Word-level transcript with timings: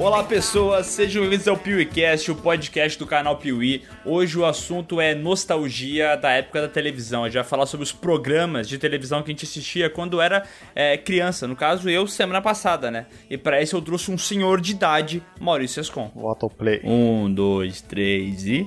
Olá 0.00 0.24
pessoas, 0.24 0.86
sejam 0.86 1.20
bem-vindos 1.20 1.46
ao 1.46 1.58
PeeWeeCast, 1.58 2.32
o 2.32 2.34
podcast 2.34 2.98
do 2.98 3.06
canal 3.06 3.36
Piuí. 3.36 3.82
Hoje 4.02 4.38
o 4.38 4.46
assunto 4.46 4.98
é 4.98 5.14
nostalgia 5.14 6.16
da 6.16 6.30
época 6.30 6.62
da 6.62 6.68
televisão. 6.68 7.22
A 7.22 7.26
gente 7.26 7.34
vai 7.34 7.44
falar 7.44 7.66
sobre 7.66 7.84
os 7.84 7.92
programas 7.92 8.66
de 8.66 8.78
televisão 8.78 9.22
que 9.22 9.30
a 9.30 9.34
gente 9.34 9.44
assistia 9.44 9.90
quando 9.90 10.18
era 10.18 10.44
é, 10.74 10.96
criança. 10.96 11.46
No 11.46 11.54
caso, 11.54 11.90
eu, 11.90 12.06
semana 12.06 12.40
passada, 12.40 12.90
né? 12.90 13.04
E 13.28 13.36
para 13.36 13.60
isso 13.60 13.76
eu 13.76 13.82
trouxe 13.82 14.10
um 14.10 14.16
senhor 14.16 14.62
de 14.62 14.70
idade, 14.70 15.22
Maurício 15.38 15.82
Escon. 15.82 16.10
O 16.14 16.26
autoplay. 16.26 16.80
Um, 16.82 17.30
dois, 17.30 17.82
três 17.82 18.46
e... 18.46 18.66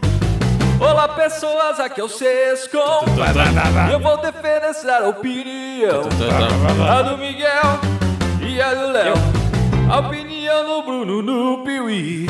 Olá 0.80 1.08
pessoas, 1.08 1.80
aqui 1.80 2.00
é 2.00 2.04
o 2.04 2.10
Sescom 2.10 3.06
Eu 3.92 4.00
vou 4.00 4.18
defender 4.18 4.62
a 4.88 5.08
opinião 5.08 6.04
A 6.88 7.02
do 7.02 7.18
Miguel 7.18 7.80
e 8.48 8.62
a 8.62 8.74
do 8.74 8.92
Léo 8.92 9.14
A 9.90 10.00
opinião 10.00 10.33
do 10.50 10.82
Bruno 10.84 11.22
no 11.22 11.64
Piuí 11.64 12.28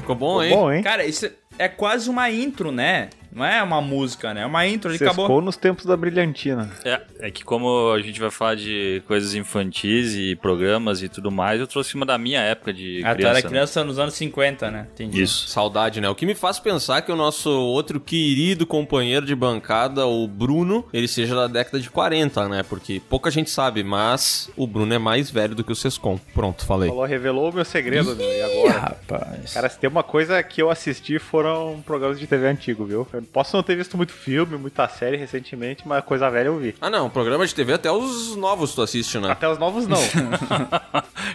Ficou 0.00 0.14
bom, 0.14 0.42
hein? 0.42 0.54
Bom, 0.54 0.72
hein? 0.72 0.82
Cara, 0.82 1.04
isso 1.04 1.28
é 1.58 1.68
quase 1.68 2.08
uma 2.08 2.30
intro, 2.30 2.70
né? 2.70 3.10
Não 3.32 3.44
é 3.44 3.62
uma 3.62 3.80
música, 3.80 4.32
né? 4.32 4.42
É 4.42 4.46
uma 4.46 4.66
intro, 4.66 4.90
ele 4.90 4.98
Sescou 4.98 5.24
acabou... 5.24 5.40
nos 5.42 5.56
tempos 5.56 5.84
da 5.84 5.96
brilhantina. 5.96 6.70
É, 6.84 7.00
é 7.20 7.30
que 7.30 7.44
como 7.44 7.92
a 7.92 8.00
gente 8.00 8.18
vai 8.20 8.30
falar 8.30 8.54
de 8.54 9.02
coisas 9.06 9.34
infantis 9.34 10.14
e 10.14 10.34
programas 10.36 11.02
e 11.02 11.08
tudo 11.08 11.30
mais, 11.30 11.60
eu 11.60 11.66
trouxe 11.66 11.94
uma 11.94 12.06
da 12.06 12.16
minha 12.18 12.40
época 12.40 12.72
de 12.72 13.02
Ah, 13.04 13.10
tu 13.12 13.16
criança. 13.18 13.38
era 13.38 13.48
criança 13.48 13.84
nos 13.84 13.98
anos 13.98 14.14
50, 14.14 14.70
né? 14.70 14.86
Entendi. 14.94 15.18
né? 15.18 15.22
Isso. 15.24 15.48
Saudade, 15.48 16.00
né? 16.00 16.08
O 16.08 16.14
que 16.14 16.26
me 16.26 16.34
faz 16.34 16.58
pensar 16.58 17.02
que 17.02 17.12
o 17.12 17.16
nosso 17.16 17.50
outro 17.50 18.00
querido 18.00 18.66
companheiro 18.66 19.24
de 19.26 19.34
bancada, 19.34 20.06
o 20.06 20.26
Bruno, 20.26 20.84
ele 20.92 21.08
seja 21.08 21.34
da 21.34 21.46
década 21.46 21.80
de 21.80 21.90
40, 21.90 22.48
né? 22.48 22.62
Porque 22.62 23.00
pouca 23.08 23.30
gente 23.30 23.50
sabe, 23.50 23.82
mas 23.82 24.50
o 24.56 24.66
Bruno 24.66 24.94
é 24.94 24.98
mais 24.98 25.30
velho 25.30 25.54
do 25.54 25.62
que 25.64 25.72
o 25.72 25.76
Sescom. 25.76 26.18
Pronto, 26.34 26.64
falei. 26.64 26.88
Falou, 26.88 27.04
revelou 27.04 27.50
o 27.50 27.54
meu 27.54 27.64
segredo, 27.64 28.14
meu. 28.16 28.28
E 28.30 28.42
agora? 28.42 28.78
Rapaz. 28.78 29.54
Cara, 29.54 29.68
se 29.68 29.78
tem 29.78 29.88
uma 29.90 30.02
coisa 30.02 30.42
que 30.42 30.62
eu 30.62 30.70
assisti 30.70 31.18
foram 31.18 31.82
programas 31.84 32.18
de 32.18 32.26
TV 32.26 32.46
antigo, 32.46 32.84
viu? 32.84 33.06
Eu 33.18 33.22
posso 33.32 33.56
não 33.56 33.62
ter 33.62 33.76
visto 33.76 33.96
muito 33.96 34.12
filme, 34.12 34.56
muita 34.56 34.86
série 34.88 35.16
recentemente, 35.16 35.86
mas 35.86 36.04
coisa 36.04 36.30
velha 36.30 36.48
eu 36.48 36.58
vi. 36.58 36.74
Ah, 36.80 36.90
não, 36.90 37.08
programa 37.10 37.46
de 37.46 37.54
TV 37.54 37.72
até 37.74 37.90
os 37.90 38.36
novos 38.36 38.74
tu 38.74 38.82
assiste, 38.82 39.18
né? 39.18 39.30
Até 39.30 39.48
os 39.48 39.58
novos 39.58 39.86
não. 39.86 39.98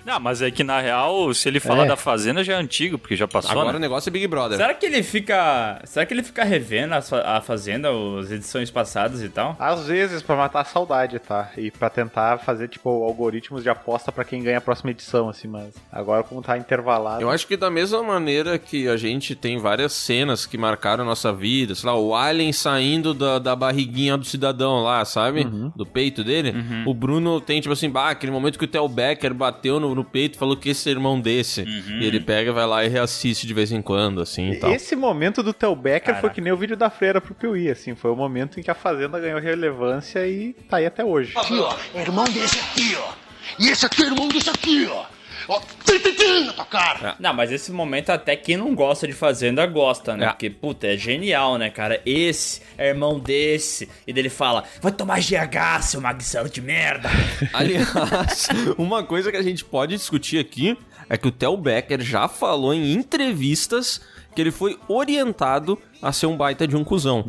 Não, 0.05 0.19
mas 0.19 0.41
é 0.41 0.51
que 0.51 0.63
na 0.63 0.79
real, 0.81 1.33
se 1.33 1.47
ele 1.47 1.59
falar 1.59 1.85
É. 1.85 1.87
da 1.87 1.95
Fazenda 1.95 2.43
já 2.43 2.53
é 2.53 2.55
antigo, 2.57 2.97
porque 2.97 3.15
já 3.15 3.27
passou, 3.27 3.51
Agora 3.51 3.69
o 3.69 3.73
né? 3.73 3.79
negócio 3.79 4.09
é 4.09 4.11
Big 4.11 4.27
Brother. 4.27 4.57
Será 4.57 4.73
que 4.73 4.85
ele 4.85 5.01
fica. 5.03 5.79
Será 5.85 6.05
que 6.05 6.13
ele 6.13 6.23
fica 6.23 6.43
revendo 6.43 6.93
a, 6.93 7.37
a 7.37 7.41
Fazenda, 7.41 7.89
as 8.19 8.31
edições 8.31 8.69
passadas 8.69 9.21
e 9.21 9.29
tal? 9.29 9.55
Às 9.59 9.87
vezes 9.87 10.21
pra 10.21 10.35
matar 10.35 10.61
a 10.61 10.65
saudade, 10.65 11.19
tá? 11.19 11.51
E 11.57 11.71
pra 11.71 11.89
tentar 11.89 12.39
fazer, 12.39 12.67
tipo, 12.67 12.89
algoritmos 13.03 13.63
de 13.63 13.69
aposta 13.69 14.11
pra 14.11 14.25
quem 14.25 14.43
ganha 14.43 14.57
a 14.57 14.61
próxima 14.61 14.91
edição, 14.91 15.29
assim, 15.29 15.47
mas 15.47 15.73
agora 15.91 16.23
como 16.23 16.41
tá 16.41 16.57
intervalado. 16.57 17.21
Eu 17.21 17.29
acho 17.29 17.47
que 17.47 17.55
da 17.55 17.69
mesma 17.69 18.03
maneira 18.03 18.57
que 18.59 18.87
a 18.87 18.97
gente 18.97 19.35
tem 19.35 19.57
várias 19.57 19.93
cenas 19.93 20.45
que 20.45 20.57
marcaram 20.57 21.03
a 21.03 21.07
nossa 21.07 21.31
vida, 21.31 21.72
sei 21.75 21.89
lá, 21.89 21.95
o 21.97 22.16
Alien 22.16 22.52
saindo 22.53 23.13
da, 23.13 23.39
da 23.39 23.55
barriguinha 23.55 24.17
do 24.17 24.25
cidadão 24.25 24.81
lá, 24.83 25.03
sabe? 25.05 25.43
Do 25.75 25.85
peito 25.85 26.23
dele. 26.23 26.53
O 26.85 26.93
Bruno 26.93 27.39
tem, 27.41 27.59
tipo 27.61 27.73
assim, 27.73 27.89
bah, 27.89 28.09
aquele 28.09 28.31
momento 28.31 28.57
que 28.57 28.66
o 28.66 28.67
Theo 28.67 28.88
Becker 28.88 29.33
bateu 29.33 29.79
no, 29.79 29.94
no 29.95 30.03
peito 30.03 30.35
e 30.35 30.39
falou 30.39 30.55
que 30.55 30.69
esse 30.69 30.89
é 30.89 30.91
irmão 30.91 31.19
desse. 31.19 31.61
E 31.63 32.05
ele 32.05 32.19
pega, 32.19 32.51
vai 32.53 32.66
lá 32.66 32.85
e 32.85 32.89
reassiste 32.89 33.45
de 33.47 33.53
vez 33.53 33.71
em 33.71 33.81
quando, 33.81 34.21
assim 34.21 34.51
e 34.51 34.59
tal. 34.59 34.71
Esse 34.71 34.95
momento 34.95 35.41
do 35.44 35.53
Theo 35.53 35.75
Becker 35.75 36.13
foi 36.16 36.21
Caraca. 36.21 36.29
que 36.35 36.41
nem 36.41 36.51
o 36.53 36.57
vídeo 36.57 36.75
da 36.77 36.89
freira 36.89 37.19
pro 37.21 37.33
Piuí, 37.33 37.69
assim. 37.69 37.95
Foi 37.95 38.11
o 38.11 38.16
momento 38.16 38.59
em 38.59 38.63
que 38.63 38.71
a 38.71 38.75
Fazenda 38.75 39.19
ganhou 39.19 39.39
relevância 39.39 40.25
e 40.27 40.53
tá 40.69 40.77
aí 40.77 40.85
até 40.85 41.03
hoje. 41.03 41.33
aqui, 41.38 41.57
ó. 41.59 41.73
Irmão 41.99 42.25
desse 42.25 42.59
aqui, 42.59 42.95
ó. 42.97 43.13
E 43.59 43.69
esse 43.69 43.85
aqui 43.85 44.03
é 44.03 44.05
irmão 44.05 44.28
desse 44.28 44.50
aqui, 44.50 44.88
ó. 44.90 45.05
Ó, 45.47 45.59
tim, 45.85 45.99
tim, 45.99 46.13
tim, 46.13 46.45
na 46.45 46.53
tua 46.53 46.65
cara. 46.65 47.15
Não, 47.19 47.33
mas 47.33 47.51
esse 47.51 47.71
momento 47.71 48.09
até 48.09 48.35
quem 48.35 48.57
não 48.57 48.73
gosta 48.73 49.07
de 49.07 49.13
Fazenda 49.13 49.65
gosta, 49.65 50.15
né? 50.15 50.25
É. 50.25 50.29
Porque, 50.29 50.49
puta, 50.49 50.87
é 50.87 50.97
genial, 50.97 51.57
né, 51.57 51.69
cara? 51.69 52.01
Esse 52.05 52.61
é 52.77 52.89
irmão 52.89 53.19
desse. 53.19 53.89
E 54.07 54.13
dele 54.13 54.29
fala: 54.29 54.63
vai 54.81 54.91
tomar 54.91 55.19
GH, 55.19 55.81
seu 55.83 56.01
magricelo 56.01 56.49
de 56.49 56.61
merda. 56.61 57.09
Aliás, 57.53 58.47
uma 58.77 59.03
coisa 59.03 59.31
que 59.31 59.37
a 59.37 59.43
gente 59.43 59.63
pode 59.65 59.95
discutir 59.95 60.39
aqui 60.39 60.77
é 61.09 61.17
que 61.17 61.27
o 61.27 61.31
Theo 61.31 61.57
Becker 61.57 62.01
já 62.01 62.27
falou 62.27 62.73
em 62.73 62.93
entrevistas 62.93 64.01
que 64.35 64.41
ele 64.41 64.51
foi 64.51 64.79
orientado 64.87 65.77
a 66.01 66.11
ser 66.11 66.25
um 66.25 66.35
baita 66.35 66.67
de 66.67 66.75
um 66.75 66.83
cuzão. 66.83 67.23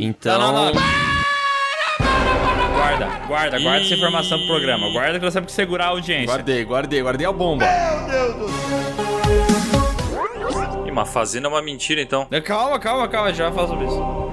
Então, 0.00 0.40
Não, 0.40 0.52
não, 0.52 0.74
não. 0.74 0.82
Guarda, 2.88 3.06
guarda, 3.26 3.60
guarda 3.60 3.84
essa 3.84 3.94
informação 3.94 4.38
pro 4.38 4.46
programa. 4.46 4.90
Guarda 4.90 5.18
que 5.18 5.24
nós 5.24 5.34
temos 5.34 5.48
que 5.48 5.52
segurar 5.52 5.84
a 5.86 5.88
audiência. 5.88 6.26
guardei, 6.26 6.64
guardei, 6.64 7.02
guardei 7.02 7.26
a 7.26 7.32
bomba. 7.32 7.66
E 10.86 10.90
uma 10.90 11.04
Fazenda 11.04 11.48
é 11.48 11.50
uma 11.50 11.60
mentira, 11.60 12.00
então. 12.00 12.26
Calma, 12.44 12.78
calma, 12.78 13.06
calma, 13.06 13.32
já 13.34 13.52
fala 13.52 13.68
sobre 13.68 13.84
isso. 13.84 14.28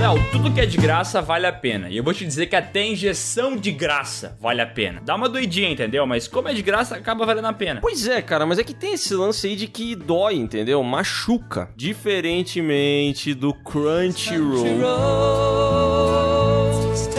Léo, 0.00 0.14
tudo 0.30 0.50
que 0.50 0.60
é 0.60 0.66
de 0.66 0.78
graça 0.78 1.20
vale 1.20 1.46
a 1.46 1.52
pena. 1.52 1.90
E 1.90 1.96
eu 1.96 2.04
vou 2.04 2.14
te 2.14 2.24
dizer 2.24 2.46
que 2.46 2.56
até 2.56 2.86
injeção 2.86 3.54
de 3.56 3.70
graça 3.70 4.38
vale 4.40 4.62
a 4.62 4.66
pena. 4.66 5.02
Dá 5.04 5.14
uma 5.14 5.28
doidinha, 5.28 5.68
entendeu? 5.68 6.06
Mas 6.06 6.26
como 6.26 6.48
é 6.48 6.54
de 6.54 6.62
graça, 6.62 6.96
acaba 6.96 7.26
valendo 7.26 7.48
a 7.48 7.52
pena. 7.52 7.80
Pois 7.82 8.06
é, 8.08 8.22
cara, 8.22 8.46
mas 8.46 8.58
é 8.58 8.64
que 8.64 8.72
tem 8.72 8.94
esse 8.94 9.12
lance 9.12 9.46
aí 9.46 9.56
de 9.56 9.66
que 9.66 9.94
dói, 9.94 10.36
entendeu? 10.36 10.82
Machuca. 10.82 11.68
Diferentemente 11.76 13.34
do 13.34 13.52
Crunchyroll. 13.52 15.47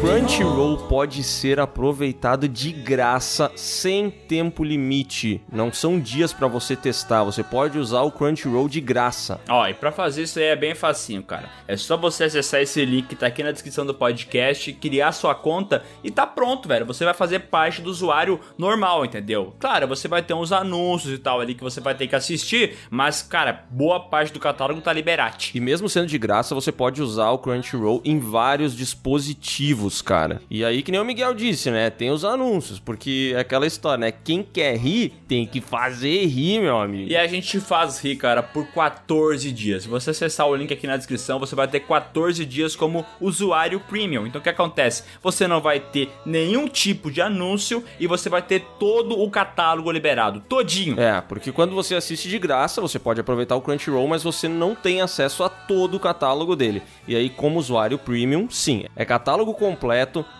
Crunchyroll 0.00 0.78
pode 0.88 1.22
ser 1.22 1.60
aproveitado 1.60 2.48
de 2.48 2.72
graça 2.72 3.52
sem 3.54 4.10
tempo 4.10 4.64
limite. 4.64 5.42
Não 5.52 5.70
são 5.70 6.00
dias 6.00 6.32
pra 6.32 6.48
você 6.48 6.74
testar. 6.74 7.22
Você 7.24 7.42
pode 7.42 7.78
usar 7.78 8.00
o 8.00 8.10
Crunchyroll 8.10 8.66
de 8.66 8.80
graça. 8.80 9.38
Ó, 9.46 9.68
e 9.68 9.74
pra 9.74 9.92
fazer 9.92 10.22
isso 10.22 10.38
aí 10.38 10.46
é 10.46 10.56
bem 10.56 10.74
facinho, 10.74 11.22
cara. 11.22 11.50
É 11.68 11.76
só 11.76 11.98
você 11.98 12.24
acessar 12.24 12.62
esse 12.62 12.82
link 12.82 13.08
que 13.08 13.14
tá 13.14 13.26
aqui 13.26 13.42
na 13.42 13.52
descrição 13.52 13.84
do 13.84 13.92
podcast, 13.92 14.72
criar 14.72 15.12
sua 15.12 15.34
conta 15.34 15.84
e 16.02 16.10
tá 16.10 16.26
pronto, 16.26 16.66
velho. 16.66 16.86
Você 16.86 17.04
vai 17.04 17.12
fazer 17.12 17.40
parte 17.40 17.82
do 17.82 17.90
usuário 17.90 18.40
normal, 18.56 19.04
entendeu? 19.04 19.54
Claro, 19.58 19.86
você 19.86 20.08
vai 20.08 20.22
ter 20.22 20.32
uns 20.32 20.50
anúncios 20.50 21.12
e 21.12 21.18
tal 21.18 21.40
ali 21.40 21.54
que 21.54 21.62
você 21.62 21.78
vai 21.78 21.94
ter 21.94 22.06
que 22.06 22.16
assistir, 22.16 22.78
mas, 22.88 23.20
cara, 23.20 23.66
boa 23.70 24.00
parte 24.00 24.32
do 24.32 24.40
catálogo 24.40 24.80
tá 24.80 24.94
liberate. 24.94 25.54
E 25.54 25.60
mesmo 25.60 25.90
sendo 25.90 26.06
de 26.06 26.16
graça, 26.16 26.54
você 26.54 26.72
pode 26.72 27.02
usar 27.02 27.28
o 27.32 27.38
Crunchyroll 27.38 28.00
em 28.02 28.18
vários 28.18 28.74
dispositivos, 28.74 29.89
cara. 30.00 30.40
E 30.50 30.64
aí, 30.64 30.82
que 30.82 30.92
nem 30.92 31.00
o 31.00 31.04
Miguel 31.04 31.34
disse, 31.34 31.70
né? 31.70 31.90
Tem 31.90 32.10
os 32.10 32.24
anúncios, 32.24 32.78
porque 32.78 33.32
é 33.34 33.40
aquela 33.40 33.66
história, 33.66 33.98
né? 33.98 34.12
Quem 34.12 34.42
quer 34.42 34.76
rir, 34.76 35.12
tem 35.26 35.46
que 35.46 35.60
fazer 35.60 36.26
rir, 36.26 36.60
meu 36.60 36.78
amigo. 36.78 37.10
E 37.10 37.16
a 37.16 37.26
gente 37.26 37.58
faz 37.60 37.98
rir, 38.02 38.16
cara, 38.16 38.42
por 38.42 38.66
14 38.68 39.50
dias. 39.52 39.82
Se 39.82 39.88
você 39.88 40.10
acessar 40.10 40.46
o 40.46 40.54
link 40.54 40.72
aqui 40.72 40.86
na 40.86 40.96
descrição, 40.96 41.38
você 41.38 41.54
vai 41.54 41.66
ter 41.66 41.80
14 41.80 42.44
dias 42.44 42.76
como 42.76 43.04
usuário 43.20 43.80
premium. 43.80 44.26
Então 44.26 44.40
o 44.40 44.42
que 44.42 44.48
acontece? 44.50 45.04
Você 45.22 45.46
não 45.46 45.60
vai 45.60 45.80
ter 45.80 46.10
nenhum 46.24 46.68
tipo 46.68 47.10
de 47.10 47.20
anúncio 47.20 47.84
e 47.98 48.06
você 48.06 48.28
vai 48.28 48.42
ter 48.42 48.64
todo 48.78 49.18
o 49.20 49.30
catálogo 49.30 49.90
liberado, 49.90 50.40
todinho. 50.40 51.00
É, 51.00 51.20
porque 51.20 51.52
quando 51.52 51.74
você 51.74 51.94
assiste 51.94 52.28
de 52.28 52.38
graça, 52.38 52.80
você 52.80 52.98
pode 52.98 53.20
aproveitar 53.20 53.56
o 53.56 53.60
Crunchyroll, 53.60 54.06
mas 54.08 54.22
você 54.22 54.48
não 54.48 54.74
tem 54.74 55.00
acesso 55.00 55.42
a 55.44 55.48
todo 55.48 55.96
o 55.96 56.00
catálogo 56.00 56.54
dele. 56.56 56.82
E 57.06 57.16
aí, 57.16 57.28
como 57.30 57.58
usuário 57.58 57.98
premium, 57.98 58.48
sim, 58.50 58.84
é 58.94 59.04
catálogo 59.04 59.54
completo, 59.54 59.79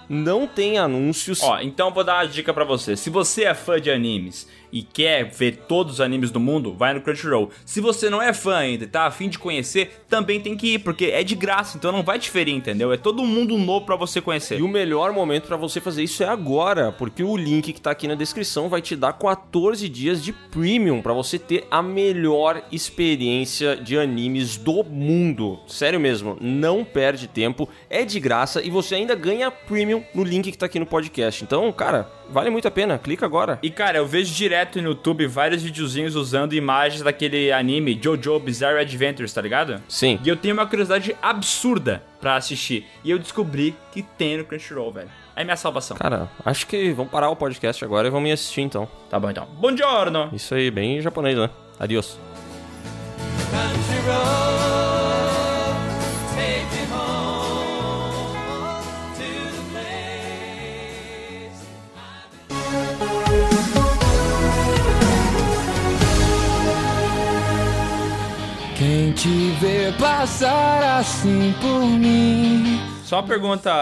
não 0.09 0.47
tem 0.47 0.79
anúncios. 0.79 1.43
Ó, 1.43 1.61
então 1.61 1.93
vou 1.93 2.05
dar 2.05 2.17
uma 2.17 2.27
dica 2.27 2.53
pra 2.53 2.65
você. 2.65 2.97
Se 2.97 3.11
você 3.11 3.45
é 3.45 3.55
fã 3.55 3.81
de 3.81 3.91
animes 3.91 4.47
e 4.73 4.83
quer 4.83 5.25
ver 5.25 5.57
todos 5.69 5.95
os 5.95 6.01
animes 6.01 6.31
do 6.31 6.41
mundo, 6.41 6.75
vai 6.75 6.95
no 6.95 7.01
Crunchyroll. 7.01 7.51
Se 7.65 7.81
você 7.81 8.11
não 8.11 8.21
é 8.21 8.33
fã 8.33 8.57
ainda 8.57 8.85
e 8.85 8.89
tá 8.89 9.07
afim 9.07 9.29
de 9.29 9.39
conhecer, 9.39 10.03
também 10.09 10.41
tem 10.41 10.57
que 10.57 10.75
ir, 10.75 10.79
porque 10.81 11.07
é 11.07 11.23
de 11.23 11.35
graça, 11.35 11.77
então 11.77 11.93
não 11.93 12.03
vai 12.03 12.19
diferir, 12.19 12.55
entendeu? 12.55 12.93
É 12.93 12.97
todo 12.97 13.25
mundo 13.25 13.57
novo 13.59 13.87
pra 13.87 13.97
você 13.97 14.21
conhecer. 14.21 14.59
E 14.59 14.63
o 14.63 14.69
melhor 14.69 15.13
momento 15.13 15.47
pra 15.47 15.57
você 15.57 15.81
fazer 15.81 16.03
isso 16.03 16.23
é 16.23 16.29
agora, 16.29 16.93
porque 16.93 17.23
o 17.23 17.37
link 17.37 17.73
que 17.73 17.81
tá 17.81 17.91
aqui 17.91 18.07
na 18.07 18.15
descrição 18.15 18.69
vai 18.69 18.83
te 18.83 18.95
dar 18.97 19.13
14 19.13 19.89
dias 19.89 20.23
de 20.23 20.33
premium 20.33 21.03
pra 21.03 21.13
você 21.13 21.39
ter 21.39 21.67
a 21.71 21.83
melhor 21.83 22.63
experiência 22.71 23.77
de 23.77 23.99
animes 23.99 24.57
do 24.57 24.85
mundo. 24.85 25.61
Sério 25.67 26.01
mesmo, 26.01 26.37
não 26.41 26.85
perde 26.85 27.29
tempo, 27.29 27.69
é 27.89 28.05
de 28.05 28.21
graça 28.21 28.63
e 28.63 28.71
você 28.71 28.95
ainda 28.95 29.15
ganha 29.15 29.51
premium 29.51 30.03
no 30.15 30.25
link 30.25 30.51
que 30.51 30.59
tá 30.59 30.67
aqui 30.67 30.79
no 30.79 30.87
podcast. 30.87 31.43
Então, 31.43 31.71
cara, 31.73 32.09
vale 32.29 32.51
muito 32.51 32.69
a 32.69 32.71
pena, 32.71 32.99
clica 32.99 33.27
agora. 33.27 33.59
E 33.63 33.71
cara, 33.71 33.99
eu 33.99 34.07
vejo 34.07 34.35
direto 34.35 34.60
no 34.81 34.89
YouTube 34.91 35.27
vários 35.27 35.63
videozinhos 35.63 36.15
usando 36.15 36.53
imagens 36.55 37.03
daquele 37.03 37.53
anime 37.53 37.99
Jojo 38.03 38.39
Bizarre 38.39 38.79
Adventures, 38.81 39.33
tá 39.33 39.41
ligado? 39.41 39.83
Sim. 39.89 40.19
E 40.25 40.29
eu 40.29 40.37
tenho 40.37 40.55
uma 40.55 40.67
curiosidade 40.67 41.17
absurda 41.23 42.03
pra 42.21 42.37
assistir. 42.37 42.87
E 43.03 43.11
eu 43.11 43.19
descobri 43.19 43.75
que 43.93 44.03
tem 44.03 44.37
no 44.39 44.45
Crunchyroll, 44.45 44.93
velho. 44.93 45.11
É 45.35 45.45
minha 45.45 45.57
salvação. 45.57 45.97
Cara, 45.97 46.29
acho 46.45 46.67
que 46.67 46.93
vamos 46.93 47.11
parar 47.11 47.31
o 47.31 47.37
podcast 47.37 47.85
agora 47.85 48.09
e 48.09 48.11
vamos 48.11 48.25
me 48.25 48.33
assistir 48.33 48.61
então. 48.61 48.89
Tá 49.09 49.19
bom 49.19 49.31
então. 49.31 49.47
Buongiorno! 49.59 50.31
Isso 50.33 50.55
aí, 50.55 50.71
bem 50.71 51.01
japonês, 51.01 51.37
né? 51.39 51.49
Adiós. 51.79 52.19
Te 69.13 69.51
ver 69.61 69.93
passar 69.97 70.99
assim 70.99 71.55
por 71.61 71.85
mim. 71.87 72.81
Só 73.05 73.17
uma 73.17 73.27
pergunta, 73.27 73.73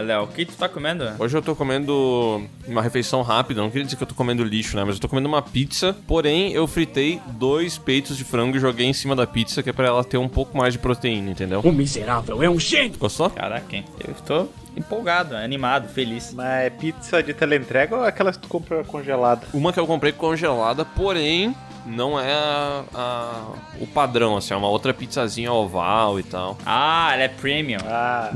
Léo, 0.00 0.24
o 0.24 0.28
que 0.28 0.44
tu 0.44 0.52
tá 0.56 0.68
comendo? 0.68 1.04
Hoje 1.18 1.34
eu 1.34 1.40
tô 1.40 1.56
comendo 1.56 2.44
uma 2.68 2.82
refeição 2.82 3.22
rápida, 3.22 3.62
não 3.62 3.70
queria 3.70 3.84
dizer 3.84 3.96
que 3.96 4.02
eu 4.02 4.06
tô 4.06 4.14
comendo 4.14 4.44
lixo, 4.44 4.76
né? 4.76 4.84
Mas 4.84 4.96
eu 4.96 5.00
tô 5.00 5.08
comendo 5.08 5.26
uma 5.26 5.40
pizza, 5.40 5.96
porém 6.06 6.52
eu 6.52 6.66
fritei 6.66 7.18
dois 7.28 7.78
peitos 7.78 8.14
de 8.14 8.24
frango 8.24 8.58
e 8.58 8.60
joguei 8.60 8.86
em 8.86 8.92
cima 8.92 9.16
da 9.16 9.26
pizza, 9.26 9.62
que 9.62 9.70
é 9.70 9.72
pra 9.72 9.86
ela 9.86 10.04
ter 10.04 10.18
um 10.18 10.28
pouco 10.28 10.58
mais 10.58 10.74
de 10.74 10.78
proteína, 10.78 11.30
entendeu? 11.30 11.60
O 11.64 11.72
miserável 11.72 12.42
é 12.42 12.50
um 12.50 12.60
gênio. 12.60 12.98
Gostou? 12.98 13.30
Caraca, 13.30 13.74
hein? 13.74 13.86
Eu 14.06 14.12
estou 14.12 14.52
empolgado, 14.76 15.34
animado, 15.34 15.88
feliz. 15.88 16.34
Mas 16.34 16.66
é 16.66 16.68
pizza 16.68 17.22
de 17.22 17.32
teleentrega 17.32 17.96
ou 17.96 18.04
é 18.04 18.08
aquelas 18.08 18.36
que 18.36 18.42
tu 18.42 18.48
compra 18.48 18.84
congelada? 18.84 19.46
Uma 19.54 19.72
que 19.72 19.80
eu 19.80 19.86
comprei 19.86 20.12
congelada, 20.12 20.84
porém 20.84 21.54
não 21.86 22.18
é 22.18 22.32
a- 22.32 22.84
a- 22.94 23.52
o 23.80 23.86
padrão, 23.86 24.36
assim, 24.36 24.54
é 24.54 24.56
uma 24.56 24.68
outra 24.68 24.92
pizzazinha 24.94 25.52
oval 25.52 26.18
e 26.18 26.22
tal. 26.22 26.56
Ah, 26.64 27.10
ela 27.12 27.22
é 27.24 27.28
premium. 27.28 27.80
Ah, 27.86 28.30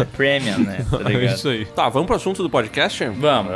É 0.00 0.04
premium, 0.04 0.58
né? 0.58 0.84
Tá 0.90 1.10
É 1.12 1.24
isso 1.26 1.48
aí. 1.48 1.64
Tá, 1.66 1.88
vamos 1.88 2.06
pro 2.06 2.16
assunto 2.16 2.42
do 2.42 2.50
podcast? 2.50 3.04
Vamos. 3.10 3.52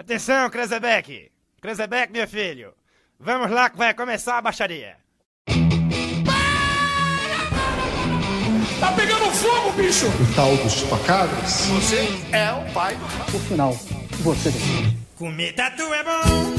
Atenção, 0.00 0.48
Krezebeck. 0.48 1.30
Krezebeck, 1.60 2.10
meu 2.12 2.26
filho. 2.26 2.72
Vamos 3.20 3.50
lá 3.50 3.68
que 3.68 3.76
vai 3.76 3.92
começar 3.92 4.38
a 4.38 4.42
baixaria. 4.42 4.94
Tá 8.80 8.92
pegando 8.92 9.24
fogo, 9.32 9.72
bicho! 9.72 10.06
O 10.06 10.34
tal 10.34 10.56
dos 10.56 10.80
facadas. 10.82 11.66
Comer 15.18 15.52
tatu 15.52 15.82
é 15.82 16.04
bom. 16.04 16.54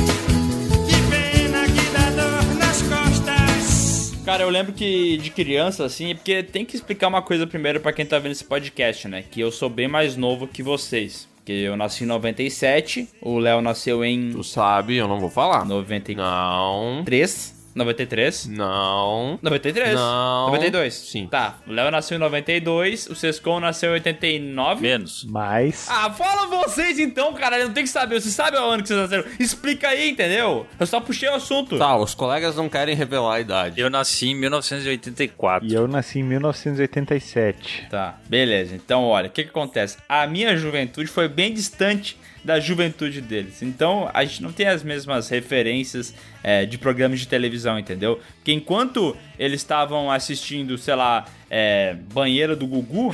Que 0.86 0.98
pena 1.10 1.66
que 1.66 1.90
dá 1.94 2.10
dor 2.10 2.56
nas 2.56 2.82
costas. 2.82 4.12
Cara, 4.26 4.44
eu 4.44 4.50
lembro 4.50 4.74
que 4.74 5.16
de 5.16 5.30
criança, 5.30 5.86
assim, 5.86 6.12
é 6.12 6.14
porque 6.14 6.44
tem 6.44 6.66
que 6.66 6.76
explicar 6.76 7.08
uma 7.08 7.22
coisa 7.22 7.48
primeiro 7.48 7.80
pra 7.80 7.94
quem 7.94 8.06
tá 8.06 8.20
vendo 8.20 8.34
esse 8.34 8.44
podcast, 8.44 9.08
né? 9.08 9.24
Que 9.32 9.40
eu 9.40 9.50
sou 9.50 9.70
bem 9.70 9.88
mais 9.88 10.18
novo 10.18 10.46
que 10.46 10.62
vocês. 10.62 11.26
Porque 11.38 11.54
eu 11.54 11.78
nasci 11.78 12.04
em 12.04 12.08
97, 12.08 13.08
o 13.22 13.40
Léo 13.40 13.62
nasceu 13.62 14.04
em 14.04 14.34
Tu 14.34 14.44
sabe, 14.44 14.98
eu 14.98 15.08
não 15.08 15.22
vou 15.22 15.30
falar. 15.30 15.64
93. 15.64 16.18
Não. 16.18 17.59
93? 17.80 18.48
Não. 18.48 19.40
93? 19.42 19.96
Não. 19.96 20.48
92? 20.48 20.94
Sim. 20.94 21.28
Tá, 21.28 21.58
o 21.68 21.72
Léo 21.72 21.90
nasceu 21.90 22.18
em 22.18 22.20
92, 22.20 23.08
o 23.08 23.16
Sescon 23.16 23.60
nasceu 23.60 23.92
em 23.92 23.94
89. 23.94 24.81
Menos. 24.81 25.26
mas. 25.26 25.88
Ah, 25.90 26.12
fala 26.12 26.48
vocês 26.48 27.00
então, 27.00 27.34
cara, 27.34 27.64
não 27.64 27.74
tem 27.74 27.84
que 27.84 27.90
saber. 27.90 28.22
Você 28.22 28.30
sabe 28.30 28.58
o 28.58 28.64
ano 28.64 28.84
que 28.84 28.90
vocês 28.90 29.00
nasceram. 29.00 29.26
Explica 29.40 29.90
aí, 29.90 30.12
entendeu? 30.12 30.68
Eu 30.80 30.86
só 30.86 31.00
puxei 31.00 31.30
o 31.30 31.36
assunto. 31.36 31.78
Tá, 31.78 31.96
os 31.98 32.14
colegas 32.14 32.56
não 32.56 32.70
querem 32.70 32.96
revelar 32.96 33.36
a 33.36 33.40
idade. 33.40 33.80
Eu 33.81 33.90
nasci 33.90 34.30
em 34.30 34.36
1984. 34.36 35.68
E 35.68 35.74
eu 35.74 35.88
nasci 35.88 36.20
em 36.20 36.24
1987. 36.24 37.88
Tá, 37.90 38.18
beleza. 38.28 38.76
Então, 38.76 39.06
olha, 39.06 39.28
o 39.28 39.31
que 39.31 39.44
que 39.44 39.50
acontece? 39.50 39.98
A 40.08 40.28
minha 40.28 40.56
juventude 40.58 41.08
foi 41.10 41.28
bem 41.28 41.54
distante 41.54 42.18
da 42.44 42.60
juventude 42.60 43.22
deles. 43.22 43.62
Então, 43.62 44.10
a 44.14 44.24
gente 44.24 44.42
não 44.42 44.52
tem 44.52 44.68
as 44.68 44.84
mesmas 44.84 45.30
referências 45.30 46.14
é, 46.44 46.66
de 46.66 46.78
programas 46.78 47.20
de 47.20 47.28
televisão, 47.28 47.78
entendeu? 47.78 48.20
Porque 48.36 48.52
enquanto 48.52 49.16
eles 49.38 49.62
estavam 49.62 50.12
assistindo, 50.12 50.78
sei 50.78 50.96
lá, 50.96 51.26
é, 51.50 51.96
Banheira 52.14 52.56
do 52.56 52.66
Gugu, 52.66 53.12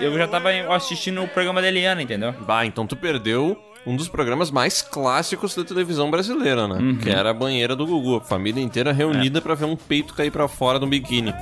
eu 0.00 0.16
já 0.16 0.28
tava 0.28 0.50
assistindo 0.74 1.22
o 1.22 1.28
programa 1.28 1.60
da 1.60 1.68
Eliana, 1.68 2.02
entendeu? 2.02 2.32
Bah, 2.46 2.64
então 2.64 2.86
tu 2.86 2.96
perdeu 2.96 3.58
um 3.86 3.96
dos 3.96 4.08
programas 4.08 4.50
mais 4.50 4.82
clássicos 4.82 5.54
da 5.54 5.64
televisão 5.64 6.10
brasileira, 6.10 6.68
né? 6.68 6.76
Uhum. 6.76 6.96
Que 6.98 7.10
era 7.10 7.30
a 7.30 7.34
banheira 7.34 7.74
do 7.74 7.86
Gugu. 7.86 8.16
A 8.16 8.20
família 8.20 8.62
inteira 8.62 8.92
reunida 8.92 9.40
pra 9.40 9.54
ver 9.54 9.64
um 9.64 9.76
peito 9.76 10.14
cair 10.14 10.30
pra 10.30 10.46
fora 10.48 10.78
do 10.78 10.86
biquíni. 10.86 11.32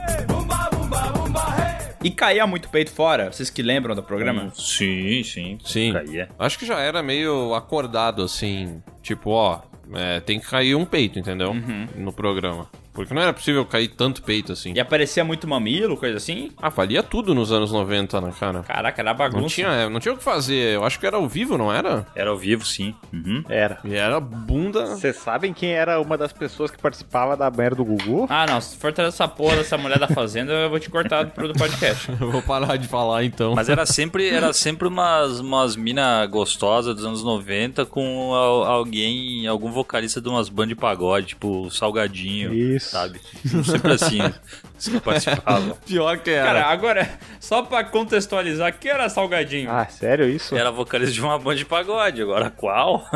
E 2.03 2.11
caía 2.11 2.47
muito 2.47 2.69
peito 2.69 2.91
fora, 2.91 3.33
vocês 3.33 3.51
que 3.51 3.63
lembram 3.63 3.95
do 3.95 4.03
programa? 4.03 4.53
Sim, 4.55 5.23
sim. 5.25 5.59
Sim. 5.65 5.93
Caía. 5.93 6.29
Acho 6.39 6.59
que 6.59 6.65
já 6.67 6.79
era 6.79 7.03
meio 7.03 7.55
acordado, 7.55 8.23
assim. 8.23 8.83
Tipo, 9.03 9.31
ó, 9.31 9.61
é, 9.95 10.21
tem 10.21 10.39
que 10.39 10.47
cair 10.47 10.75
um 10.75 10.85
peito, 10.85 11.19
entendeu? 11.19 11.51
Uhum. 11.51 11.89
No 11.97 12.13
programa. 12.13 12.71
Porque 12.99 13.15
não 13.15 13.23
era 13.23 13.33
possível 13.33 13.65
cair 13.65 13.89
tanto 13.89 14.23
peito 14.23 14.53
assim. 14.53 14.73
E 14.75 14.81
aparecia 14.81 15.25
muito 15.25 15.47
mamilo, 15.47 15.97
coisa 15.97 16.17
assim? 16.17 16.51
Ah, 16.61 16.69
valia 16.69 17.03
tudo 17.03 17.35
nos 17.35 17.53
anos 17.53 17.71
90, 17.73 18.21
né, 18.21 18.33
cara? 18.39 18.63
Caraca, 18.63 19.01
era 19.01 19.15
bagunça. 19.15 19.41
Não 19.41 19.49
tinha, 19.49 19.89
não 19.91 20.01
tinha 20.01 20.15
o 20.15 20.17
que 20.19 20.25
fazer. 20.25 20.75
Eu 20.75 20.85
acho 20.85 20.99
que 20.99 21.07
era 21.07 21.17
ao 21.17 21.29
vivo, 21.29 21.57
não 21.57 21.73
era? 21.73 22.07
Era 22.15 22.31
ao 22.31 22.37
vivo, 22.37 22.65
sim. 22.67 22.95
Uhum. 23.13 23.43
Era. 23.49 23.79
E 23.85 23.95
era 23.95 24.19
bunda. 24.21 24.87
Vocês 24.97 25.17
sabem 25.17 25.53
quem 25.53 25.71
era 25.73 26.01
uma 26.01 26.17
das 26.19 26.33
pessoas 26.33 26.71
que 26.71 26.79
participava 26.79 27.37
da 27.37 27.51
banheira 27.51 27.75
do 27.77 27.85
Gugu? 27.85 28.27
Ah, 28.29 28.47
não, 28.47 28.61
se 28.61 28.77
for 28.77 28.93
trazer 28.93 29.09
essa 29.11 29.29
porra 29.29 29.57
dessa 29.57 29.77
mulher 29.79 29.99
da 29.99 30.09
fazenda, 30.09 30.53
eu 30.53 30.71
vou 30.71 30.79
te 30.81 30.91
cortar 30.91 31.25
do 31.25 31.49
do 31.49 31.55
podcast. 31.59 32.11
Eu 32.21 32.31
vou 32.33 32.43
parar 32.43 32.77
de 32.77 32.89
falar 32.89 33.25
então. 33.25 33.55
Mas 33.55 33.69
era 33.69 33.87
sempre, 33.87 34.29
era 34.29 34.53
sempre 34.53 34.89
umas, 34.89 35.41
umas 35.41 35.77
mina 35.77 36.27
gostosas 36.27 36.95
dos 36.95 37.05
anos 37.05 37.23
90 37.23 37.87
com 37.87 38.35
al- 38.35 38.65
alguém, 38.65 39.47
algum 39.47 39.71
vocalista 39.71 40.21
de 40.21 40.29
umas 40.29 40.49
bandas 40.49 40.71
de 40.71 40.75
pagode, 40.75 41.29
tipo 41.29 41.71
Salgadinho, 41.71 42.53
Isso. 42.53 42.88
Sabe? 42.89 43.21
Sempre 43.65 43.93
assim, 43.93 44.21
os 44.79 44.89
que 44.89 45.01
participavam. 45.01 45.77
pior 45.87 46.19
que 46.19 46.31
era. 46.31 46.47
Cara, 46.47 46.67
agora, 46.67 47.19
só 47.41 47.63
pra 47.63 47.85
contextualizar, 47.85 48.79
que 48.79 48.89
era 48.89 49.09
Salgadinho? 49.09 49.71
Ah, 49.71 49.87
sério 49.87 50.29
isso? 50.29 50.57
Era 50.57 50.71
vocalista 50.71 51.13
de 51.13 51.21
uma 51.21 51.39
banda 51.39 51.57
de 51.57 51.65
pagode, 51.65 52.23
agora 52.23 52.51
qual? 52.51 53.07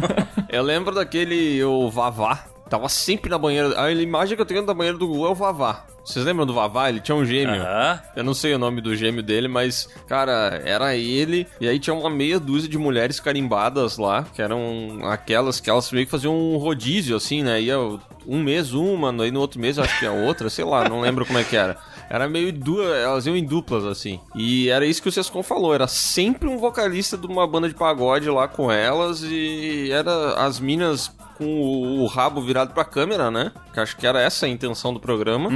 Eu 0.48 0.62
lembro 0.62 0.94
daquele 0.94 1.62
o 1.64 1.90
Vavá. 1.90 2.46
Tava 2.68 2.88
sempre 2.88 3.30
na 3.30 3.36
banheira. 3.36 3.78
A 3.82 3.90
imagem 3.92 4.34
que 4.34 4.40
eu 4.40 4.46
tenho 4.46 4.64
da 4.64 4.72
banheira 4.72 4.96
do 4.96 5.06
Gugu 5.06 5.26
é 5.26 5.28
o 5.28 5.34
Vavá. 5.34 5.84
Vocês 6.04 6.24
lembram 6.24 6.44
do 6.44 6.54
Vavá? 6.54 6.88
Ele 6.88 7.00
tinha 7.00 7.14
um 7.14 7.24
gêmeo. 7.24 7.62
Aham. 7.62 8.00
Eu 8.16 8.24
não 8.24 8.34
sei 8.34 8.54
o 8.54 8.58
nome 8.58 8.80
do 8.80 8.94
gêmeo 8.96 9.22
dele, 9.22 9.48
mas, 9.48 9.88
cara, 10.08 10.60
era 10.64 10.96
ele. 10.96 11.46
E 11.60 11.68
aí 11.68 11.78
tinha 11.78 11.94
uma 11.94 12.10
meia 12.10 12.40
dúzia 12.40 12.68
de 12.68 12.76
mulheres 12.76 13.20
carimbadas 13.20 13.98
lá, 13.98 14.24
que 14.34 14.42
eram 14.42 14.98
aquelas 15.04 15.60
que 15.60 15.70
elas 15.70 15.90
meio 15.92 16.04
que 16.06 16.10
faziam 16.10 16.34
um 16.36 16.56
rodízio, 16.56 17.16
assim, 17.16 17.42
né? 17.42 17.60
Ia 17.60 17.78
um 18.26 18.42
mês 18.42 18.72
uma, 18.72 19.10
aí 19.22 19.30
no 19.30 19.40
outro 19.40 19.60
mês 19.60 19.78
eu 19.78 19.84
acho 19.84 19.98
que 19.98 20.06
a 20.06 20.12
outra, 20.12 20.48
sei 20.50 20.64
lá, 20.64 20.88
não 20.88 21.00
lembro 21.00 21.24
como 21.26 21.38
é 21.38 21.44
que 21.44 21.56
era. 21.56 21.76
Era 22.10 22.28
meio 22.28 22.52
duas, 22.52 22.86
elas 22.94 23.26
iam 23.26 23.36
em 23.36 23.44
duplas, 23.44 23.84
assim. 23.84 24.20
E 24.34 24.68
era 24.68 24.84
isso 24.84 25.00
que 25.00 25.08
o 25.08 25.12
Sescon 25.12 25.42
falou, 25.42 25.74
era 25.74 25.86
sempre 25.86 26.48
um 26.48 26.58
vocalista 26.58 27.16
de 27.16 27.26
uma 27.26 27.46
banda 27.46 27.68
de 27.68 27.74
pagode 27.74 28.28
lá 28.28 28.46
com 28.46 28.70
elas 28.70 29.22
e 29.22 29.90
era 29.90 30.34
as 30.34 30.60
minas 30.60 31.10
com 31.38 31.44
o, 31.44 32.02
o 32.02 32.06
rabo 32.06 32.40
virado 32.40 32.72
pra 32.74 32.84
câmera, 32.84 33.30
né? 33.30 33.50
Que 33.72 33.80
acho 33.80 33.96
que 33.96 34.06
era 34.06 34.20
essa 34.20 34.46
a 34.46 34.48
intenção 34.48 34.92
do 34.92 35.00
programa. 35.00 35.48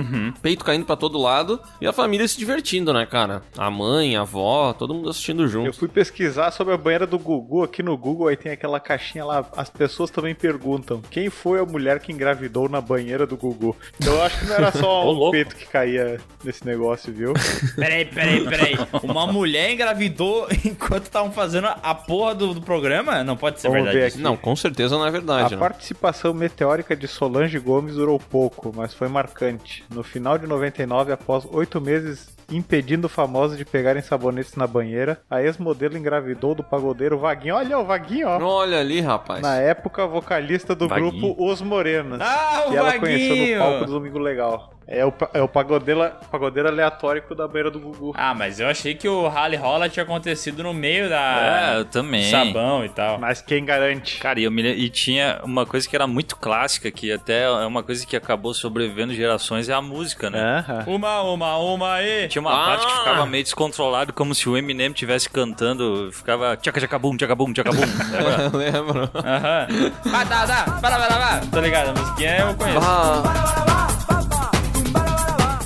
Peito 0.42 0.64
caindo 0.64 0.84
pra 0.86 0.96
todo 0.96 1.18
lado 1.18 1.60
e 1.80 1.86
a 1.86 1.92
família 1.92 2.26
se 2.28 2.38
divertindo, 2.38 2.92
né, 2.92 3.04
cara? 3.06 3.42
A 3.56 3.70
mãe, 3.70 4.16
a 4.16 4.20
avó, 4.22 4.72
todo 4.72 4.94
mundo 4.94 5.08
assistindo 5.10 5.42
Eu 5.42 5.48
junto. 5.48 5.72
fui 5.78 5.88
pesquisar 5.88 6.50
sobre 6.50 6.74
a 6.74 6.76
banheira 6.76 7.06
do 7.06 7.18
Gugu 7.18 7.62
aqui 7.64 7.82
no 7.82 7.96
Google, 7.96 8.28
aí 8.28 8.36
tem 8.36 8.52
aquela 8.52 8.78
caixinha 8.80 9.24
lá. 9.24 9.44
As 9.56 9.68
pessoas 9.70 10.10
também 10.10 10.34
perguntam: 10.34 11.00
quem 11.10 11.28
foi 11.30 11.60
a 11.60 11.64
mulher 11.64 12.00
que 12.00 12.12
engravidou 12.12 12.68
na 12.68 12.80
banheira 12.80 13.26
do 13.26 13.36
Gugu? 13.36 13.76
Então 14.00 14.14
eu 14.14 14.22
acho 14.22 14.38
que 14.40 14.46
não 14.46 14.54
era 14.54 14.72
só 14.72 15.02
um 15.06 15.10
louco. 15.12 15.32
peito 15.32 15.54
que 15.56 15.66
caía 15.66 16.20
nesse 16.44 16.64
negócio, 16.64 17.12
viu? 17.12 17.32
Peraí, 17.76 18.04
peraí, 18.06 18.44
peraí. 18.48 18.74
Uma 19.02 19.26
mulher 19.26 19.70
engravidou 19.72 20.46
enquanto 20.64 21.04
estavam 21.04 21.30
fazendo 21.32 21.66
a 21.66 21.94
porra 21.94 22.34
do, 22.34 22.54
do 22.54 22.62
programa? 22.62 23.22
Não 23.24 23.36
pode 23.36 23.60
ser 23.60 23.68
Vamos 23.68 23.84
verdade. 23.92 24.18
Não, 24.18 24.36
com 24.36 24.54
certeza 24.56 24.96
não 24.96 25.06
é 25.06 25.10
verdade, 25.10 25.54
A 25.54 25.56
né? 25.56 25.60
participação 25.60 26.32
meteórica 26.32 26.96
de 26.96 27.06
Solange 27.06 27.58
Gomes 27.58 27.94
durou 27.96 28.18
pouco, 28.18 28.72
mas 28.74 28.94
foi 28.94 29.08
marcante. 29.08 29.84
No 29.92 30.02
final 30.02 30.25
de 30.36 30.46
99, 30.46 31.12
após 31.12 31.46
oito 31.52 31.80
meses 31.80 32.34
impedindo 32.50 33.08
famosos 33.08 33.56
de 33.56 33.64
pegarem 33.64 34.02
sabonetes 34.02 34.54
na 34.56 34.66
banheira, 34.66 35.20
a 35.30 35.42
ex-modelo 35.42 35.96
engravidou 35.96 36.54
do 36.54 36.62
pagodeiro 36.62 37.18
Vaguinho. 37.18 37.54
Olha 37.56 37.78
o 37.78 37.84
Vaguinho, 37.84 38.28
ó. 38.28 38.38
Olha 38.40 38.80
ali, 38.80 39.00
rapaz. 39.00 39.40
Na 39.42 39.56
época, 39.56 40.06
vocalista 40.06 40.74
do 40.74 40.88
Vaguinho. 40.88 41.10
grupo 41.10 41.44
Os 41.44 41.60
Morenas. 41.60 42.20
Ah, 42.20 42.64
o 42.66 42.70
que 42.70 42.76
ela 42.76 42.98
conheceu 42.98 43.36
no 43.36 43.58
palco 43.58 43.84
do 43.86 43.92
Domingo 43.92 44.18
Legal. 44.18 44.75
É 44.88 45.04
o, 45.04 45.12
é 45.34 45.42
o 45.42 45.48
pagodeiro, 45.48 46.08
pagodeiro 46.30 46.68
aleatório 46.68 47.20
da 47.34 47.48
banheira 47.48 47.70
do 47.72 47.80
Gugu. 47.80 48.12
Ah, 48.16 48.32
mas 48.34 48.60
eu 48.60 48.68
achei 48.68 48.94
que 48.94 49.08
o 49.08 49.26
Rally 49.26 49.56
Rolla 49.56 49.88
tinha 49.88 50.04
acontecido 50.04 50.62
no 50.62 50.72
meio 50.72 51.08
da. 51.08 51.72
É, 51.74 51.78
eu 51.80 51.84
também. 51.84 52.30
Sabão 52.30 52.84
e 52.84 52.88
tal. 52.88 53.18
Mas 53.18 53.40
quem 53.40 53.64
garante? 53.64 54.18
Cara, 54.20 54.38
e, 54.38 54.44
eu 54.44 54.50
me 54.50 54.62
e 54.62 54.88
tinha 54.88 55.40
uma 55.42 55.66
coisa 55.66 55.88
que 55.88 55.96
era 55.96 56.06
muito 56.06 56.36
clássica, 56.36 56.88
que 56.92 57.10
até 57.10 57.42
é 57.44 57.66
uma 57.66 57.82
coisa 57.82 58.06
que 58.06 58.16
acabou 58.16 58.54
sobrevivendo 58.54 59.12
gerações, 59.12 59.68
é 59.68 59.72
a 59.72 59.82
música, 59.82 60.30
né? 60.30 60.64
Aham. 60.68 60.84
Uma, 60.86 61.22
uma, 61.22 61.56
uma 61.58 62.02
e. 62.02 62.28
Tinha 62.28 62.40
uma 62.42 62.52
Ah! 62.52 62.66
parte 62.66 62.86
que 62.86 62.92
ficava 62.92 63.26
meio 63.26 63.42
descontrolado, 63.42 64.12
como 64.12 64.36
se 64.36 64.48
o 64.48 64.56
Eminem 64.56 64.92
estivesse 64.92 65.28
cantando, 65.28 66.10
ficava 66.12 66.56
tchaca 66.56 66.80
tchacabum, 66.80 67.16
tchacabum, 67.16 67.52
tchacabum. 67.52 67.80
Lembro. 68.56 69.10
Aham. 69.14 69.66
Ah, 70.14 70.26
tá, 70.26 70.46
tá. 70.46 71.60
Ligado, 71.60 71.88
a 71.88 71.92
musiquinha 72.00 72.36
eu 72.38 72.54
conheço. 72.54 72.78
Ah, 72.86 73.85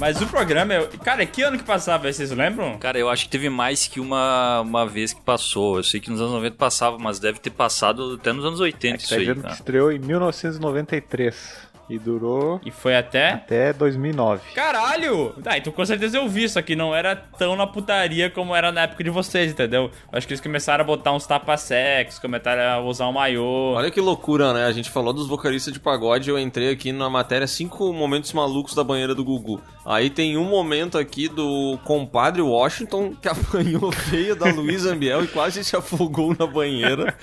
Mas 0.01 0.21
o 0.23 0.27
programa, 0.27 0.73
eu... 0.73 0.89
cara, 1.05 1.25
que 1.27 1.43
ano 1.43 1.59
que 1.59 1.65
passava, 1.65 2.11
vocês 2.11 2.31
lembram? 2.31 2.79
Cara, 2.79 2.99
eu 2.99 3.09
acho 3.11 3.25
que 3.27 3.31
teve 3.31 3.51
mais 3.51 3.87
que 3.87 4.01
uma, 4.01 4.63
uma 4.63 4.87
vez 4.87 5.13
que 5.13 5.21
passou. 5.21 5.77
Eu 5.77 5.83
sei 5.85 6.01
que 6.01 6.11
nos 6.11 6.21
anos 6.21 6.33
90 6.33 6.57
passava, 6.57 6.99
mas 6.99 7.19
deve 7.19 7.39
ter 7.39 7.51
passado 7.51 8.15
até 8.19 8.33
nos 8.33 8.45
anos 8.45 8.61
80 8.61 8.97
isso 8.97 9.09
Tá 9.11 9.15
aí. 9.17 9.21
dizendo 9.21 9.43
que 9.43 9.49
Tá? 9.49 9.53
estreou 9.55 9.93
em 9.93 9.99
1993. 9.99 11.70
E 11.91 11.99
durou 11.99 12.61
E 12.65 12.71
foi 12.71 12.97
até. 12.97 13.31
até 13.31 13.73
2009. 13.73 14.53
Caralho! 14.55 15.35
Tá, 15.43 15.59
então 15.59 15.73
com 15.73 15.85
certeza 15.85 16.17
eu 16.19 16.29
vi, 16.29 16.49
só 16.49 16.63
que 16.63 16.77
não 16.77 16.95
era 16.95 17.17
tão 17.17 17.57
na 17.57 17.67
putaria 17.67 18.31
como 18.31 18.55
era 18.55 18.71
na 18.71 18.83
época 18.83 19.03
de 19.03 19.11
vocês, 19.11 19.51
entendeu? 19.51 19.91
Eu 20.13 20.19
acho 20.19 20.27
que 20.27 20.33
eles 20.33 20.41
começaram 20.41 20.83
a 20.83 20.87
botar 20.87 21.13
uns 21.13 21.27
tapa-sexos, 21.27 22.19
começaram 22.21 22.63
a 22.63 22.81
usar 22.81 23.09
um 23.09 23.13
maiô. 23.13 23.73
Olha 23.75 23.91
que 23.91 24.01
loucura, 24.01 24.53
né? 24.53 24.67
A 24.67 24.73
gente 24.73 24.89
falou 24.89 25.13
dos 25.13 25.27
vocalistas 25.27 25.73
de 25.75 25.81
pagode, 25.81 26.31
eu 26.31 26.39
entrei 26.39 26.71
aqui 26.71 26.93
na 26.93 27.11
matéria 27.11 27.47
cinco 27.47 27.93
momentos 27.93 28.33
malucos 28.33 28.75
da 28.75 28.85
banheira 28.85 29.15
do 29.15 29.25
Gugu. 29.25 29.61
Aí 29.85 30.11
tem 30.11 30.37
um 30.37 30.45
momento 30.45 30.99
aqui 30.99 31.27
do 31.29 31.79
compadre 31.85 32.43
Washington 32.43 33.15
que 33.21 33.27
apanhou 33.29 33.91
feio 33.91 34.37
da 34.37 34.47
Luísa 34.53 34.93
Ambiel 34.93 35.25
e 35.25 35.27
quase 35.27 35.65
se 35.65 35.75
afogou 35.75 36.37
na 36.39 36.47
banheira. 36.47 37.17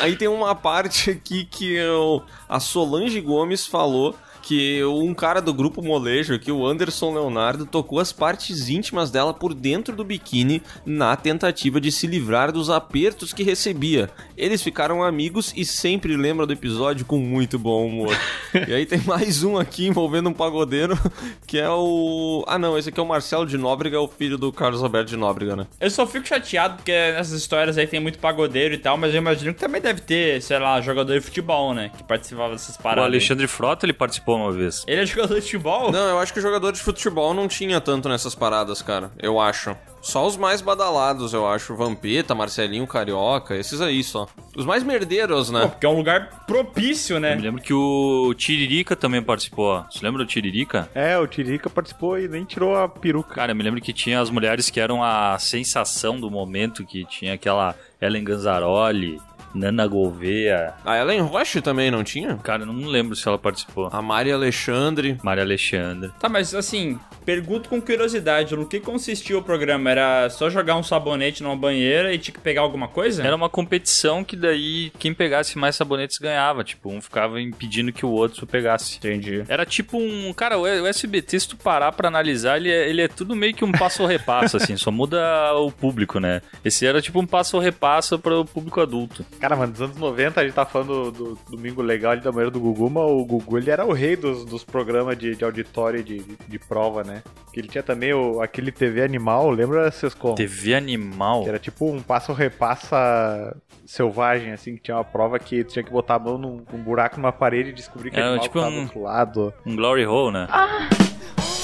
Aí 0.00 0.16
tem 0.16 0.28
uma 0.28 0.54
parte 0.54 1.10
aqui 1.10 1.44
que 1.44 1.72
eu, 1.74 2.22
a 2.48 2.60
Solange 2.60 3.20
Gomes 3.20 3.66
falou 3.66 4.09
que 4.42 4.82
um 4.84 5.14
cara 5.14 5.40
do 5.40 5.52
grupo 5.52 5.82
Molejo, 5.82 6.38
que 6.38 6.50
o 6.50 6.66
Anderson 6.66 7.12
Leonardo, 7.14 7.66
tocou 7.66 7.98
as 7.98 8.12
partes 8.12 8.68
íntimas 8.68 9.10
dela 9.10 9.32
por 9.32 9.54
dentro 9.54 9.94
do 9.94 10.04
biquíni 10.04 10.62
na 10.84 11.16
tentativa 11.16 11.80
de 11.80 11.90
se 11.92 12.06
livrar 12.06 12.52
dos 12.52 12.70
apertos 12.70 13.32
que 13.32 13.42
recebia. 13.42 14.10
Eles 14.36 14.62
ficaram 14.62 15.02
amigos 15.02 15.52
e 15.56 15.64
sempre 15.64 16.16
lembram 16.16 16.46
do 16.46 16.52
episódio 16.52 17.04
com 17.04 17.18
muito 17.18 17.58
bom 17.58 17.86
humor. 17.86 18.16
e 18.68 18.72
aí 18.72 18.86
tem 18.86 19.00
mais 19.04 19.42
um 19.42 19.58
aqui 19.58 19.86
envolvendo 19.86 20.28
um 20.28 20.32
pagodeiro, 20.32 20.98
que 21.46 21.58
é 21.58 21.68
o... 21.68 22.44
Ah 22.46 22.58
não, 22.58 22.76
esse 22.78 22.88
aqui 22.88 22.98
é 22.98 23.02
o 23.02 23.06
Marcelo 23.06 23.46
de 23.46 23.58
Nóbrega, 23.58 24.00
o 24.00 24.08
filho 24.08 24.38
do 24.38 24.52
Carlos 24.52 24.82
Alberto 24.82 25.10
de 25.10 25.16
Nóbrega, 25.16 25.56
né? 25.56 25.66
Eu 25.80 25.90
só 25.90 26.06
fico 26.06 26.26
chateado 26.26 26.76
porque 26.76 26.92
nessas 26.92 27.32
histórias 27.40 27.76
aí 27.78 27.86
tem 27.86 28.00
muito 28.00 28.18
pagodeiro 28.18 28.74
e 28.74 28.78
tal, 28.78 28.96
mas 28.96 29.12
eu 29.14 29.18
imagino 29.18 29.52
que 29.54 29.60
também 29.60 29.80
deve 29.80 30.00
ter, 30.00 30.40
sei 30.42 30.58
lá, 30.58 30.80
jogador 30.80 31.14
de 31.14 31.20
futebol, 31.20 31.74
né? 31.74 31.90
Que 31.96 32.02
participava 32.04 32.52
dessas 32.52 32.76
O 32.76 32.82
paradas. 32.82 33.04
aí. 33.04 33.10
Alexandre 33.10 33.46
Frota, 33.46 33.86
ele 33.86 33.92
participou 33.92 34.29
uma 34.36 34.52
vez. 34.52 34.84
Ele 34.86 35.02
é 35.02 35.06
jogador 35.06 35.34
de 35.34 35.42
futebol? 35.42 35.90
Não, 35.92 36.08
eu 36.08 36.18
acho 36.18 36.32
que 36.32 36.38
o 36.38 36.42
jogador 36.42 36.72
de 36.72 36.80
futebol 36.80 37.34
não 37.34 37.48
tinha 37.48 37.80
tanto 37.80 38.08
nessas 38.08 38.34
paradas, 38.34 38.82
cara. 38.82 39.10
Eu 39.18 39.40
acho. 39.40 39.76
Só 40.02 40.26
os 40.26 40.36
mais 40.36 40.62
badalados, 40.62 41.34
eu 41.34 41.46
acho. 41.46 41.76
Vampeta, 41.76 42.34
Marcelinho 42.34 42.86
Carioca, 42.86 43.54
esses 43.54 43.80
aí 43.82 44.02
só. 44.02 44.26
Os 44.56 44.64
mais 44.64 44.82
merdeiros, 44.82 45.50
Pô, 45.50 45.58
né? 45.58 45.66
porque 45.66 45.84
é 45.84 45.88
um 45.88 45.96
lugar 45.96 46.44
propício, 46.46 47.16
Eu 47.16 47.20
né? 47.20 47.36
me 47.36 47.42
lembro 47.42 47.60
que 47.62 47.74
o 47.74 48.32
Tiririca 48.34 48.96
também 48.96 49.22
participou. 49.22 49.84
Você 49.90 50.04
lembra 50.04 50.24
do 50.24 50.26
Tiririca? 50.28 50.88
É, 50.94 51.18
o 51.18 51.26
Tirica 51.26 51.68
participou 51.68 52.18
e 52.18 52.26
nem 52.28 52.44
tirou 52.44 52.76
a 52.76 52.88
peruca. 52.88 53.34
Cara, 53.34 53.52
eu 53.52 53.56
me 53.56 53.62
lembro 53.62 53.80
que 53.80 53.92
tinha 53.92 54.20
as 54.20 54.30
mulheres 54.30 54.70
que 54.70 54.80
eram 54.80 55.04
a 55.04 55.38
sensação 55.38 56.18
do 56.18 56.30
momento, 56.30 56.84
que 56.86 57.04
tinha 57.04 57.34
aquela 57.34 57.74
Ellen 58.00 58.24
Ganzaroli, 58.24 59.20
Nana 59.54 59.86
Gouveia. 59.86 60.74
A 60.84 60.98
Ellen 60.98 61.20
Roche 61.20 61.60
também 61.60 61.90
não 61.90 62.02
tinha? 62.02 62.36
Cara, 62.36 62.62
eu 62.62 62.66
não 62.66 62.88
lembro 62.88 63.14
se 63.14 63.26
ela 63.28 63.38
participou. 63.38 63.88
A 63.92 64.00
Mari 64.00 64.32
Alexandre. 64.32 65.18
Maria 65.22 65.44
Alexandra. 65.44 66.10
Tá, 66.18 66.28
mas 66.28 66.54
assim, 66.54 66.98
pergunto 67.24 67.68
com 67.68 67.80
curiosidade, 67.80 68.56
no 68.56 68.66
que 68.66 68.80
consistia 68.80 69.38
o 69.38 69.42
programa? 69.42 69.90
Era 69.90 70.30
só 70.30 70.48
jogar 70.48 70.76
um 70.76 70.82
sabonete 70.82 71.42
numa 71.42 71.56
banheira 71.56 72.12
e 72.14 72.18
tinha 72.18 72.34
que 72.34 72.40
pegar 72.40 72.62
alguma 72.62 72.88
coisa? 72.88 73.22
Era 73.22 73.36
uma 73.36 73.48
competição 73.48 74.24
que 74.24 74.36
daí 74.36 74.90
quem 74.98 75.12
pegasse 75.12 75.58
mais 75.58 75.76
sabonetes 75.76 76.18
ganhava. 76.18 76.64
Tipo, 76.64 76.90
um 76.90 77.00
ficava 77.00 77.40
impedindo 77.40 77.92
que 77.92 78.06
o 78.06 78.10
outro 78.10 78.46
pegasse. 78.46 78.96
Entendi. 78.96 79.44
Era 79.48 79.66
tipo 79.66 79.98
um. 79.98 80.32
Cara, 80.32 80.58
o 80.58 80.66
o 80.80 80.86
SBT, 80.86 81.40
se 81.40 81.48
tu 81.48 81.56
parar 81.56 81.92
pra 81.92 82.08
analisar, 82.08 82.56
ele 82.56 82.70
é, 82.70 82.88
ele 82.88 83.02
é 83.02 83.08
tudo 83.08 83.34
meio 83.34 83.54
que 83.54 83.64
um 83.64 83.72
passo 83.72 84.02
ou 84.02 84.08
repasso, 84.08 84.56
assim, 84.56 84.76
só 84.76 84.90
muda 84.90 85.18
o 85.54 85.70
público, 85.70 86.18
né? 86.18 86.42
Esse 86.64 86.86
era 86.86 87.02
tipo 87.02 87.20
um 87.20 87.26
passo 87.26 87.56
ou 87.56 87.62
repasso 87.62 88.18
para 88.18 88.38
o 88.38 88.44
público 88.44 88.80
adulto. 88.80 89.24
Cara, 89.40 89.56
mano, 89.56 89.72
dos 89.72 89.80
anos 89.80 89.96
90 89.96 90.38
a 90.38 90.44
gente 90.44 90.52
tá 90.52 90.66
falando 90.66 91.10
do, 91.10 91.34
do 91.34 91.38
Domingo 91.56 91.80
Legal 91.80 92.12
ali 92.12 92.20
da 92.20 92.30
banheira 92.30 92.50
do 92.50 92.60
Gugu, 92.60 92.90
mas 92.90 93.02
o 93.10 93.24
Gugu 93.24 93.56
ele 93.56 93.70
era 93.70 93.86
o 93.86 93.92
rei 93.92 94.14
dos, 94.14 94.44
dos 94.44 94.62
programas 94.62 95.16
de, 95.16 95.34
de 95.34 95.42
auditório 95.42 96.00
e 96.00 96.02
de, 96.02 96.18
de 96.46 96.58
prova, 96.58 97.02
né? 97.02 97.22
Que 97.52 97.58
ele 97.60 97.68
tinha 97.68 97.82
também 97.82 98.12
o, 98.12 98.42
aquele 98.42 98.70
TV 98.70 99.02
Animal, 99.02 99.48
lembra, 99.50 99.90
Sescom? 99.90 100.34
TV 100.34 100.74
Animal. 100.74 101.42
Que 101.44 101.48
era 101.48 101.58
tipo 101.58 101.86
um 101.90 102.02
passo 102.02 102.34
repassa 102.34 103.56
selvagem, 103.86 104.52
assim, 104.52 104.76
que 104.76 104.82
tinha 104.82 104.96
uma 104.98 105.04
prova 105.04 105.38
que 105.38 105.64
tu 105.64 105.72
tinha 105.72 105.82
que 105.82 105.90
botar 105.90 106.16
a 106.16 106.18
mão 106.18 106.36
num, 106.36 106.62
num 106.70 106.78
buraco 106.82 107.16
numa 107.16 107.32
parede 107.32 107.70
e 107.70 107.72
descobrir 107.72 108.10
que 108.10 108.16
Era 108.16 108.26
animal 108.28 108.42
tipo 108.42 108.60
um- 108.60 108.70
do 108.70 108.80
outro 108.82 109.02
lado. 109.02 109.54
Um 109.64 109.74
Glory 109.74 110.04
Hole, 110.06 110.32
né? 110.34 110.48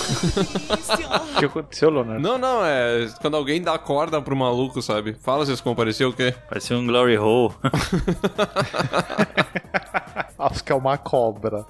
O 0.07 1.39
que 1.39 1.45
aconteceu, 1.45 1.91
Leonardo? 1.91 2.21
Não, 2.23 2.39
não, 2.39 2.65
é 2.65 3.09
quando 3.21 3.37
alguém 3.37 3.61
dá 3.61 3.77
corda 3.79 4.21
pro 4.23 4.37
maluco, 4.37 4.81
sabe? 4.81 5.17
Fala, 5.23 5.45
vocês 5.45 5.61
compareceu 5.61 6.11
o 6.11 6.13
quê? 6.13 6.35
Parecia 6.49 6.77
um 6.77 6.87
Glory 6.87 7.19
Hole. 7.19 7.55
Acho 10.39 10.63
que 10.65 10.73
é 10.73 10.75
uma 10.75 10.97
cobra. 10.99 11.65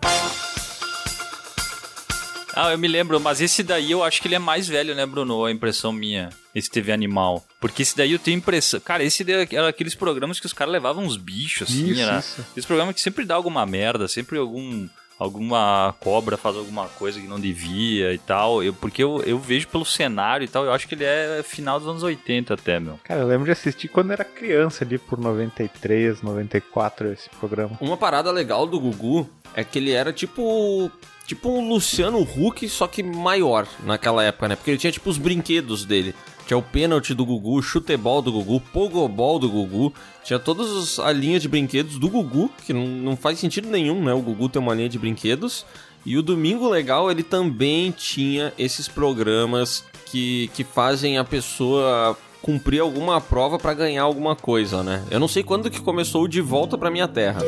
ah, 2.55 2.73
eu 2.73 2.79
me 2.79 2.89
lembro, 2.89 3.21
mas 3.21 3.41
esse 3.41 3.63
daí 3.63 3.91
eu 3.93 4.03
acho 4.03 4.21
que 4.21 4.29
ele 4.29 4.35
é 4.35 4.39
mais 4.39 4.67
velho, 4.69 4.95
né, 4.95 5.07
Bruno? 5.07 5.45
A 5.45 5.53
impressão 5.53 5.93
minha. 5.93 6.31
Esse 6.55 6.71
TV 6.71 6.93
Animal. 6.93 7.45
Porque 7.61 7.83
esse 7.83 7.97
daí 7.97 8.13
eu 8.13 8.19
tenho 8.19 8.39
impressão. 8.39 8.81
Cara, 8.81 9.05
esse 9.05 9.23
daí 9.23 9.47
era 9.53 9.69
aqueles 9.69 9.95
programas 9.95 10.41
que 10.41 10.47
os 10.47 10.53
caras 10.53 10.73
levavam 10.73 11.05
uns 11.05 11.17
bichos, 11.17 11.69
assim, 11.69 11.91
Isso, 11.91 12.01
era. 12.01 12.19
isso. 12.19 12.45
Esse 12.57 12.67
programa 12.67 12.93
que 12.93 13.01
sempre 13.01 13.25
dá 13.25 13.35
alguma 13.35 13.65
merda, 13.67 14.09
sempre 14.09 14.39
algum. 14.39 14.89
Alguma 15.19 15.95
cobra 16.01 16.37
faz 16.37 16.57
alguma 16.57 16.89
coisa 16.89 17.21
que 17.21 17.27
não 17.27 17.41
devia 17.41 18.13
e 18.13 18.19
tal. 18.19 18.63
Eu, 18.63 18.75
porque 18.75 19.03
eu, 19.03 19.23
eu 19.25 19.39
vejo 19.39 19.69
pelo 19.69 19.85
cenário 19.85 20.45
e 20.45 20.49
tal, 20.49 20.65
eu 20.65 20.73
acho 20.73 20.87
que 20.87 20.95
ele 20.95 21.05
é 21.05 21.43
final 21.43 21.79
dos 21.79 21.89
anos 21.89 22.03
80 22.03 22.53
até, 22.53 22.79
meu. 22.79 22.99
Cara, 23.03 23.21
eu 23.21 23.27
lembro 23.27 23.47
de 23.47 23.53
assistir 23.53 23.89
quando 23.89 24.13
era 24.13 24.25
criança 24.25 24.85
ali 24.85 24.99
por 24.99 25.19
93, 25.19 26.21
94 26.21 27.13
esse 27.13 27.31
programa. 27.31 27.79
Uma 27.81 27.97
parada 27.97 28.31
legal 28.31 28.67
do 28.67 28.79
Gugu 28.79 29.29
é 29.55 29.65
que 29.65 29.79
ele 29.79 29.93
era 29.93 30.13
tipo. 30.13 30.91
Tipo 31.27 31.49
um 31.49 31.69
Luciano 31.69 32.21
Huck, 32.21 32.69
só 32.69 32.87
que 32.87 33.03
maior 33.03 33.67
naquela 33.83 34.23
época, 34.23 34.47
né? 34.47 34.55
Porque 34.55 34.71
ele 34.71 34.79
tinha 34.79 34.93
tipo 34.93 35.11
os 35.11 35.19
brinquedos 35.19 35.85
dele. 35.85 36.15
Tinha 36.47 36.57
o 36.57 36.63
pênalti 36.63 37.13
do 37.13 37.27
Gugu, 37.27 37.59
o 37.59 37.63
chutebol 37.63 38.23
do 38.23 38.31
Gugu, 38.31 38.61
pogobol 38.73 39.39
do 39.39 39.51
Gugu. 39.51 39.93
Tinha 40.23 40.39
todas 40.39 40.99
a 41.01 41.13
linha 41.13 41.41
de 41.41 41.49
brinquedos 41.49 41.99
do 41.99 42.09
Gugu, 42.09 42.51
que 42.65 42.73
não, 42.73 42.87
não 42.87 43.17
faz 43.17 43.39
sentido 43.39 43.69
nenhum, 43.69 44.03
né? 44.05 44.15
O 44.15 44.21
Gugu 44.21 44.49
tem 44.49 44.63
uma 44.63 44.75
linha 44.75 44.89
de 44.89 44.99
brinquedos. 44.99 45.67
E 46.05 46.17
o 46.17 46.23
Domingo 46.23 46.69
Legal, 46.69 47.11
ele 47.11 47.25
também 47.25 47.91
tinha 47.91 48.53
esses 48.57 48.87
programas 48.87 49.85
que, 50.07 50.49
que 50.55 50.63
fazem 50.63 51.19
a 51.19 51.25
pessoa 51.25 52.17
cumprir 52.41 52.79
alguma 52.79 53.21
prova 53.21 53.59
pra 53.59 53.75
ganhar 53.75 54.05
alguma 54.05 54.37
coisa, 54.37 54.85
né? 54.85 55.05
Eu 55.11 55.19
não 55.19 55.27
sei 55.27 55.43
quando 55.43 55.69
que 55.69 55.81
começou 55.81 56.23
o 56.23 56.29
De 56.29 56.41
Volta 56.41 56.79
Pra 56.79 56.93
Minha 56.93 57.09
Terra. 57.09 57.41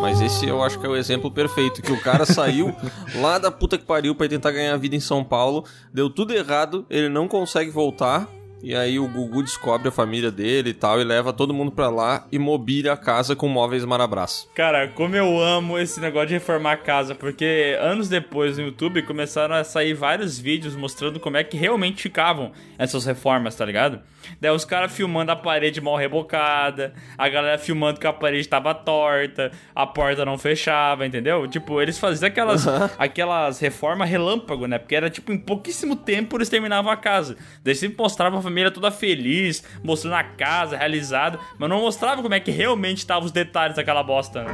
Mas 0.00 0.20
esse 0.20 0.46
eu 0.46 0.62
acho 0.62 0.78
que 0.78 0.86
é 0.86 0.88
o 0.88 0.96
exemplo 0.96 1.30
perfeito, 1.30 1.82
que 1.82 1.92
o 1.92 2.00
cara 2.00 2.24
saiu 2.26 2.74
lá 3.16 3.38
da 3.38 3.50
puta 3.50 3.78
que 3.78 3.84
pariu 3.84 4.14
pra 4.14 4.28
tentar 4.28 4.52
ganhar 4.52 4.76
vida 4.76 4.94
em 4.94 5.00
São 5.00 5.24
Paulo, 5.24 5.64
deu 5.92 6.08
tudo 6.08 6.34
errado, 6.34 6.86
ele 6.88 7.08
não 7.08 7.26
consegue 7.26 7.70
voltar, 7.70 8.28
e 8.62 8.74
aí 8.74 8.98
o 8.98 9.08
Gugu 9.08 9.42
descobre 9.42 9.88
a 9.88 9.92
família 9.92 10.30
dele 10.30 10.70
e 10.70 10.74
tal, 10.74 11.00
e 11.00 11.04
leva 11.04 11.32
todo 11.32 11.54
mundo 11.54 11.70
pra 11.70 11.88
lá 11.88 12.26
e 12.32 12.38
mobília 12.38 12.92
a 12.92 12.96
casa 12.96 13.36
com 13.36 13.48
móveis 13.48 13.84
Marabras. 13.84 14.48
Cara, 14.54 14.88
como 14.88 15.16
eu 15.16 15.40
amo 15.40 15.78
esse 15.78 16.00
negócio 16.00 16.28
de 16.28 16.34
reformar 16.34 16.72
a 16.72 16.76
casa, 16.76 17.14
porque 17.14 17.76
anos 17.80 18.08
depois 18.08 18.58
no 18.58 18.64
YouTube 18.64 19.02
começaram 19.02 19.54
a 19.54 19.64
sair 19.64 19.94
vários 19.94 20.38
vídeos 20.38 20.74
mostrando 20.76 21.20
como 21.20 21.36
é 21.36 21.44
que 21.44 21.56
realmente 21.56 22.02
ficavam 22.02 22.52
essas 22.78 23.04
reformas, 23.04 23.54
tá 23.54 23.64
ligado? 23.64 24.00
Daí 24.40 24.50
os 24.50 24.64
caras 24.64 24.92
filmando 24.92 25.32
a 25.32 25.36
parede 25.36 25.80
mal 25.80 25.96
rebocada, 25.96 26.92
a 27.16 27.28
galera 27.28 27.58
filmando 27.58 28.00
que 28.00 28.06
a 28.06 28.12
parede 28.12 28.48
tava 28.48 28.74
torta, 28.74 29.50
a 29.74 29.86
porta 29.86 30.24
não 30.24 30.38
fechava, 30.38 31.06
entendeu? 31.06 31.46
Tipo, 31.46 31.80
eles 31.80 31.98
faziam 31.98 32.28
aquelas, 32.28 32.66
aquelas 32.98 33.60
reformas 33.60 34.08
relâmpago, 34.08 34.66
né? 34.66 34.78
Porque 34.78 34.94
era 34.94 35.10
tipo, 35.10 35.32
em 35.32 35.38
pouquíssimo 35.38 35.96
tempo 35.96 36.36
eles 36.36 36.48
terminavam 36.48 36.90
a 36.90 36.96
casa. 36.96 37.36
Daí 37.62 37.74
sempre 37.74 37.98
mostrava 37.98 38.38
a 38.38 38.42
família 38.42 38.70
toda 38.70 38.90
feliz, 38.90 39.64
mostrando 39.82 40.14
a 40.14 40.24
casa 40.24 40.76
realizada, 40.76 41.38
mas 41.58 41.68
não 41.68 41.80
mostrava 41.80 42.22
como 42.22 42.34
é 42.34 42.40
que 42.40 42.50
realmente 42.50 42.98
estavam 42.98 43.24
os 43.24 43.32
detalhes 43.32 43.76
daquela 43.76 44.02
bosta. 44.02 44.44
né? 44.44 44.52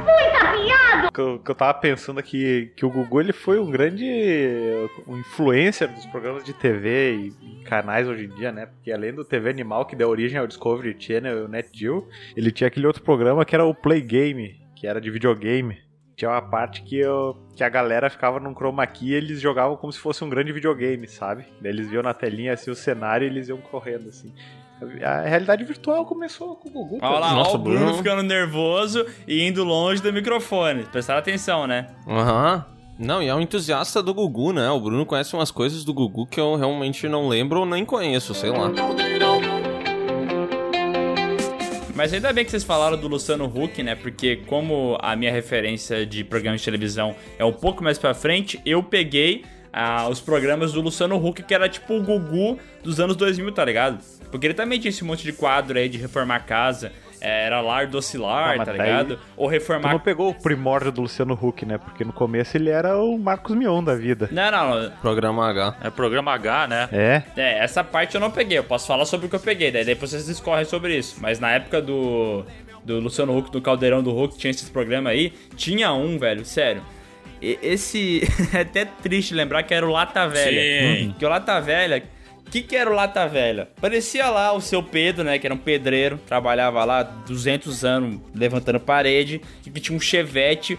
que 1.13 1.19
eu, 1.19 1.39
que 1.39 1.51
eu 1.51 1.55
tava 1.55 1.73
pensando 1.75 2.19
aqui 2.19 2.71
que 2.75 2.85
o 2.85 2.89
Gugu 2.89 3.21
ele 3.21 3.33
foi 3.33 3.59
um 3.59 3.69
grande 3.69 4.05
um 5.07 5.17
influencer 5.17 5.87
dos 5.87 6.05
programas 6.07 6.43
de 6.43 6.53
TV 6.53 7.13
e, 7.13 7.33
e 7.41 7.63
canais 7.63 8.07
hoje 8.07 8.25
em 8.25 8.29
dia, 8.29 8.51
né? 8.51 8.65
Porque 8.65 8.91
além 8.91 9.13
do 9.13 9.23
TV 9.23 9.53
Animal 9.63 9.85
que 9.85 9.95
deu 9.95 10.09
origem 10.09 10.37
ao 10.37 10.45
Discovery 10.45 10.95
Channel 10.99 11.37
e 11.37 11.41
o 11.43 11.47
NetGeo, 11.47 12.05
ele 12.35 12.51
tinha 12.51 12.67
aquele 12.67 12.85
outro 12.85 13.01
programa 13.01 13.45
que 13.45 13.55
era 13.55 13.65
o 13.65 13.73
Play 13.73 14.01
Game, 14.01 14.59
que 14.75 14.85
era 14.85 14.99
de 14.99 15.09
videogame. 15.09 15.77
Tinha 16.17 16.29
uma 16.29 16.41
parte 16.41 16.83
que, 16.83 16.99
eu, 16.99 17.35
que 17.55 17.63
a 17.63 17.69
galera 17.69 18.09
ficava 18.09 18.39
num 18.39 18.53
chroma 18.53 18.85
key 18.85 19.11
e 19.11 19.13
eles 19.13 19.39
jogavam 19.41 19.75
como 19.77 19.91
se 19.91 19.97
fosse 19.99 20.23
um 20.23 20.29
grande 20.29 20.51
videogame, 20.51 21.07
sabe? 21.07 21.45
Daí 21.61 21.71
eles 21.71 21.89
viam 21.89 22.03
na 22.03 22.13
telinha 22.13 22.53
assim 22.53 22.69
o 22.69 22.75
cenário 22.75 23.25
e 23.25 23.29
eles 23.29 23.47
iam 23.49 23.57
correndo 23.57 24.09
assim. 24.09 24.31
A 25.01 25.21
realidade 25.21 25.63
virtual 25.63 26.05
começou 26.05 26.55
com 26.57 26.67
o 26.69 26.71
Gugu. 26.71 26.99
Olha 27.01 27.19
lá, 27.19 27.33
Nossa, 27.33 27.51
ó, 27.51 27.55
o 27.55 27.57
Bruno 27.57 27.79
Bruno. 27.79 27.97
ficando 27.97 28.21
nervoso 28.21 29.05
e 29.25 29.41
indo 29.47 29.63
longe 29.63 30.01
do 30.03 30.11
microfone. 30.11 30.83
Prestaram 30.83 31.19
atenção, 31.19 31.65
né? 31.65 31.87
Aham. 32.05 32.65
Não, 32.99 33.23
e 33.23 33.27
é 33.27 33.33
um 33.33 33.41
entusiasta 33.41 34.03
do 34.03 34.13
Gugu, 34.13 34.53
né? 34.53 34.69
O 34.69 34.79
Bruno 34.79 35.03
conhece 35.05 35.33
umas 35.35 35.49
coisas 35.49 35.83
do 35.83 35.93
Gugu 35.93 36.27
que 36.27 36.39
eu 36.39 36.55
realmente 36.55 37.07
não 37.07 37.27
lembro 37.27 37.61
ou 37.61 37.65
nem 37.65 37.83
conheço, 37.83 38.35
sei 38.35 38.51
lá. 38.51 38.69
Mas 41.95 42.11
ainda 42.11 42.33
bem 42.33 42.43
que 42.43 42.49
vocês 42.49 42.63
falaram 42.63 42.97
do 42.97 43.07
Luciano 43.07 43.45
Huck, 43.45 43.83
né? 43.83 43.93
Porque 43.93 44.37
como 44.47 44.97
a 44.99 45.15
minha 45.15 45.31
referência 45.31 46.05
de 46.05 46.23
programa 46.23 46.57
de 46.57 46.63
televisão 46.63 47.15
é 47.37 47.45
um 47.45 47.53
pouco 47.53 47.83
mais 47.83 47.99
pra 47.99 48.15
frente, 48.15 48.59
eu 48.65 48.81
peguei 48.81 49.45
ah, 49.71 50.07
os 50.09 50.19
programas 50.19 50.73
do 50.73 50.81
Luciano 50.81 51.15
Huck, 51.15 51.43
que 51.43 51.53
era 51.53 51.69
tipo 51.69 51.93
o 51.93 52.01
Gugu 52.01 52.57
dos 52.83 52.99
anos 52.99 53.15
2000, 53.15 53.51
tá 53.51 53.63
ligado? 53.63 54.03
Porque 54.31 54.47
ele 54.47 54.55
também 54.55 54.79
tinha 54.79 54.89
esse 54.89 55.03
monte 55.03 55.23
de 55.23 55.33
quadro 55.33 55.77
aí 55.77 55.87
de 55.87 55.99
reformar 55.99 56.39
casa. 56.39 56.91
É, 57.23 57.45
Era 57.45 57.61
lar 57.61 57.87
docilar, 57.87 58.59
Ah, 58.59 58.65
tá 58.65 58.71
ligado? 58.73 59.19
Ou 59.37 59.47
Tu 59.47 59.51
reformar 59.51 59.91
não 59.93 59.99
pegou 59.99 60.29
o 60.29 60.33
primórdio 60.33 60.91
do 60.91 61.01
Luciano 61.01 61.33
Huck, 61.41 61.65
né? 61.65 61.77
Porque 61.77 62.03
no 62.03 62.13
começo 62.13 62.55
ele 62.57 62.69
era 62.69 62.97
o 62.97 63.17
Marcos 63.17 63.55
Mion 63.55 63.83
da 63.83 63.95
vida. 63.95 64.29
Não, 64.31 64.51
não, 64.51 64.91
Programa 65.01 65.49
H. 65.49 65.75
É 65.83 65.89
programa 65.89 66.33
H, 66.33 66.67
né? 66.67 66.89
É, 66.91 67.23
É, 67.35 67.59
essa 67.63 67.83
parte 67.83 68.15
eu 68.15 68.21
não 68.21 68.29
peguei. 68.29 68.57
Eu 68.57 68.63
posso 68.63 68.85
falar 68.87 69.05
sobre 69.05 69.27
o 69.27 69.29
que 69.29 69.35
eu 69.35 69.39
peguei, 69.39 69.71
daí 69.71 69.85
depois 69.85 70.11
vocês 70.11 70.25
discorrem 70.25 70.65
sobre 70.65 70.97
isso. 70.97 71.15
Mas 71.21 71.39
na 71.39 71.51
época 71.51 71.81
do, 71.81 72.45
do 72.83 72.99
Luciano 72.99 73.35
Huck, 73.37 73.49
do 73.51 73.61
Caldeirão 73.61 74.03
do 74.03 74.15
Huck, 74.17 74.37
tinha 74.37 74.51
esses 74.51 74.69
programas 74.69 75.13
aí. 75.13 75.33
Tinha 75.55 75.93
um, 75.93 76.17
velho, 76.19 76.43
sério. 76.45 76.81
E- 77.41 77.59
Esse. 77.61 78.21
é 78.53 78.61
até 78.61 78.85
triste 78.85 79.33
lembrar 79.33 79.63
que 79.63 79.73
era 79.73 79.85
o 79.85 79.91
Lata 79.91 80.27
Velha. 80.27 80.97
Sim. 80.97 81.15
Que 81.17 81.25
o 81.25 81.29
Lata 81.29 81.59
Velha. 81.61 82.03
Que, 82.49 82.61
que 82.61 82.75
era 82.75 82.89
o 82.89 82.93
Lata 82.93 83.27
Velha? 83.27 83.69
Parecia 83.81 84.29
lá 84.29 84.53
o 84.53 84.61
seu 84.61 84.83
Pedro, 84.83 85.23
né? 85.23 85.39
Que 85.39 85.47
era 85.47 85.53
um 85.53 85.57
pedreiro, 85.57 86.19
trabalhava 86.27 86.83
lá 86.85 87.01
200 87.01 87.83
anos 87.83 88.19
levantando 88.35 88.79
parede, 88.79 89.41
e 89.65 89.69
que 89.71 89.79
tinha 89.79 89.97
um 89.97 89.99
chevette 89.99 90.77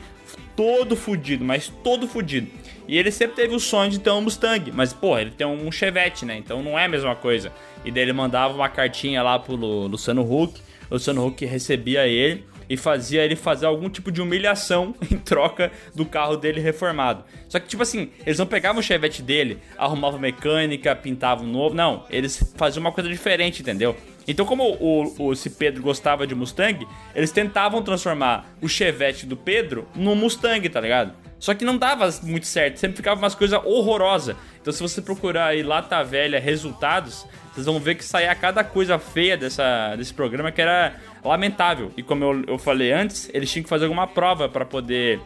todo 0.56 0.94
fudido, 0.94 1.44
mas 1.44 1.68
todo 1.82 2.06
fudido. 2.06 2.48
E 2.86 2.96
ele 2.98 3.10
sempre 3.10 3.34
teve 3.36 3.54
o 3.54 3.58
sonho 3.60 3.90
de 3.90 3.98
ter 3.98 4.10
um 4.10 4.20
Mustang, 4.20 4.70
mas, 4.70 4.92
pô, 4.92 5.18
ele 5.18 5.30
tem 5.30 5.46
um 5.46 5.72
Chevette, 5.72 6.24
né? 6.26 6.36
Então 6.36 6.62
não 6.62 6.78
é 6.78 6.84
a 6.84 6.88
mesma 6.88 7.16
coisa. 7.16 7.50
E 7.84 7.90
daí 7.90 8.02
ele 8.02 8.12
mandava 8.12 8.54
uma 8.54 8.68
cartinha 8.68 9.22
lá 9.22 9.38
pro 9.38 9.56
Lu- 9.56 9.86
Luciano 9.86 10.20
Huck, 10.22 10.60
o 10.90 10.94
Luciano 10.94 11.26
Huck 11.26 11.44
recebia 11.46 12.06
ele 12.06 12.44
e 12.68 12.76
fazia 12.76 13.22
ele 13.22 13.36
fazer 13.36 13.66
algum 13.66 13.88
tipo 13.88 14.10
de 14.10 14.20
humilhação 14.20 14.94
em 15.10 15.16
troca 15.16 15.70
do 15.94 16.04
carro 16.04 16.36
dele 16.36 16.60
reformado. 16.60 17.24
Só 17.48 17.58
que, 17.58 17.66
tipo 17.66 17.82
assim, 17.82 18.10
eles 18.26 18.38
não 18.38 18.46
pegavam 18.46 18.80
o 18.80 18.82
Chevette 18.82 19.22
dele, 19.22 19.58
arrumavam 19.78 20.18
mecânica, 20.18 20.94
pintavam 20.94 21.46
novo, 21.46 21.74
não. 21.74 22.04
Eles 22.10 22.52
faziam 22.56 22.80
uma 22.80 22.92
coisa 22.92 23.08
diferente, 23.08 23.62
entendeu? 23.62 23.96
Então, 24.26 24.46
como 24.46 24.64
o, 24.80 25.14
o, 25.18 25.32
esse 25.32 25.50
Pedro 25.50 25.82
gostava 25.82 26.26
de 26.26 26.34
Mustang, 26.34 26.86
eles 27.14 27.30
tentavam 27.30 27.82
transformar 27.82 28.46
o 28.60 28.68
Chevette 28.68 29.26
do 29.26 29.36
Pedro 29.36 29.86
num 29.94 30.14
Mustang, 30.14 30.66
tá 30.68 30.80
ligado? 30.80 31.12
Só 31.38 31.52
que 31.52 31.64
não 31.64 31.76
dava 31.76 32.08
muito 32.22 32.46
certo, 32.46 32.78
sempre 32.78 32.96
ficava 32.96 33.20
umas 33.20 33.34
coisas 33.34 33.60
horrorosas. 33.64 34.34
Então, 34.60 34.72
se 34.72 34.80
você 34.80 35.02
procurar 35.02 35.48
aí 35.48 35.62
Lata 35.62 36.02
Velha 36.02 36.40
resultados, 36.40 37.26
vocês 37.52 37.66
vão 37.66 37.78
ver 37.78 37.96
que 37.96 38.04
saía 38.04 38.34
cada 38.34 38.64
coisa 38.64 38.98
feia 38.98 39.36
dessa, 39.36 39.94
desse 39.94 40.14
programa 40.14 40.50
que 40.50 40.62
era 40.62 40.96
lamentável. 41.24 41.90
E 41.96 42.02
como 42.02 42.24
eu, 42.24 42.44
eu 42.46 42.58
falei 42.58 42.92
antes, 42.92 43.30
eles 43.32 43.50
tinham 43.50 43.62
que 43.62 43.68
fazer 43.68 43.84
alguma 43.84 44.06
prova 44.06 44.48
pra 44.48 44.64
poder 44.64 45.20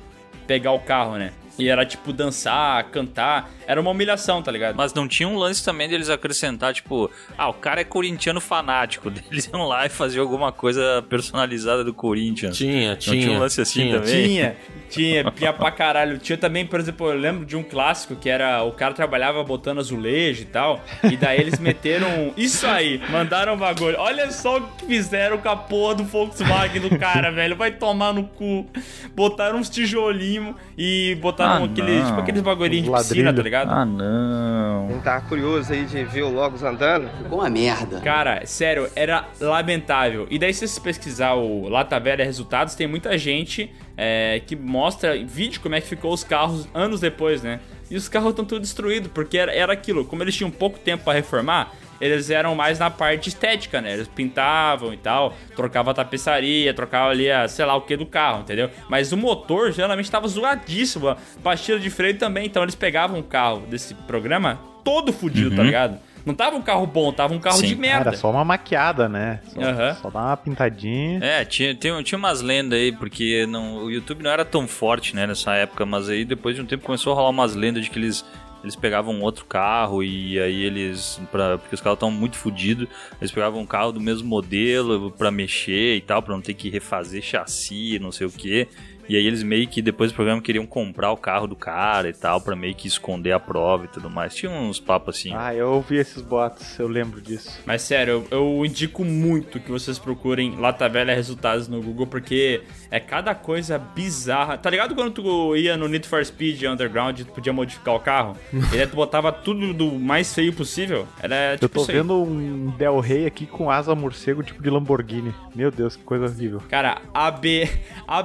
pegar 0.47 0.73
o 0.73 0.81
carro, 0.81 1.17
né? 1.17 1.33
E 1.59 1.69
era 1.69 1.85
tipo 1.85 2.13
dançar, 2.13 2.85
cantar. 2.85 3.51
Era 3.67 3.81
uma 3.81 3.91
humilhação, 3.91 4.43
tá 4.43 4.51
ligado? 4.51 4.77
Mas 4.77 4.95
não 4.95 5.09
tinha 5.09 5.29
um 5.29 5.37
lance 5.37 5.65
também 5.65 5.89
deles 5.89 6.09
acrescentar, 6.09 6.73
tipo, 6.73 7.11
ah, 7.37 7.49
o 7.49 7.55
cara 7.55 7.81
é 7.81 7.85
corintiano 7.85 8.41
fanático. 8.41 9.13
Eles 9.31 9.47
iam 9.47 9.67
lá 9.67 9.85
e 9.87 9.89
faziam 9.89 10.23
alguma 10.23 10.53
coisa 10.53 11.05
personalizada 11.09 11.83
do 11.85 11.93
Corinthians. 11.93 12.57
Tinha, 12.57 12.91
Não 12.91 12.97
tinha. 12.97 13.21
tinha 13.23 13.37
um 13.37 13.39
lance 13.41 13.61
assim 13.61 13.83
tinha. 13.83 13.99
também? 14.01 14.25
Tinha, 14.27 14.57
tinha, 14.89 15.31
tinha 15.33 15.53
pra 15.53 15.71
caralho. 15.71 16.19
Tinha 16.19 16.39
também, 16.39 16.65
por 16.65 16.79
exemplo, 16.81 17.09
eu 17.11 17.19
lembro 17.19 17.45
de 17.45 17.57
um 17.57 17.63
clássico 17.63 18.15
que 18.17 18.29
era 18.31 18.63
o 18.63 18.73
cara 18.73 18.95
trabalhava 18.95 19.43
botando 19.43 19.79
azulejo 19.79 20.43
e 20.43 20.47
tal. 20.47 20.81
E 21.11 21.17
daí 21.17 21.41
eles 21.41 21.59
meteram 21.59 22.33
isso 22.37 22.67
aí, 22.67 23.01
mandaram 23.11 23.55
um 23.55 23.59
bagulho. 23.59 23.97
Olha 23.99 24.31
só 24.31 24.59
o 24.59 24.63
que 24.63 24.87
fizeram 24.87 25.39
com 25.39 25.49
a 25.49 25.57
porra 25.57 25.97
do 25.97 26.05
Volkswagen 26.05 26.81
do 26.81 26.99
cara, 26.99 27.31
velho. 27.31 27.57
Vai 27.57 27.73
tomar 27.73 28.13
no 28.13 28.25
cu. 28.25 28.67
Botaram 29.15 29.59
uns 29.59 29.69
tijolinhos 29.69 30.55
e 30.77 31.17
botaram 31.21 31.48
Ah, 31.57 32.07
tipo 32.07 32.21
aqueles 32.21 32.43
bagulhinhos 32.43 32.87
de 32.87 33.09
piscina, 33.09 33.33
tá 33.33 33.43
ligado? 33.43 33.71
Ah, 33.71 33.85
não. 33.85 34.89
Não 34.89 35.01
tá 35.01 35.21
curioso 35.21 35.73
aí 35.73 35.85
de 35.85 36.05
ver 36.05 36.23
o 36.23 36.31
Logos 36.31 36.63
andando? 36.63 37.09
Ficou 37.23 37.39
uma 37.41 37.51
merda. 37.51 38.01
Cara, 38.01 38.45
sério, 38.47 38.89
era 38.95 39.27
lamentável. 39.41 40.27
E 40.31 40.39
daí, 40.39 40.53
se 40.53 40.67
você 40.67 40.81
pesquisar 40.81 41.35
o 41.35 41.69
Lata 41.69 41.99
Velha 41.99 42.25
Resultados, 42.25 42.75
tem 42.75 42.87
muita 42.87 43.17
gente 43.19 43.71
é, 43.97 44.41
que 44.47 44.55
mostra 44.55 45.17
vídeo 45.25 45.61
como 45.61 45.75
é 45.75 45.81
que 45.81 45.87
ficou 45.87 46.13
os 46.13 46.25
carros 46.25 46.69
anos 46.73 47.01
depois, 47.01 47.43
né? 47.43 47.61
E 47.91 47.97
os 47.97 48.09
carros 48.09 48.31
estão 48.31 48.45
tudo 48.45 48.61
destruídos, 48.61 49.11
porque 49.13 49.39
era, 49.39 49.53
era 49.53 49.73
aquilo. 49.73 50.05
Como 50.05 50.23
eles 50.23 50.37
tinham 50.37 50.51
pouco 50.51 50.79
tempo 50.79 51.05
pra 51.05 51.15
reformar, 51.15 51.73
eles 52.01 52.31
eram 52.31 52.55
mais 52.55 52.79
na 52.79 52.91
parte 52.91 53.29
estética, 53.29 53.81
né? 53.81 53.95
Eles 53.95 54.09
pintavam 54.09 54.93
e 54.93 54.97
tal, 54.97 55.35
trocava 55.55 55.91
a 55.91 55.95
tapeçaria, 55.95 56.73
trocava 56.75 57.11
ali 57.11 57.31
a 57.31 57.49
sei 57.49 57.65
lá 57.65 57.75
o 57.75 57.83
que 57.83 57.97
do 57.97 58.07
carro, 58.07 58.41
entendeu? 58.41 58.71
Mas 58.89 59.13
o 59.13 59.17
motor 59.17 59.73
geralmente 59.73 60.11
tava 60.11 60.29
zoadíssimo, 60.29 61.09
a 61.09 61.17
pastilha 61.43 61.79
de 61.79 61.91
freio 61.91 62.19
também. 62.19 62.47
Então 62.47 62.63
eles 62.63 62.75
pegavam 62.75 63.19
o 63.21 63.23
carro 63.23 63.61
desse 63.69 63.95
programa 63.95 64.59
todo 64.85 65.13
fudido, 65.13 65.55
tá 65.55 65.63
ligado? 65.63 65.99
Não 66.29 66.35
tava 66.35 66.57
um 66.57 66.63
carro 66.63 66.87
bom, 66.87 67.11
tava 67.11 67.33
um 67.33 67.39
carro 67.39 67.57
Sim. 67.57 67.69
de 67.69 67.77
merda. 67.77 68.11
era 68.11 68.17
só 68.17 68.31
uma 68.31 68.45
maquiada, 68.45 69.09
né? 69.09 69.41
Só, 69.47 69.61
Aham. 69.63 69.95
só 69.95 70.11
dar 70.11 70.21
uma 70.27 70.37
pintadinha. 70.37 71.21
É, 71.23 71.43
tinha, 71.43 71.75
tinha, 71.75 72.03
tinha 72.03 72.19
umas 72.19 72.43
lendas 72.43 72.79
aí, 72.79 72.93
porque 72.93 73.47
não, 73.47 73.85
o 73.85 73.91
YouTube 73.91 74.23
não 74.23 74.31
era 74.31 74.45
tão 74.45 74.69
forte, 74.69 75.17
né, 75.17 75.27
nessa 75.27 75.55
época, 75.55 75.87
mas 75.87 76.09
aí 76.09 76.27
depois 76.27 76.55
de 76.55 76.61
um 76.61 76.67
tempo 76.67 76.85
começou 76.85 77.15
a 77.15 77.17
rolar 77.17 77.31
umas 77.31 77.55
lendas 77.55 77.83
de 77.83 77.91
que 77.91 77.99
eles, 77.99 78.27
eles 78.63 78.77
pegavam 78.77 79.21
outro 79.21 79.45
carro 79.45 80.03
e 80.03 80.39
aí 80.39 80.63
eles, 80.63 81.21
pra, 81.31 81.59
porque 81.59 81.75
os 81.75 81.81
carros 81.81 81.97
estavam 81.97 82.15
muito 82.15 82.37
fodidos, 82.37 82.89
eles 83.21 83.31
pegavam 83.31 83.61
um 83.61 83.67
carro 83.67 83.93
do 83.93 84.01
mesmo 84.01 84.29
modelo 84.29 85.11
pra 85.13 85.31
mexer 85.31 85.97
e 85.97 86.01
tal, 86.01 86.23
pra 86.23 86.35
não 86.35 86.43
ter 86.43 86.55
que 86.55 86.69
refazer 86.69 87.23
chassi, 87.23 87.99
não 87.99 88.13
sei 88.13 88.27
o 88.27 88.31
que. 88.31 88.67
E 89.09 89.17
aí 89.17 89.27
eles 89.27 89.43
meio 89.43 89.67
que 89.67 89.81
depois 89.81 90.13
do 90.13 90.15
programa 90.15 90.41
queriam 90.43 90.67
comprar 90.67 91.11
o 91.13 91.17
carro 91.17 91.47
do 91.47 91.57
cara 91.57 92.09
e 92.09 92.13
tal, 92.13 92.41
pra 92.41 92.55
meio 92.55 92.75
que 92.75 92.87
esconder 92.87 93.33
a 93.33 93.41
prova 93.41 93.85
e 93.85 93.89
tudo 93.89 94.11
mais. 94.11 94.35
Tinha 94.35 94.51
uns 94.51 94.79
papos 94.79 95.17
assim. 95.17 95.33
Ah, 95.35 95.55
eu 95.55 95.71
ouvi 95.73 95.97
esses 95.97 96.23
boatos, 96.23 96.79
eu 96.79 96.89
lembro 96.89 97.21
disso. 97.21 97.61
Mas 97.65 97.83
sério, 97.83 98.27
eu, 98.31 98.59
eu 98.59 98.67
indico 98.67 99.05
muito 99.05 99.59
que 99.61 99.71
vocês 99.71 99.99
procurem 99.99 100.57
Lata 100.57 100.89
Velha 100.89 101.15
Resultados 101.15 101.69
no 101.69 101.81
Google, 101.83 102.07
porque 102.07 102.63
é 102.91 103.01
cada 103.01 103.35
coisa 103.35 103.79
bizarra. 103.79 104.59
Tá 104.59 104.69
ligado 104.71 104.95
quando 104.95 105.13
tu 105.13 105.57
ia 105.57 105.77
no 105.77 105.89
Need 105.89 106.07
for 106.07 106.25
Speed 106.25 106.63
Underground 106.65 107.19
e 107.19 107.25
tu 107.25 107.33
podia 107.33 107.53
modificar 107.53 107.95
o 107.95 108.01
carro? 108.01 108.37
e 108.75 108.81
aí 108.81 108.87
tu 108.87 108.97
botava 108.97 109.33
tudo 109.33 109.73
do 109.73 109.93
mais 109.99 110.35
feio 110.35 110.53
possível? 110.53 111.07
Era 111.23 111.55
tipo 111.55 111.65
Eu 111.65 111.69
tô 111.69 111.81
isso 111.83 111.91
aí. 111.91 111.97
vendo 111.97 112.15
um 112.23 112.71
Del 112.77 113.01
Rey 113.01 113.27
aqui 113.27 113.47
com 113.47 113.71
asa 113.71 113.95
morcego 113.95 114.43
tipo 114.43 114.63
de 114.63 114.71
Lamborghini. 114.71 115.35
Meu 115.55 115.71
Deus, 115.71 115.97
que 115.97 116.03
coisa 116.05 116.27
horrível. 116.27 116.63
Cara, 116.69 117.01
a, 117.13 117.31
B, 117.31 117.69
a 118.07 118.23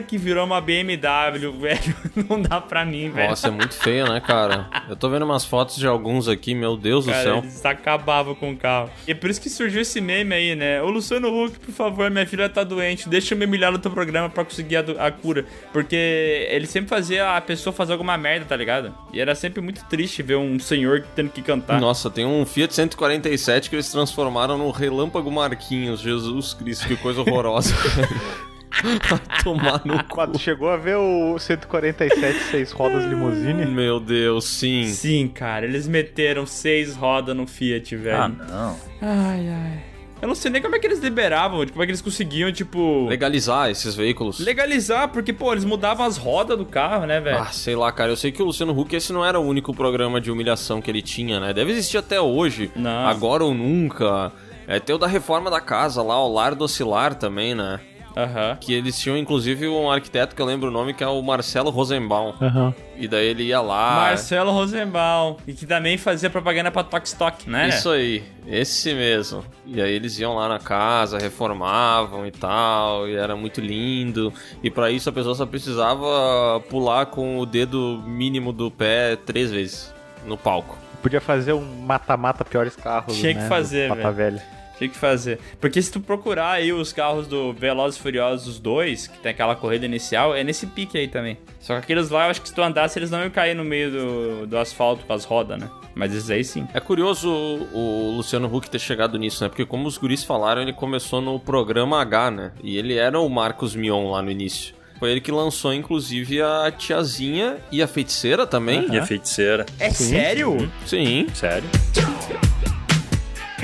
Que 0.00 0.16
virou 0.18 0.44
uma 0.44 0.60
BMW, 0.60 1.50
velho, 1.58 1.96
não 2.28 2.40
dá 2.40 2.60
pra 2.60 2.84
mim, 2.84 3.10
velho. 3.10 3.28
Nossa, 3.30 3.48
é 3.48 3.50
muito 3.50 3.74
feio, 3.74 4.06
né, 4.12 4.20
cara? 4.20 4.68
Eu 4.88 4.96
tô 4.96 5.08
vendo 5.08 5.24
umas 5.24 5.44
fotos 5.44 5.76
de 5.76 5.86
alguns 5.86 6.28
aqui, 6.28 6.54
meu 6.54 6.76
Deus 6.76 7.04
do 7.06 7.10
Cara, 7.12 7.22
céu. 7.22 7.36
eles 7.38 7.64
acabavam 7.64 8.34
com 8.34 8.50
o 8.52 8.56
carro. 8.56 8.90
E 9.06 9.12
é 9.12 9.14
por 9.14 9.30
isso 9.30 9.40
que 9.40 9.48
surgiu 9.50 9.80
esse 9.82 10.00
meme 10.00 10.34
aí, 10.34 10.54
né? 10.54 10.82
Ô 10.82 10.88
Luciano 10.90 11.28
Huck, 11.28 11.58
por 11.58 11.72
favor, 11.72 12.10
minha 12.10 12.26
filha 12.26 12.48
tá 12.48 12.62
doente, 12.64 13.08
deixa 13.08 13.34
eu 13.34 13.38
me 13.38 13.44
humilhar 13.46 13.72
no 13.72 13.78
teu 13.78 13.90
programa 13.90 14.28
pra 14.28 14.44
conseguir 14.44 14.76
a, 14.76 14.82
do- 14.82 15.00
a 15.00 15.10
cura. 15.10 15.44
Porque 15.72 16.46
ele 16.50 16.66
sempre 16.66 16.88
fazia 16.88 17.36
a 17.36 17.40
pessoa 17.40 17.72
fazer 17.72 17.92
alguma 17.92 18.16
merda, 18.16 18.46
tá 18.46 18.56
ligado? 18.56 18.94
E 19.12 19.20
era 19.20 19.34
sempre 19.34 19.60
muito 19.60 19.84
triste 19.86 20.22
ver 20.22 20.36
um 20.36 20.58
senhor 20.58 21.04
tendo 21.14 21.30
que 21.30 21.42
cantar. 21.42 21.80
Nossa, 21.80 22.10
tem 22.10 22.24
um 22.24 22.44
Fiat 22.46 22.74
147 22.74 23.68
que 23.70 23.76
eles 23.76 23.90
transformaram 23.90 24.56
no 24.58 24.70
Relâmpago 24.70 25.30
Marquinhos. 25.30 26.00
Jesus 26.00 26.54
Cristo, 26.54 26.86
que 26.86 26.96
coisa 26.96 27.20
horrorosa. 27.20 27.74
Tomar 29.42 29.82
no 29.84 30.02
cu. 30.08 30.16
Mas 30.16 30.40
chegou 30.40 30.70
a 30.70 30.76
ver 30.76 30.96
o 30.96 31.38
147 31.38 32.38
seis 32.50 32.72
rodas 32.72 33.04
limusine? 33.04 33.66
Meu 33.66 34.00
Deus, 34.00 34.44
sim. 34.44 34.86
Sim, 34.88 35.28
cara, 35.28 35.64
eles 35.64 35.86
meteram 35.86 36.46
seis 36.46 36.94
rodas 36.96 37.36
no 37.36 37.46
Fiat, 37.46 37.96
velho. 37.96 38.16
Ah, 38.16 38.28
não. 38.28 38.76
Ai, 39.00 39.48
ai. 39.48 39.82
Eu 40.22 40.28
não 40.28 40.34
sei 40.34 40.50
nem 40.50 40.62
como 40.62 40.74
é 40.74 40.78
que 40.78 40.86
eles 40.86 41.00
liberavam, 41.00 41.66
como 41.66 41.82
é 41.82 41.86
que 41.86 41.90
eles 41.90 42.00
conseguiam, 42.00 42.50
tipo. 42.50 43.06
Legalizar 43.08 43.68
esses 43.68 43.94
veículos. 43.94 44.38
Legalizar, 44.40 45.08
porque, 45.08 45.34
pô, 45.34 45.52
eles 45.52 45.64
mudavam 45.66 46.06
as 46.06 46.16
rodas 46.16 46.56
do 46.56 46.64
carro, 46.64 47.04
né, 47.04 47.20
velho? 47.20 47.38
Ah, 47.38 47.46
sei 47.52 47.76
lá, 47.76 47.92
cara. 47.92 48.10
Eu 48.12 48.16
sei 48.16 48.32
que 48.32 48.40
o 48.40 48.46
Luciano 48.46 48.78
Huck, 48.78 48.96
esse 48.96 49.12
não 49.12 49.22
era 49.24 49.38
o 49.38 49.44
único 49.46 49.74
programa 49.74 50.20
de 50.22 50.30
humilhação 50.30 50.80
que 50.80 50.90
ele 50.90 51.02
tinha, 51.02 51.38
né? 51.40 51.52
Deve 51.52 51.72
existir 51.72 51.98
até 51.98 52.18
hoje. 52.18 52.70
Não. 52.74 53.06
Agora 53.06 53.44
ou 53.44 53.52
nunca. 53.52 54.32
É, 54.66 54.80
tem 54.80 54.94
o 54.96 54.98
da 54.98 55.06
reforma 55.06 55.50
da 55.50 55.60
casa 55.60 56.02
lá, 56.02 56.18
o 56.24 56.32
Lar 56.32 56.54
do 56.54 56.64
Oscilar 56.64 57.14
também, 57.14 57.54
né? 57.54 57.78
Aham. 58.16 58.56
Que 58.60 58.72
eles 58.72 58.98
tinham, 58.98 59.16
inclusive, 59.16 59.66
um 59.68 59.90
arquiteto 59.90 60.34
que 60.34 60.40
eu 60.40 60.46
lembro 60.46 60.68
o 60.68 60.72
nome, 60.72 60.94
que 60.94 61.02
é 61.02 61.08
o 61.08 61.20
Marcelo 61.22 61.70
Rosenbaum. 61.70 62.34
Aham. 62.40 62.74
E 62.96 63.08
daí 63.08 63.26
ele 63.26 63.44
ia 63.44 63.60
lá... 63.60 64.06
Marcelo 64.08 64.52
Rosenbaum. 64.52 65.36
E 65.46 65.52
que 65.52 65.66
também 65.66 65.98
fazia 65.98 66.30
propaganda 66.30 66.70
pra 66.70 66.84
Tok 66.84 67.06
Stock, 67.06 67.50
né? 67.50 67.68
Isso 67.68 67.90
aí, 67.90 68.22
esse 68.46 68.94
mesmo. 68.94 69.44
E 69.66 69.82
aí 69.82 69.92
eles 69.92 70.18
iam 70.18 70.34
lá 70.34 70.48
na 70.48 70.58
casa, 70.58 71.18
reformavam 71.18 72.26
e 72.26 72.30
tal, 72.30 73.08
e 73.08 73.16
era 73.16 73.34
muito 73.34 73.60
lindo. 73.60 74.32
E 74.62 74.70
pra 74.70 74.90
isso 74.90 75.08
a 75.08 75.12
pessoa 75.12 75.34
só 75.34 75.44
precisava 75.44 76.60
pular 76.70 77.06
com 77.06 77.38
o 77.38 77.46
dedo 77.46 78.02
mínimo 78.06 78.52
do 78.52 78.70
pé 78.70 79.16
três 79.16 79.50
vezes 79.50 79.92
no 80.24 80.36
palco. 80.36 80.78
Podia 81.02 81.20
fazer 81.20 81.52
um 81.52 81.82
mata-mata 81.82 82.44
piores 82.44 82.74
carros, 82.76 83.16
Tinha 83.16 83.34
que 83.34 83.40
né, 83.40 83.48
fazer, 83.48 83.90
Mata 83.90 84.10
Velha. 84.10 84.42
Tinha 84.78 84.88
que 84.88 84.96
fazer. 84.96 85.38
Porque 85.60 85.80
se 85.80 85.90
tu 85.90 86.00
procurar 86.00 86.52
aí 86.52 86.72
os 86.72 86.92
carros 86.92 87.26
do 87.26 87.52
Velozes 87.52 87.98
e 87.98 88.02
Furiosos 88.02 88.58
2, 88.58 89.06
que 89.06 89.18
tem 89.18 89.30
aquela 89.30 89.54
corrida 89.54 89.86
inicial, 89.86 90.34
é 90.34 90.42
nesse 90.42 90.66
pique 90.66 90.98
aí 90.98 91.08
também. 91.08 91.38
Só 91.60 91.74
que 91.74 91.80
aqueles 91.80 92.10
lá, 92.10 92.26
eu 92.26 92.30
acho 92.30 92.42
que 92.42 92.48
se 92.48 92.54
tu 92.54 92.62
andasse, 92.62 92.98
eles 92.98 93.10
não 93.10 93.20
iam 93.20 93.30
cair 93.30 93.54
no 93.54 93.64
meio 93.64 93.90
do, 93.90 94.46
do 94.46 94.58
asfalto 94.58 95.04
com 95.06 95.12
as 95.12 95.24
rodas, 95.24 95.58
né? 95.58 95.70
Mas 95.94 96.12
esses 96.12 96.28
aí 96.28 96.44
sim. 96.44 96.66
É 96.74 96.80
curioso 96.80 97.28
o, 97.30 98.10
o 98.10 98.16
Luciano 98.16 98.52
Huck 98.52 98.68
ter 98.68 98.80
chegado 98.80 99.18
nisso, 99.18 99.42
né? 99.42 99.48
Porque 99.48 99.64
como 99.64 99.86
os 99.86 99.96
guris 99.96 100.24
falaram, 100.24 100.62
ele 100.62 100.72
começou 100.72 101.20
no 101.20 101.38
programa 101.38 102.00
H, 102.00 102.30
né? 102.30 102.52
E 102.62 102.76
ele 102.76 102.96
era 102.96 103.18
o 103.18 103.28
Marcos 103.28 103.76
Mion 103.76 104.10
lá 104.10 104.20
no 104.20 104.30
início. 104.30 104.74
Foi 104.98 105.10
ele 105.10 105.20
que 105.20 105.30
lançou, 105.30 105.72
inclusive, 105.74 106.40
a 106.40 106.70
tiazinha 106.70 107.58
e 107.70 107.82
a 107.82 107.86
feiticeira 107.86 108.46
também. 108.46 108.86
E 108.92 108.98
a 108.98 109.04
feiticeira. 109.04 109.66
É 109.78 109.90
sério? 109.90 110.70
Sim. 110.86 111.26
Sério? 111.34 111.68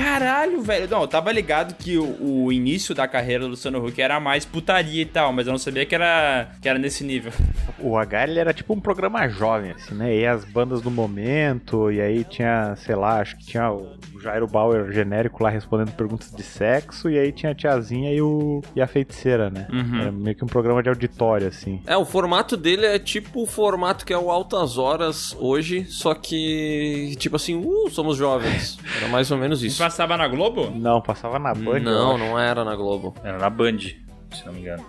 Caralho, 0.01 0.61
velho. 0.61 0.89
Não, 0.89 1.01
eu 1.01 1.07
tava 1.07 1.31
ligado 1.31 1.75
que 1.75 1.97
o, 1.97 2.45
o 2.45 2.51
início 2.51 2.95
da 2.95 3.07
carreira 3.07 3.43
do 3.43 3.51
Luciano 3.51 3.85
Huck 3.85 4.01
era 4.01 4.19
mais 4.19 4.43
putaria 4.45 5.01
e 5.01 5.05
tal, 5.05 5.31
mas 5.31 5.45
eu 5.45 5.51
não 5.51 5.59
sabia 5.59 5.85
que 5.85 5.93
era, 5.93 6.49
que 6.59 6.67
era 6.67 6.79
nesse 6.79 7.03
nível. 7.03 7.31
O 7.79 7.97
H 7.97 8.21
era 8.31 8.53
tipo 8.53 8.73
um 8.73 8.79
programa 8.79 9.27
jovem, 9.27 9.71
assim, 9.71 9.93
né? 9.93 10.15
E 10.15 10.25
as 10.25 10.43
bandas 10.43 10.81
do 10.81 10.89
momento, 10.89 11.91
e 11.91 12.01
aí 12.01 12.23
tinha, 12.23 12.75
sei 12.77 12.95
lá, 12.95 13.19
acho 13.19 13.37
que 13.37 13.45
tinha 13.45 13.71
o 13.71 13.95
Jairo 14.21 14.47
Bauer 14.47 14.91
genérico 14.91 15.43
lá 15.43 15.49
respondendo 15.49 15.91
perguntas 15.91 16.31
de 16.31 16.43
sexo, 16.43 17.09
e 17.09 17.17
aí 17.17 17.31
tinha 17.31 17.51
a 17.51 17.55
tiazinha 17.55 18.13
e, 18.13 18.21
o, 18.21 18.61
e 18.75 18.81
a 18.81 18.87
feiticeira, 18.87 19.49
né? 19.49 19.67
Era 19.99 20.11
meio 20.11 20.35
que 20.35 20.43
um 20.43 20.47
programa 20.47 20.83
de 20.83 20.89
auditório, 20.89 21.47
assim. 21.47 21.81
É, 21.85 21.97
o 21.97 22.05
formato 22.05 22.55
dele 22.55 22.85
é 22.85 22.99
tipo 22.99 23.43
o 23.43 23.47
formato 23.47 24.05
que 24.05 24.13
é 24.13 24.17
o 24.17 24.29
Altas 24.29 24.77
Horas 24.77 25.35
hoje, 25.39 25.85
só 25.85 26.13
que, 26.13 27.15
tipo 27.17 27.35
assim, 27.35 27.55
uh, 27.55 27.89
somos 27.89 28.17
jovens. 28.17 28.77
Era 28.97 29.07
mais 29.07 29.31
ou 29.31 29.37
menos 29.37 29.63
isso. 29.63 29.77
Passava 29.77 30.17
na 30.17 30.27
Globo? 30.27 30.71
Não, 30.71 31.01
passava 31.01 31.39
na 31.39 31.53
Band. 31.53 31.79
Não, 31.79 32.17
não 32.17 32.39
era 32.39 32.63
na 32.63 32.75
Globo. 32.75 33.13
Era 33.23 33.37
na 33.37 33.49
Band, 33.49 33.77
se 33.79 34.45
não 34.45 34.53
me 34.53 34.59
engano. 34.59 34.83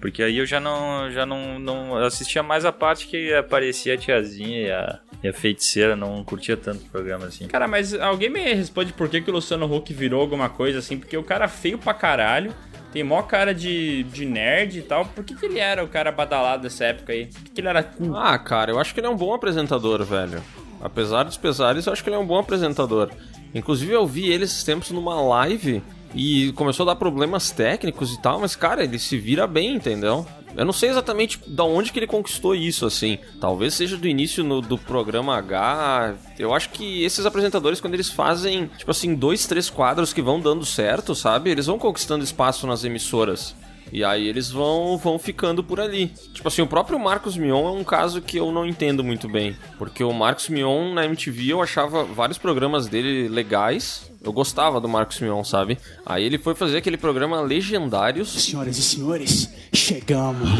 Porque 0.00 0.22
aí 0.22 0.38
eu 0.38 0.46
já 0.46 0.58
não, 0.58 1.10
já 1.10 1.26
não, 1.26 1.58
não 1.58 1.96
assistia 1.96 2.42
mais 2.42 2.64
a 2.64 2.72
parte 2.72 3.06
que 3.06 3.34
aparecia 3.34 3.94
a 3.94 3.98
tiazinha 3.98 4.60
e 4.62 4.70
a, 4.70 4.98
e 5.22 5.28
a 5.28 5.32
feiticeira, 5.32 5.94
não 5.94 6.24
curtia 6.24 6.56
tanto 6.56 6.84
o 6.86 6.88
programa 6.88 7.26
assim. 7.26 7.46
Cara, 7.46 7.68
mas 7.68 7.92
alguém 7.92 8.30
me 8.30 8.40
responde 8.54 8.94
por 8.94 9.08
que, 9.08 9.20
que 9.20 9.30
o 9.30 9.34
Luciano 9.34 9.72
Huck 9.72 9.92
virou 9.92 10.22
alguma 10.22 10.48
coisa 10.48 10.78
assim? 10.78 10.98
Porque 10.98 11.16
o 11.16 11.22
cara 11.22 11.44
é 11.44 11.48
feio 11.48 11.76
pra 11.76 11.92
caralho, 11.92 12.54
tem 12.92 13.04
mó 13.04 13.20
cara 13.22 13.54
de, 13.54 14.04
de 14.04 14.24
nerd 14.24 14.78
e 14.78 14.82
tal. 14.82 15.04
Por 15.04 15.22
que, 15.22 15.34
que 15.34 15.44
ele 15.44 15.58
era 15.58 15.84
o 15.84 15.88
cara 15.88 16.10
badalado 16.10 16.62
dessa 16.62 16.86
época 16.86 17.12
aí? 17.12 17.26
Por 17.26 17.42
que, 17.42 17.50
que 17.50 17.60
ele 17.60 17.68
era 17.68 17.82
cool? 17.82 18.16
Ah, 18.16 18.38
cara, 18.38 18.70
eu 18.70 18.78
acho 18.78 18.94
que 18.94 19.00
ele 19.00 19.06
é 19.06 19.10
um 19.10 19.16
bom 19.16 19.34
apresentador, 19.34 20.02
velho. 20.02 20.42
Apesar 20.80 21.24
dos 21.24 21.36
pesares, 21.36 21.86
eu 21.86 21.92
acho 21.92 22.02
que 22.02 22.08
ele 22.08 22.16
é 22.16 22.18
um 22.18 22.26
bom 22.26 22.38
apresentador. 22.38 23.10
Inclusive, 23.54 23.92
eu 23.92 24.06
vi 24.06 24.30
ele 24.32 24.44
esses 24.44 24.64
tempos 24.64 24.90
numa 24.90 25.20
live 25.20 25.82
e 26.14 26.52
começou 26.52 26.84
a 26.84 26.92
dar 26.92 26.96
problemas 26.96 27.50
técnicos 27.50 28.12
e 28.12 28.20
tal, 28.20 28.40
mas, 28.40 28.56
cara, 28.56 28.82
ele 28.82 28.98
se 28.98 29.16
vira 29.18 29.46
bem, 29.46 29.74
entendeu? 29.76 30.26
Eu 30.56 30.64
não 30.64 30.72
sei 30.72 30.90
exatamente 30.90 31.38
da 31.46 31.62
onde 31.62 31.92
que 31.92 31.98
ele 32.00 32.08
conquistou 32.08 32.54
isso, 32.56 32.84
assim. 32.84 33.18
Talvez 33.40 33.74
seja 33.74 33.96
do 33.96 34.08
início 34.08 34.42
no- 34.42 34.60
do 34.60 34.76
programa 34.76 35.36
H. 35.36 36.14
Eu 36.38 36.52
acho 36.52 36.70
que 36.70 37.04
esses 37.04 37.24
apresentadores, 37.24 37.80
quando 37.80 37.94
eles 37.94 38.10
fazem, 38.10 38.68
tipo 38.76 38.90
assim, 38.90 39.14
dois, 39.14 39.46
três 39.46 39.70
quadros 39.70 40.12
que 40.12 40.20
vão 40.20 40.40
dando 40.40 40.66
certo, 40.66 41.14
sabe? 41.14 41.50
Eles 41.50 41.66
vão 41.66 41.78
conquistando 41.78 42.24
espaço 42.24 42.66
nas 42.66 42.82
emissoras. 42.82 43.54
E 43.92 44.04
aí 44.04 44.26
eles 44.28 44.50
vão, 44.50 44.96
vão 44.98 45.18
ficando 45.18 45.62
por 45.64 45.80
ali. 45.80 46.08
Tipo 46.34 46.46
assim, 46.48 46.62
o 46.62 46.66
próprio 46.66 46.98
Marcos 46.98 47.36
Mion 47.36 47.68
é 47.68 47.72
um 47.72 47.84
caso 47.84 48.20
que 48.20 48.36
eu 48.36 48.50
não 48.52 48.66
entendo 48.66 49.02
muito 49.04 49.28
bem. 49.28 49.56
Porque 49.78 50.02
o 50.02 50.12
Marcos 50.12 50.48
Mion 50.48 50.92
na 50.94 51.04
MTV 51.04 51.52
eu 51.52 51.62
achava 51.62 52.04
vários 52.04 52.38
programas 52.38 52.86
dele 52.88 53.28
legais. 53.28 54.09
Eu 54.22 54.32
gostava 54.32 54.80
do 54.80 54.88
Marcos 54.88 55.18
Mion, 55.20 55.42
sabe? 55.42 55.78
Aí 56.04 56.24
ele 56.24 56.38
foi 56.38 56.54
fazer 56.54 56.78
aquele 56.78 56.96
programa 56.96 57.40
Legendários, 57.40 58.28
Senhoras 58.28 58.76
e 58.76 58.82
senhores, 58.82 59.50
chegamos. 59.72 60.50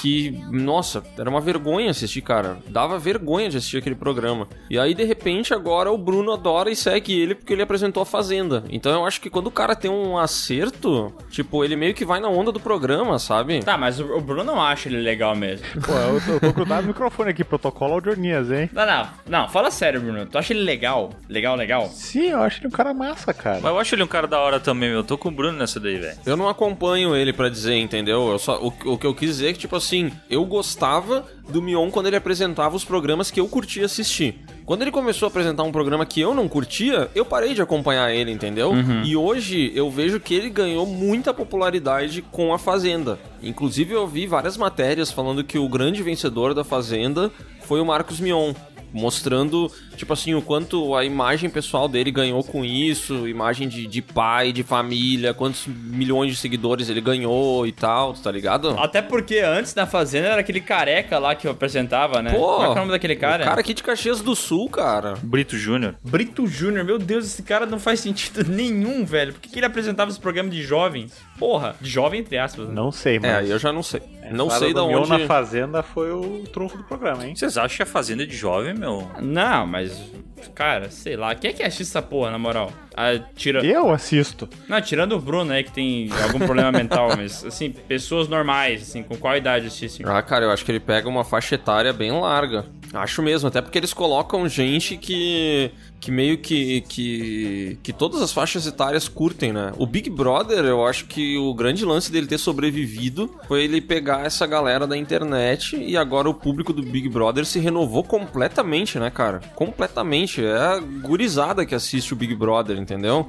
que, 0.00 0.30
nossa, 0.50 1.02
era 1.18 1.28
uma 1.28 1.40
vergonha 1.40 1.90
assistir, 1.90 2.22
cara. 2.22 2.58
Dava 2.68 2.98
vergonha 2.98 3.50
de 3.50 3.58
assistir 3.58 3.78
aquele 3.78 3.94
programa. 3.94 4.48
E 4.70 4.78
aí, 4.78 4.94
de 4.94 5.04
repente, 5.04 5.52
agora 5.52 5.92
o 5.92 5.98
Bruno 5.98 6.32
adora 6.32 6.70
e 6.70 6.76
segue 6.76 7.12
ele 7.12 7.34
porque 7.34 7.52
ele 7.52 7.62
apresentou 7.62 8.02
a 8.02 8.06
Fazenda. 8.06 8.64
Então 8.70 8.92
eu 8.92 9.06
acho 9.06 9.20
que 9.20 9.28
quando 9.28 9.48
o 9.48 9.50
cara 9.50 9.76
tem 9.76 9.90
um 9.90 10.16
acerto, 10.16 11.12
tipo, 11.30 11.64
ele 11.64 11.76
meio 11.76 11.94
que 11.94 12.04
vai 12.04 12.20
na 12.20 12.28
onda 12.28 12.50
do 12.50 12.60
programa, 12.60 13.18
sabe? 13.18 13.60
Tá, 13.60 13.76
mas 13.76 14.00
o, 14.00 14.20
Bruno 14.20 14.44
não 14.44 14.62
acha 14.62 14.88
ele 14.88 14.98
legal 14.98 15.36
mesmo. 15.36 15.66
Pô, 15.84 15.92
eu 15.92 16.20
tô, 16.20 16.32
eu 16.32 16.40
tô 16.40 16.52
grudado 16.52 16.82
no 16.82 16.88
microfone 16.88 17.30
aqui, 17.30 17.44
protocolo 17.44 17.94
Audiornias, 17.94 18.50
hein? 18.50 18.70
Não, 18.72 18.86
não, 18.86 19.08
não, 19.26 19.48
fala 19.48 19.70
sério, 19.70 20.00
Bruno. 20.00 20.26
Tu 20.26 20.38
acha 20.38 20.52
ele 20.52 20.62
legal? 20.62 21.10
Legal, 21.28 21.56
legal? 21.56 21.88
Sim, 21.88 22.30
eu 22.30 22.40
acho 22.40 22.53
ele 22.58 22.68
um 22.68 22.70
cara 22.70 22.94
massa, 22.94 23.32
cara. 23.32 23.60
Mas 23.62 23.72
eu 23.72 23.78
acho 23.78 23.94
ele 23.94 24.02
um 24.02 24.08
cara 24.08 24.26
da 24.26 24.38
hora 24.38 24.60
também, 24.60 24.88
meu. 24.88 24.98
Eu 24.98 25.04
tô 25.04 25.16
com 25.18 25.28
o 25.28 25.32
Bruno 25.32 25.58
nessa 25.58 25.78
daí, 25.80 25.96
velho. 25.98 26.18
Eu 26.24 26.36
não 26.36 26.48
acompanho 26.48 27.14
ele 27.14 27.32
pra 27.32 27.48
dizer, 27.48 27.76
entendeu? 27.76 28.30
Eu 28.30 28.38
só, 28.38 28.58
o, 28.60 28.68
o 28.92 28.98
que 28.98 29.06
eu 29.06 29.14
quis 29.14 29.28
dizer 29.30 29.48
é 29.48 29.52
que, 29.52 29.58
tipo 29.58 29.76
assim, 29.76 30.12
eu 30.28 30.44
gostava 30.44 31.24
do 31.48 31.60
Mion 31.60 31.90
quando 31.90 32.06
ele 32.06 32.16
apresentava 32.16 32.74
os 32.74 32.84
programas 32.84 33.30
que 33.30 33.40
eu 33.40 33.48
curtia 33.48 33.84
assistir. 33.84 34.38
Quando 34.64 34.80
ele 34.82 34.90
começou 34.90 35.26
a 35.26 35.28
apresentar 35.28 35.62
um 35.62 35.72
programa 35.72 36.06
que 36.06 36.20
eu 36.20 36.32
não 36.32 36.48
curtia, 36.48 37.10
eu 37.14 37.24
parei 37.24 37.52
de 37.52 37.60
acompanhar 37.60 38.10
ele, 38.14 38.30
entendeu? 38.30 38.72
E 39.04 39.14
hoje 39.14 39.70
eu 39.74 39.90
vejo 39.90 40.18
que 40.18 40.34
ele 40.34 40.48
ganhou 40.48 40.86
muita 40.86 41.34
popularidade 41.34 42.22
com 42.22 42.52
a 42.54 42.58
Fazenda. 42.58 43.18
Inclusive 43.42 43.92
eu 43.94 44.06
vi 44.06 44.26
várias 44.26 44.56
matérias 44.56 45.10
falando 45.12 45.44
que 45.44 45.58
o 45.58 45.68
grande 45.68 46.02
vencedor 46.02 46.54
da 46.54 46.64
Fazenda 46.64 47.30
foi 47.60 47.80
o 47.80 47.84
Marcos 47.84 48.20
Mion. 48.20 48.54
Mostrando, 48.94 49.70
tipo 49.96 50.12
assim, 50.12 50.34
o 50.34 50.40
quanto 50.40 50.94
a 50.94 51.04
imagem 51.04 51.50
pessoal 51.50 51.88
dele 51.88 52.10
ganhou 52.10 52.42
com 52.44 52.64
isso, 52.64 53.26
imagem 53.28 53.68
de, 53.68 53.86
de 53.86 54.00
pai, 54.00 54.52
de 54.52 54.62
família, 54.62 55.34
quantos 55.34 55.66
milhões 55.66 56.30
de 56.30 56.36
seguidores 56.36 56.88
ele 56.88 57.00
ganhou 57.00 57.66
e 57.66 57.72
tal, 57.72 58.14
tá 58.14 58.30
ligado? 58.30 58.70
Até 58.78 59.02
porque 59.02 59.40
antes 59.40 59.74
da 59.74 59.84
Fazenda 59.86 60.28
era 60.28 60.40
aquele 60.40 60.60
careca 60.60 61.18
lá 61.18 61.34
que 61.34 61.46
eu 61.46 61.50
apresentava, 61.50 62.22
né? 62.22 62.30
Pô, 62.30 62.38
Qual 62.38 62.62
é 62.62 62.66
que 62.66 62.70
é 62.70 62.72
o 62.72 62.74
nome 62.76 62.92
daquele 62.92 63.16
cara? 63.16 63.42
O 63.42 63.46
cara 63.48 63.60
aqui 63.60 63.74
de 63.74 63.82
Caxias 63.82 64.20
do 64.20 64.36
Sul, 64.36 64.70
cara. 64.70 65.14
Brito 65.22 65.56
Júnior. 65.58 65.96
Brito 66.02 66.46
Júnior, 66.46 66.84
meu 66.84 66.98
Deus, 66.98 67.26
esse 67.26 67.42
cara 67.42 67.66
não 67.66 67.80
faz 67.80 68.00
sentido 68.00 68.44
nenhum, 68.48 69.04
velho. 69.04 69.32
Por 69.32 69.40
que, 69.40 69.48
que 69.48 69.58
ele 69.58 69.66
apresentava 69.66 70.10
esse 70.10 70.20
programa 70.20 70.48
de 70.50 70.62
jovens? 70.62 71.12
Porra, 71.38 71.74
de 71.80 71.90
jovem 71.90 72.20
entre 72.20 72.38
aspas. 72.38 72.68
Né? 72.68 72.74
Não 72.74 72.92
sei, 72.92 73.16
É, 73.16 73.20
mas... 73.20 73.30
aí 73.36 73.50
eu 73.50 73.58
já 73.58 73.72
não 73.72 73.82
sei. 73.82 74.00
Não 74.30 74.48
sei 74.48 74.72
da 74.72 74.86
Mion 74.86 75.00
onde. 75.00 75.10
na 75.10 75.26
Fazenda 75.26 75.82
foi 75.82 76.10
o 76.10 76.44
trunfo 76.52 76.78
do 76.78 76.84
programa, 76.84 77.26
hein? 77.26 77.34
Vocês 77.34 77.58
acham 77.58 77.76
que 77.76 77.82
a 77.82 77.86
Fazenda 77.86 78.22
é 78.22 78.26
de 78.26 78.36
jovem, 78.36 78.72
meu? 78.74 79.08
Não, 79.20 79.66
mas. 79.66 80.12
Cara, 80.54 80.90
sei 80.90 81.16
lá. 81.16 81.34
Quem 81.34 81.50
é 81.50 81.54
que 81.54 81.62
assiste 81.62 81.82
essa 81.82 82.02
porra, 82.02 82.30
na 82.30 82.38
moral? 82.38 82.70
Ah, 82.96 83.18
tira... 83.34 83.64
Eu 83.64 83.90
assisto. 83.90 84.48
Não, 84.68 84.80
tirando 84.80 85.12
o 85.12 85.20
Bruno 85.20 85.52
aí, 85.52 85.64
que 85.64 85.72
tem 85.72 86.08
algum 86.22 86.38
problema 86.38 86.70
mental, 86.70 87.08
mas, 87.16 87.44
assim, 87.44 87.70
pessoas 87.70 88.28
normais, 88.28 88.82
assim, 88.82 89.02
com 89.02 89.16
qual 89.16 89.36
idade 89.36 89.66
assistem? 89.66 90.04
Ah, 90.08 90.20
cara, 90.22 90.44
eu 90.44 90.50
acho 90.50 90.64
que 90.64 90.70
ele 90.70 90.80
pega 90.80 91.08
uma 91.08 91.24
faixa 91.24 91.54
etária 91.54 91.92
bem 91.92 92.12
larga. 92.12 92.66
Acho 92.94 93.22
mesmo, 93.22 93.48
até 93.48 93.60
porque 93.60 93.78
eles 93.78 93.92
colocam 93.92 94.48
gente 94.48 94.96
que 94.96 95.70
que 96.00 96.10
meio 96.10 96.36
que 96.36 96.82
que 96.82 97.78
que 97.82 97.92
todas 97.92 98.20
as 98.20 98.30
faixas 98.30 98.66
etárias 98.66 99.08
curtem, 99.08 99.52
né? 99.52 99.72
O 99.78 99.86
Big 99.86 100.10
Brother, 100.10 100.64
eu 100.64 100.86
acho 100.86 101.06
que 101.06 101.36
o 101.38 101.54
grande 101.54 101.84
lance 101.84 102.12
dele 102.12 102.26
ter 102.26 102.38
sobrevivido 102.38 103.34
foi 103.48 103.64
ele 103.64 103.80
pegar 103.80 104.26
essa 104.26 104.46
galera 104.46 104.86
da 104.86 104.96
internet 104.96 105.76
e 105.76 105.96
agora 105.96 106.28
o 106.28 106.34
público 106.34 106.72
do 106.72 106.82
Big 106.82 107.08
Brother 107.08 107.46
se 107.46 107.58
renovou 107.58 108.04
completamente, 108.04 108.98
né, 108.98 109.10
cara? 109.10 109.40
Completamente. 109.54 110.44
É 110.44 110.56
a 110.56 110.78
gurizada 110.78 111.64
que 111.64 111.74
assiste 111.74 112.12
o 112.12 112.16
Big 112.16 112.34
Brother, 112.34 112.78
entendeu? 112.78 113.26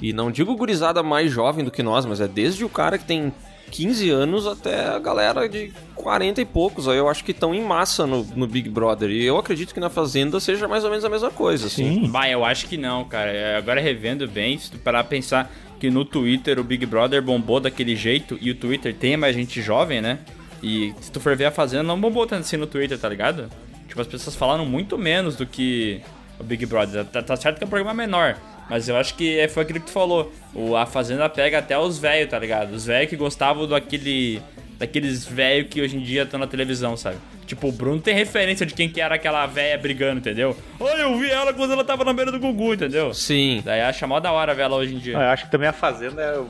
E 0.00 0.12
não 0.12 0.30
digo 0.30 0.54
gurizada 0.56 1.02
mais 1.02 1.30
jovem 1.32 1.64
do 1.64 1.70
que 1.70 1.82
nós, 1.82 2.06
mas 2.06 2.20
é 2.20 2.28
desde 2.28 2.64
o 2.64 2.68
cara 2.68 2.98
que 2.98 3.04
tem 3.04 3.32
15 3.72 4.10
anos 4.10 4.46
até 4.46 4.86
a 4.86 4.98
galera 4.98 5.48
de 5.48 5.72
40 5.94 6.42
e 6.42 6.44
poucos. 6.44 6.86
Aí 6.86 6.98
eu 6.98 7.08
acho 7.08 7.24
que 7.24 7.30
estão 7.30 7.54
em 7.54 7.62
massa 7.62 8.06
no, 8.06 8.22
no 8.36 8.46
Big 8.46 8.68
Brother. 8.68 9.10
E 9.10 9.24
eu 9.24 9.38
acredito 9.38 9.72
que 9.72 9.80
na 9.80 9.88
Fazenda 9.88 10.38
seja 10.38 10.68
mais 10.68 10.84
ou 10.84 10.90
menos 10.90 11.04
a 11.04 11.08
mesma 11.08 11.30
coisa, 11.30 11.66
assim. 11.66 12.06
Bah, 12.08 12.28
eu 12.28 12.44
acho 12.44 12.68
que 12.68 12.76
não, 12.76 13.04
cara. 13.04 13.30
É, 13.30 13.56
Agora 13.56 13.80
revendo 13.80 14.28
bem, 14.28 14.58
se 14.58 14.70
tu 14.70 14.78
parar 14.78 15.04
pensar 15.04 15.50
que 15.80 15.90
no 15.90 16.04
Twitter 16.04 16.60
o 16.60 16.64
Big 16.64 16.84
Brother 16.84 17.22
bombou 17.22 17.58
daquele 17.58 17.96
jeito 17.96 18.38
e 18.40 18.50
o 18.50 18.54
Twitter 18.54 18.94
tem 18.94 19.16
mais 19.16 19.34
gente 19.34 19.62
jovem, 19.62 20.02
né? 20.02 20.18
E 20.62 20.94
se 21.00 21.10
tu 21.10 21.18
for 21.18 21.34
ver 21.34 21.46
a 21.46 21.50
Fazenda, 21.50 21.82
não 21.82 21.98
bombou 21.98 22.26
tanto 22.26 22.42
assim 22.42 22.58
no 22.58 22.66
Twitter, 22.66 22.98
tá 22.98 23.08
ligado? 23.08 23.48
Tipo, 23.88 24.00
as 24.00 24.06
pessoas 24.06 24.36
falaram 24.36 24.66
muito 24.66 24.98
menos 24.98 25.34
do 25.34 25.46
que 25.46 26.00
o 26.38 26.44
Big 26.44 26.66
Brother. 26.66 27.06
Tá, 27.06 27.22
tá 27.22 27.36
certo 27.36 27.56
que 27.58 27.64
é 27.64 27.66
um 27.66 27.70
programa 27.70 27.94
menor, 27.94 28.36
mas 28.68 28.88
eu 28.88 28.96
acho 28.96 29.14
que 29.14 29.38
é- 29.38 29.48
foi 29.48 29.62
aquilo 29.62 29.80
que 29.80 29.86
tu 29.86 29.92
falou. 29.92 30.32
O, 30.54 30.76
a 30.76 30.86
Fazenda 30.86 31.28
pega 31.28 31.58
até 31.58 31.78
os 31.78 31.98
velhos, 31.98 32.30
tá 32.30 32.38
ligado? 32.38 32.72
Os 32.72 32.86
velhos 32.86 33.08
que 33.10 33.16
gostavam 33.16 33.66
daquele, 33.66 34.40
daqueles 34.78 35.24
velhos 35.24 35.68
que 35.68 35.80
hoje 35.80 35.96
em 35.96 36.00
dia 36.02 36.22
estão 36.22 36.38
na 36.40 36.46
televisão, 36.46 36.96
sabe? 36.96 37.16
Tipo, 37.46 37.68
o 37.68 37.72
Bruno 37.72 38.00
tem 38.00 38.14
referência 38.14 38.64
de 38.64 38.72
quem 38.72 38.88
que 38.88 39.00
era 39.00 39.16
aquela 39.16 39.44
véia 39.46 39.76
brigando, 39.76 40.20
entendeu? 40.20 40.56
Olha, 40.80 41.02
eu 41.02 41.18
vi 41.18 41.30
ela 41.30 41.52
quando 41.52 41.72
ela 41.72 41.84
tava 41.84 42.04
na 42.04 42.12
beira 42.12 42.32
do 42.32 42.38
Gugu, 42.38 42.74
entendeu? 42.74 43.12
Sim. 43.12 43.60
Daí 43.64 43.80
acha 43.82 44.06
mó 44.06 44.18
da 44.20 44.32
hora 44.32 44.54
ver 44.54 44.62
ela 44.62 44.76
hoje 44.76 44.94
em 44.94 44.98
dia. 44.98 45.18
Ah, 45.18 45.22
eu 45.24 45.28
acho 45.30 45.44
que 45.46 45.50
também 45.50 45.68
a 45.68 45.72
Fazenda 45.72 46.22
é 46.22 46.38
o- 46.38 46.46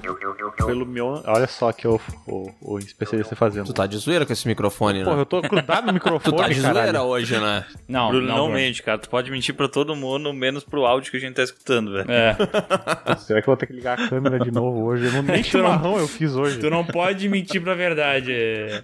pelo 0.66 0.86
Mion. 0.86 1.20
Olha 1.26 1.46
só 1.48 1.72
que 1.72 1.88
o, 1.88 2.00
o, 2.26 2.50
o 2.60 2.78
especialista 2.78 3.34
fazendo. 3.34 3.66
Tu 3.66 3.72
tá 3.72 3.86
de 3.86 3.96
zoeira 3.96 4.24
com 4.26 4.32
esse 4.32 4.46
microfone, 4.46 5.00
né? 5.00 5.04
Porra, 5.04 5.18
eu 5.20 5.26
tô 5.26 5.40
grudado 5.42 5.82
no 5.86 5.92
tu 5.92 5.94
microfone, 5.94 6.36
tá 6.36 6.48
de 6.48 6.60
zoeira 6.60 6.80
caralho. 6.86 7.04
hoje, 7.04 7.38
né? 7.38 7.64
Não, 7.88 8.08
Bruno, 8.10 8.26
não, 8.26 8.34
não, 8.36 8.44
Bruno. 8.44 8.58
mente, 8.60 8.82
cara. 8.82 8.98
Tu 8.98 9.08
pode 9.08 9.30
mentir 9.30 9.54
pra 9.54 9.68
todo 9.68 9.96
mundo, 9.96 10.32
menos 10.32 10.62
pro 10.62 10.84
áudio 10.86 11.10
que 11.10 11.16
a 11.16 11.20
gente 11.20 11.34
tá 11.34 11.42
escutando, 11.42 11.92
velho. 11.92 12.10
É, 12.10 12.36
Será 13.18 13.40
que 13.42 13.48
eu 13.48 13.52
vou 13.52 13.56
ter 13.56 13.66
que 13.66 13.72
ligar 13.72 13.98
a 14.00 14.08
câmera 14.08 14.38
de 14.38 14.50
novo 14.50 14.84
hoje? 14.84 15.06
Eu 15.06 15.12
não, 15.12 15.22
nem 15.22 15.42
chimarrão 15.42 15.98
eu 15.98 16.06
fiz 16.06 16.34
hoje. 16.36 16.58
tu 16.58 16.70
não 16.70 16.84
pode 16.84 17.28
mentir 17.28 17.60
pra 17.60 17.74
verdade, 17.74 18.32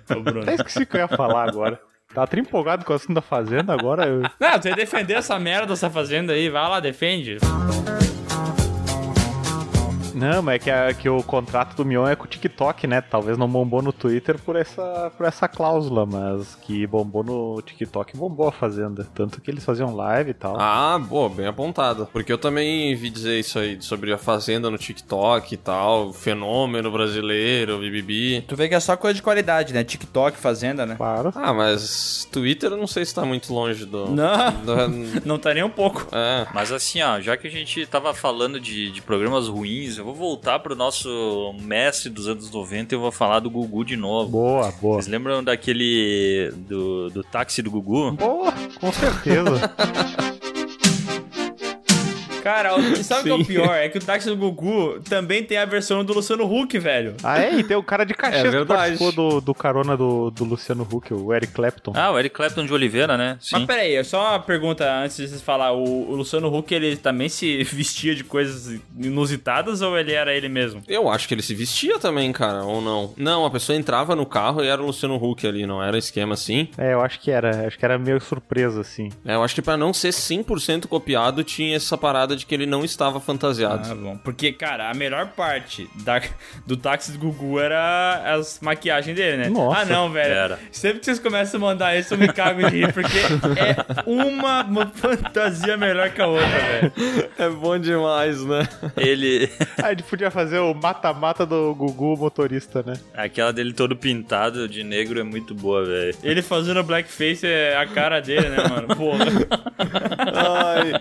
Bruno. 0.08 0.40
Até 0.40 0.54
esqueci 0.54 0.82
o 0.82 0.86
que 0.86 0.96
eu 0.96 1.00
ia 1.00 1.08
falar 1.08 1.48
agora. 1.48 1.78
Tava 2.12 2.24
até 2.24 2.40
empolgado 2.40 2.84
com 2.84 2.92
o 2.92 2.96
assunto 2.96 3.14
da 3.14 3.20
Fazenda, 3.20 3.72
agora 3.72 4.06
eu... 4.06 4.22
Não, 4.40 4.60
ia 4.64 4.74
defender 4.74 5.14
essa 5.14 5.38
merda 5.38 5.66
dessa 5.66 5.90
fazenda 5.90 6.32
aí, 6.32 6.48
vai 6.48 6.68
lá, 6.68 6.80
defende. 6.80 7.36
Não, 10.18 10.42
mas 10.42 10.56
é 10.56 10.58
que, 10.58 10.70
a- 10.70 10.94
que 10.94 11.08
o 11.08 11.22
contrato 11.22 11.74
do 11.76 11.84
Mion 11.84 12.06
é 12.06 12.16
com 12.16 12.24
o 12.24 12.28
TikTok, 12.28 12.86
né? 12.86 13.00
Talvez 13.00 13.36
não 13.38 13.48
bombou 13.48 13.80
no 13.82 13.92
Twitter 13.92 14.38
por 14.38 14.56
essa, 14.56 15.12
por 15.16 15.26
essa 15.26 15.46
cláusula, 15.48 16.04
mas 16.06 16.54
que 16.56 16.86
bombou 16.86 17.22
no 17.24 17.62
TikTok 17.62 18.16
bombou 18.16 18.48
a 18.48 18.52
Fazenda. 18.52 19.06
Tanto 19.14 19.40
que 19.40 19.50
eles 19.50 19.64
faziam 19.64 19.94
live 19.94 20.30
e 20.30 20.34
tal. 20.34 20.56
Ah, 20.58 20.98
boa, 20.98 21.28
bem 21.28 21.46
apontado. 21.46 22.08
Porque 22.12 22.32
eu 22.32 22.38
também 22.38 22.94
vi 22.94 23.10
dizer 23.10 23.38
isso 23.38 23.58
aí, 23.58 23.80
sobre 23.80 24.12
a 24.12 24.18
Fazenda 24.18 24.70
no 24.70 24.78
TikTok 24.78 25.54
e 25.54 25.56
tal, 25.56 26.12
fenômeno 26.12 26.90
brasileiro, 26.90 27.78
bibibi. 27.78 28.42
Tu 28.46 28.56
vê 28.56 28.68
que 28.68 28.74
é 28.74 28.80
só 28.80 28.96
coisa 28.96 29.14
de 29.14 29.22
qualidade, 29.22 29.72
né? 29.72 29.84
TikTok, 29.84 30.36
fazenda, 30.38 30.84
né? 30.86 30.94
Claro. 30.96 31.32
Ah, 31.34 31.52
mas 31.54 32.26
Twitter 32.30 32.70
eu 32.70 32.76
não 32.76 32.86
sei 32.86 33.04
se 33.04 33.14
tá 33.14 33.24
muito 33.24 33.52
longe 33.52 33.84
do... 33.84 34.08
Não, 34.10 34.50
do- 34.64 34.88
não 35.26 35.38
tá 35.38 35.54
nem 35.54 35.62
um 35.62 35.70
pouco. 35.70 36.06
é. 36.12 36.46
Mas 36.54 36.72
assim, 36.72 37.00
ó, 37.02 37.20
já 37.20 37.36
que 37.36 37.46
a 37.46 37.50
gente 37.50 37.86
tava 37.86 38.12
falando 38.14 38.58
de, 38.60 38.90
de 38.90 39.00
programas 39.02 39.48
ruins, 39.48 39.98
eu 39.98 40.04
vou 40.08 40.14
voltar 40.14 40.58
pro 40.60 40.74
nosso 40.74 41.54
mestre 41.60 42.08
dos 42.08 42.28
anos 42.28 42.50
90 42.50 42.94
e 42.94 42.96
eu 42.96 43.00
vou 43.00 43.12
falar 43.12 43.40
do 43.40 43.50
Gugu 43.50 43.84
de 43.84 43.96
novo. 43.96 44.30
Boa, 44.30 44.72
boa. 44.80 44.94
Vocês 44.94 45.06
lembram 45.06 45.44
daquele. 45.44 46.50
do, 46.56 47.10
do 47.10 47.22
táxi 47.22 47.60
do 47.60 47.70
Gugu? 47.70 48.12
Boa, 48.12 48.52
com 48.80 48.90
certeza. 48.92 49.70
Cara, 52.48 52.76
o- 52.76 52.96
sabe 53.04 53.20
o 53.20 53.24
que 53.24 53.30
é 53.30 53.34
o 53.34 53.44
pior? 53.44 53.74
É 53.74 53.88
que 53.88 53.98
o 53.98 54.00
táxi 54.00 54.28
do 54.28 54.36
Gugu 54.36 55.00
também 55.08 55.42
tem 55.44 55.58
a 55.58 55.64
versão 55.64 56.04
do 56.04 56.12
Luciano 56.14 56.44
Huck, 56.44 56.78
velho. 56.78 57.14
ah, 57.22 57.38
é? 57.42 57.54
E 57.54 57.62
tem 57.64 57.76
o 57.76 57.82
cara 57.82 58.04
de 58.04 58.12
É 58.12 58.16
Caxias 58.16 58.42
que 58.42 58.48
verdade. 58.50 58.96
participou 58.98 59.12
do, 59.12 59.40
do 59.40 59.54
carona 59.54 59.96
do, 59.96 60.30
do 60.30 60.44
Luciano 60.44 60.86
Huck, 60.90 61.12
o 61.12 61.34
Eric 61.34 61.52
Clapton. 61.52 61.92
Ah, 61.94 62.10
o 62.10 62.18
Eric 62.18 62.34
Clapton 62.34 62.64
de 62.64 62.72
Oliveira, 62.72 63.16
né? 63.18 63.38
Mas 63.52 63.60
Sim. 63.60 63.66
peraí, 63.66 63.94
é 63.94 64.02
só 64.04 64.30
uma 64.30 64.40
pergunta 64.40 64.90
antes 64.90 65.16
de 65.16 65.28
vocês 65.28 65.42
falar. 65.42 65.72
O, 65.72 66.10
o 66.10 66.14
Luciano 66.14 66.54
Huck, 66.54 66.74
ele 66.74 66.96
também 66.96 67.28
se 67.28 67.62
vestia 67.68 68.14
de 68.14 68.24
coisas 68.24 68.80
inusitadas 68.98 69.82
ou 69.82 69.98
ele 69.98 70.12
era 70.12 70.34
ele 70.34 70.48
mesmo? 70.48 70.82
Eu 70.88 71.08
acho 71.08 71.26
que 71.28 71.34
ele 71.34 71.42
se 71.42 71.54
vestia 71.54 71.98
também, 71.98 72.32
cara, 72.32 72.64
ou 72.64 72.80
não? 72.80 73.12
Não, 73.16 73.44
a 73.44 73.50
pessoa 73.50 73.76
entrava 73.76 74.14
no 74.14 74.24
carro 74.26 74.62
e 74.62 74.68
era 74.68 74.82
o 74.82 74.86
Luciano 74.86 75.16
Huck 75.16 75.46
ali, 75.46 75.66
não 75.66 75.82
era 75.82 75.98
esquema 75.98 76.34
assim. 76.34 76.68
É, 76.78 76.92
eu 76.94 77.00
acho 77.00 77.20
que 77.20 77.30
era. 77.30 77.66
Acho 77.66 77.78
que 77.78 77.84
era 77.84 77.98
meio 77.98 78.20
surpresa, 78.20 78.80
assim. 78.80 79.10
É, 79.24 79.34
eu 79.34 79.42
acho 79.42 79.54
que 79.54 79.62
pra 79.62 79.76
não 79.76 79.92
ser 79.92 80.10
100% 80.10 80.86
copiado, 80.86 81.42
tinha 81.44 81.76
essa 81.76 81.96
parada 81.98 82.36
de 82.38 82.46
que 82.46 82.54
ele 82.54 82.66
não 82.66 82.84
estava 82.84 83.20
fantasiado. 83.20 83.90
Ah, 83.90 83.94
bom. 83.94 84.16
Porque, 84.18 84.52
cara, 84.52 84.90
a 84.90 84.94
melhor 84.94 85.28
parte 85.28 85.88
da, 85.94 86.20
do 86.66 86.76
táxi 86.76 87.12
do 87.12 87.18
Gugu 87.18 87.58
era 87.60 88.34
as 88.34 88.60
maquiagens 88.60 89.16
dele, 89.16 89.36
né? 89.36 89.48
Nossa. 89.48 89.80
ah, 89.80 89.84
não, 89.84 90.10
velho. 90.10 90.32
Era. 90.32 90.58
Sempre 90.70 91.00
que 91.00 91.04
vocês 91.06 91.18
começam 91.18 91.58
a 91.58 91.60
mandar 91.60 91.96
isso, 91.96 92.14
eu 92.14 92.18
me 92.18 92.28
cago 92.28 92.68
de 92.70 92.78
rir, 92.78 92.92
porque 92.92 93.18
é 93.18 94.02
uma, 94.06 94.62
uma 94.62 94.86
fantasia 94.86 95.76
melhor 95.76 96.10
que 96.10 96.20
a 96.20 96.26
outra, 96.26 96.46
velho. 96.46 96.92
É 97.38 97.48
bom 97.48 97.78
demais, 97.78 98.44
né? 98.44 98.66
Ele. 98.96 99.48
Ah, 99.80 99.86
a 99.86 99.90
gente 99.90 100.02
podia 100.04 100.30
fazer 100.30 100.58
o 100.58 100.74
mata-mata 100.74 101.46
do 101.46 101.72
Gugu 101.74 102.16
motorista, 102.16 102.82
né? 102.82 102.94
Aquela 103.14 103.52
dele 103.52 103.72
todo 103.72 103.94
pintado 103.94 104.68
de 104.68 104.82
negro 104.82 105.20
é 105.20 105.22
muito 105.22 105.54
boa, 105.54 105.84
velho. 105.84 106.16
Ele 106.22 106.42
fazendo 106.42 106.82
blackface 106.82 107.46
é 107.46 107.76
a 107.76 107.86
cara 107.86 108.20
dele, 108.20 108.48
né, 108.48 108.56
mano? 108.68 108.88
Porra. 108.88 109.24
Ai. 110.34 110.92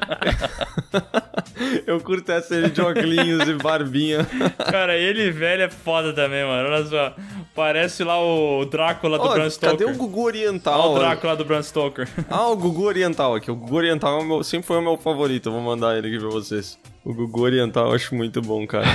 Eu 1.85 1.99
curto 2.01 2.31
essa 2.31 2.55
ele 2.55 2.69
de 2.69 2.81
óculos 2.81 3.47
e 3.47 3.53
barbinha. 3.55 4.25
Cara, 4.69 4.95
ele 4.97 5.31
velho 5.31 5.63
é 5.63 5.69
foda 5.69 6.13
também, 6.13 6.45
mano. 6.45 6.69
Olha 6.69 6.85
só. 6.85 7.13
Parece 7.55 8.03
lá 8.03 8.19
o 8.21 8.65
Drácula 8.65 9.17
do 9.17 9.23
Ó, 9.25 9.33
Bram 9.33 9.49
Stoker. 9.49 9.77
cadê 9.77 9.91
o 9.91 9.95
Gugu 9.95 10.19
Olha 10.19 10.25
Oriental? 10.27 10.93
o 10.93 10.99
Drácula 10.99 11.35
do 11.35 11.45
Bram 11.45 11.63
Stoker. 11.63 12.07
Ah, 12.29 12.47
o 12.47 12.55
Gugu 12.55 12.83
Oriental 12.83 13.35
aqui. 13.35 13.49
O 13.49 13.55
Gugu 13.55 13.75
Oriental 13.75 14.19
é 14.19 14.21
o 14.21 14.25
meu- 14.25 14.43
sempre 14.43 14.67
foi 14.67 14.77
o 14.77 14.81
meu 14.81 14.97
favorito. 14.97 15.47
Eu 15.49 15.53
vou 15.53 15.61
mandar 15.61 15.97
ele 15.97 16.07
aqui 16.07 16.19
pra 16.19 16.29
vocês. 16.29 16.77
O 17.03 17.13
Gugu 17.13 17.41
Oriental 17.41 17.87
eu 17.89 17.93
acho 17.95 18.13
muito 18.13 18.41
bom, 18.41 18.65
cara. 18.67 18.85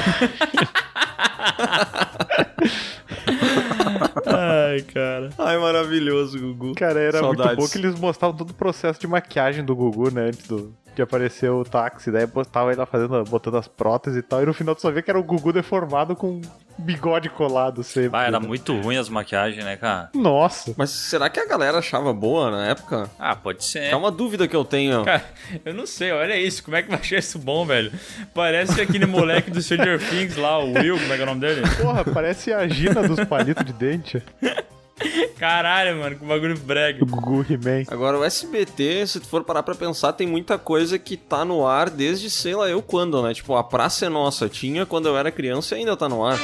Ai, 4.26 4.82
cara. 4.82 5.30
Ai, 5.38 5.58
maravilhoso, 5.58 6.38
Gugu. 6.38 6.74
Cara, 6.74 7.00
era 7.00 7.18
Saudades. 7.18 7.56
muito 7.56 7.60
bom 7.66 7.68
que 7.72 7.78
eles 7.78 7.98
mostravam 7.98 8.36
todo 8.36 8.50
o 8.50 8.54
processo 8.54 9.00
de 9.00 9.06
maquiagem 9.06 9.64
do 9.64 9.74
Gugu, 9.74 10.10
né? 10.12 10.26
Antes 10.28 10.46
do, 10.46 10.74
de 10.94 11.02
aparecer 11.02 11.50
o 11.50 11.64
táxi. 11.64 12.10
Daí 12.10 12.26
botava 12.26 12.70
ele 12.70 12.78
lá 12.78 12.86
fazendo, 12.86 13.24
botando 13.24 13.56
as 13.56 13.68
próteses 13.68 14.18
e 14.18 14.22
tal. 14.22 14.42
E 14.42 14.46
no 14.46 14.54
final 14.54 14.74
tu 14.74 14.82
só 14.82 14.90
vê 14.90 15.02
que 15.02 15.10
era 15.10 15.18
o 15.18 15.22
Gugu 15.22 15.52
deformado 15.52 16.14
com 16.14 16.40
bigode 16.78 17.28
colado 17.28 17.82
sempre. 17.82 18.18
Ah, 18.18 18.24
era 18.24 18.40
né? 18.40 18.46
muito 18.46 18.78
ruim 18.78 18.96
as 18.96 19.08
maquiagens, 19.08 19.64
né, 19.64 19.76
cara? 19.76 20.10
Nossa. 20.14 20.74
Mas 20.76 20.90
será 20.90 21.28
que 21.28 21.38
a 21.38 21.46
galera 21.46 21.78
achava 21.78 22.12
boa 22.12 22.50
na 22.50 22.66
época? 22.68 23.10
Ah, 23.18 23.36
pode 23.36 23.64
ser. 23.64 23.84
É 23.84 23.96
uma 23.96 24.10
dúvida 24.10 24.48
que 24.48 24.56
eu 24.56 24.64
tenho. 24.64 25.04
Cara, 25.04 25.24
eu 25.64 25.74
não 25.74 25.86
sei, 25.86 26.12
olha 26.12 26.36
isso, 26.36 26.62
como 26.62 26.76
é 26.76 26.82
que 26.82 26.88
vai 26.90 26.98
achar 26.98 27.18
isso 27.18 27.38
bom, 27.38 27.64
velho? 27.64 27.92
Parece 28.34 28.80
aquele 28.80 29.06
moleque 29.06 29.50
do 29.50 29.60
Stranger 29.60 29.98
Things 30.08 30.36
lá, 30.36 30.58
o 30.58 30.72
Will, 30.72 30.98
como 30.98 31.12
é 31.12 31.16
que 31.16 31.20
é 31.20 31.24
o 31.24 31.26
nome 31.26 31.40
dele? 31.40 31.62
Porra, 31.80 32.04
parece 32.04 32.52
a 32.52 32.66
Gina 32.66 33.02
dos 33.06 33.24
palitos 33.24 33.64
de 33.64 33.72
dente. 33.72 34.22
Caralho, 35.38 35.98
mano, 35.98 36.16
que 36.16 36.24
bagulho 36.24 36.58
brega. 36.58 37.02
O 37.02 37.06
Gugu 37.06 37.44
He-Man. 37.48 37.84
Agora, 37.88 38.18
o 38.18 38.24
SBT, 38.24 39.06
se 39.06 39.20
tu 39.20 39.26
for 39.26 39.44
parar 39.44 39.62
pra 39.62 39.74
pensar, 39.74 40.12
tem 40.12 40.26
muita 40.26 40.58
coisa 40.58 40.98
que 40.98 41.16
tá 41.16 41.44
no 41.44 41.66
ar 41.66 41.90
desde 41.90 42.30
sei 42.30 42.54
lá 42.54 42.68
eu 42.68 42.82
quando, 42.82 43.22
né? 43.22 43.34
Tipo, 43.34 43.56
a 43.56 43.64
Praça 43.64 44.06
é 44.06 44.08
Nossa 44.08 44.48
tinha 44.48 44.86
quando 44.86 45.06
eu 45.06 45.16
era 45.16 45.30
criança 45.30 45.74
e 45.74 45.78
ainda 45.78 45.96
tá 45.96 46.08
no 46.08 46.24
ar. 46.24 46.38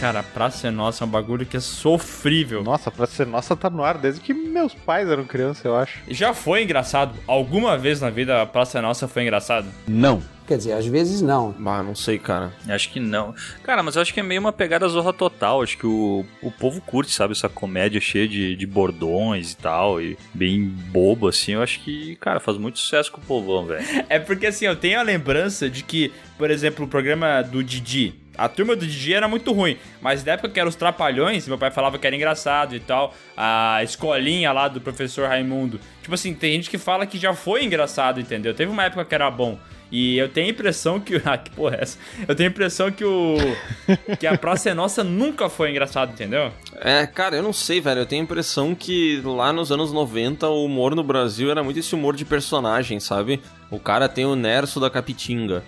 Cara, 0.00 0.18
a 0.18 0.22
Praça 0.24 0.66
é 0.66 0.70
Nossa 0.70 1.04
é 1.04 1.06
um 1.06 1.10
bagulho 1.10 1.46
que 1.46 1.56
é 1.56 1.60
sofrível. 1.60 2.62
Nossa, 2.64 2.90
pra 2.90 3.06
ser 3.06 3.24
nossa 3.24 3.54
tá 3.54 3.70
no 3.70 3.84
ar 3.84 3.96
desde 3.96 4.20
que 4.20 4.34
meus 4.34 4.74
pais 4.74 5.08
eram 5.08 5.24
crianças, 5.24 5.64
eu 5.64 5.76
acho. 5.76 6.00
Já 6.08 6.34
foi 6.34 6.64
engraçado? 6.64 7.14
Alguma 7.26 7.78
vez 7.78 8.00
na 8.00 8.10
vida 8.10 8.42
a 8.42 8.46
Praça 8.46 8.78
é 8.78 8.82
Nossa 8.82 9.06
foi 9.06 9.22
engraçado? 9.22 9.68
Quer 10.52 10.58
dizer, 10.58 10.72
às 10.74 10.84
vezes 10.84 11.22
não. 11.22 11.50
Bah, 11.52 11.82
não 11.82 11.94
sei, 11.94 12.18
cara. 12.18 12.52
Acho 12.68 12.90
que 12.90 13.00
não. 13.00 13.34
Cara, 13.62 13.82
mas 13.82 13.96
eu 13.96 14.02
acho 14.02 14.12
que 14.12 14.20
é 14.20 14.22
meio 14.22 14.38
uma 14.38 14.52
pegada 14.52 14.86
zorra 14.86 15.10
total. 15.10 15.62
Acho 15.62 15.78
que 15.78 15.86
o, 15.86 16.26
o 16.42 16.50
povo 16.50 16.78
curte, 16.82 17.10
sabe? 17.10 17.32
Essa 17.32 17.48
comédia 17.48 17.98
cheia 18.02 18.28
de, 18.28 18.54
de 18.54 18.66
bordões 18.66 19.52
e 19.52 19.56
tal. 19.56 19.98
E 19.98 20.14
bem 20.34 20.62
bobo, 20.62 21.26
assim. 21.26 21.52
Eu 21.52 21.62
acho 21.62 21.80
que, 21.80 22.16
cara, 22.16 22.38
faz 22.38 22.58
muito 22.58 22.78
sucesso 22.78 23.10
com 23.10 23.18
o 23.18 23.24
povão, 23.24 23.64
velho. 23.64 23.82
É 24.10 24.18
porque 24.18 24.46
assim, 24.48 24.66
eu 24.66 24.76
tenho 24.76 25.00
a 25.00 25.02
lembrança 25.02 25.70
de 25.70 25.82
que, 25.82 26.12
por 26.36 26.50
exemplo, 26.50 26.84
o 26.84 26.88
programa 26.88 27.40
do 27.40 27.64
Didi. 27.64 28.20
A 28.36 28.46
turma 28.46 28.76
do 28.76 28.86
Didi 28.86 29.14
era 29.14 29.28
muito 29.28 29.52
ruim, 29.52 29.78
mas 30.02 30.22
na 30.22 30.32
época 30.32 30.50
que 30.50 30.60
eram 30.60 30.68
os 30.68 30.76
Trapalhões, 30.76 31.48
meu 31.48 31.56
pai 31.56 31.70
falava 31.70 31.98
que 31.98 32.06
era 32.06 32.14
engraçado 32.14 32.76
e 32.76 32.80
tal. 32.80 33.14
A 33.34 33.80
escolinha 33.82 34.52
lá 34.52 34.68
do 34.68 34.82
professor 34.82 35.28
Raimundo. 35.28 35.80
Tipo 36.02 36.14
assim, 36.14 36.34
tem 36.34 36.52
gente 36.52 36.68
que 36.68 36.76
fala 36.76 37.06
que 37.06 37.16
já 37.16 37.32
foi 37.32 37.64
engraçado, 37.64 38.20
entendeu? 38.20 38.52
Teve 38.52 38.70
uma 38.70 38.84
época 38.84 39.02
que 39.06 39.14
era 39.14 39.30
bom. 39.30 39.58
E 39.92 40.16
eu 40.16 40.26
tenho 40.26 40.46
a 40.46 40.50
impressão 40.50 40.98
que. 40.98 41.20
Ah, 41.24 41.36
que 41.38 41.50
porra 41.50 41.76
é 41.76 41.82
essa? 41.82 41.98
Eu 42.26 42.34
tenho 42.34 42.48
a 42.48 42.50
impressão 42.50 42.90
que 42.90 43.04
o. 43.04 43.36
que 44.18 44.26
a 44.26 44.36
Praça 44.36 44.70
é 44.70 44.74
Nossa 44.74 45.04
nunca 45.04 45.48
foi 45.48 45.70
engraçado, 45.70 46.12
entendeu? 46.12 46.50
É, 46.80 47.06
cara, 47.06 47.36
eu 47.36 47.42
não 47.42 47.52
sei, 47.52 47.80
velho. 47.80 48.00
Eu 48.00 48.06
tenho 48.06 48.22
a 48.22 48.24
impressão 48.24 48.74
que 48.74 49.20
lá 49.22 49.52
nos 49.52 49.70
anos 49.70 49.92
90 49.92 50.48
o 50.48 50.64
humor 50.64 50.94
no 50.94 51.04
Brasil 51.04 51.50
era 51.50 51.62
muito 51.62 51.78
esse 51.78 51.94
humor 51.94 52.16
de 52.16 52.24
personagem, 52.24 52.98
sabe? 52.98 53.40
O 53.70 53.78
cara 53.78 54.08
tem 54.08 54.24
o 54.24 54.34
Nerso 54.34 54.80
da 54.80 54.90
Capitinga. 54.90 55.62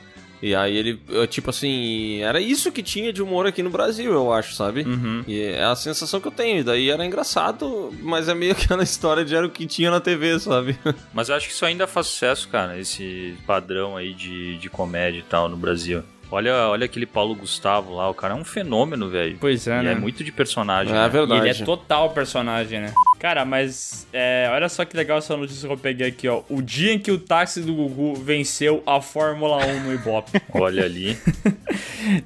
E 0.45 0.55
aí 0.55 0.77
ele, 0.77 1.01
tipo 1.31 1.49
assim, 1.49 2.21
era 2.21 2.39
isso 2.39 2.71
que 2.71 2.83
tinha 2.83 3.11
de 3.11 3.23
humor 3.23 3.47
aqui 3.47 3.63
no 3.63 3.71
Brasil, 3.71 4.13
eu 4.13 4.31
acho, 4.31 4.55
sabe? 4.55 4.83
Uhum. 4.83 5.25
E 5.27 5.41
é 5.41 5.65
a 5.65 5.75
sensação 5.75 6.21
que 6.21 6.29
eu 6.29 6.33
tenho. 6.33 6.59
E 6.59 6.63
daí 6.63 6.91
era 6.91 7.03
engraçado, 7.03 7.91
mas 8.03 8.29
é 8.29 8.35
meio 8.35 8.53
aquela 8.63 8.83
história 8.83 9.25
de 9.25 9.35
era 9.35 9.47
o 9.47 9.51
que 9.51 9.65
tinha 9.65 9.91
na 9.91 10.01
TV, 10.01 10.39
sabe? 10.39 10.79
Mas 11.15 11.31
eu 11.31 11.35
acho 11.35 11.47
que 11.49 11.55
isso 11.55 11.65
ainda 11.65 11.87
faz 11.87 12.09
sucesso, 12.09 12.47
cara. 12.51 12.79
Esse 12.79 13.35
padrão 13.47 13.97
aí 13.97 14.13
de, 14.13 14.59
de 14.59 14.69
comédia 14.69 15.21
e 15.21 15.23
tal 15.23 15.49
no 15.49 15.57
Brasil. 15.57 16.03
Olha, 16.35 16.69
olha 16.69 16.85
aquele 16.87 17.07
Paulo 17.07 17.33
Gustavo 17.37 17.95
lá. 17.95 18.11
O 18.11 18.15
cara 18.15 18.35
é 18.35 18.37
um 18.37 18.45
fenômeno, 18.45 19.09
velho. 19.09 19.37
Pois 19.41 19.69
é, 19.69 19.81
E 19.81 19.85
né? 19.85 19.93
é 19.93 19.95
muito 19.95 20.25
de 20.25 20.33
personagem. 20.33 20.93
É 20.93 20.97
né? 20.97 21.07
E 21.07 21.09
verdade. 21.09 21.49
ele 21.49 21.63
é 21.63 21.65
total 21.65 22.11
personagem, 22.11 22.81
né? 22.81 22.93
Cara, 23.21 23.45
mas 23.45 24.07
é, 24.13 24.49
olha 24.51 24.69
só 24.69 24.85
que 24.85 24.97
legal 24.97 25.19
essa 25.19 25.37
notícia 25.37 25.69
que 25.69 25.73
eu 25.73 25.79
peguei 25.79 26.09
aqui, 26.09 26.27
ó. 26.27 26.43
O 26.51 26.61
dia 26.61 26.93
em 26.93 26.99
que 26.99 27.13
o 27.13 27.19
táxi 27.19 27.61
do 27.61 27.73
Gugu 27.73 28.15
venceu 28.17 28.83
a 28.85 29.01
Fórmula 29.01 29.65
1 29.65 29.85
no 29.85 29.95
Ibope. 29.95 30.33
Olha 30.53 30.85
ali. 30.85 31.17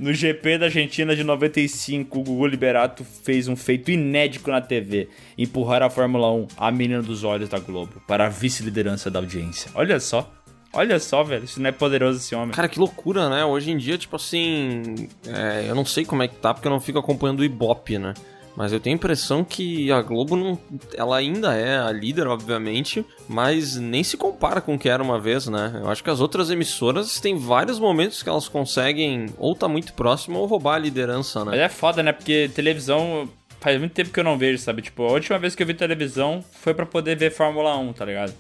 No 0.00 0.12
GP 0.12 0.58
da 0.58 0.66
Argentina 0.66 1.14
de 1.14 1.22
95, 1.22 2.18
o 2.18 2.22
Gugu 2.24 2.46
Liberato 2.48 3.04
fez 3.04 3.46
um 3.46 3.54
feito 3.54 3.92
inédito 3.92 4.50
na 4.50 4.60
TV: 4.60 5.08
empurrar 5.36 5.84
a 5.84 5.88
Fórmula 5.88 6.32
1, 6.32 6.48
a 6.56 6.70
menina 6.72 7.00
dos 7.00 7.22
olhos 7.22 7.48
da 7.48 7.60
Globo, 7.60 8.02
para 8.06 8.26
a 8.26 8.28
vice-liderança 8.28 9.08
da 9.08 9.20
audiência. 9.20 9.70
Olha 9.76 10.00
só. 10.00 10.28
Olha 10.72 10.98
só, 10.98 11.22
velho. 11.22 11.44
Isso 11.44 11.60
não 11.60 11.68
é 11.68 11.72
poderoso 11.72 12.18
esse 12.18 12.34
homem. 12.34 12.50
Cara, 12.50 12.68
que 12.68 12.78
loucura, 12.78 13.28
né? 13.28 13.44
Hoje 13.44 13.70
em 13.70 13.76
dia, 13.76 13.96
tipo 13.96 14.16
assim. 14.16 15.08
é, 15.26 15.66
eu 15.68 15.74
não 15.74 15.84
sei 15.84 16.04
como 16.04 16.22
é 16.22 16.28
que 16.28 16.36
tá, 16.36 16.52
porque 16.52 16.66
eu 16.66 16.72
não 16.72 16.80
fico 16.80 16.98
acompanhando 16.98 17.40
o 17.40 17.44
Ibope, 17.44 17.98
né? 17.98 18.14
Mas 18.56 18.72
eu 18.72 18.80
tenho 18.80 18.94
a 18.94 18.98
impressão 18.98 19.44
que 19.44 19.90
a 19.92 20.02
Globo 20.02 20.34
não. 20.34 20.58
Ela 20.94 21.16
ainda 21.18 21.54
é 21.54 21.78
a 21.78 21.92
líder, 21.92 22.26
obviamente, 22.26 23.06
mas 23.28 23.76
nem 23.76 24.02
se 24.02 24.16
compara 24.16 24.60
com 24.60 24.74
o 24.74 24.78
que 24.78 24.88
era 24.88 25.00
uma 25.00 25.20
vez, 25.20 25.46
né? 25.46 25.78
Eu 25.80 25.88
acho 25.88 26.02
que 26.02 26.10
as 26.10 26.20
outras 26.20 26.50
emissoras 26.50 27.20
têm 27.20 27.38
vários 27.38 27.78
momentos 27.78 28.20
que 28.20 28.28
elas 28.28 28.48
conseguem 28.48 29.26
ou 29.38 29.54
tá 29.54 29.68
muito 29.68 29.92
próximo 29.92 30.40
ou 30.40 30.46
roubar 30.46 30.74
a 30.74 30.78
liderança, 30.78 31.44
Mas 31.44 31.56
né? 31.56 31.64
é 31.64 31.68
foda, 31.68 32.02
né? 32.02 32.10
Porque 32.10 32.50
televisão 32.52 33.28
faz 33.60 33.78
muito 33.78 33.92
tempo 33.92 34.10
que 34.10 34.18
eu 34.18 34.24
não 34.24 34.36
vejo, 34.36 34.58
sabe? 34.60 34.82
Tipo, 34.82 35.04
a 35.04 35.12
última 35.12 35.38
vez 35.38 35.54
que 35.54 35.62
eu 35.62 35.66
vi 35.66 35.74
televisão 35.74 36.44
foi 36.50 36.74
pra 36.74 36.84
poder 36.84 37.16
ver 37.16 37.30
Fórmula 37.30 37.76
1, 37.76 37.92
tá 37.92 38.04
ligado? 38.04 38.34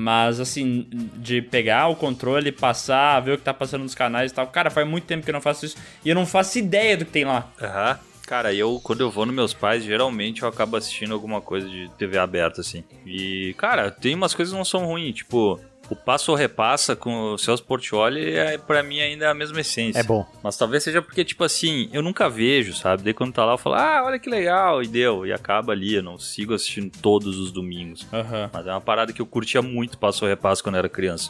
Mas 0.00 0.40
assim, 0.40 0.86
de 1.16 1.42
pegar 1.42 1.88
o 1.88 1.96
controle, 1.96 2.50
passar, 2.50 3.20
ver 3.20 3.32
o 3.32 3.38
que 3.38 3.44
tá 3.44 3.52
passando 3.52 3.82
nos 3.82 3.94
canais 3.94 4.32
e 4.32 4.34
tal. 4.34 4.46
Cara, 4.46 4.70
faz 4.70 4.88
muito 4.88 5.04
tempo 5.04 5.24
que 5.24 5.30
eu 5.30 5.34
não 5.34 5.42
faço 5.42 5.66
isso 5.66 5.76
e 6.02 6.08
eu 6.08 6.14
não 6.14 6.24
faço 6.26 6.58
ideia 6.58 6.96
do 6.96 7.04
que 7.04 7.12
tem 7.12 7.24
lá. 7.24 7.50
Aham. 7.60 7.98
Cara, 8.26 8.54
eu, 8.54 8.80
quando 8.82 9.00
eu 9.00 9.10
vou 9.10 9.26
nos 9.26 9.34
meus 9.34 9.52
pais, 9.52 9.82
geralmente 9.82 10.42
eu 10.42 10.48
acabo 10.48 10.76
assistindo 10.76 11.12
alguma 11.12 11.40
coisa 11.40 11.68
de 11.68 11.90
TV 11.98 12.16
aberta, 12.16 12.60
assim. 12.60 12.84
E, 13.04 13.54
cara, 13.58 13.90
tem 13.90 14.14
umas 14.14 14.32
coisas 14.32 14.52
que 14.52 14.56
não 14.56 14.64
são 14.64 14.86
ruins, 14.86 15.16
tipo... 15.16 15.60
O 15.90 15.96
Passo 15.96 16.30
ou 16.30 16.36
Repassa 16.36 16.94
com 16.94 17.32
o 17.32 17.38
Celso 17.38 17.64
Portioli, 17.64 18.32
é, 18.32 18.56
pra 18.56 18.80
mim, 18.80 19.00
ainda 19.00 19.24
é 19.24 19.28
a 19.28 19.34
mesma 19.34 19.60
essência. 19.60 19.98
É 19.98 20.02
bom. 20.04 20.24
Mas 20.42 20.56
talvez 20.56 20.84
seja 20.84 21.02
porque, 21.02 21.24
tipo 21.24 21.42
assim, 21.42 21.90
eu 21.92 22.00
nunca 22.00 22.30
vejo, 22.30 22.72
sabe? 22.74 23.02
Daí 23.02 23.12
quando 23.12 23.32
tá 23.32 23.44
lá, 23.44 23.54
eu 23.54 23.58
falo, 23.58 23.74
ah, 23.74 24.02
olha 24.04 24.18
que 24.18 24.30
legal, 24.30 24.82
e 24.82 24.86
deu. 24.86 25.26
E 25.26 25.32
acaba 25.32 25.72
ali, 25.72 25.96
eu 25.96 26.02
não 26.02 26.16
sigo 26.16 26.54
assistindo 26.54 26.92
todos 27.02 27.38
os 27.38 27.50
domingos. 27.50 28.06
Aham. 28.12 28.50
Mas 28.52 28.66
é 28.66 28.70
uma 28.70 28.80
parada 28.80 29.12
que 29.12 29.20
eu 29.20 29.26
curtia 29.26 29.60
muito 29.60 29.98
Passo 29.98 30.24
ou 30.24 30.28
Repassa 30.28 30.62
quando 30.62 30.76
era 30.76 30.88
criança. 30.88 31.26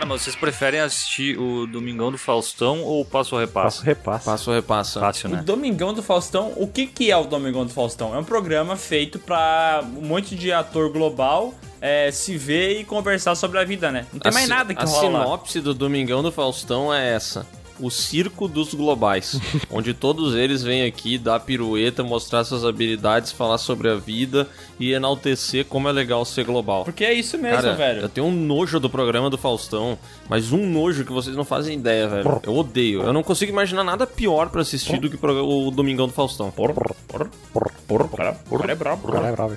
Cara, 0.00 0.08
mas 0.08 0.22
vocês 0.22 0.34
preferem 0.34 0.80
assistir 0.80 1.38
o 1.38 1.66
Domingão 1.66 2.10
do 2.10 2.16
Faustão 2.16 2.80
ou 2.82 3.02
o 3.02 3.04
Passo 3.04 3.34
ou 3.34 3.40
Repassa? 3.40 3.66
Passo 3.80 3.84
repasso. 3.84 4.24
Passo 4.24 4.50
ou 4.50 4.56
repassa. 4.56 4.98
Fácil, 5.00 5.28
O 5.28 5.32
né? 5.34 5.42
Domingão 5.42 5.92
do 5.92 6.02
Faustão, 6.02 6.54
o 6.56 6.66
que, 6.66 6.86
que 6.86 7.10
é 7.10 7.16
o 7.18 7.24
Domingão 7.24 7.66
do 7.66 7.72
Faustão? 7.72 8.14
É 8.14 8.18
um 8.18 8.24
programa 8.24 8.76
feito 8.76 9.18
pra 9.18 9.84
um 9.98 10.00
monte 10.06 10.34
de 10.34 10.50
ator 10.52 10.90
global 10.90 11.52
é, 11.82 12.10
se 12.10 12.38
ver 12.38 12.80
e 12.80 12.84
conversar 12.84 13.34
sobre 13.34 13.58
a 13.58 13.64
vida, 13.64 13.92
né? 13.92 14.06
Não 14.10 14.20
tem 14.20 14.32
mais 14.32 14.44
si- 14.46 14.50
nada 14.50 14.74
que 14.74 14.82
A 14.82 14.86
rola. 14.86 15.08
lá. 15.10 15.24
sinopse 15.24 15.60
do 15.60 15.74
Domingão 15.74 16.22
do 16.22 16.32
Faustão 16.32 16.92
é 16.94 17.12
essa. 17.14 17.46
O 17.80 17.90
circo 17.90 18.46
dos 18.46 18.74
globais, 18.74 19.40
onde 19.70 19.94
todos 19.94 20.34
eles 20.34 20.62
vêm 20.62 20.84
aqui 20.84 21.16
dar 21.16 21.40
pirueta, 21.40 22.02
mostrar 22.02 22.44
suas 22.44 22.64
habilidades, 22.64 23.32
falar 23.32 23.58
sobre 23.58 23.88
a 23.88 23.94
vida 23.94 24.46
e 24.78 24.92
enaltecer 24.92 25.64
como 25.64 25.88
é 25.88 25.92
legal 25.92 26.24
ser 26.24 26.44
global. 26.44 26.84
Porque 26.84 27.04
é 27.04 27.12
isso 27.12 27.38
mesmo, 27.38 27.62
Cara, 27.62 27.74
velho. 27.74 28.00
eu 28.02 28.08
tenho 28.08 28.26
um 28.26 28.32
nojo 28.32 28.78
do 28.78 28.90
programa 28.90 29.30
do 29.30 29.38
Faustão, 29.38 29.98
mas 30.28 30.52
um 30.52 30.66
nojo 30.66 31.04
que 31.04 31.12
vocês 31.12 31.34
não 31.34 31.44
fazem 31.44 31.78
ideia, 31.78 32.08
velho. 32.08 32.40
Eu 32.44 32.54
odeio. 32.56 33.02
Eu 33.02 33.12
não 33.12 33.22
consigo 33.22 33.50
imaginar 33.50 33.84
nada 33.84 34.06
pior 34.06 34.50
pra 34.50 34.62
assistir 34.62 34.98
do 34.98 35.08
que 35.08 35.18
o 35.26 35.70
Domingão 35.70 36.06
do 36.06 36.12
Faustão. 36.12 36.52
Cara, 36.52 36.74
cara 38.56 38.72
é 38.72 38.74
brabo. 38.74 39.12
Cara 39.12 39.28
é 39.28 39.32
bravo. 39.32 39.56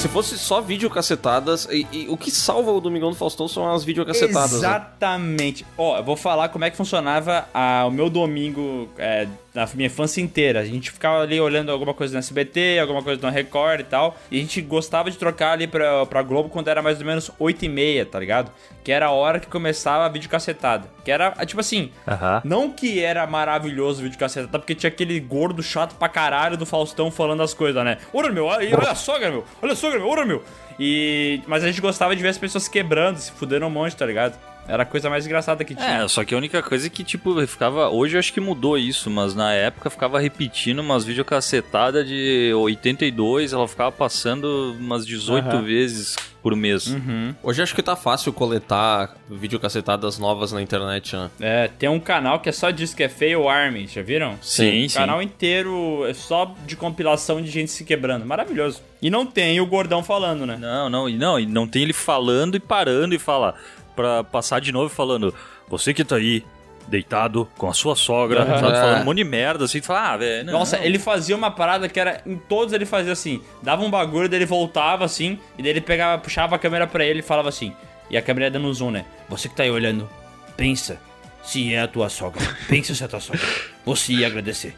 Se 0.00 0.08
fosse 0.08 0.38
só 0.38 0.62
videocacetadas, 0.62 1.68
e, 1.70 1.86
e 1.92 2.06
o 2.08 2.16
que 2.16 2.30
salva 2.30 2.70
o 2.72 2.80
Domingão 2.80 3.10
do 3.10 3.16
Faustão 3.16 3.46
são 3.46 3.70
as 3.70 3.84
videocacetadas. 3.84 4.52
né? 4.52 4.56
Exatamente. 4.58 5.66
Ó, 5.76 5.98
eu 5.98 6.02
vou 6.02 6.16
falar 6.16 6.48
como 6.48 6.64
é 6.64 6.70
que 6.70 6.76
funcionava 6.76 7.46
a- 7.52 7.84
o 7.86 7.90
meu 7.90 8.08
domingo 8.08 8.88
é, 8.96 9.28
na 9.54 9.68
minha 9.74 9.86
infância 9.86 10.20
inteira. 10.20 10.60
A 10.60 10.64
gente 10.64 10.90
ficava 10.90 11.22
ali 11.22 11.40
olhando 11.40 11.70
alguma 11.72 11.92
coisa 11.92 12.12
no 12.12 12.18
SBT, 12.18 12.78
alguma 12.80 13.02
coisa 13.02 13.20
no 13.20 13.32
Record 13.32 13.80
e 13.80 13.84
tal. 13.84 14.16
E 14.30 14.38
a 14.38 14.40
gente 14.40 14.60
gostava 14.60 15.10
de 15.10 15.18
trocar 15.18 15.52
ali 15.52 15.66
pra, 15.66 16.06
pra 16.06 16.22
Globo 16.22 16.48
quando 16.48 16.68
era 16.68 16.80
mais 16.82 17.00
ou 17.00 17.06
menos 17.06 17.30
8 17.38 17.64
e 17.64 17.68
meia, 17.68 18.06
tá 18.06 18.18
ligado? 18.18 18.50
Que 18.84 18.92
era 18.92 19.06
a 19.06 19.10
hora 19.10 19.40
que 19.40 19.46
começava 19.46 20.06
a 20.06 20.08
videocacetada. 20.08 20.88
Que 21.04 21.10
era, 21.10 21.30
tipo 21.44 21.60
assim, 21.60 21.90
Aham. 22.06 22.42
não 22.44 22.70
que 22.70 23.00
era 23.02 23.26
maravilhoso 23.26 24.00
o 24.00 24.04
videocacetada, 24.04 24.58
porque 24.58 24.74
tinha 24.74 24.88
aquele 24.88 25.18
gordo 25.18 25.62
chato 25.62 25.94
pra 25.96 26.08
caralho 26.08 26.56
do 26.56 26.64
Faustão 26.64 27.10
falando 27.10 27.42
as 27.42 27.52
coisas, 27.52 27.84
né? 27.84 27.98
Ora, 28.12 28.30
meu, 28.30 28.46
olha 28.46 28.90
a 28.90 28.94
sogra, 28.94 29.30
meu, 29.30 29.44
olha 29.60 29.72
a 29.72 29.76
sogra, 29.76 29.98
meu, 29.98 30.08
ora, 30.08 30.24
meu. 30.24 30.42
E... 30.78 31.42
Mas 31.46 31.62
a 31.62 31.66
gente 31.66 31.80
gostava 31.80 32.16
de 32.16 32.22
ver 32.22 32.28
as 32.28 32.38
pessoas 32.38 32.68
quebrando, 32.68 33.18
se 33.18 33.30
fudendo 33.32 33.66
um 33.66 33.70
monte, 33.70 33.94
tá 33.96 34.06
ligado? 34.06 34.38
Era 34.70 34.84
a 34.84 34.86
coisa 34.86 35.10
mais 35.10 35.26
engraçada 35.26 35.64
que 35.64 35.74
tinha. 35.74 36.02
É, 36.04 36.08
só 36.08 36.24
que 36.24 36.32
a 36.34 36.38
única 36.38 36.62
coisa 36.62 36.86
é 36.86 36.90
que, 36.90 37.02
tipo, 37.02 37.44
ficava. 37.46 37.88
Hoje 37.90 38.16
eu 38.16 38.20
acho 38.20 38.32
que 38.32 38.40
mudou 38.40 38.78
isso, 38.78 39.10
mas 39.10 39.34
na 39.34 39.52
época 39.52 39.90
ficava 39.90 40.20
repetindo 40.20 40.78
umas 40.78 41.04
videocacetadas 41.04 42.06
de 42.06 42.52
82, 42.54 43.52
ela 43.52 43.66
ficava 43.66 43.90
passando 43.90 44.76
umas 44.78 45.04
18 45.06 45.48
Aham. 45.48 45.62
vezes 45.62 46.16
por 46.42 46.56
mês. 46.56 46.86
Uhum. 46.86 47.34
Hoje 47.42 47.62
acho 47.62 47.74
que 47.74 47.82
tá 47.82 47.94
fácil 47.96 48.32
coletar 48.32 49.14
videocacetadas 49.28 50.18
novas 50.18 50.52
na 50.52 50.62
internet, 50.62 51.14
né? 51.14 51.30
É, 51.40 51.68
tem 51.78 51.88
um 51.88 52.00
canal 52.00 52.40
que 52.40 52.48
é 52.48 52.52
só 52.52 52.70
disso, 52.70 52.96
que 52.96 53.02
é 53.02 53.08
Fail 53.08 53.48
Army, 53.48 53.86
já 53.86 54.02
viram? 54.02 54.38
Sim, 54.40 54.86
O 54.86 54.90
sim. 54.90 54.96
canal 54.98 55.20
inteiro 55.22 56.06
é 56.06 56.14
só 56.14 56.54
de 56.66 56.76
compilação 56.76 57.42
de 57.42 57.50
gente 57.50 57.70
se 57.70 57.84
quebrando. 57.84 58.24
Maravilhoso. 58.24 58.80
E 59.02 59.10
não 59.10 59.26
tem 59.26 59.60
o 59.60 59.66
gordão 59.66 60.02
falando, 60.02 60.46
né? 60.46 60.56
Não, 60.58 60.88
não, 60.88 61.08
e 61.08 61.16
não, 61.16 61.38
e 61.38 61.46
não 61.46 61.66
tem 61.66 61.82
ele 61.82 61.92
falando 61.92 62.56
e 62.56 62.60
parando 62.60 63.14
e 63.14 63.18
falar. 63.18 63.54
Pra 64.00 64.24
passar 64.24 64.60
de 64.60 64.72
novo 64.72 64.88
falando, 64.88 65.34
você 65.68 65.92
que 65.92 66.02
tá 66.04 66.16
aí, 66.16 66.42
deitado 66.88 67.46
com 67.58 67.68
a 67.68 67.74
sua 67.74 67.94
sogra, 67.94 68.42
Aham. 68.42 68.58
sabe? 68.58 68.72
É. 68.76 68.80
Falando 68.80 69.02
um 69.02 69.04
monte 69.04 69.16
de 69.18 69.24
merda, 69.24 69.64
assim, 69.66 69.80
fala, 69.82 70.12
ah, 70.12 70.16
velho. 70.16 70.46
não. 70.46 70.52
Nossa, 70.54 70.78
ele 70.78 70.98
fazia 70.98 71.36
uma 71.36 71.50
parada 71.50 71.86
que 71.88 72.00
era. 72.00 72.22
Em 72.24 72.36
todos 72.36 72.72
ele 72.72 72.86
fazia 72.86 73.12
assim. 73.12 73.42
Dava 73.62 73.82
um 73.82 73.90
bagulho, 73.90 74.28
daí 74.28 74.38
ele 74.38 74.46
voltava 74.46 75.04
assim. 75.04 75.38
E 75.58 75.62
daí 75.62 75.72
ele 75.72 75.80
pegava, 75.82 76.20
puxava 76.20 76.56
a 76.56 76.58
câmera 76.58 76.86
pra 76.86 77.04
ele 77.04 77.18
e 77.20 77.22
falava 77.22 77.48
assim. 77.50 77.74
E 78.08 78.16
a 78.16 78.22
câmera 78.22 78.46
ia 78.46 78.50
dando 78.50 78.72
zoom, 78.72 78.90
né? 78.90 79.04
Você 79.28 79.48
que 79.48 79.54
tá 79.54 79.62
aí 79.64 79.70
olhando, 79.70 80.08
pensa 80.56 80.98
se 81.44 81.72
é 81.74 81.80
a 81.80 81.86
tua 81.88 82.08
sogra. 82.08 82.42
Pensa 82.68 82.94
se 82.94 83.02
é 83.02 83.06
a 83.06 83.08
tua 83.08 83.20
sogra. 83.20 83.46
Você 83.84 84.14
ia 84.14 84.26
agradecer. 84.26 84.74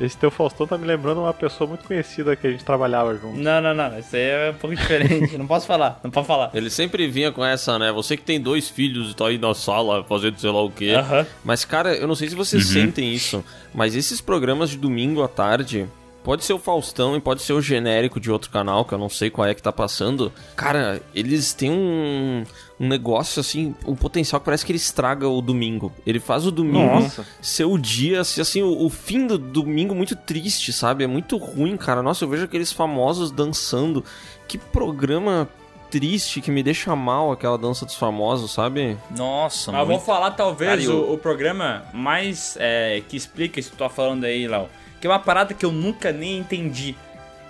Esse 0.00 0.16
teu 0.16 0.30
Faustão 0.30 0.66
tá 0.66 0.76
me 0.76 0.86
lembrando 0.86 1.20
uma 1.20 1.32
pessoa 1.32 1.68
muito 1.68 1.84
conhecida 1.84 2.34
que 2.34 2.46
a 2.46 2.50
gente 2.50 2.64
trabalhava 2.64 3.14
junto. 3.14 3.38
Não, 3.38 3.60
não, 3.60 3.74
não. 3.74 3.98
Isso 3.98 4.16
aí 4.16 4.22
é 4.22 4.50
um 4.50 4.58
pouco 4.58 4.74
diferente. 4.74 5.38
não 5.38 5.46
posso 5.46 5.66
falar. 5.66 6.00
Não 6.02 6.10
pode 6.10 6.26
falar. 6.26 6.50
Ele 6.52 6.68
sempre 6.68 7.06
vinha 7.08 7.30
com 7.30 7.44
essa, 7.44 7.78
né? 7.78 7.92
Você 7.92 8.16
que 8.16 8.24
tem 8.24 8.40
dois 8.40 8.68
filhos 8.68 9.12
e 9.12 9.16
tá 9.16 9.26
aí 9.26 9.38
na 9.38 9.54
sala 9.54 10.04
fazendo 10.04 10.38
sei 10.38 10.50
lá 10.50 10.62
o 10.62 10.70
quê. 10.70 10.94
Aham. 10.96 11.26
Mas, 11.44 11.64
cara, 11.64 11.94
eu 11.94 12.08
não 12.08 12.14
sei 12.14 12.28
se 12.28 12.34
vocês 12.34 12.66
sentem 12.66 13.12
isso, 13.12 13.44
mas 13.74 13.94
esses 13.94 14.20
programas 14.20 14.70
de 14.70 14.76
domingo 14.76 15.22
à 15.22 15.28
tarde. 15.28 15.88
Pode 16.22 16.44
ser 16.44 16.52
o 16.52 16.58
Faustão 16.58 17.16
e 17.16 17.20
pode 17.20 17.42
ser 17.42 17.52
o 17.52 17.60
genérico 17.60 18.20
de 18.20 18.30
outro 18.30 18.48
canal, 18.50 18.84
que 18.84 18.92
eu 18.94 18.98
não 18.98 19.08
sei 19.08 19.28
qual 19.28 19.46
é 19.48 19.54
que 19.54 19.62
tá 19.62 19.72
passando. 19.72 20.32
Cara, 20.54 21.02
eles 21.12 21.52
têm 21.52 21.70
um, 21.72 22.44
um 22.78 22.86
negócio 22.86 23.40
assim, 23.40 23.74
um 23.84 23.96
potencial 23.96 24.38
que 24.40 24.44
parece 24.44 24.64
que 24.64 24.70
ele 24.70 24.76
estraga 24.78 25.28
o 25.28 25.42
domingo. 25.42 25.92
Ele 26.06 26.20
faz 26.20 26.46
o 26.46 26.52
domingo 26.52 27.00
Nossa. 27.00 27.26
ser 27.40 27.64
o 27.64 27.76
dia, 27.76 28.20
assim, 28.20 28.40
assim, 28.40 28.62
o, 28.62 28.84
o 28.84 28.88
fim 28.88 29.26
do 29.26 29.36
domingo 29.36 29.96
muito 29.96 30.14
triste, 30.14 30.72
sabe? 30.72 31.02
É 31.02 31.08
muito 31.08 31.36
ruim, 31.36 31.76
cara. 31.76 32.02
Nossa, 32.04 32.24
eu 32.24 32.28
vejo 32.28 32.44
aqueles 32.44 32.70
famosos 32.70 33.32
dançando. 33.32 34.04
Que 34.46 34.58
programa 34.58 35.48
triste 35.90 36.40
que 36.40 36.50
me 36.50 36.62
deixa 36.62 36.94
mal 36.96 37.32
aquela 37.32 37.58
dança 37.58 37.84
dos 37.84 37.96
famosos, 37.96 38.52
sabe? 38.52 38.96
Nossa, 39.16 39.72
Mas 39.72 39.80
eu 39.80 39.86
muito. 39.86 39.98
vou 39.98 40.06
falar 40.06 40.30
talvez 40.30 40.70
Cara, 40.70 40.82
e 40.82 40.88
o- 40.88 41.10
o, 41.10 41.14
o 41.14 41.18
programa 41.18 41.82
mais 41.92 42.56
é, 42.60 43.02
que 43.08 43.16
explica 43.16 43.58
isso 43.60 43.70
que 43.72 43.76
tu 43.76 43.80
tá 43.80 43.90
falando 43.90 44.24
aí, 44.24 44.46
Léo. 44.46 44.68
Que 45.02 45.08
é 45.08 45.10
uma 45.10 45.18
parada 45.18 45.52
que 45.52 45.66
eu 45.66 45.72
nunca 45.72 46.12
nem 46.12 46.38
entendi. 46.38 46.94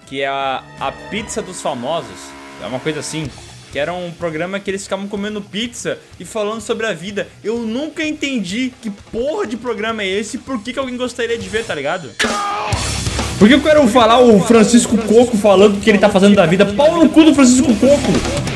Que 0.07 0.23
é 0.23 0.27
a, 0.27 0.63
a 0.81 0.91
pizza 0.91 1.43
dos 1.43 1.61
famosos. 1.61 2.31
É 2.63 2.67
uma 2.67 2.81
coisa 2.81 3.01
assim. 3.01 3.29
Que 3.71 3.79
era 3.79 3.93
um 3.93 4.11
programa 4.11 4.59
que 4.59 4.71
eles 4.71 4.85
ficavam 4.85 5.07
comendo 5.07 5.43
pizza 5.43 5.99
e 6.19 6.25
falando 6.25 6.63
sobre 6.63 6.87
a 6.87 6.95
vida. 6.95 7.29
Eu 7.45 7.59
nunca 7.59 8.03
entendi 8.03 8.73
que 8.81 8.89
porra 8.91 9.47
de 9.47 9.59
programa 9.59 10.03
é 10.03 10.09
esse 10.09 10.39
e 10.39 10.41
por 10.41 10.63
que, 10.63 10.73
que 10.73 10.79
alguém 10.79 10.97
gostaria 10.97 11.37
de 11.37 11.47
ver, 11.47 11.67
tá 11.67 11.75
ligado? 11.75 12.09
Por 13.39 13.47
que 13.47 13.53
eu 13.53 13.63
quero 13.63 13.87
falar 13.87 14.19
o 14.19 14.41
Francisco 14.41 14.97
Coco 14.97 15.37
falando 15.37 15.77
o 15.77 15.81
que 15.83 15.91
ele 15.91 15.99
tá 15.99 16.09
fazendo 16.09 16.35
da 16.35 16.47
vida? 16.47 16.65
Pau 16.65 17.05
no 17.05 17.11
cu 17.11 17.23
do 17.23 17.35
Francisco 17.35 17.69
Coco! 17.75 18.53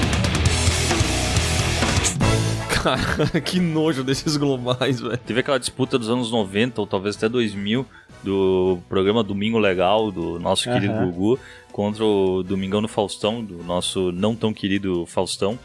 Cara, 2.86 3.40
que 3.44 3.58
nojo 3.58 4.04
desses 4.04 4.36
globais, 4.36 5.00
velho. 5.00 5.18
Teve 5.18 5.40
aquela 5.40 5.58
disputa 5.58 5.98
dos 5.98 6.08
anos 6.08 6.30
90, 6.30 6.80
ou 6.80 6.86
talvez 6.86 7.16
até 7.16 7.28
2000, 7.28 7.84
do 8.22 8.78
programa 8.88 9.22
Domingo 9.22 9.58
Legal, 9.58 10.10
do 10.10 10.38
nosso 10.38 10.64
querido 10.64 10.94
Aham. 10.94 11.10
Gugu, 11.10 11.38
contra 11.72 12.04
o 12.04 12.42
Domingão 12.42 12.80
no 12.80 12.88
Faustão, 12.88 13.42
do 13.44 13.62
nosso 13.62 14.10
não 14.12 14.34
tão 14.34 14.52
querido 14.52 15.06
Faustão. 15.06 15.58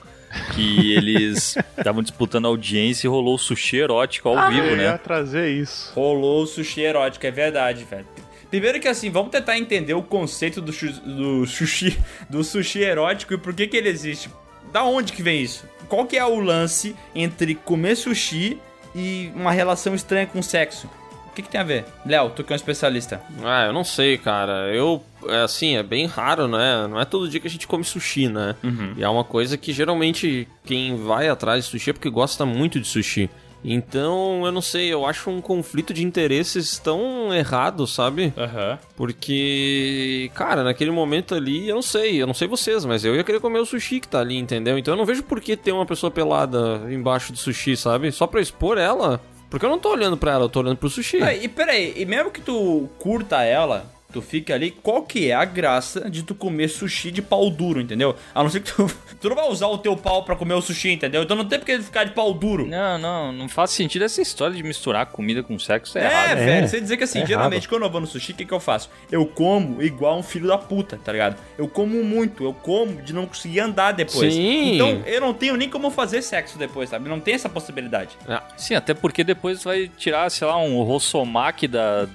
Que 0.56 0.94
eles 0.96 1.58
estavam 1.78 2.02
disputando 2.02 2.46
audiência 2.46 3.06
e 3.06 3.10
rolou 3.10 3.38
sushi 3.38 3.78
erótico 3.78 4.30
ao 4.30 4.50
vivo, 4.50 4.66
Eu 4.66 4.78
ia 4.78 4.92
né? 4.94 4.98
trazer 4.98 5.50
isso. 5.50 5.92
Rolou 5.94 6.44
o 6.44 6.48
sushi 6.48 6.82
erótico, 6.82 7.26
é 7.26 7.32
verdade, 7.32 7.84
velho. 7.84 8.06
Primeiro 8.50 8.80
que 8.80 8.88
assim, 8.88 9.10
vamos 9.10 9.32
tentar 9.32 9.58
entender 9.58 9.94
o 9.94 10.02
conceito 10.04 10.62
do, 10.62 10.72
do 10.72 11.46
sushi 11.46 11.98
do 12.30 12.44
sushi 12.44 12.80
erótico 12.80 13.34
e 13.34 13.38
por 13.38 13.54
que 13.54 13.68
que 13.68 13.76
ele 13.78 13.90
existe. 13.90 14.30
Da 14.72 14.84
onde 14.84 15.12
que 15.14 15.22
vem 15.24 15.42
isso? 15.42 15.66
Qual 15.90 16.06
que 16.06 16.18
é 16.18 16.26
o 16.26 16.40
lance 16.40 16.96
entre 17.14 17.56
comer 17.56 17.96
sushi 17.96 18.58
e 18.96 19.32
uma 19.36 19.52
relação 19.52 19.94
estranha 19.96 20.26
com 20.28 20.42
sexo? 20.42 20.90
O 21.32 21.34
que, 21.34 21.42
que 21.42 21.50
tem 21.50 21.62
a 21.62 21.64
ver? 21.64 21.86
Léo, 22.06 22.30
tu 22.32 22.44
que 22.44 22.52
é 22.52 22.56
um 22.56 22.58
especialista. 22.58 23.22
Ah, 23.42 23.66
eu 23.66 23.74
não 23.74 23.86
sei, 23.86 24.18
cara. 24.18 24.70
Eu, 24.74 25.02
é 25.30 25.42
assim, 25.44 25.78
é 25.78 25.84
bem 25.84 26.06
raro, 26.06 26.46
né? 26.46 26.86
Não 26.90 27.00
é 27.00 27.06
todo 27.06 27.30
dia 27.30 27.40
que 27.40 27.48
a 27.48 27.50
gente 27.50 27.66
come 27.68 27.86
sushi, 27.86 28.28
né? 28.28 28.56
E 28.98 29.04
é 29.04 29.08
uma 29.08 29.24
coisa 29.24 29.58
que 29.58 29.72
geralmente 29.72 30.46
quem 30.66 30.98
vai 30.98 31.30
atrás 31.30 31.64
de 31.64 31.72
sushi 31.72 31.92
é 31.92 31.94
porque 31.94 32.10
gosta 32.10 32.46
muito 32.46 32.82
de 32.82 32.88
sushi. 32.88 33.30
Então, 33.64 34.42
eu 34.44 34.52
não 34.52 34.62
sei, 34.62 34.92
eu 34.92 35.06
acho 35.06 35.30
um 35.30 35.40
conflito 35.40 35.94
de 35.94 36.04
interesses 36.04 36.80
tão 36.80 37.32
errado, 37.34 37.86
sabe? 37.86 38.34
Aham. 38.36 38.80
Porque, 38.98 40.32
cara, 40.34 40.64
naquele 40.64 40.90
momento 40.92 41.36
ali, 41.36 41.70
eu 41.70 41.76
não 41.76 41.82
sei, 41.82 42.22
eu 42.22 42.26
não 42.28 42.34
sei 42.34 42.48
vocês, 42.48 42.84
mas 42.86 43.06
eu 43.06 43.16
ia 43.16 43.24
querer 43.24 43.40
comer 43.40 43.60
o 43.60 43.66
sushi 43.66 44.00
que 44.00 44.08
tá 44.08 44.20
ali, 44.20 44.36
entendeu? 44.36 44.78
Então 44.78 44.94
eu 44.96 44.98
não 44.98 45.06
vejo 45.06 45.22
por 45.24 45.40
que 45.40 45.56
ter 45.56 45.72
uma 45.72 45.86
pessoa 45.86 46.10
pelada 46.10 46.82
embaixo 46.92 47.32
do 47.32 47.38
sushi, 47.38 47.78
sabe? 47.78 48.12
Só 48.12 48.26
pra 48.26 48.42
expor 48.42 48.78
ela. 48.80 49.22
Porque 49.52 49.66
eu 49.66 49.70
não 49.70 49.78
tô 49.78 49.90
olhando 49.92 50.16
pra 50.16 50.32
ela, 50.32 50.46
eu 50.46 50.50
tô 50.50 50.62
olhando 50.62 50.78
pro 50.78 50.90
sushi. 50.90 51.18
E 51.18 51.48
peraí, 51.50 51.94
e 51.98 52.06
mesmo 52.06 52.32
que 52.32 52.40
tu 52.40 52.88
curta 52.98 53.44
ela, 53.44 53.86
tu 54.12 54.22
fica 54.22 54.54
ali, 54.54 54.72
qual 54.72 55.04
que 55.04 55.30
é 55.30 55.34
a 55.34 55.46
graça 55.46 56.10
de 56.10 56.24
tu 56.24 56.36
comer 56.36 56.68
sushi 56.68 57.12
de 57.12 57.22
pau 57.22 57.50
duro, 57.50 57.80
entendeu? 57.82 58.16
A 58.36 58.44
não 58.44 58.50
ser 58.50 58.62
que 58.62 58.72
tu, 58.74 58.86
tu 59.20 59.30
não 59.30 59.36
vai 59.36 59.48
usar 59.50 59.68
o 59.68 59.78
teu 59.78 59.96
pau 59.96 60.24
pra 60.24 60.36
comer 60.36 60.54
o 60.54 60.62
sushi, 60.62 60.90
entendeu? 60.92 61.24
Então 61.24 61.36
não 61.36 61.46
tem 61.46 61.60
porque 61.60 61.72
ele 61.72 61.84
ficar 61.84 62.04
de 62.04 62.12
pau 62.12 62.34
duro. 62.34 62.68
Não, 62.68 62.98
não, 62.98 63.32
não 63.32 63.50
faz 63.50 63.72
sentido 63.72 64.04
essa 64.06 64.22
história 64.22 64.56
de 64.56 64.64
misturar 64.64 65.06
comida 65.08 65.42
com 65.44 65.58
sexo. 65.58 65.98
É, 65.98 66.02
É, 66.02 66.06
errado. 66.06 66.38
velho, 66.38 66.68
você 66.68 66.80
dizer 66.82 66.98
que 66.98 67.04
assim, 67.04 67.20
é 67.22 67.26
geralmente 67.26 67.68
quando 67.68 67.84
eu 67.84 67.90
vou 67.90 68.02
no 68.02 68.08
sushi, 68.08 68.32
o 68.32 68.36
que, 68.36 68.46
que 68.46 68.54
eu 68.54 68.60
faço? 68.60 68.90
Eu 69.12 69.26
como 69.26 69.82
igual 69.82 70.18
um 70.18 70.24
filho 70.24 70.48
da 70.48 70.58
puta, 70.58 71.00
tá 71.04 71.12
ligado? 71.12 71.36
Eu 71.58 71.68
como 71.68 72.04
muito, 72.04 72.44
eu 72.44 72.54
como 72.54 73.02
de 73.02 73.14
não 73.14 73.26
conseguir 73.26 73.60
andar 73.62 73.92
depois. 73.94 74.34
Sim. 74.34 74.76
Então 74.76 75.02
eu 75.06 75.22
não 75.22 75.34
tenho 75.34 75.56
nem 75.56 75.70
como 75.70 75.90
fazer 75.90 76.22
sexo 76.22 76.58
depois, 76.58 76.90
sabe? 76.90 77.08
Não 77.10 77.20
tem 77.20 77.34
essa 77.34 77.50
possibilidade. 77.50 78.18
Ah, 78.28 78.44
Sim, 78.58 78.76
até 78.76 78.94
porque 78.94 79.24
depois 79.24 79.64
vai 79.64 79.90
tirar, 79.98 80.30
sei 80.30 80.48
lá, 80.48 80.58
um 80.58 80.82
rossomach 80.84 81.68
da. 81.68 82.08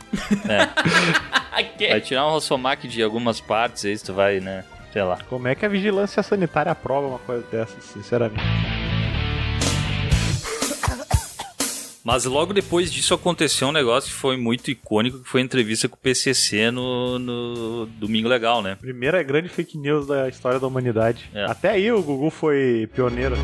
né? 0.45 0.71
Vai 1.89 2.01
tirar 2.01 2.27
um 2.27 2.31
rossomach 2.31 2.87
de 2.87 3.03
algumas 3.03 3.41
partes 3.41 3.85
aí, 3.85 3.99
tu 3.99 4.13
vai, 4.13 4.41
né? 4.41 4.65
Sei 4.93 5.03
lá. 5.03 5.19
Como 5.29 5.47
é 5.49 5.55
que 5.55 5.65
a 5.65 5.69
vigilância 5.69 6.23
sanitária 6.23 6.73
aprova 6.73 7.07
uma 7.07 7.19
coisa 7.19 7.45
dessas, 7.51 7.85
sinceramente? 7.85 8.43
Mas 12.07 12.25
logo 12.25 12.53
depois 12.53 12.93
disso 12.93 13.15
aconteceu 13.15 13.67
um 13.67 13.73
negócio 13.73 14.09
que 14.09 14.17
foi 14.17 14.37
muito 14.37 14.71
icônico, 14.71 15.19
que 15.19 15.29
foi 15.29 15.41
a 15.41 15.45
entrevista 15.45 15.89
com 15.89 15.97
o 15.97 15.99
PCC 15.99 16.71
no, 16.71 17.19
no 17.19 17.87
Domingo 17.87 18.29
Legal, 18.29 18.63
né? 18.63 18.77
Primeira 18.81 19.21
grande 19.25 19.49
fake 19.49 19.77
news 19.77 20.07
da 20.07 20.29
história 20.29 20.61
da 20.61 20.69
humanidade. 20.69 21.29
É. 21.35 21.47
Até 21.47 21.71
aí 21.71 21.91
o 21.91 22.01
Gugu 22.01 22.31
foi 22.31 22.89
pioneiro. 22.95 23.35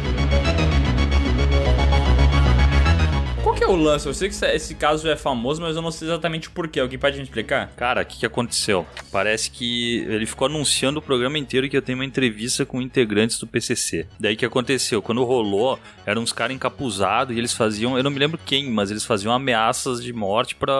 Que 3.62 3.70
é 3.70 3.72
o 3.72 3.76
lance? 3.76 4.06
Eu 4.06 4.14
sei 4.14 4.28
que 4.28 4.34
esse 4.44 4.74
caso 4.74 5.08
é 5.08 5.16
famoso, 5.16 5.62
mas 5.62 5.76
eu 5.76 5.82
não 5.82 5.92
sei 5.92 6.08
exatamente 6.08 6.48
o 6.48 6.50
porquê. 6.50 6.80
Alguém 6.80 6.98
pode 6.98 7.16
me 7.16 7.22
explicar? 7.22 7.68
Cara, 7.76 8.02
o 8.02 8.04
que, 8.04 8.18
que 8.18 8.26
aconteceu? 8.26 8.84
Parece 9.12 9.50
que 9.50 9.98
ele 10.08 10.26
ficou 10.26 10.46
anunciando 10.46 10.98
o 10.98 11.02
programa 11.02 11.38
inteiro 11.38 11.68
que 11.68 11.76
ia 11.76 11.82
ter 11.82 11.94
uma 11.94 12.04
entrevista 12.04 12.66
com 12.66 12.82
integrantes 12.82 13.38
do 13.38 13.46
PCC. 13.46 14.06
Daí 14.18 14.34
o 14.34 14.36
que 14.36 14.44
aconteceu? 14.44 15.00
Quando 15.00 15.22
rolou, 15.22 15.78
eram 16.04 16.22
uns 16.22 16.32
caras 16.32 16.56
encapuzados 16.56 17.36
e 17.36 17.38
eles 17.38 17.52
faziam, 17.52 17.96
eu 17.96 18.02
não 18.02 18.10
me 18.10 18.18
lembro 18.18 18.38
quem, 18.44 18.68
mas 18.68 18.90
eles 18.90 19.04
faziam 19.04 19.32
ameaças 19.32 20.02
de 20.02 20.12
morte 20.12 20.56
pra, 20.56 20.74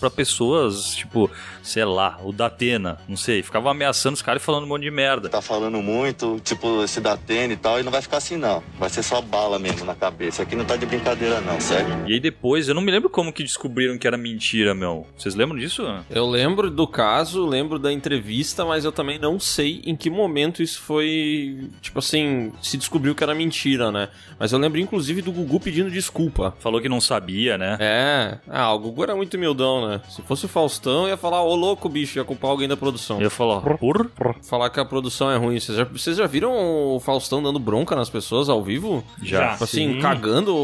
pra 0.00 0.08
pessoas, 0.08 0.94
tipo, 0.94 1.30
sei 1.62 1.84
lá, 1.84 2.18
o 2.22 2.32
Datena, 2.32 2.98
não 3.06 3.16
sei. 3.16 3.42
Ficavam 3.42 3.70
ameaçando 3.70 4.14
os 4.14 4.22
caras 4.22 4.42
e 4.42 4.44
falando 4.44 4.64
um 4.64 4.68
monte 4.68 4.82
de 4.82 4.90
merda. 4.90 5.28
tá 5.28 5.42
falando 5.42 5.82
muito, 5.82 6.40
tipo, 6.42 6.86
se 6.88 7.00
dá 7.00 7.14
tênis 7.16 7.56
e 7.56 7.60
tal, 7.60 7.78
e 7.78 7.82
não 7.82 7.92
vai 7.92 8.00
ficar 8.00 8.16
assim 8.16 8.36
não. 8.36 8.62
Vai 8.78 8.88
ser 8.88 9.02
só 9.02 9.20
bala 9.20 9.58
mesmo 9.58 9.84
na 9.84 9.94
cabeça. 9.94 10.42
Aqui 10.42 10.56
não 10.56 10.64
tá 10.64 10.76
de 10.76 10.86
brincadeira 10.86 11.40
não, 11.42 11.60
certo? 11.60 11.90
E 12.08 12.14
aí 12.14 12.21
depois, 12.22 12.68
eu 12.68 12.74
não 12.74 12.80
me 12.80 12.90
lembro 12.90 13.10
como 13.10 13.32
que 13.32 13.42
descobriram 13.42 13.98
que 13.98 14.06
era 14.06 14.16
mentira, 14.16 14.74
meu. 14.74 15.06
Vocês 15.16 15.34
lembram 15.34 15.58
disso? 15.58 15.82
Eu 16.08 16.26
lembro 16.28 16.70
do 16.70 16.86
caso, 16.86 17.44
lembro 17.44 17.78
da 17.78 17.92
entrevista, 17.92 18.64
mas 18.64 18.84
eu 18.84 18.92
também 18.92 19.18
não 19.18 19.38
sei 19.38 19.82
em 19.84 19.96
que 19.96 20.08
momento 20.08 20.62
isso 20.62 20.80
foi. 20.80 21.68
Tipo 21.80 21.98
assim, 21.98 22.52
se 22.62 22.76
descobriu 22.76 23.14
que 23.14 23.22
era 23.22 23.34
mentira, 23.34 23.90
né? 23.90 24.08
Mas 24.38 24.52
eu 24.52 24.58
lembro 24.58 24.78
inclusive 24.80 25.20
do 25.20 25.32
Gugu 25.32 25.58
pedindo 25.60 25.90
desculpa. 25.90 26.54
Falou 26.60 26.80
que 26.80 26.88
não 26.88 27.00
sabia, 27.00 27.58
né? 27.58 27.76
É, 27.80 28.38
ah, 28.48 28.72
o 28.72 28.78
Gugu 28.78 29.02
era 29.02 29.16
muito 29.16 29.36
humildão, 29.36 29.88
né? 29.88 30.00
Se 30.08 30.22
fosse 30.22 30.46
o 30.46 30.48
Faustão, 30.48 31.08
ia 31.08 31.16
falar, 31.16 31.42
ô 31.42 31.54
louco, 31.56 31.88
bicho, 31.88 32.18
ia 32.18 32.24
culpar 32.24 32.50
alguém 32.50 32.68
da 32.68 32.76
produção. 32.76 33.20
Ia 33.20 33.30
falar, 33.30 33.60
por? 33.76 34.10
Falar 34.42 34.70
que 34.70 34.78
a 34.78 34.84
produção 34.84 35.30
é 35.30 35.36
ruim. 35.36 35.58
Vocês 35.58 35.76
já, 35.76 35.84
vocês 35.84 36.16
já 36.16 36.26
viram 36.26 36.52
o 36.94 37.00
Faustão 37.00 37.42
dando 37.42 37.58
bronca 37.58 37.96
nas 37.96 38.08
pessoas 38.08 38.48
ao 38.48 38.62
vivo? 38.62 39.04
Já. 39.22 39.52
Tipo 39.52 39.64
assim, 39.64 39.98
cagando 40.00 40.54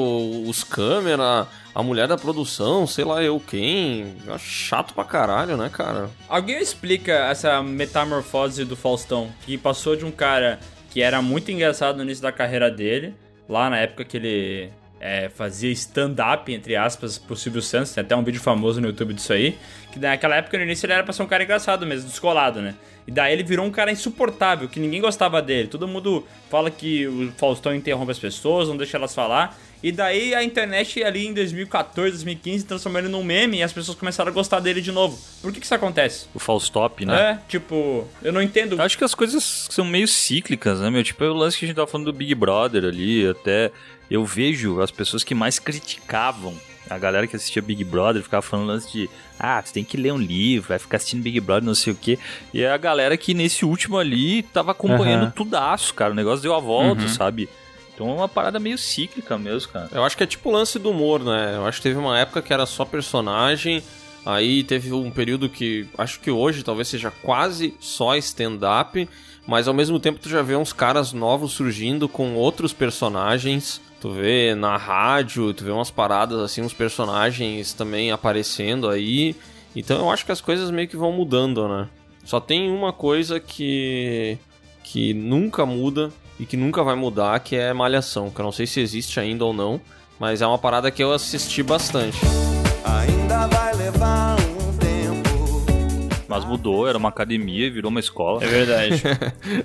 os 0.48 0.62
câmeras, 0.62 1.47
a 1.74 1.82
mulher 1.82 2.08
da 2.08 2.16
produção, 2.16 2.86
sei 2.86 3.04
lá 3.04 3.22
eu 3.22 3.38
quem. 3.38 4.16
Acho 4.28 4.46
chato 4.46 4.94
pra 4.94 5.04
caralho, 5.04 5.56
né, 5.56 5.68
cara? 5.68 6.10
Alguém 6.28 6.58
explica 6.60 7.12
essa 7.12 7.62
metamorfose 7.62 8.64
do 8.64 8.76
Faustão, 8.76 9.30
que 9.44 9.56
passou 9.56 9.94
de 9.96 10.04
um 10.04 10.10
cara 10.10 10.58
que 10.90 11.02
era 11.02 11.20
muito 11.22 11.50
engraçado 11.50 11.96
no 11.96 12.02
início 12.02 12.22
da 12.22 12.32
carreira 12.32 12.70
dele, 12.70 13.14
lá 13.48 13.68
na 13.70 13.78
época 13.78 14.04
que 14.04 14.16
ele 14.16 14.70
é, 15.00 15.28
fazia 15.28 15.70
stand-up, 15.72 16.52
entre 16.52 16.76
aspas, 16.76 17.18
pro 17.18 17.36
Silvio 17.36 17.62
Santos, 17.62 17.92
tem 17.92 18.02
até 18.02 18.16
um 18.16 18.22
vídeo 18.22 18.40
famoso 18.40 18.80
no 18.80 18.88
YouTube 18.88 19.14
disso 19.14 19.32
aí, 19.32 19.56
que 19.92 19.98
naquela 19.98 20.36
época, 20.36 20.56
no 20.58 20.64
início, 20.64 20.86
ele 20.86 20.92
era 20.92 21.02
pra 21.02 21.12
ser 21.12 21.22
um 21.22 21.26
cara 21.26 21.44
engraçado 21.44 21.86
mesmo, 21.86 22.08
descolado, 22.08 22.60
né? 22.60 22.74
E 23.06 23.10
daí 23.10 23.32
ele 23.32 23.42
virou 23.42 23.64
um 23.64 23.70
cara 23.70 23.90
insuportável, 23.90 24.68
que 24.68 24.78
ninguém 24.78 25.00
gostava 25.00 25.40
dele. 25.40 25.66
Todo 25.66 25.88
mundo 25.88 26.26
fala 26.50 26.70
que 26.70 27.06
o 27.06 27.32
Faustão 27.38 27.74
interrompe 27.74 28.12
as 28.12 28.18
pessoas, 28.18 28.68
não 28.68 28.76
deixa 28.76 28.98
elas 28.98 29.14
falar. 29.14 29.58
E 29.82 29.90
daí 29.90 30.34
a 30.34 30.42
internet 30.42 31.02
ali 31.02 31.26
em 31.26 31.32
2014, 31.32 32.10
2015 32.10 32.66
transformou 32.66 33.00
ele 33.00 33.08
num 33.08 33.22
meme 33.22 33.58
e 33.58 33.62
as 33.62 33.72
pessoas 33.72 33.96
começaram 33.96 34.30
a 34.30 34.34
gostar 34.34 34.60
dele 34.60 34.82
de 34.82 34.90
novo. 34.90 35.18
Por 35.40 35.52
que 35.52 35.60
que 35.60 35.64
isso 35.64 35.74
acontece? 35.74 36.26
O 36.34 36.38
Faustop, 36.38 37.06
né? 37.06 37.30
É, 37.30 37.48
tipo, 37.48 38.06
eu 38.22 38.32
não 38.32 38.42
entendo. 38.42 38.76
Eu 38.76 38.82
acho 38.82 38.98
que 38.98 39.04
as 39.04 39.14
coisas 39.14 39.68
são 39.70 39.84
meio 39.84 40.08
cíclicas, 40.08 40.80
né, 40.80 40.90
meu? 40.90 41.02
Tipo, 41.02 41.24
é 41.24 41.30
o 41.30 41.32
lance 41.32 41.56
que 41.56 41.64
a 41.64 41.68
gente 41.68 41.76
tava 41.76 41.86
falando 41.86 42.06
do 42.06 42.12
Big 42.12 42.34
Brother 42.34 42.84
ali, 42.84 43.26
até 43.26 43.70
eu 44.10 44.24
vejo 44.24 44.80
as 44.80 44.90
pessoas 44.90 45.22
que 45.24 45.34
mais 45.34 45.58
criticavam 45.58 46.54
a 46.90 46.98
galera 46.98 47.26
que 47.26 47.36
assistia 47.36 47.60
Big 47.60 47.84
Brother, 47.84 48.22
ficava 48.22 48.42
falando 48.42 48.66
lance 48.66 48.90
de 48.90 49.10
ah, 49.38 49.62
tu 49.62 49.72
tem 49.72 49.84
que 49.84 49.96
ler 49.96 50.12
um 50.12 50.18
livro, 50.18 50.68
vai 50.68 50.78
ficar 50.78 50.96
assistindo 50.96 51.22
Big 51.22 51.38
Brother, 51.40 51.64
não 51.64 51.74
sei 51.74 51.92
o 51.92 51.96
quê. 51.96 52.18
E 52.52 52.62
é 52.62 52.70
a 52.70 52.76
galera 52.76 53.16
que 53.16 53.34
nesse 53.34 53.64
último 53.64 53.98
ali 53.98 54.42
tava 54.42 54.72
acompanhando 54.72 55.24
Aham. 55.24 55.30
tudaço, 55.32 55.94
cara. 55.94 56.12
O 56.12 56.16
negócio 56.16 56.42
deu 56.42 56.54
a 56.54 56.60
volta, 56.60 57.06
sabe? 57.08 57.48
Então 57.94 58.08
é 58.10 58.14
uma 58.14 58.28
parada 58.28 58.58
meio 58.58 58.78
cíclica 58.78 59.36
mesmo, 59.36 59.72
cara. 59.72 59.88
Eu 59.92 60.04
acho 60.04 60.16
que 60.16 60.22
é 60.22 60.26
tipo 60.26 60.48
o 60.48 60.52
lance 60.52 60.78
do 60.78 60.90
humor, 60.90 61.22
né? 61.22 61.56
Eu 61.56 61.66
acho 61.66 61.78
que 61.78 61.82
teve 61.82 61.98
uma 61.98 62.18
época 62.18 62.40
que 62.40 62.52
era 62.52 62.64
só 62.64 62.84
personagem, 62.84 63.82
aí 64.24 64.62
teve 64.64 64.92
um 64.92 65.10
período 65.10 65.48
que 65.48 65.86
acho 65.98 66.20
que 66.20 66.30
hoje 66.30 66.62
talvez 66.62 66.88
seja 66.88 67.10
quase 67.10 67.74
só 67.80 68.16
stand-up, 68.16 69.08
mas 69.46 69.66
ao 69.68 69.74
mesmo 69.74 69.98
tempo 69.98 70.20
tu 70.20 70.28
já 70.28 70.42
vê 70.42 70.54
uns 70.54 70.72
caras 70.72 71.12
novos 71.12 71.52
surgindo 71.52 72.08
com 72.08 72.34
outros 72.34 72.72
personagens. 72.72 73.80
Tu 74.00 74.10
vê 74.12 74.54
na 74.54 74.76
rádio, 74.76 75.52
tu 75.52 75.64
vê 75.64 75.70
umas 75.70 75.90
paradas 75.90 76.38
assim, 76.40 76.62
uns 76.62 76.72
personagens 76.72 77.72
também 77.72 78.12
aparecendo 78.12 78.88
aí. 78.88 79.34
Então 79.74 79.98
eu 79.98 80.10
acho 80.10 80.24
que 80.24 80.32
as 80.32 80.40
coisas 80.40 80.70
meio 80.70 80.88
que 80.88 80.96
vão 80.96 81.12
mudando, 81.12 81.68
né? 81.68 81.88
Só 82.24 82.38
tem 82.40 82.70
uma 82.70 82.92
coisa 82.92 83.40
que 83.40 84.38
que 84.84 85.12
nunca 85.12 85.66
muda 85.66 86.10
e 86.40 86.46
que 86.46 86.56
nunca 86.56 86.82
vai 86.82 86.94
mudar, 86.94 87.38
que 87.40 87.56
é 87.56 87.72
Malhação, 87.72 88.30
que 88.30 88.40
eu 88.40 88.44
não 88.44 88.52
sei 88.52 88.66
se 88.66 88.80
existe 88.80 89.18
ainda 89.20 89.44
ou 89.44 89.52
não, 89.52 89.80
mas 90.18 90.40
é 90.40 90.46
uma 90.46 90.58
parada 90.58 90.90
que 90.90 91.02
eu 91.02 91.12
assisti 91.12 91.62
bastante. 91.62 92.18
Ainda 92.84 93.46
vai 93.48 93.74
levar 93.74 94.36
um. 94.40 94.57
Mas 96.28 96.44
mudou, 96.44 96.86
era 96.86 96.98
uma 96.98 97.08
academia 97.08 97.66
e 97.66 97.70
virou 97.70 97.90
uma 97.90 98.00
escola. 98.00 98.44
É 98.44 98.46
verdade. 98.46 99.02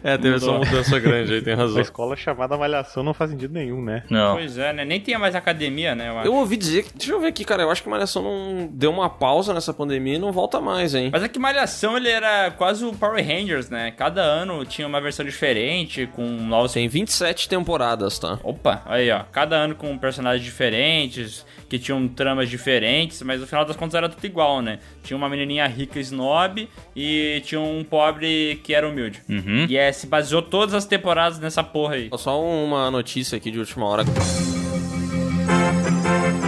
É, 0.03 0.18
teve 0.18 0.36
essa 0.36 0.51
mudança 0.51 0.99
grande 0.99 1.34
aí, 1.34 1.41
tem 1.41 1.55
razão. 1.55 1.76
Uma 1.76 1.82
escola 1.82 2.16
chamada 2.16 2.57
Malhação 2.57 3.03
não 3.03 3.14
faz 3.14 3.32
sentido 3.32 3.53
nenhum, 3.53 3.82
né? 3.82 4.03
Não. 4.09 4.36
pois 4.36 4.57
é, 4.57 4.72
né? 4.74 4.86
Nem 4.86 4.99
tinha 4.99 5.18
mais 5.20 5.36
academia, 5.36 5.93
né? 5.95 6.09
Eu 6.09 6.18
acho. 6.20 6.28
Eu 6.28 6.36
ouvi 6.36 6.57
dizer, 6.57 6.86
deixa 6.95 7.11
eu 7.11 7.20
ver 7.20 7.28
aqui, 7.28 7.43
cara, 7.43 7.64
eu 7.64 7.70
acho 7.72 7.84
que 7.84 7.89
Malhação 7.89 8.24
não 8.24 8.68
deu 8.72 8.91
uma 8.91 9.09
pausa 9.09 9.53
nessa 9.53 9.74
pandemia 9.74 10.16
e 10.16 10.20
não 10.20 10.32
volta 10.32 10.59
mais, 10.59 10.93
hein? 10.95 11.09
Mas 11.11 11.24
é 11.24 11.28
que 11.28 11.39
Malhação 11.39 11.97
ele 11.97 12.09
era 12.09 12.51
quase 12.51 12.86
o 12.86 12.93
Power 12.93 13.26
Rangers, 13.26 13.70
né? 13.70 13.91
Cada 13.91 14.22
ano 14.22 14.66
tinha 14.66 14.88
uma 14.88 15.01
versão 15.01 15.26
diferente, 15.26 16.07
com 16.16 16.26
novos. 16.26 16.74
Tem 16.74 16.88
27 16.88 17.47
temporadas, 17.49 18.20
tá? 18.20 18.39
Opa, 18.43 18.82
aí 18.86 19.11
ó. 19.11 19.24
Cada 19.32 19.55
ano 19.55 19.76
com 19.76 19.97
personagens 19.97 20.43
diferentes, 20.43 21.45
que 21.70 21.80
tinham 21.80 22.07
tramas 22.07 22.49
diferentes, 22.49 23.22
mas 23.24 23.41
no 23.41 23.47
final 23.47 23.66
das 23.66 23.76
contas 23.76 23.95
era 23.95 24.07
tudo 24.07 24.24
igual, 24.26 24.61
né? 24.61 24.80
Tinha 25.03 25.18
uma 25.18 25.28
menininha 25.28 25.66
rica 25.68 25.99
snob 25.99 26.53
e 26.95 27.41
tinha 27.45 27.60
um 27.62 27.84
pobre 27.84 28.60
que 28.64 28.74
era 28.74 28.88
humilde. 28.88 29.22
Uhum. 29.30 29.66
E 29.70 29.78
é, 29.78 29.91
se 29.91 30.08
baseou 30.08 30.41
todas 30.41 30.74
as 30.74 30.86
temporadas 30.86 31.39
nessa 31.39 31.64
porra 31.64 31.95
aí. 31.95 32.10
Só 32.18 32.41
uma 32.41 32.89
notícia 32.89 33.38
aqui 33.38 33.51
de 33.51 33.60
última 33.60 33.86
hora. 33.86 34.04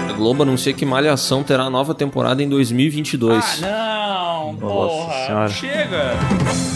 A 0.10 0.14
Globo 0.14 0.43
anuncia 0.43 0.74
que 0.74 0.86
Malhação 0.86 1.43
terá 1.43 1.70
nova 1.70 1.93
temporada 1.93 2.41
em 2.41 2.49
2022. 2.49 3.64
Ah, 3.64 3.68
não! 3.68 4.53
Nossa 4.53 4.66
Porra! 4.66 5.26
Senhora. 5.26 5.49
Chega! 5.49 6.76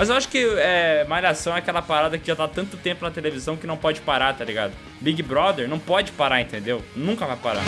Mas 0.00 0.08
eu 0.08 0.16
acho 0.16 0.28
que 0.28 0.38
é, 0.38 1.04
Malhação 1.06 1.54
é 1.54 1.58
aquela 1.58 1.82
parada 1.82 2.16
que 2.16 2.26
já 2.26 2.34
tá 2.34 2.44
há 2.44 2.48
tanto 2.48 2.78
tempo 2.78 3.04
na 3.04 3.10
televisão 3.10 3.54
que 3.54 3.66
não 3.66 3.76
pode 3.76 4.00
parar, 4.00 4.32
tá 4.32 4.42
ligado? 4.42 4.72
Big 4.98 5.22
Brother 5.22 5.68
não 5.68 5.78
pode 5.78 6.10
parar, 6.12 6.40
entendeu? 6.40 6.82
Nunca 6.96 7.26
vai 7.26 7.36
parar. 7.36 7.62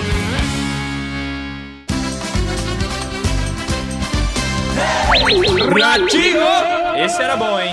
Ratinho! 5.81 6.41
Esse 7.05 7.23
era 7.23 7.37
bom, 7.37 7.59
hein? 7.59 7.73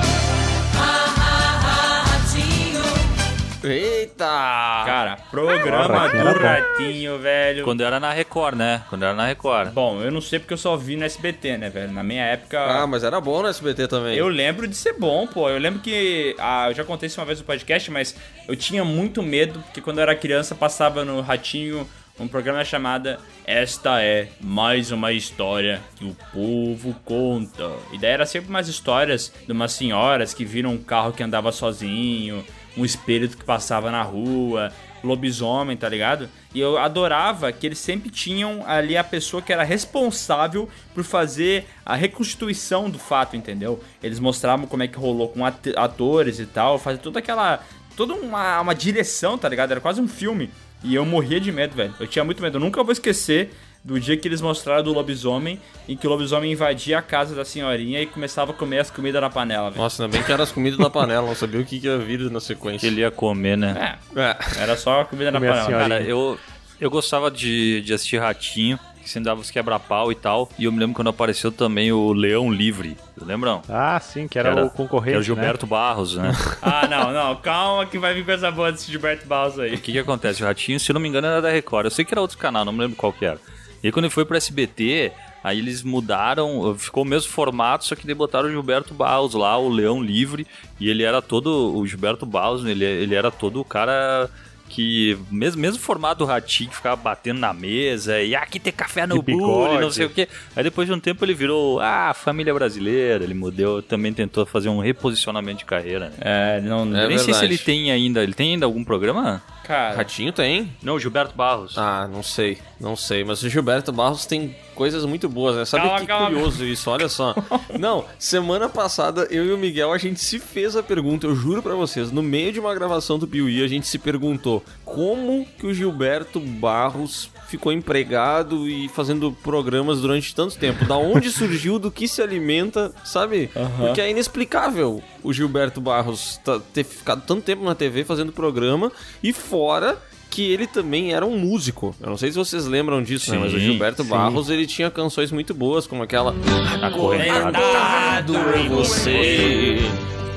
Eita! 3.62 4.26
Cara, 4.26 5.18
programa 5.30 6.08
do. 6.08 6.40
Ratinho, 6.40 7.20
velho. 7.20 7.64
Quando 7.66 7.84
era 7.84 8.00
na 8.00 8.12
Record, 8.14 8.56
né? 8.56 8.84
Quando 8.90 9.04
era 9.04 9.14
na 9.14 9.26
Record. 9.26 9.72
Bom, 9.72 10.02
eu 10.02 10.10
não 10.10 10.22
sei 10.22 10.40
porque 10.40 10.54
eu 10.54 10.58
só 10.58 10.78
vi 10.78 10.96
no 10.96 11.04
SBT, 11.04 11.58
né, 11.58 11.70
velho? 11.70 11.92
Na 11.92 12.02
minha 12.02 12.24
época. 12.24 12.58
Ah, 12.58 12.88
mas 12.88 13.04
era 13.04 13.20
bom 13.20 13.42
no 13.42 13.50
SBT 13.50 13.88
também. 13.88 14.16
Eu 14.16 14.30
lembro 14.30 14.66
de 14.68 14.76
ser 14.76 14.94
bom, 14.94 15.28
pô. 15.28 15.50
Eu 15.50 15.60
lembro 15.60 15.82
que. 15.82 16.36
Ah, 16.40 16.70
eu 16.70 16.74
já 16.74 16.86
contei 16.86 17.08
isso 17.08 17.20
uma 17.20 17.26
vez 17.26 17.40
no 17.40 17.46
podcast, 17.46 17.92
mas 17.92 18.16
eu 18.48 18.56
tinha 18.56 18.86
muito 18.86 19.22
medo, 19.22 19.60
porque 19.60 19.82
quando 19.82 19.98
eu 19.98 20.04
era 20.04 20.16
criança 20.16 20.56
passava 20.56 21.04
no 21.04 21.20
Ratinho 21.20 21.88
um 22.20 22.28
programa 22.28 22.64
chamado 22.66 23.18
Esta 23.46 24.02
é 24.02 24.30
mais 24.42 24.92
uma 24.92 25.12
história 25.14 25.82
que 25.96 26.06
o 26.06 26.16
povo 26.34 26.94
conta. 27.06 27.72
E 27.94 27.98
daí 27.98 28.12
era 28.12 28.26
sempre 28.26 28.50
umas 28.50 28.68
histórias 28.68 29.32
de 29.46 29.52
umas 29.52 29.72
senhoras 29.72 30.34
que 30.34 30.44
viram 30.46 30.72
um 30.74 30.78
carro 30.78 31.14
que 31.14 31.24
andava 31.24 31.52
sozinho, 31.52 32.44
um 32.78 32.84
espírito 32.84 33.38
que 33.38 33.46
passava 33.46 33.90
na 33.90 34.02
rua, 34.04 34.72
lobisomem, 35.02 35.78
tá 35.78 35.88
ligado? 35.88 36.30
E 36.54 36.60
eu 36.60 36.78
adorava 36.78 37.52
que 37.54 37.66
eles 37.66 37.80
sempre 37.80 38.10
tinham 38.10 38.64
ali 38.68 38.98
a 38.98 39.04
pessoa 39.04 39.42
que 39.42 39.54
era 39.54 39.64
responsável 39.64 40.68
por 40.94 41.04
fazer 41.06 41.66
a 41.86 41.96
reconstituição 41.96 42.90
do 42.90 43.00
fato, 43.00 43.38
entendeu? 43.38 43.82
Eles 44.04 44.20
mostravam 44.20 44.68
como 44.68 44.84
é 44.84 44.88
que 44.88 44.98
rolou 44.98 45.30
com 45.30 45.46
at- 45.46 45.74
atores 45.78 46.40
e 46.40 46.46
tal, 46.46 46.78
fazer 46.78 46.98
toda 46.98 47.20
aquela. 47.20 47.62
toda 47.96 48.14
uma, 48.14 48.60
uma 48.60 48.76
direção, 48.76 49.38
tá 49.38 49.48
ligado? 49.48 49.72
Era 49.72 49.80
quase 49.80 50.02
um 50.02 50.08
filme. 50.08 50.50
E 50.84 50.96
eu 50.96 51.06
morria 51.06 51.40
de 51.40 51.52
medo, 51.52 51.76
velho. 51.76 51.94
Eu 52.00 52.08
tinha 52.08 52.24
muito 52.24 52.42
medo. 52.42 52.58
Eu 52.58 52.62
nunca 52.62 52.82
vou 52.84 52.92
esquecer 52.94 53.52
do 53.84 54.00
dia 54.00 54.16
que 54.18 54.28
eles 54.28 54.42
mostraram 54.42 54.84
do 54.84 54.92
lobisomem, 54.94 55.60
em 55.88 55.96
que 55.96 56.06
o 56.06 56.10
lobisomem 56.10 56.52
invadia 56.52 57.00
a 57.00 57.02
casa 57.02 57.34
da 57.34 57.46
senhorinha 57.46 58.02
e 58.02 58.06
começava 58.06 58.52
a 58.52 58.54
comer 58.54 58.80
as 58.80 58.92
comidas 58.92 59.22
na 59.22 59.30
panela, 59.30 59.70
velho. 59.70 59.82
Nossa, 59.82 60.04
ainda 60.04 60.18
bem 60.18 60.24
que 60.26 60.32
era 60.32 60.44
as 60.44 60.52
comidas 60.52 60.78
da 60.80 60.90
panela, 60.90 61.26
não 61.28 61.36
sabia 61.36 61.62
o 61.62 61.66
que 61.66 61.80
que 61.80 61.88
ia 61.88 61.98
vir 61.98 62.20
na 62.30 62.40
Que 62.40 62.46
sequência. 62.46 62.88
ele 62.88 63.02
ia 63.02 63.10
comer, 63.12 63.58
né? 63.58 63.98
É, 64.16 64.22
É. 64.22 64.38
era 64.58 64.76
só 64.76 65.02
a 65.02 65.06
comida 65.06 65.32
na 65.32 65.40
panela. 65.40 65.70
Cara, 65.70 66.02
eu, 66.02 66.38
eu 66.80 66.90
gostava 66.90 67.32
de, 67.32 67.82
de 67.82 67.94
assistir 67.94 68.18
Ratinho, 68.18 68.78
que 69.10 69.14
sempre 69.14 69.26
dava 69.26 69.42
os 69.42 69.50
quebra-pau 69.50 70.12
e 70.12 70.16
tal. 70.16 70.50
E 70.58 70.66
eu 70.66 70.72
me 70.72 70.80
lembro 70.80 70.96
quando 70.96 71.10
apareceu 71.10 71.52
também 71.52 71.92
o 71.92 72.14
Leão 72.14 72.52
Livre. 72.52 72.96
Lembram? 73.20 73.62
Ah, 73.68 74.00
sim, 74.00 74.28
que 74.28 74.38
era, 74.38 74.54
Que 74.54 74.62
o 74.62 74.70
concorrente, 74.70 75.10
Que 75.10 75.16
era 75.16 75.20
o 75.20 75.24
Gilberto 75.24 75.66
Barros, 75.66 76.16
né? 76.16 76.32
Ah, 76.62 76.88
não, 76.88 77.12
não, 77.12 77.36
calma 77.38 77.86
que 77.86 77.98
vai 77.98 78.14
vir 78.14 78.24
coisa 78.24 78.52
boa 78.52 78.72
desse 78.72 78.92
Gilberto 78.92 79.26
Barros 79.26 79.58
aí. 79.60 79.74
O 79.74 79.80
que 79.80 79.92
que 79.92 80.00
acontece? 80.00 80.44
O 80.44 80.46
Ratinho, 80.46 80.80
se 80.80 80.94
não 80.94 81.02
me 81.02 81.10
engano, 81.10 81.26
era 81.26 81.42
da 81.42 81.50
Record. 81.50 81.86
Eu 81.86 81.92
sei 81.92 82.06
que 82.06 82.14
era 82.14 82.22
outro 82.22 82.38
canal, 82.38 82.64
não 82.64 82.72
me 82.72 82.80
lembro 82.80 82.96
qual 82.96 83.12
que 83.12 83.26
era. 83.26 83.40
E 83.82 83.88
aí, 83.88 83.92
quando 83.92 84.06
ele 84.06 84.14
foi 84.14 84.26
pro 84.26 84.38
SBT, 84.38 85.12
aí 85.44 85.58
eles 85.58 85.82
mudaram, 85.82 86.76
ficou 86.78 87.04
o 87.04 87.06
mesmo 87.06 87.32
formato, 87.32 87.86
só 87.86 87.96
que 87.96 88.06
daí 88.06 88.14
botaram 88.14 88.48
o 88.48 88.52
Gilberto 88.52 88.94
Barros 88.94 89.34
lá, 89.34 89.58
o 89.58 89.70
Leão 89.70 90.04
Livre, 90.04 90.46
e 90.80 90.90
ele 90.90 91.04
era 91.04 91.22
todo, 91.22 91.76
o 91.76 91.88
Gilberto 91.88 92.26
Barros, 92.26 92.66
ele, 92.66 92.84
ele 92.86 93.16
era 93.16 93.32
todo 93.32 93.60
o 93.60 93.66
cara 93.66 94.30
que, 94.70 95.18
mesmo, 95.32 95.60
mesmo 95.62 95.80
formato 95.80 96.20
do 96.20 96.26
Ratinho, 96.26 96.70
que 96.70 96.76
ficava 96.76 96.96
batendo 96.96 97.40
na 97.40 97.52
mesa, 97.54 98.22
e 98.22 98.36
"Ah, 98.36 98.42
aqui 98.44 98.60
tem 98.60 98.72
café 98.72 99.06
no 99.08 99.22
bule, 99.22 99.80
não 99.80 99.92
sei 99.92 100.06
o 100.06 100.10
quê. 100.10 100.28
Aí 100.56 100.64
depois 100.64 100.88
de 100.88 100.94
um 100.94 101.00
tempo 101.00 101.26
ele 101.26 101.34
virou, 101.34 101.80
ah, 101.80 102.14
família 102.14 102.54
brasileira, 102.54 103.24
ele 103.24 103.34
mudou, 103.34 103.82
também 103.82 104.14
tentou 104.14 104.46
fazer 104.46 104.70
um 104.70 104.80
reposicionamento 104.80 105.60
de 105.60 105.66
carreira, 105.66 106.10
né? 106.10 106.16
É, 106.22 106.62
não, 106.62 106.84
É 106.96 107.08
Nem 107.08 107.18
sei 107.18 107.34
se 107.34 107.40
verdade. 107.42 107.46
ele 107.46 107.58
tem 107.58 107.92
ainda, 107.92 108.24
ele 108.24 108.34
tem 108.34 108.54
ainda 108.54 108.66
algum 108.66 108.84
programa? 108.84 109.42
Cara. 109.70 109.96
Ratinho 109.96 110.34
tem? 110.34 110.74
Não, 110.82 111.00
Gilberto 111.00 111.36
Barros. 111.36 111.78
Ah, 111.78 112.08
não 112.12 112.24
sei, 112.24 112.58
não 112.80 112.96
sei. 112.96 113.24
Mas 113.24 113.44
o 113.44 113.50
Gilberto 113.50 113.92
Barros 113.92 114.26
tem 114.26 114.56
coisas 114.74 115.06
muito 115.06 115.30
boas, 115.30 115.56
né? 115.56 115.64
Sabe 115.66 115.84
Calma, 115.84 116.00
que 116.00 116.08
calma. 116.08 116.26
curioso 116.28 116.66
isso, 116.66 116.90
olha 116.90 117.08
só. 117.08 117.36
Não, 117.78 118.06
semana 118.18 118.68
passada 118.68 119.28
eu 119.30 119.46
e 119.46 119.52
o 119.54 119.58
Miguel, 119.58 119.92
a 119.92 119.98
gente 119.98 120.20
se 120.20 120.40
fez 120.40 120.76
a 120.76 120.82
pergunta, 120.82 121.28
eu 121.28 121.36
juro 121.36 121.62
pra 121.62 121.76
vocês, 121.76 122.12
no 122.12 122.24
meio 122.24 122.52
de 122.52 122.60
uma 122.60 122.74
gravação 122.74 123.20
do 123.20 123.28
Piuí, 123.28 123.64
a 123.64 123.68
gente 123.68 123.88
se 123.88 124.00
perguntou 124.00 124.64
como 124.86 125.46
que 125.58 125.68
o 125.68 125.74
Gilberto 125.74 126.40
Barros 126.40 127.30
ficou 127.50 127.72
empregado 127.72 128.70
e 128.70 128.88
fazendo 128.90 129.32
programas 129.32 130.00
durante 130.02 130.34
tanto 130.36 130.58
tempo. 130.58 130.86
Da 130.86 130.96
onde 130.98 131.30
surgiu, 131.32 131.80
do 131.80 131.90
que 131.92 132.08
se 132.08 132.22
alimenta, 132.22 132.94
sabe? 133.04 133.50
Porque 133.78 134.00
é 134.02 134.10
inexplicável 134.10 135.02
o 135.24 135.34
Gilberto 135.34 135.82
Barros 135.82 136.40
tá- 136.46 136.60
ter 136.74 136.84
ficado 136.84 137.24
tanto 137.26 137.42
tempo 137.42 137.64
na 137.64 137.74
TV 137.76 138.04
fazendo 138.04 138.32
programa 138.32 138.92
e 139.24 139.34
fora 139.34 139.98
que 140.30 140.52
ele 140.52 140.68
também 140.68 141.14
era 141.14 141.26
um 141.26 141.38
músico. 141.38 141.96
Eu 142.00 142.10
não 142.10 142.18
sei 142.18 142.32
se 142.32 142.38
vocês 142.38 142.66
lembram 142.66 143.02
disso, 143.02 143.32
né? 143.32 143.38
Mas 143.40 143.54
o 143.54 143.58
Sim, 143.58 143.66
Gilberto 143.66 144.04
Barros, 144.04 144.50
ele 144.50 144.68
tinha 144.68 144.90
canções 144.92 145.32
muito 145.32 145.54
boas, 145.54 145.88
como 145.88 146.04
aquela 146.04 146.36
Acorrentado 146.82 148.34
em 148.58 148.70
você. 148.70 149.78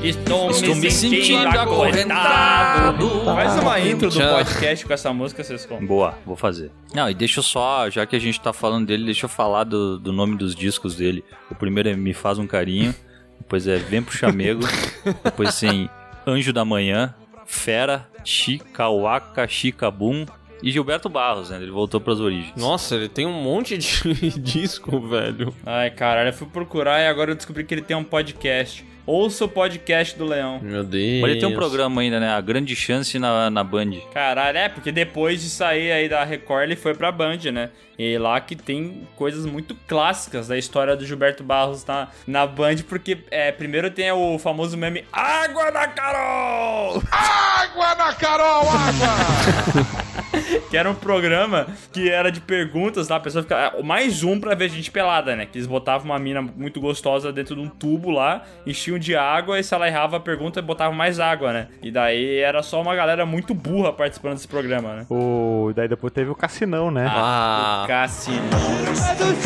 Estou, 0.02 0.50
Estou 0.50 0.74
me 0.74 0.90
sentindo 0.90 1.46
acorrentado. 1.46 3.24
Faz 3.24 3.56
uma 3.62 3.78
intro 3.78 4.10
do 4.10 4.18
podcast 4.18 4.84
com 4.84 4.92
essa 4.92 5.12
música, 5.12 5.44
vocês 5.44 5.64
contam. 5.64 5.86
Boa, 5.86 6.18
vou 6.26 6.34
fazer. 6.34 6.72
Não, 6.92 7.08
e 7.08 7.14
deixa 7.14 7.38
eu 7.38 7.44
só, 7.44 7.88
já 7.88 8.04
que 8.04 8.16
a 8.16 8.18
gente 8.18 8.40
tá 8.40 8.52
falando 8.52 8.86
dele, 8.86 9.04
deixa 9.04 9.26
eu 9.26 9.28
falar 9.28 9.62
do, 9.62 10.00
do 10.00 10.12
nome 10.12 10.36
dos 10.36 10.56
discos 10.56 10.96
dele. 10.96 11.22
O 11.48 11.54
primeiro 11.54 11.88
é 11.88 11.94
Me 11.94 12.12
Faz 12.12 12.36
um 12.36 12.48
Carinho, 12.48 12.92
depois 13.38 13.68
é 13.68 13.76
Vem 13.76 14.02
pro 14.02 14.16
Chamego, 14.16 14.62
depois 15.22 15.60
tem 15.60 15.88
Anjo 16.26 16.52
da 16.52 16.64
Manhã, 16.64 17.14
Fera, 17.46 18.08
Chicauaca, 18.24 19.46
Chicabum 19.46 20.26
e 20.62 20.70
Gilberto 20.70 21.08
Barros, 21.08 21.50
né? 21.50 21.56
Ele 21.56 21.70
voltou 21.70 22.00
pras 22.00 22.20
origens. 22.20 22.54
Nossa, 22.56 22.94
ele 22.94 23.08
tem 23.08 23.26
um 23.26 23.32
monte 23.32 23.76
de 23.76 24.30
disco, 24.38 25.00
velho. 25.00 25.54
Ai, 25.66 25.90
caralho, 25.90 26.28
eu 26.28 26.32
fui 26.32 26.46
procurar 26.46 27.00
e 27.00 27.06
agora 27.06 27.32
eu 27.32 27.34
descobri 27.34 27.64
que 27.64 27.74
ele 27.74 27.82
tem 27.82 27.96
um 27.96 28.04
podcast. 28.04 28.92
Ouça 29.04 29.46
o 29.46 29.48
podcast 29.48 30.16
do 30.16 30.24
Leão. 30.24 30.60
Meu 30.62 30.84
Deus. 30.84 31.22
Mas 31.22 31.30
ele 31.32 31.40
tem 31.40 31.48
um 31.48 31.54
programa 31.56 32.00
ainda, 32.00 32.20
né? 32.20 32.28
A 32.28 32.40
Grande 32.40 32.76
Chance 32.76 33.18
na, 33.18 33.50
na 33.50 33.64
Band. 33.64 33.90
Caralho, 34.14 34.56
é, 34.56 34.68
porque 34.68 34.92
depois 34.92 35.42
de 35.42 35.50
sair 35.50 35.90
aí 35.90 36.08
da 36.08 36.22
Record, 36.22 36.62
ele 36.62 36.76
foi 36.76 36.94
pra 36.94 37.10
Band, 37.10 37.38
né? 37.52 37.70
E 37.98 38.16
lá 38.16 38.40
que 38.40 38.54
tem 38.54 39.06
coisas 39.16 39.44
muito 39.44 39.74
clássicas 39.88 40.46
da 40.46 40.56
história 40.56 40.96
do 40.96 41.04
Gilberto 41.04 41.42
Barros 41.42 41.84
na, 41.84 42.08
na 42.28 42.46
Band, 42.46 42.76
porque 42.88 43.18
é, 43.30 43.50
primeiro 43.50 43.90
tem 43.90 44.12
o 44.12 44.38
famoso 44.38 44.76
meme 44.76 45.04
Água 45.12 45.72
da 45.72 45.88
Carol! 45.88 47.02
Água 47.10 47.94
na 47.96 48.14
Carol, 48.14 48.68
água! 48.68 50.12
que 50.70 50.76
era 50.76 50.90
um 50.90 50.94
programa 50.94 51.66
que 51.92 52.10
era 52.10 52.30
de 52.30 52.40
perguntas 52.40 53.08
lá, 53.08 53.16
a 53.16 53.20
pessoa 53.20 53.42
ficava. 53.42 53.82
Mais 53.82 54.22
um 54.22 54.38
pra 54.38 54.54
ver 54.54 54.68
gente 54.68 54.90
pelada, 54.90 55.36
né? 55.36 55.46
Que 55.46 55.58
eles 55.58 55.66
botavam 55.66 56.06
uma 56.06 56.18
mina 56.18 56.42
muito 56.42 56.80
gostosa 56.80 57.32
dentro 57.32 57.54
de 57.54 57.60
um 57.60 57.68
tubo 57.68 58.10
lá, 58.10 58.42
enchiam 58.66 58.98
de 58.98 59.16
água, 59.16 59.58
e 59.58 59.64
se 59.64 59.74
ela 59.74 59.86
errava 59.86 60.16
a 60.16 60.20
pergunta, 60.20 60.60
botavam 60.62 60.94
mais 60.94 61.20
água, 61.20 61.52
né? 61.52 61.68
E 61.82 61.90
daí 61.90 62.38
era 62.38 62.62
só 62.62 62.80
uma 62.80 62.94
galera 62.94 63.24
muito 63.24 63.54
burra 63.54 63.92
participando 63.92 64.34
desse 64.34 64.48
programa, 64.48 64.94
né? 64.94 65.06
O... 65.10 65.72
Daí 65.74 65.88
depois 65.88 66.12
teve 66.12 66.30
o 66.30 66.34
Cassinão, 66.34 66.90
né? 66.90 67.06
Ah, 67.08 67.84
Cassino. 67.86 68.42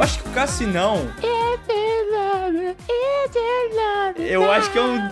Eu 0.03 0.05
acho 0.05 0.18
que 0.18 0.28
o 0.28 0.32
Cassinão. 0.32 1.09
Eu 4.18 4.50
acho 4.50 4.72
que 4.72 4.78
é 4.78 4.82
um. 4.82 5.11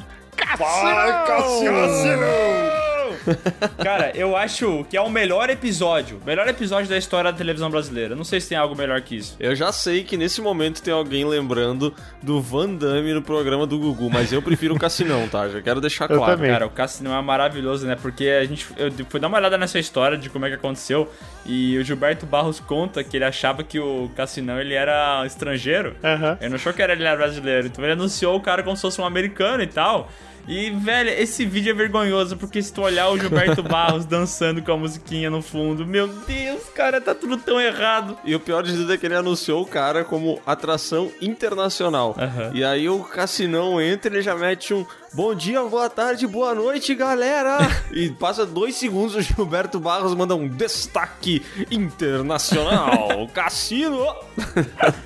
Cassinão! 1.26 2.89
Cara, 3.82 4.12
eu 4.14 4.36
acho 4.36 4.84
que 4.88 4.96
é 4.96 5.00
o 5.00 5.10
melhor 5.10 5.50
episódio. 5.50 6.20
Melhor 6.24 6.48
episódio 6.48 6.88
da 6.88 6.96
história 6.96 7.30
da 7.32 7.36
televisão 7.36 7.70
brasileira. 7.70 8.14
Não 8.14 8.24
sei 8.24 8.40
se 8.40 8.48
tem 8.50 8.58
algo 8.58 8.76
melhor 8.76 9.00
que 9.00 9.16
isso. 9.16 9.36
eu 9.38 9.54
já 9.54 9.72
sei 9.72 10.04
que 10.04 10.16
nesse 10.16 10.40
momento 10.40 10.82
tem 10.82 10.92
alguém 10.92 11.24
lembrando 11.24 11.94
do 12.22 12.40
Van 12.40 12.74
Damme 12.74 13.12
no 13.14 13.22
programa 13.22 13.66
do 13.66 13.78
Gugu, 13.78 14.10
mas 14.10 14.32
eu 14.32 14.42
prefiro 14.42 14.74
o 14.74 14.78
Cassinão, 14.78 15.28
tá? 15.28 15.48
Já 15.48 15.60
quero 15.60 15.80
deixar 15.80 16.10
Eu 16.10 16.18
claro. 16.18 16.36
também. 16.36 16.50
Cara, 16.50 16.66
o 16.66 16.70
Cassinão 16.70 17.16
é 17.16 17.22
maravilhoso, 17.22 17.86
né? 17.86 17.96
Porque 18.00 18.26
a 18.28 18.44
gente. 18.44 18.66
Eu 18.76 18.90
fui 19.08 19.20
dar 19.20 19.28
uma 19.28 19.38
olhada 19.38 19.56
nessa 19.58 19.78
história 19.78 20.16
de 20.16 20.28
como 20.30 20.46
é 20.46 20.48
que 20.48 20.54
aconteceu. 20.54 21.10
E 21.44 21.78
o 21.78 21.84
Gilberto 21.84 22.26
Barros 22.26 22.60
conta 22.60 23.02
que 23.02 23.16
ele 23.16 23.24
achava 23.24 23.62
que 23.62 23.78
o 23.78 24.10
Cassinão 24.16 24.60
ele 24.60 24.74
era 24.74 25.24
estrangeiro. 25.26 25.96
Aham. 26.02 26.36
Ele 26.40 26.50
não 26.50 26.56
achou 26.56 26.72
que 26.72 26.82
era, 26.82 26.92
ele 26.92 27.04
era 27.04 27.16
brasileiro. 27.16 27.66
Então 27.66 27.84
ele 27.84 27.92
anunciou 27.94 28.36
o 28.36 28.40
cara 28.40 28.62
como 28.62 28.76
se 28.76 28.82
fosse 28.82 29.00
um 29.00 29.04
americano 29.04 29.62
e 29.62 29.66
tal. 29.66 30.10
E, 30.47 30.70
velho, 30.70 31.11
esse 31.11 31.45
vídeo 31.45 31.70
é 31.70 31.74
vergonhoso, 31.74 32.36
porque 32.36 32.62
se 32.62 32.72
tu 32.72 32.82
olhar 32.82 33.09
o 33.09 33.18
Gilberto 33.18 33.62
Barros 33.64 34.05
dançando 34.05 34.62
com 34.62 34.72
a 34.72 34.76
musiquinha 34.76 35.30
no 35.30 35.43
fundo, 35.43 35.86
meu 35.86 36.09
Deus, 36.09 36.62
cara, 36.74 37.01
tá 37.01 37.14
tudo 37.14 37.36
tão 37.36 37.61
errado. 37.61 38.18
E 38.24 38.34
o 38.34 38.41
pior 38.41 38.62
de 38.62 38.72
tudo 38.72 38.93
é 38.93 38.97
que 38.97 39.07
ele 39.07 39.14
anunciou 39.14 39.62
o 39.62 39.66
cara 39.66 40.05
como 40.05 40.41
atração 40.47 41.11
internacional. 41.20 42.16
Aham. 42.18 42.51
E 42.55 42.64
aí 42.64 42.88
o 42.88 43.01
Cassinão 43.05 43.80
entra 43.80 44.11
e 44.11 44.16
ele 44.16 44.22
já 44.22 44.34
mete 44.34 44.74
um 44.74 44.84
bom 45.12 45.34
dia, 45.34 45.62
boa 45.62 45.88
tarde, 45.91 46.26
boa 46.26 46.55
noite, 46.55 46.95
galera. 46.95 47.59
e 47.93 48.11
passa 48.11 48.47
dois 48.47 48.76
segundos 48.76 49.14
o 49.14 49.20
Gilberto 49.20 49.78
Barros 49.78 50.14
manda 50.14 50.34
um 50.34 50.49
destaque 50.49 51.43
internacional. 51.70 53.28
Cassino! 53.34 54.05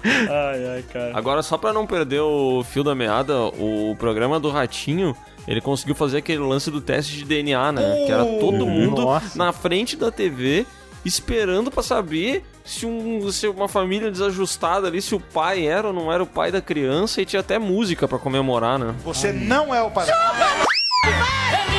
Ai, 0.05 0.66
ai, 0.66 0.85
cara. 0.93 1.12
Agora, 1.14 1.43
só 1.43 1.59
pra 1.59 1.72
não 1.72 1.87
perder 1.87 2.20
o 2.20 2.64
fio 2.64 2.85
da 2.85 2.95
meada, 2.95 3.35
o 3.39 3.95
programa 3.99 4.39
do 4.41 4.51
Ratinho. 4.51 5.16
Ele 5.47 5.61
conseguiu 5.61 5.95
fazer 5.95 6.18
aquele 6.18 6.40
lance 6.40 6.70
do 6.70 6.80
teste 6.80 7.16
de 7.16 7.24
DNA, 7.24 7.72
né? 7.72 8.05
que 8.07 8.12
era 8.12 8.24
todo 8.24 8.66
mundo 8.66 9.03
Nossa. 9.03 9.36
na 9.36 9.53
frente 9.53 9.97
da 9.97 10.11
TV 10.11 10.66
esperando 11.05 11.70
pra 11.70 11.82
saber 11.82 12.45
se, 12.64 12.86
um, 12.86 13.30
se 13.30 13.47
uma 13.47 13.68
família 13.68 14.11
desajustada 14.11 14.86
ali, 14.88 15.03
se 15.03 15.14
o 15.14 15.20
pai 15.20 15.66
era 15.66 15.88
ou 15.88 15.92
não 15.92 16.11
era 16.11 16.22
o 16.22 16.26
pai 16.26 16.51
da 16.51 16.62
criança 16.62 17.20
e 17.20 17.26
tinha 17.26 17.40
até 17.40 17.59
música 17.59 18.09
pra 18.09 18.18
comemorar, 18.18 18.78
né? 18.78 18.95
Você 19.05 19.32
não 19.32 19.74
é 19.74 19.82
o 19.82 19.90
pai. 19.90 20.07
Não 20.07 21.74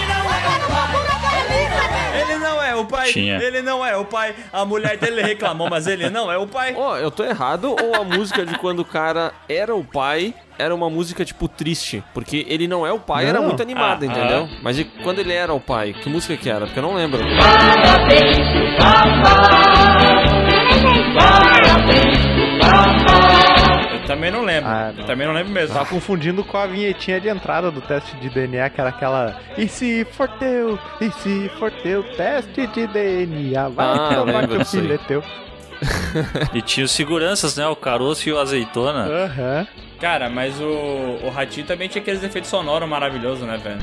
é 2.76 2.82
o 2.82 2.86
pai, 2.86 3.12
Tinha. 3.12 3.38
ele 3.38 3.62
não 3.62 3.86
é 3.86 3.96
o 3.98 4.06
pai. 4.06 4.36
A 4.52 4.66
mulher 4.66 4.98
dele 4.98 5.22
reclamou, 5.22 5.70
mas 5.70 5.88
ele 5.88 6.10
não 6.10 6.32
é 6.32 6.38
o 6.38 6.48
pai. 6.48 6.74
Ó, 6.78 6.98
eu 6.98 7.10
tô 7.10 7.24
errado 7.24 7.76
ou 7.82 7.96
a 7.96 8.04
música 8.04 8.46
de 8.46 8.58
quando 8.60 8.80
o 8.80 8.86
cara 8.86 9.32
era 9.50 9.74
o 9.76 9.84
pai 9.84 10.34
era 10.58 10.74
uma 10.74 10.90
música 10.90 11.26
tipo 11.26 11.48
triste? 11.50 12.02
Porque 12.14 12.46
ele 12.48 12.66
não 12.68 12.88
é 12.88 12.92
o 12.92 13.00
pai, 13.00 13.26
era 13.26 13.40
Não. 13.40 13.48
muito 13.48 13.62
animada, 13.62 14.06
Ah, 14.06 14.10
entendeu? 14.10 14.50
Mas 14.64 14.80
e 14.80 14.86
quando 14.86 15.20
ele 15.20 15.34
era 15.34 15.54
o 15.54 15.60
pai, 15.60 15.94
que 15.94 16.08
música 16.10 16.38
que 16.38 16.50
era? 16.50 16.66
Porque 16.66 16.80
eu 16.80 16.84
não 16.84 16.94
lembro. 16.94 17.22
Eu 17.22 17.28
também 24.16 24.32
não 24.32 24.44
lembro. 24.44 24.70
Ah, 24.70 24.90
eu 24.92 25.00
não. 25.00 25.06
também 25.06 25.28
não 25.28 25.34
lembro 25.34 25.52
mesmo. 25.52 25.74
Tava 25.74 25.90
confundindo 25.90 26.44
com 26.44 26.58
a 26.58 26.66
vinhetinha 26.66 27.20
de 27.20 27.28
entrada 27.28 27.70
do 27.70 27.82
teste 27.82 28.16
de 28.18 28.30
DNA, 28.30 28.70
que 28.70 28.80
era 28.82 28.90
aquela. 28.90 29.40
E 29.58 29.68
se 29.68 30.06
for 30.12 30.28
teu? 30.28 30.80
E 31.02 31.12
se 31.12 31.50
for 31.60 31.72
teu 31.72 32.04
teste 32.16 32.68
de 32.68 32.88
DNA? 32.88 33.70
Vai 33.70 33.86
Ah, 33.88 34.10
eu 34.14 34.48
que 34.48 34.56
o 34.56 34.66
filho 34.66 34.94
é 34.94 34.98
teu. 34.98 35.24
E 36.54 36.62
tinha 36.62 36.86
os 36.86 36.92
seguranças, 36.92 37.56
né? 37.56 37.68
O 37.68 37.76
caroço 37.76 38.28
e 38.28 38.32
o 38.32 38.40
azeitona. 38.40 39.06
Aham. 39.06 39.68
Cara, 40.00 40.30
mas 40.30 40.60
o, 40.60 40.66
o 41.24 41.30
Ratinho 41.30 41.66
também 41.66 41.88
tinha 41.88 42.02
aqueles 42.02 42.24
efeitos 42.24 42.50
sonoros 42.50 42.88
maravilhosos, 42.88 43.48
né, 43.48 43.58
velho? 43.58 43.80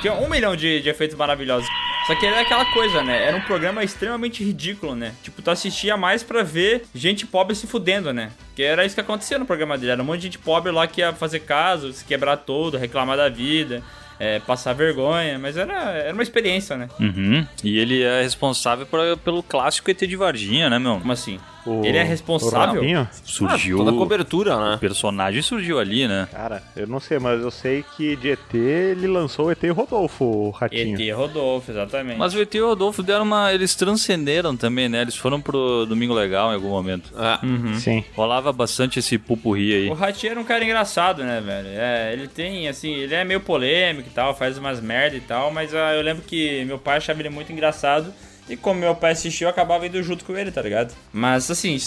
Tinha 0.00 0.14
um 0.14 0.28
milhão 0.28 0.56
de, 0.56 0.80
de 0.80 0.88
efeitos 0.88 1.16
maravilhosos. 1.16 1.68
Só 2.06 2.14
que 2.14 2.24
era 2.26 2.40
aquela 2.40 2.64
coisa, 2.72 3.02
né? 3.02 3.26
Era 3.28 3.36
um 3.36 3.42
programa 3.42 3.84
extremamente 3.84 4.42
ridículo, 4.42 4.94
né? 4.94 5.12
Tipo, 5.22 5.42
tu 5.42 5.50
assistia 5.50 5.96
mais 5.96 6.22
pra 6.22 6.42
ver 6.42 6.84
gente 6.94 7.26
pobre 7.26 7.54
se 7.54 7.66
fudendo, 7.66 8.12
né? 8.12 8.30
Que 8.56 8.62
era 8.62 8.84
isso 8.84 8.94
que 8.94 9.00
acontecia 9.00 9.38
no 9.38 9.44
programa 9.44 9.76
dele. 9.76 9.92
Era 9.92 10.02
um 10.02 10.06
monte 10.06 10.18
de 10.20 10.24
gente 10.24 10.38
pobre 10.38 10.72
lá 10.72 10.86
que 10.86 11.00
ia 11.02 11.12
fazer 11.12 11.40
caso, 11.40 11.92
se 11.92 12.04
quebrar 12.04 12.38
todo, 12.38 12.78
reclamar 12.78 13.16
da 13.18 13.28
vida, 13.28 13.82
é, 14.18 14.38
passar 14.40 14.72
vergonha. 14.72 15.38
Mas 15.38 15.56
era, 15.58 15.74
era 15.92 16.12
uma 16.14 16.22
experiência, 16.22 16.76
né? 16.76 16.88
Uhum. 16.98 17.46
E 17.62 17.78
ele 17.78 18.02
é 18.02 18.22
responsável 18.22 18.86
por- 18.86 19.18
pelo 19.18 19.42
clássico 19.42 19.90
ET 19.90 19.98
de 20.06 20.16
Varginha, 20.16 20.70
né, 20.70 20.78
meu? 20.78 20.98
Como 20.98 21.12
assim? 21.12 21.38
O- 21.70 21.84
Ele 21.84 21.98
é 21.98 22.02
o 22.02 22.06
responsável? 22.06 22.80
Rabinho? 22.80 23.08
Surgiu. 23.24 23.76
Toda 23.78 23.90
a 23.90 23.94
cobertura, 23.94 24.56
O 24.56 24.70
né? 24.70 24.76
personagem 24.80 25.40
surgiu 25.42 25.78
ali, 25.78 26.08
né? 26.08 26.28
Cara, 26.32 26.62
eu 26.76 26.86
não 26.86 26.98
sei, 26.98 27.18
mas 27.18 27.40
eu 27.40 27.50
sei 27.50 27.84
que 27.96 28.16
de 28.16 28.30
ET 28.30 28.54
ele 28.54 29.06
lançou 29.06 29.46
o 29.46 29.50
ET 29.50 29.62
Rodolfo, 29.70 30.24
o 30.24 30.50
Ratinho. 30.50 31.00
ET 31.00 31.14
Rodolfo, 31.16 31.70
exatamente. 31.70 32.18
Mas 32.18 32.34
o 32.34 32.40
ET 32.40 32.54
e 32.54 32.60
o 32.60 32.66
Rodolfo 32.68 33.02
deram 33.02 33.24
uma. 33.24 33.52
Eles 33.52 33.74
transcenderam 33.74 34.56
também, 34.56 34.88
né? 34.88 35.02
Eles 35.02 35.16
foram 35.16 35.40
pro 35.40 35.86
Domingo 35.86 36.14
Legal 36.14 36.50
em 36.50 36.54
algum 36.54 36.70
momento. 36.70 37.12
Ah, 37.16 37.38
Uhum. 37.42 37.74
Sim. 37.76 38.04
Rolava 38.14 38.52
bastante 38.52 38.98
esse 38.98 39.16
pupurri 39.18 39.72
aí. 39.74 39.88
O 39.88 39.94
Ratinho 39.94 40.32
era 40.32 40.40
um 40.40 40.44
cara 40.44 40.64
engraçado, 40.64 41.22
né, 41.22 41.40
velho? 41.40 41.68
É, 41.70 42.12
ele 42.12 42.26
tem, 42.28 42.68
assim, 42.68 42.92
ele 42.94 43.14
é 43.14 43.24
meio 43.24 43.40
polêmico 43.40 44.08
e 44.08 44.12
tal, 44.12 44.34
faz 44.34 44.58
umas 44.58 44.80
merda 44.80 45.16
e 45.16 45.20
tal, 45.20 45.50
mas 45.52 45.74
ah, 45.74 45.94
eu 45.94 46.02
lembro 46.02 46.22
que 46.26 46.64
meu 46.64 46.78
pai 46.78 46.96
achava 46.98 47.20
ele 47.20 47.28
muito 47.30 47.52
engraçado. 47.52 48.12
E 48.50 48.56
como 48.56 48.80
meu 48.80 48.96
pai 48.96 49.12
assistiu, 49.12 49.46
eu 49.46 49.50
acabava 49.50 49.86
indo 49.86 50.02
junto 50.02 50.24
com 50.24 50.36
ele, 50.36 50.50
tá 50.50 50.60
ligado? 50.60 50.92
Mas 51.12 51.48
assim, 51.48 51.78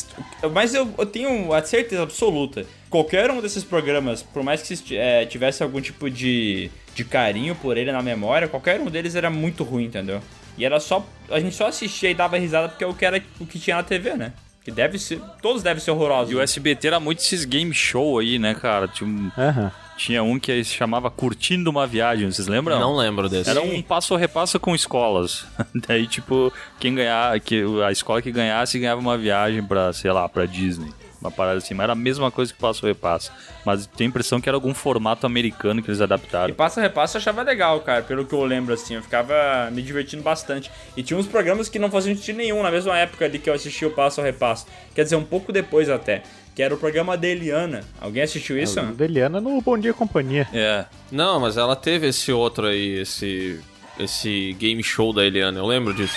mas 0.54 0.74
eu, 0.74 0.90
eu 0.98 1.06
tenho 1.06 1.52
a 1.54 1.62
certeza 1.62 2.04
absoluta. 2.04 2.66
Qualquer 2.90 3.30
um 3.30 3.42
desses 3.42 3.66
programas, 3.66 4.24
por 4.24 4.42
mais 4.44 4.62
que 4.62 4.96
é, 4.96 5.26
tivesse 5.26 5.62
algum 5.62 5.82
tipo 5.82 6.10
de, 6.10 6.72
de 6.96 7.04
carinho 7.04 7.54
por 7.54 7.76
ele 7.76 7.92
na 7.92 8.02
memória, 8.02 8.48
qualquer 8.48 8.80
um 8.80 8.86
deles 8.86 9.14
era 9.14 9.30
muito 9.30 9.66
ruim, 9.66 9.86
entendeu? 9.86 10.22
E 10.58 10.64
era 10.64 10.80
só. 10.80 11.06
A 11.30 11.40
gente 11.40 11.54
só 11.54 11.68
assistia 11.68 12.10
e 12.10 12.14
dava 12.14 12.38
risada 12.38 12.70
porque 12.70 12.84
é 12.84 12.88
o 12.88 12.94
que 12.94 13.06
era 13.06 13.22
o 13.42 13.46
que 13.46 13.60
tinha 13.60 13.76
na 13.76 13.84
TV, 13.84 14.14
né? 14.14 14.32
Que 14.64 14.72
deve 14.72 14.98
ser. 14.98 15.20
Todos 15.42 15.62
devem 15.62 15.84
ser 15.84 15.92
horrorosos. 15.92 16.32
E 16.32 16.36
o 16.36 16.42
SBT 16.42 16.88
era 16.88 17.00
muito 17.00 17.20
esses 17.20 17.44
game 17.44 17.74
show 17.74 18.20
aí, 18.20 18.40
né, 18.40 18.54
cara? 18.54 18.88
Tinha 18.88 19.10
um, 19.10 19.30
Aham. 19.38 19.72
Tinha 19.98 20.24
um 20.24 20.40
que 20.40 20.64
se 20.64 20.72
chamava 20.74 21.10
Curtindo 21.10 21.70
uma 21.70 21.86
Viagem, 21.88 22.32
vocês 22.32 22.48
lembram? 22.48 22.80
não 22.80 22.96
lembro 22.96 23.30
desse. 23.30 23.50
Era 23.50 23.62
um 23.62 23.82
passo 23.82 24.14
ou 24.14 24.20
repassa 24.20 24.60
com 24.60 24.74
escolas. 24.76 25.46
Daí, 25.88 26.08
tipo, 26.08 26.52
quem 26.80 26.96
ganhar, 26.96 27.40
que 27.40 27.64
a 27.86 27.92
escola 27.92 28.22
que 28.22 28.32
ganhasse 28.32 28.80
ganhava 28.80 29.00
uma 29.02 29.18
viagem 29.18 29.64
pra, 29.64 29.94
sei 29.94 30.12
lá, 30.12 30.28
pra 30.28 30.46
Disney. 30.46 30.92
Uma 31.22 31.32
parada 31.32 31.58
assim, 31.60 31.74
mas 31.74 31.86
era 31.86 31.94
a 31.94 31.96
mesma 31.96 32.30
coisa 32.30 32.52
que 32.52 32.60
passo 32.60 32.86
ou 32.86 32.90
repassa. 32.92 33.32
Mas 33.66 33.88
tem 33.88 34.08
a 34.08 34.10
impressão 34.10 34.42
que 34.42 34.50
era 34.50 34.58
algum 34.58 34.74
formato 34.74 35.26
americano 35.26 35.82
que 35.82 35.90
eles 35.90 36.02
E 36.02 36.04
adaptaram. 36.04 36.54
passa 36.54 36.82
repassa 36.82 37.16
eu 37.18 37.22
achava 37.22 37.42
legal, 37.44 37.80
cara, 37.80 38.02
pelo 38.02 38.26
que 38.26 38.36
eu 38.36 38.44
lembro, 38.44 38.74
assim, 38.74 38.96
eu 38.96 39.02
ficava 39.02 39.70
me 39.72 39.82
divertindo 39.82 40.22
bastante. 40.22 40.70
E 40.98 41.02
tinha 41.02 41.18
uns 41.18 41.26
programas 41.26 41.70
que 41.70 41.80
não 41.80 41.90
faziam 41.90 42.14
sentido 42.14 42.36
nenhum, 42.36 42.62
na 42.62 42.70
mesma 42.70 42.98
época 42.98 43.24
ali 43.24 43.40
que 43.40 43.50
eu 43.50 43.54
assisti 43.54 43.86
o 43.86 43.92
Passo 43.92 44.20
ao 44.20 44.26
Repasso. 44.26 44.68
Quer 44.94 45.04
dizer, 45.06 45.16
um 45.16 45.24
pouco 45.24 45.54
depois 45.54 45.90
até. 45.90 46.24
Que 46.56 46.62
era 46.62 46.74
o 46.74 46.78
programa 46.78 47.18
da 47.18 47.28
Eliana. 47.28 47.84
Alguém 48.00 48.22
assistiu 48.22 48.58
isso? 48.60 48.80
O 48.80 48.94
Deliana 48.94 49.42
no 49.42 49.60
Bom 49.62 49.78
Dia 49.78 49.94
Companhia. 49.94 50.48
É. 50.54 50.86
Não, 51.12 51.40
mas 51.40 51.58
ela 51.58 51.76
teve 51.76 52.08
esse 52.08 52.32
outro 52.32 52.68
aí, 52.68 53.00
esse 53.00 53.60
esse 54.00 54.54
game 54.54 54.84
show 54.84 55.14
da 55.14 55.24
Eliana, 55.24 55.60
eu 55.60 55.66
lembro 55.66 55.94
disso. 55.94 56.16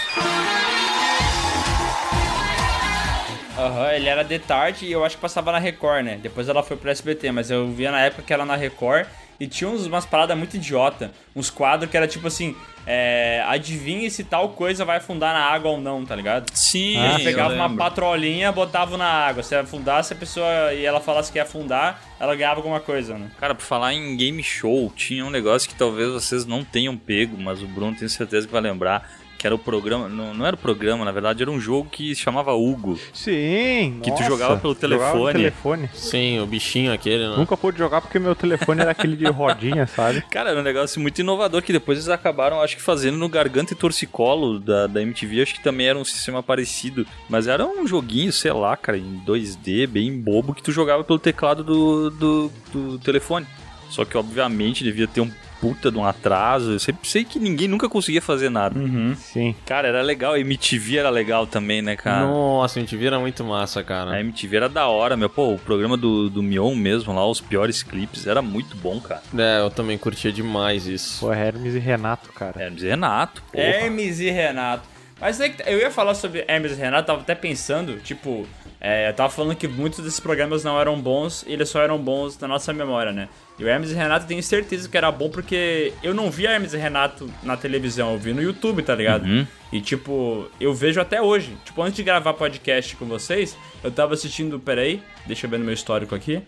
Aham, 3.59 3.93
ele 3.93 4.09
era 4.09 4.23
de 4.23 4.39
tarde 4.39 4.87
e 4.87 4.93
eu 4.93 5.05
acho 5.05 5.17
que 5.17 5.23
passava 5.23 5.51
na 5.51 5.59
Record, 5.59 6.05
né? 6.05 6.19
Depois 6.23 6.49
ela 6.49 6.63
foi 6.63 6.77
pro 6.77 6.91
SBT, 6.91 7.33
mas 7.33 7.51
eu 7.51 7.69
via 7.69 7.91
na 7.91 8.01
época 8.01 8.23
que 8.23 8.33
era 8.33 8.45
na 8.45 8.55
Record 8.55 9.07
e 9.39 9.47
tinha 9.47 9.69
uns, 9.69 9.87
umas 9.87 10.07
paradas 10.07 10.37
muito 10.37 10.57
idiota. 10.57 11.11
Uns 11.35 11.51
quadros 11.51 11.91
que 11.91 11.97
era 11.97 12.09
tipo 12.09 12.27
assim: 12.27 12.55
é, 12.87 13.43
adivinhe 13.47 14.11
se 14.11 14.25
tal 14.25 14.51
coisa 14.51 14.85
vai 14.85 14.99
afundar 14.99 15.35
na 15.35 15.41
água 15.41 15.73
ou 15.73 15.81
não, 15.81 16.07
tá 16.07 16.15
ligado? 16.15 16.51
Sim, 16.55 16.97
Eles 16.97 17.19
eu 17.19 17.25
pegavam 17.25 17.57
uma 17.57 17.77
patrolinha, 17.77 18.53
botavam 18.53 18.97
na 18.97 19.07
água. 19.07 19.43
Se 19.43 19.55
afundasse 19.55 20.13
a 20.13 20.17
pessoa 20.17 20.73
e 20.73 20.85
ela 20.85 21.01
falasse 21.01 21.33
que 21.33 21.39
ia 21.39 21.43
afundar, 21.43 22.01
ela 22.21 22.35
ganhava 22.35 22.61
alguma 22.61 22.81
coisa, 22.81 23.19
né? 23.19 23.31
Cara, 23.39 23.55
por 23.55 23.65
falar 23.65 23.93
em 23.93 24.17
game 24.17 24.43
show, 24.43 24.93
tinha 24.95 25.25
um 25.25 25.31
negócio 25.31 25.69
que 25.69 25.75
talvez 25.75 26.11
vocês 26.11 26.47
não 26.47 26.65
tenham 26.65 26.97
pego, 26.97 27.37
mas 27.37 27.63
o 27.63 27.67
Bruno 27.67 27.97
tem 27.97 28.09
certeza 28.09 28.47
que 28.47 28.53
vai 28.53 28.63
lembrar. 28.63 29.11
Que 29.39 29.47
era 29.47 29.55
o 29.55 29.59
programa. 29.59 30.09
Não, 30.09 30.33
não 30.35 30.47
era 30.47 30.55
o 30.57 30.59
programa, 30.59 31.05
na 31.05 31.13
verdade, 31.13 31.43
era 31.43 31.51
um 31.51 31.61
jogo 31.61 31.89
que 31.91 32.15
se 32.15 32.21
chamava 32.23 32.53
Hugo. 32.55 32.99
Sim, 33.13 34.01
Que 34.03 34.11
tu 34.11 34.13
nossa. 34.13 34.25
jogava 34.25 34.57
pelo 34.57 34.75
Jogava 34.75 34.97
no 35.19 35.25
telefone. 35.25 35.33
telefone. 35.33 35.91
Sim, 35.93 36.41
o 36.41 36.47
bichinho 36.47 36.93
aquele, 36.93 37.29
né? 37.29 37.35
Nunca 37.37 37.57
pude 37.57 37.79
jogar 37.79 38.01
porque 38.01 38.19
meu 38.19 38.35
telefone 38.35 38.81
era 38.81 38.91
aquele 38.93 39.17
de 39.17 39.27
rodinha, 39.27 39.87
sabe? 39.89 40.23
Cara, 40.31 40.51
era 40.51 40.61
um 40.61 40.63
negócio 40.63 41.01
muito 41.01 41.21
inovador 41.21 41.63
que 41.63 41.73
depois 41.73 41.99
eles 41.99 42.09
acabaram, 42.09 42.61
acho 42.61 42.77
que 42.77 42.83
fazendo 42.83 43.19
no 43.19 43.29
Garganta 43.29 43.73
e 43.73 43.77
Torcicolo 43.77 44.59
da, 44.59 44.87
da 44.87 45.03
MTV, 45.03 45.43
acho 45.43 45.55
que 45.55 45.63
também 45.63 45.87
era 45.89 45.99
um 45.99 46.05
sistema 46.05 46.43
parecido. 46.43 47.07
Mas 47.29 47.47
era 47.47 47.67
um 47.67 47.87
joguinho, 47.87 48.33
sei 48.33 48.53
lá, 48.53 48.77
cara, 48.77 48.97
em 48.99 49.21
2D, 49.27 49.87
bem 49.87 50.13
bobo, 50.19 50.55
que 50.55 50.63
tu 50.63 50.73
jogava 50.73 51.05
pelo 51.05 51.19
teclado 51.19 51.63
do, 51.63 52.11
do, 52.11 52.53
do 52.73 52.99
telefone. 53.01 53.47
Só 53.91 54.05
que, 54.05 54.17
obviamente, 54.17 54.83
devia 54.83 55.07
ter 55.07 55.21
um 55.21 55.31
puta 55.61 55.91
de 55.91 55.99
um 55.99 56.05
atraso. 56.05 56.73
Eu 56.73 56.79
sempre 56.79 57.09
sei 57.09 57.25
que 57.25 57.39
ninguém 57.39 57.69
nunca 57.69 57.89
conseguia 57.89 58.23
fazer 58.23 58.51
nada. 58.51 58.79
Sim. 59.17 59.55
Cara, 59.65 59.89
era 59.89 60.03
legal. 60.03 60.35
A 60.35 60.41
MTV 60.41 60.99
era 60.99 61.11
legal 61.11 61.47
também, 61.47 61.83
né, 61.83 61.97
cara? 61.97 62.27
Nossa, 62.27 62.79
a 62.79 62.83
gente 62.83 62.97
vira 62.97 63.19
muito 63.19 63.45
massa, 63.45 63.83
cara. 63.83 64.13
A 64.13 64.21
MTV 64.21 64.57
era 64.57 64.69
da 64.69 64.87
hora, 64.89 65.17
meu. 65.17 65.29
Pô, 65.29 65.55
o 65.55 65.59
programa 65.59 65.97
do, 65.97 66.29
do 66.29 66.43
Mion 66.43 66.75
mesmo 66.75 67.15
lá, 67.15 67.27
os 67.27 67.41
piores 67.41 67.83
clipes, 67.83 68.27
era 68.27 68.43
muito 68.43 68.77
bom, 68.77 69.01
cara. 69.01 69.23
É, 69.37 69.61
eu 69.61 69.71
também 69.71 69.99
curtia 69.99 70.33
demais 70.33 70.87
isso. 70.87 71.21
Pô, 71.21 71.33
Hermes 71.33 71.75
e 71.75 71.79
Renato, 71.79 72.33
cara. 72.33 72.63
Hermes 72.63 72.83
e 72.83 72.89
Renato, 72.89 73.43
pô. 73.53 73.59
Hermes 73.59 74.21
e 74.21 74.31
Renato. 74.31 74.97
Mas 75.21 75.41
é 75.41 75.49
que 75.49 75.63
eu 75.69 75.79
ia 75.79 75.91
falar 75.91 76.15
sobre 76.15 76.45
Hermes 76.47 76.73
e 76.73 76.75
Renato, 76.75 77.07
tava 77.07 77.23
até 77.23 77.35
pensando, 77.35 77.99
tipo, 78.01 78.47
é, 78.81 79.09
eu 79.09 79.15
tava 79.15 79.31
falando 79.31 79.57
que 79.57 79.67
muitos 79.67 80.05
desses 80.05 80.21
programas 80.21 80.63
não 80.63 80.79
eram 80.79 81.01
bons, 81.01 81.45
e 81.47 81.53
eles 81.53 81.69
só 81.69 81.81
eram 81.81 81.99
bons 81.99 82.39
na 82.39 82.47
nossa 82.47 82.73
memória, 82.73 83.13
né? 83.13 83.29
E 83.59 83.65
o 83.65 83.69
Hermes 83.69 83.91
e 83.91 83.95
Renato 83.95 84.25
eu 84.25 84.29
tenho 84.29 84.43
certeza 84.43 84.89
que 84.89 84.97
era 84.97 85.11
bom 85.11 85.31
porque 85.31 85.93
eu 86.03 86.13
não 86.13 86.31
via 86.31 86.51
Hermes 86.51 86.75
e 86.75 86.77
Renato 86.77 87.31
na 87.43 87.57
televisão, 87.57 88.13
eu 88.13 88.19
vi 88.19 88.35
no 88.35 88.43
YouTube, 88.43 88.83
tá 88.83 88.95
ligado? 88.95 89.25
Uhum. 89.25 89.47
E 89.73 89.81
tipo, 89.81 90.47
eu 90.61 90.75
vejo 90.75 91.01
até 91.01 91.23
hoje. 91.23 91.57
Tipo, 91.65 91.83
antes 91.83 91.97
de 91.97 92.03
gravar 92.03 92.35
podcast 92.35 92.95
com 92.97 93.07
vocês, 93.07 93.57
eu 93.83 93.91
tava 93.91 94.15
assistindo, 94.15 94.61
peraí, 94.61 95.03
deixa 95.27 95.47
eu 95.47 95.51
ver 95.51 95.59
no 95.59 95.65
meu 95.65 95.75
histórico 95.75 96.15
aqui. 96.15 96.43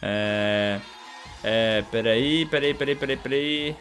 É. 0.00 0.78
É, 1.42 1.84
peraí, 1.90 2.46
peraí, 2.46 2.74
peraí, 2.74 2.94
peraí, 2.94 3.16
peraí. 3.16 3.76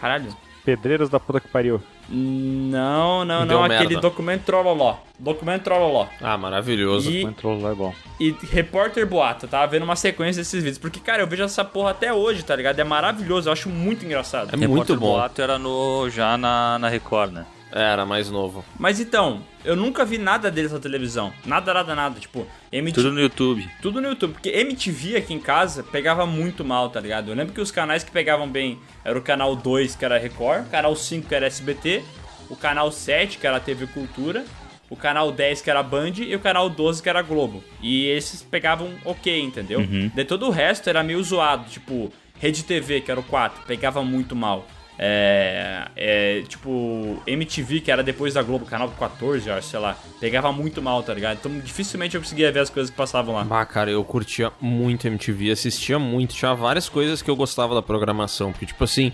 Caralho. 0.00 0.36
Pedreiros 0.64 1.08
da 1.08 1.20
puta 1.20 1.40
que 1.40 1.48
pariu. 1.48 1.80
Não, 2.08 3.24
não, 3.24 3.46
Deu 3.46 3.56
não, 3.58 3.68
merda. 3.68 3.84
aquele 3.84 4.00
documento 4.00 4.44
Trololó. 4.44 4.96
Documento 5.18 5.64
Trololó. 5.64 6.06
Ah, 6.20 6.36
maravilhoso. 6.38 7.10
E, 7.10 7.22
Entrou 7.22 7.60
lá 7.60 7.70
é 7.70 7.74
bom. 7.74 7.92
e 8.20 8.34
Repórter 8.50 9.06
Boato, 9.06 9.48
tava 9.48 9.66
vendo 9.66 9.82
uma 9.82 9.96
sequência 9.96 10.40
desses 10.40 10.62
vídeos. 10.62 10.78
Porque, 10.78 11.00
cara, 11.00 11.22
eu 11.22 11.26
vejo 11.26 11.42
essa 11.42 11.64
porra 11.64 11.90
até 11.90 12.12
hoje, 12.12 12.42
tá 12.44 12.54
ligado? 12.54 12.78
É 12.78 12.84
maravilhoso, 12.84 13.48
eu 13.48 13.52
acho 13.52 13.68
muito 13.68 14.04
engraçado. 14.04 14.50
É 14.52 14.56
muito 14.56 14.70
Repórter 14.70 14.96
bom. 14.98 15.14
Boato 15.14 15.42
era 15.42 15.58
no, 15.58 16.08
já 16.10 16.36
na, 16.36 16.78
na 16.78 16.88
Record, 16.88 17.32
né? 17.32 17.46
Era 17.76 18.06
mais 18.06 18.30
novo. 18.30 18.64
Mas 18.78 18.98
então, 19.00 19.42
eu 19.62 19.76
nunca 19.76 20.02
vi 20.02 20.16
nada 20.16 20.50
deles 20.50 20.72
na 20.72 20.78
televisão. 20.78 21.30
Nada, 21.44 21.74
nada, 21.74 21.94
nada. 21.94 22.18
Tipo, 22.18 22.46
MTV. 22.72 23.02
Tudo 23.02 23.14
no 23.14 23.20
YouTube. 23.20 23.68
Tudo 23.82 24.00
no 24.00 24.08
YouTube, 24.08 24.32
porque 24.32 24.48
MTV 24.48 25.16
aqui 25.16 25.34
em 25.34 25.38
casa 25.38 25.82
pegava 25.82 26.24
muito 26.24 26.64
mal, 26.64 26.88
tá 26.88 26.98
ligado? 26.98 27.30
Eu 27.30 27.36
lembro 27.36 27.52
que 27.52 27.60
os 27.60 27.70
canais 27.70 28.02
que 28.02 28.10
pegavam 28.10 28.48
bem 28.48 28.78
era 29.04 29.18
o 29.18 29.20
canal 29.20 29.54
2, 29.54 29.94
que 29.94 30.06
era 30.06 30.16
Record, 30.16 30.70
canal 30.70 30.96
5, 30.96 31.28
que 31.28 31.34
era 31.34 31.46
SBT, 31.46 32.02
o 32.48 32.56
canal 32.56 32.90
7, 32.90 33.36
que 33.36 33.46
era 33.46 33.60
TV 33.60 33.86
Cultura, 33.88 34.42
o 34.88 34.96
canal 34.96 35.30
10, 35.30 35.60
que 35.60 35.68
era 35.68 35.82
Band, 35.82 36.12
e 36.16 36.34
o 36.34 36.40
canal 36.40 36.70
12, 36.70 37.02
que 37.02 37.10
era 37.10 37.20
Globo. 37.20 37.62
E 37.82 38.06
esses 38.06 38.40
pegavam 38.40 38.90
ok, 39.04 39.38
entendeu? 39.38 39.80
De 39.84 40.24
todo 40.24 40.46
o 40.46 40.50
resto 40.50 40.88
era 40.88 41.02
meio 41.02 41.22
zoado, 41.22 41.68
tipo, 41.68 42.10
Rede 42.38 42.64
TV, 42.64 43.02
que 43.02 43.10
era 43.10 43.20
o 43.20 43.24
4, 43.24 43.64
pegava 43.66 44.02
muito 44.02 44.34
mal. 44.34 44.66
É, 44.98 45.88
é, 45.94 46.42
tipo, 46.48 47.22
MTV, 47.26 47.80
que 47.80 47.90
era 47.90 48.02
depois 48.02 48.34
da 48.34 48.42
Globo, 48.42 48.64
canal 48.64 48.88
14, 48.88 49.48
eu 49.48 49.54
acho, 49.54 49.68
sei 49.68 49.78
lá, 49.78 49.96
pegava 50.18 50.50
muito 50.52 50.80
mal, 50.80 51.02
tá 51.02 51.12
ligado? 51.12 51.38
Então 51.38 51.58
dificilmente 51.60 52.14
eu 52.14 52.20
conseguia 52.22 52.50
ver 52.50 52.60
as 52.60 52.70
coisas 52.70 52.90
que 52.90 52.96
passavam 52.96 53.34
lá. 53.34 53.44
Bah, 53.44 53.66
cara, 53.66 53.90
eu 53.90 54.02
curtia 54.04 54.50
muito 54.60 55.06
MTV, 55.06 55.50
assistia 55.50 55.98
muito, 55.98 56.34
tinha 56.34 56.54
várias 56.54 56.88
coisas 56.88 57.20
que 57.20 57.30
eu 57.30 57.36
gostava 57.36 57.74
da 57.74 57.82
programação, 57.82 58.52
porque, 58.52 58.66
tipo 58.66 58.82
assim, 58.84 59.12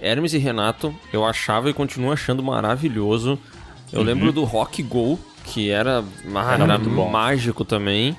Hermes 0.00 0.34
e 0.34 0.38
Renato, 0.38 0.94
eu 1.12 1.24
achava 1.24 1.68
e 1.68 1.72
continuo 1.72 2.12
achando 2.12 2.42
maravilhoso. 2.42 3.38
Eu 3.92 4.02
lembro 4.02 4.32
do 4.32 4.44
Rock 4.44 4.82
Go, 4.82 5.18
que 5.44 5.70
era, 5.70 6.04
ah, 6.34 6.54
era 6.54 6.78
bom. 6.78 7.08
mágico 7.08 7.64
também. 7.64 8.16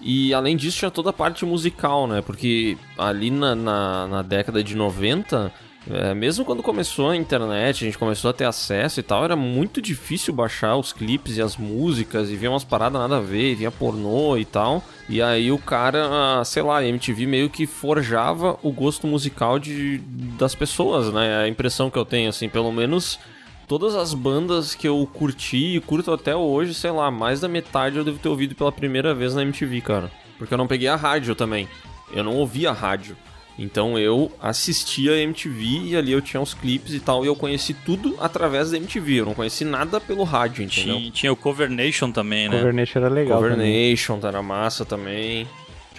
E 0.00 0.32
além 0.32 0.56
disso, 0.56 0.78
tinha 0.78 0.90
toda 0.90 1.10
a 1.10 1.12
parte 1.12 1.44
musical, 1.44 2.06
né? 2.06 2.22
Porque 2.22 2.76
ali 2.96 3.30
na, 3.30 3.54
na, 3.54 4.06
na 4.06 4.22
década 4.22 4.62
de 4.62 4.76
90, 4.76 5.52
é, 5.90 6.12
mesmo 6.12 6.44
quando 6.44 6.62
começou 6.62 7.08
a 7.08 7.16
internet, 7.16 7.82
a 7.82 7.86
gente 7.86 7.96
começou 7.96 8.30
a 8.30 8.34
ter 8.34 8.44
acesso 8.44 9.00
e 9.00 9.02
tal, 9.02 9.24
era 9.24 9.34
muito 9.34 9.80
difícil 9.80 10.34
baixar 10.34 10.76
os 10.76 10.92
clipes 10.92 11.38
e 11.38 11.42
as 11.42 11.56
músicas 11.56 12.28
e 12.30 12.36
ver 12.36 12.48
umas 12.48 12.64
paradas 12.64 13.00
nada 13.00 13.16
a 13.16 13.20
ver, 13.20 13.54
via 13.54 13.70
pornô 13.70 14.36
e 14.36 14.44
tal. 14.44 14.82
E 15.08 15.22
aí 15.22 15.50
o 15.50 15.58
cara, 15.58 16.44
sei 16.44 16.62
lá, 16.62 16.78
a 16.78 16.86
MTV 16.86 17.26
meio 17.26 17.48
que 17.48 17.66
forjava 17.66 18.58
o 18.62 18.70
gosto 18.70 19.06
musical 19.06 19.58
de, 19.58 19.98
das 20.38 20.54
pessoas, 20.54 21.12
né? 21.12 21.38
A 21.38 21.48
impressão 21.48 21.88
que 21.88 21.98
eu 21.98 22.04
tenho, 22.04 22.28
assim, 22.28 22.48
pelo 22.48 22.70
menos 22.70 23.18
todas 23.66 23.94
as 23.94 24.12
bandas 24.12 24.74
que 24.74 24.86
eu 24.86 25.08
curti 25.12 25.76
e 25.76 25.80
curto 25.80 26.12
até 26.12 26.36
hoje, 26.36 26.74
sei 26.74 26.90
lá, 26.90 27.10
mais 27.10 27.40
da 27.40 27.48
metade 27.48 27.96
eu 27.96 28.04
devo 28.04 28.18
ter 28.18 28.28
ouvido 28.28 28.54
pela 28.54 28.72
primeira 28.72 29.14
vez 29.14 29.34
na 29.34 29.42
MTV, 29.42 29.80
cara. 29.80 30.10
Porque 30.36 30.52
eu 30.52 30.58
não 30.58 30.66
peguei 30.66 30.88
a 30.88 30.96
rádio 30.96 31.34
também. 31.34 31.66
Eu 32.12 32.22
não 32.24 32.36
ouvia 32.36 32.70
a 32.70 32.74
rádio. 32.74 33.16
Então 33.58 33.98
eu 33.98 34.30
assistia 34.40 35.12
a 35.12 35.18
MTV 35.18 35.64
e 35.86 35.96
ali 35.96 36.12
eu 36.12 36.22
tinha 36.22 36.40
os 36.40 36.54
clipes 36.54 36.94
e 36.94 37.00
tal, 37.00 37.24
e 37.24 37.28
eu 37.28 37.34
conheci 37.34 37.74
tudo 37.74 38.16
através 38.20 38.70
da 38.70 38.76
MTV. 38.76 39.20
Eu 39.20 39.26
não 39.26 39.34
conheci 39.34 39.64
nada 39.64 40.00
pelo 40.00 40.22
rádio, 40.22 40.62
entendeu? 40.62 40.96
Tinha, 40.96 41.10
tinha 41.10 41.32
o 41.32 41.36
Cover 41.36 41.68
Nation 41.68 42.12
também, 42.12 42.48
né? 42.48 42.56
Cover 42.56 42.72
Nation 42.72 42.98
era 43.00 43.08
legal 43.08 43.36
Cover 43.38 43.56
também. 43.56 43.90
Nation, 43.90 44.20
era 44.22 44.42
massa 44.42 44.84
também. 44.84 45.46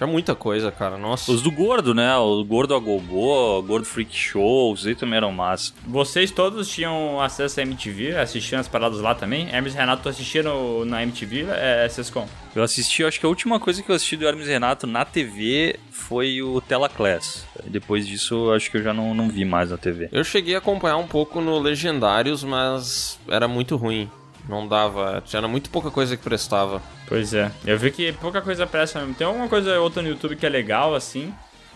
Tinha 0.00 0.08
muita 0.08 0.34
coisa, 0.34 0.72
cara. 0.72 0.96
Nossa. 0.96 1.30
Os 1.30 1.42
do 1.42 1.50
Gordo, 1.50 1.92
né? 1.92 2.16
O 2.16 2.42
Gordo 2.42 2.74
a 2.74 2.78
Gogô, 2.78 3.58
o 3.58 3.62
Gordo 3.62 3.84
Freak 3.84 4.16
Show, 4.16 4.72
os 4.72 4.86
aí 4.86 4.94
também 4.94 5.18
eram 5.18 5.30
massa. 5.30 5.74
Vocês 5.86 6.30
todos 6.30 6.70
tinham 6.70 7.20
acesso 7.20 7.60
à 7.60 7.64
MTV, 7.64 8.16
assistiam 8.16 8.58
as 8.58 8.66
paradas 8.66 8.98
lá 9.00 9.14
também? 9.14 9.54
Hermes 9.54 9.74
e 9.74 9.76
Renato 9.76 10.08
assistiram 10.08 10.86
na 10.86 11.02
MTV, 11.02 11.48
é, 11.50 11.86
Sescom? 11.86 12.26
Eu 12.56 12.62
assisti, 12.62 13.04
acho 13.04 13.20
que 13.20 13.26
a 13.26 13.28
última 13.28 13.60
coisa 13.60 13.82
que 13.82 13.90
eu 13.90 13.94
assisti 13.94 14.16
do 14.16 14.26
Hermes 14.26 14.46
e 14.46 14.52
Renato 14.52 14.86
na 14.86 15.04
TV 15.04 15.78
foi 15.90 16.40
o 16.40 16.62
Tela 16.62 16.88
Class. 16.88 17.44
Depois 17.66 18.06
disso, 18.06 18.46
eu 18.46 18.54
acho 18.54 18.70
que 18.70 18.78
eu 18.78 18.82
já 18.82 18.94
não, 18.94 19.14
não 19.14 19.28
vi 19.28 19.44
mais 19.44 19.70
na 19.70 19.76
TV. 19.76 20.08
Eu 20.10 20.24
cheguei 20.24 20.54
a 20.54 20.58
acompanhar 20.58 20.96
um 20.96 21.06
pouco 21.06 21.42
no 21.42 21.58
Legendários, 21.58 22.42
mas 22.42 23.20
era 23.28 23.46
muito 23.46 23.76
ruim. 23.76 24.08
Não 24.48 24.66
dava. 24.66 25.22
Tinha 25.26 25.46
muito 25.46 25.70
pouca 25.70 25.90
coisa 25.90 26.16
que 26.16 26.22
prestava. 26.22 26.82
Pois 27.06 27.34
é, 27.34 27.50
eu 27.66 27.78
vi 27.78 27.90
que 27.90 28.12
pouca 28.12 28.40
coisa 28.40 28.66
presta 28.66 29.00
mesmo. 29.00 29.14
Tem 29.14 29.26
alguma 29.26 29.48
coisa 29.48 29.76
ou 29.78 29.84
outra 29.84 30.02
no 30.02 30.08
YouTube 30.08 30.36
que 30.36 30.46
é 30.46 30.48
legal, 30.48 30.94
assim, 30.94 31.32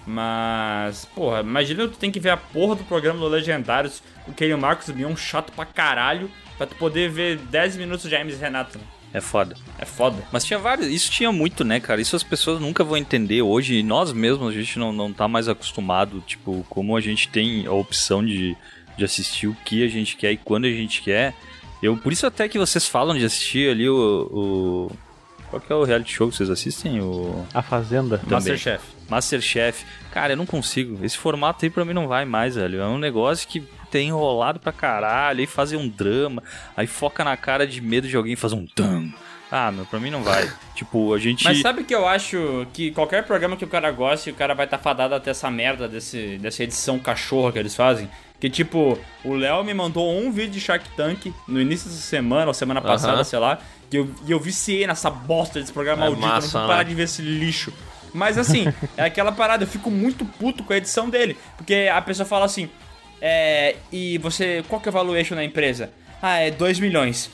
mas, 0.07 1.05
porra, 1.07 1.41
imagina 1.41 1.89
tu 1.89 1.97
tem 1.97 2.11
que 2.11 2.21
ver 2.21 2.31
a 2.31 2.37
porra 2.37 2.77
do 2.77 2.85
programa 2.85 3.19
do 3.19 3.29
Legendários 3.29 4.03
com 4.25 4.33
aquele 4.33 4.55
Marcos 4.57 4.89
Mion 4.89 5.17
chato 5.17 5.53
pra 5.53 5.65
caralho, 5.65 6.31
pra 6.57 6.67
tu 6.67 6.75
poder 6.77 7.11
ver 7.11 7.39
10 7.39 7.77
minutos 7.77 8.09
de 8.09 8.15
Hermes 8.15 8.37
e 8.37 8.39
Renato. 8.39 8.79
É 9.12 9.21
foda. 9.21 9.57
É 9.79 9.85
foda. 9.85 10.23
Mas 10.33 10.45
tinha 10.45 10.59
vários, 10.59 10.89
isso 10.89 11.11
tinha 11.11 11.31
muito, 11.31 11.65
né, 11.65 11.79
cara? 11.79 12.01
Isso 12.01 12.17
as 12.17 12.23
pessoas 12.25 12.61
nunca 12.61 12.83
vão 12.83 12.97
entender 12.97 13.43
hoje, 13.43 13.77
e 13.77 13.83
nós 13.83 14.12
mesmos, 14.12 14.49
a 14.49 14.53
gente 14.53 14.79
não, 14.79 14.93
não 14.93 15.12
tá 15.12 15.29
mais 15.29 15.49
acostumado, 15.49 16.21
tipo, 16.27 16.67
como 16.69 16.97
a 16.97 17.01
gente 17.01 17.29
tem 17.29 17.67
a 17.67 17.73
opção 17.73 18.25
de, 18.25 18.57
de 18.97 19.05
assistir 19.05 19.47
o 19.47 19.57
que 19.65 19.85
a 19.85 19.89
gente 19.89 20.17
quer 20.17 20.33
e 20.33 20.37
quando 20.37 20.65
a 20.65 20.71
gente 20.71 21.01
quer. 21.01 21.35
Eu, 21.85 21.99
por 21.99 22.11
isso 22.14 22.26
até 22.26 22.49
que 22.49 22.59
vocês 22.59 22.89
falam 22.89 23.14
de 23.14 23.26
assistir 23.26 23.70
ali 23.70 23.87
o... 23.87 24.30
o 24.32 24.91
qual 25.51 25.61
que 25.61 25.70
é 25.70 25.76
o 25.76 25.85
reality 25.85 26.14
show 26.14 26.30
que 26.30 26.35
vocês 26.35 26.49
assistem? 26.49 27.03
O 27.03 27.47
A 27.53 27.61
Fazenda. 27.61 28.16
Também. 28.16 28.32
Masterchef. 28.32 28.85
Masterchef. 29.07 29.85
Cara, 30.11 30.32
eu 30.32 30.37
não 30.39 30.47
consigo. 30.47 31.05
Esse 31.05 31.18
formato 31.18 31.62
aí 31.62 31.70
pra 31.70 31.85
mim 31.85 31.93
não 31.93 32.09
vai 32.09 32.24
mais, 32.24 32.55
velho. 32.55 32.80
É 32.80 32.87
um 32.87 32.97
negócio 32.97 33.47
que 33.47 33.62
tem 33.91 34.09
enrolado 34.09 34.59
pra 34.59 34.72
caralho. 34.72 35.41
Aí 35.41 35.47
fazer 35.47 35.76
um 35.76 35.87
drama. 35.87 36.43
Aí 36.74 36.87
foca 36.87 37.22
na 37.22 37.37
cara 37.37 37.66
de 37.66 37.82
medo 37.82 38.09
de 38.09 38.16
alguém 38.16 38.35
fazer 38.35 38.55
um 38.55 38.66
tam. 38.66 39.12
Ah, 39.53 39.70
meu, 39.70 39.85
pra 39.85 40.01
mim 40.01 40.11
não 40.11 40.22
vai. 40.22 40.51
tipo, 40.74 41.12
a 41.12 41.18
gente. 41.18 41.45
Mas 41.45 41.61
sabe 41.61 41.85
que 41.85 41.95
eu 41.95 42.09
acho 42.09 42.66
que 42.72 42.91
qualquer 42.93 43.24
programa 43.24 43.59
que 43.59 43.64
o 43.64 43.68
cara 43.68 43.91
goste, 43.93 44.30
o 44.30 44.35
cara 44.35 44.55
vai 44.55 44.64
estar 44.64 44.78
fadado 44.78 45.14
até 45.14 45.30
essa 45.30 45.51
merda 45.51 45.87
desse, 45.87 46.39
dessa 46.39 46.64
edição 46.64 46.99
cachorra 46.99 47.53
que 47.53 47.59
eles 47.59 47.76
fazem. 47.76 48.09
Que 48.45 48.51
tipo, 48.51 48.99
o 49.24 49.32
Léo 49.32 49.64
me 49.64 49.72
mandou 49.72 50.14
um 50.14 50.30
vídeo 50.30 50.51
de 50.51 50.61
Shark 50.61 50.86
Tank 50.90 51.32
no 51.49 51.59
início 51.59 51.88
dessa 51.88 52.03
semana, 52.03 52.49
ou 52.49 52.53
semana 52.53 52.82
passada, 52.82 53.14
Aham. 53.14 53.24
sei 53.24 53.38
lá. 53.38 53.59
E 53.90 53.97
eu, 53.97 54.11
e 54.26 54.32
eu 54.32 54.38
viciei 54.38 54.86
nessa 54.86 55.09
bosta 55.09 55.59
desse 55.59 55.72
programa 55.72 56.03
É 56.05 56.05
maldito. 56.11 56.22
eu 56.26 56.28
não 56.28 56.34
massa, 56.34 56.59
vou 56.59 56.68
parar 56.68 56.82
né? 56.82 56.90
de 56.90 56.95
ver 56.95 57.05
esse 57.05 57.22
lixo. 57.22 57.72
Mas 58.12 58.36
assim, 58.36 58.66
é 58.99 59.05
aquela 59.05 59.32
parada, 59.32 59.64
eu 59.64 59.66
fico 59.66 59.90
muito 59.90 60.26
puto 60.26 60.62
com 60.62 60.74
a 60.74 60.76
edição 60.76 61.09
dele. 61.09 61.38
Porque 61.57 61.88
a 61.90 62.03
pessoa 62.03 62.26
fala 62.26 62.45
assim, 62.45 62.68
é. 63.18 63.76
E 63.90 64.18
você. 64.18 64.62
Qual 64.68 64.78
que 64.78 64.88
é 64.88 64.90
o 64.90 64.92
valuation 64.92 65.34
da 65.36 65.42
empresa? 65.42 65.90
Ah, 66.20 66.36
é 66.36 66.51
2 66.51 66.78
milhões. 66.80 67.30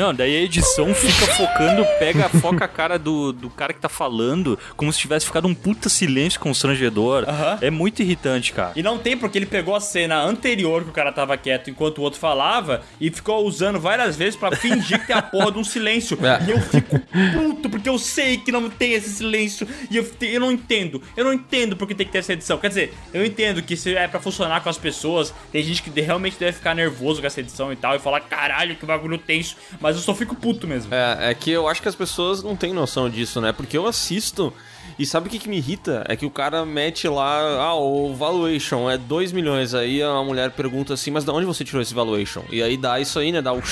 Não, 0.00 0.14
daí 0.14 0.34
a 0.34 0.40
edição 0.40 0.94
fica 0.94 1.26
focando, 1.34 1.84
pega, 1.98 2.26
foca 2.30 2.64
a 2.64 2.68
cara 2.68 2.98
do, 2.98 3.34
do 3.34 3.50
cara 3.50 3.74
que 3.74 3.80
tá 3.80 3.88
falando, 3.90 4.58
como 4.74 4.90
se 4.90 4.98
tivesse 4.98 5.26
ficado 5.26 5.46
um 5.46 5.54
puta 5.54 5.90
silêncio 5.90 6.40
constrangedor. 6.40 7.24
Aham. 7.28 7.58
É 7.60 7.68
muito 7.68 8.00
irritante, 8.00 8.50
cara. 8.54 8.72
E 8.74 8.82
não 8.82 8.96
tem 8.96 9.14
porque 9.14 9.36
ele 9.36 9.44
pegou 9.44 9.76
a 9.76 9.80
cena 9.80 10.22
anterior 10.22 10.84
que 10.84 10.88
o 10.88 10.92
cara 10.92 11.12
tava 11.12 11.36
quieto 11.36 11.68
enquanto 11.68 11.98
o 11.98 12.00
outro 12.02 12.18
falava 12.18 12.80
e 12.98 13.10
ficou 13.10 13.44
usando 13.46 13.78
várias 13.78 14.16
vezes 14.16 14.36
pra 14.36 14.56
fingir 14.56 15.00
que 15.00 15.06
tem 15.08 15.16
a 15.16 15.20
porra 15.20 15.52
de 15.52 15.58
um 15.58 15.64
silêncio. 15.64 16.18
É. 16.24 16.44
E 16.46 16.50
eu 16.50 16.60
fico 16.62 16.98
puto 16.98 17.68
porque 17.68 17.88
eu 17.90 17.98
sei 17.98 18.38
que 18.38 18.50
não 18.50 18.70
tem 18.70 18.94
esse 18.94 19.10
silêncio 19.10 19.68
e 19.90 19.98
eu, 19.98 20.10
te- 20.10 20.28
eu 20.32 20.40
não 20.40 20.50
entendo. 20.50 21.02
Eu 21.14 21.24
não 21.24 21.32
entendo 21.34 21.76
porque 21.76 21.94
tem 21.94 22.06
que 22.06 22.12
ter 22.12 22.20
essa 22.20 22.32
edição. 22.32 22.56
Quer 22.56 22.68
dizer, 22.68 22.94
eu 23.12 23.22
entendo 23.22 23.60
que 23.62 23.76
se 23.76 23.94
é 23.94 24.08
pra 24.08 24.18
funcionar 24.18 24.62
com 24.62 24.70
as 24.70 24.78
pessoas, 24.78 25.34
tem 25.52 25.62
gente 25.62 25.82
que 25.82 26.00
realmente 26.00 26.38
deve 26.38 26.52
ficar 26.52 26.74
nervoso 26.74 27.20
com 27.20 27.26
essa 27.26 27.40
edição 27.40 27.70
e 27.70 27.76
tal 27.76 27.94
e 27.96 27.98
falar 27.98 28.20
caralho 28.20 28.76
que 28.76 28.86
bagulho 28.86 29.18
tenso, 29.18 29.56
mas 29.78 29.89
eu 29.96 30.02
só 30.02 30.14
fico 30.14 30.34
puto 30.34 30.66
mesmo. 30.66 30.94
É, 30.94 31.30
é 31.30 31.34
que 31.34 31.50
eu 31.50 31.68
acho 31.68 31.80
que 31.82 31.88
as 31.88 31.94
pessoas 31.94 32.42
não 32.42 32.56
têm 32.56 32.72
noção 32.72 33.08
disso, 33.08 33.40
né? 33.40 33.52
Porque 33.52 33.76
eu 33.76 33.86
assisto 33.86 34.52
e 34.98 35.06
sabe 35.06 35.28
o 35.28 35.30
que, 35.30 35.38
que 35.38 35.48
me 35.48 35.56
irrita? 35.56 36.04
É 36.08 36.14
que 36.14 36.26
o 36.26 36.30
cara 36.30 36.64
mete 36.66 37.08
lá, 37.08 37.40
ah, 37.58 37.74
o 37.74 38.14
valuation 38.14 38.90
é 38.90 38.98
2 38.98 39.32
milhões. 39.32 39.74
Aí 39.74 40.02
a 40.02 40.22
mulher 40.22 40.50
pergunta 40.50 40.94
assim, 40.94 41.10
mas 41.10 41.24
de 41.24 41.30
onde 41.30 41.46
você 41.46 41.64
tirou 41.64 41.80
esse 41.80 41.94
valuation? 41.94 42.42
E 42.50 42.62
aí 42.62 42.76
dá 42.76 43.00
isso 43.00 43.18
aí, 43.18 43.32
né? 43.32 43.40
Dá 43.40 43.52
o 43.52 43.62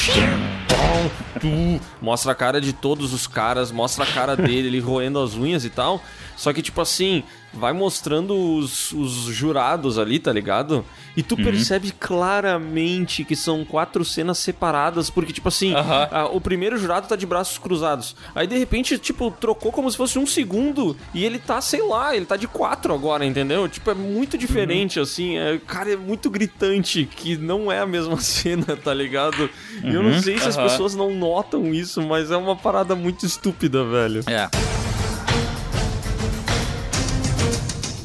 tu, 1.41 1.81
mostra 2.01 2.33
a 2.33 2.35
cara 2.35 2.61
de 2.61 2.73
todos 2.73 3.12
os 3.12 3.27
caras, 3.27 3.71
mostra 3.71 4.05
a 4.05 4.07
cara 4.07 4.37
dele, 4.37 4.69
ele 4.69 4.81
roendo 4.81 5.21
as 5.21 5.35
unhas 5.35 5.64
e 5.64 5.71
tal. 5.71 6.03
Só 6.37 6.53
que, 6.53 6.62
tipo 6.62 6.81
assim, 6.81 7.23
vai 7.53 7.72
mostrando 7.72 8.34
os, 8.34 8.92
os 8.92 9.11
jurados 9.24 9.99
ali, 9.99 10.18
tá 10.18 10.32
ligado? 10.32 10.84
E 11.16 11.22
tu 11.22 11.36
percebe 11.36 11.90
claramente 11.90 13.24
que 13.24 13.34
são 13.34 13.64
quatro 13.64 14.05
cenas 14.05 14.38
separadas, 14.38 15.11
porque, 15.11 15.32
tipo 15.32 15.49
assim, 15.49 15.74
Aham. 15.74 16.09
ah, 16.12 16.26
o 16.26 16.40
primeiro 16.40 16.78
jurado 16.78 17.09
tá 17.09 17.16
de 17.16 17.26
braços 17.26 17.59
cruzados. 17.59 18.14
Aí, 18.34 18.46
de 18.46 18.57
repente, 18.57 18.96
tipo, 18.99 19.30
trocou 19.30 19.72
como 19.72 19.90
se 19.90 19.96
fosse 19.96 20.18
um 20.18 20.26
segundo. 20.26 20.96
E 21.12 21.24
ele 21.24 21.38
tá, 21.38 21.61
sei 21.61 21.82
lá, 21.82 22.14
ele 22.14 22.26
tá 22.26 22.36
de 22.36 22.46
quatro 22.46 22.94
agora, 22.94 23.24
entendeu? 23.24 23.68
Tipo, 23.68 23.90
é 23.90 23.94
muito 23.94 24.38
diferente, 24.38 25.01
assim. 25.01 25.36
É, 25.38 25.59
cara, 25.59 25.92
é 25.92 25.96
muito 25.96 26.30
gritante 26.30 27.05
que 27.05 27.36
não 27.36 27.70
é 27.72 27.80
a 27.80 27.86
mesma 27.86 28.18
cena, 28.22 28.76
tá 28.76 28.94
ligado? 28.94 29.51
E 29.82 29.92
eu 29.92 30.03
não 30.03 30.20
sei 30.20 30.38
se 30.38 30.49
as 30.49 30.57
pessoas 30.57 30.94
não 30.94 31.12
notam 31.12 31.74
isso, 31.74 32.01
mas 32.03 32.30
é 32.30 32.36
uma 32.36 32.55
parada 32.55 32.94
muito 32.94 33.26
estúpida, 33.26 33.84
velho. 33.84 34.20
É. 34.26 34.88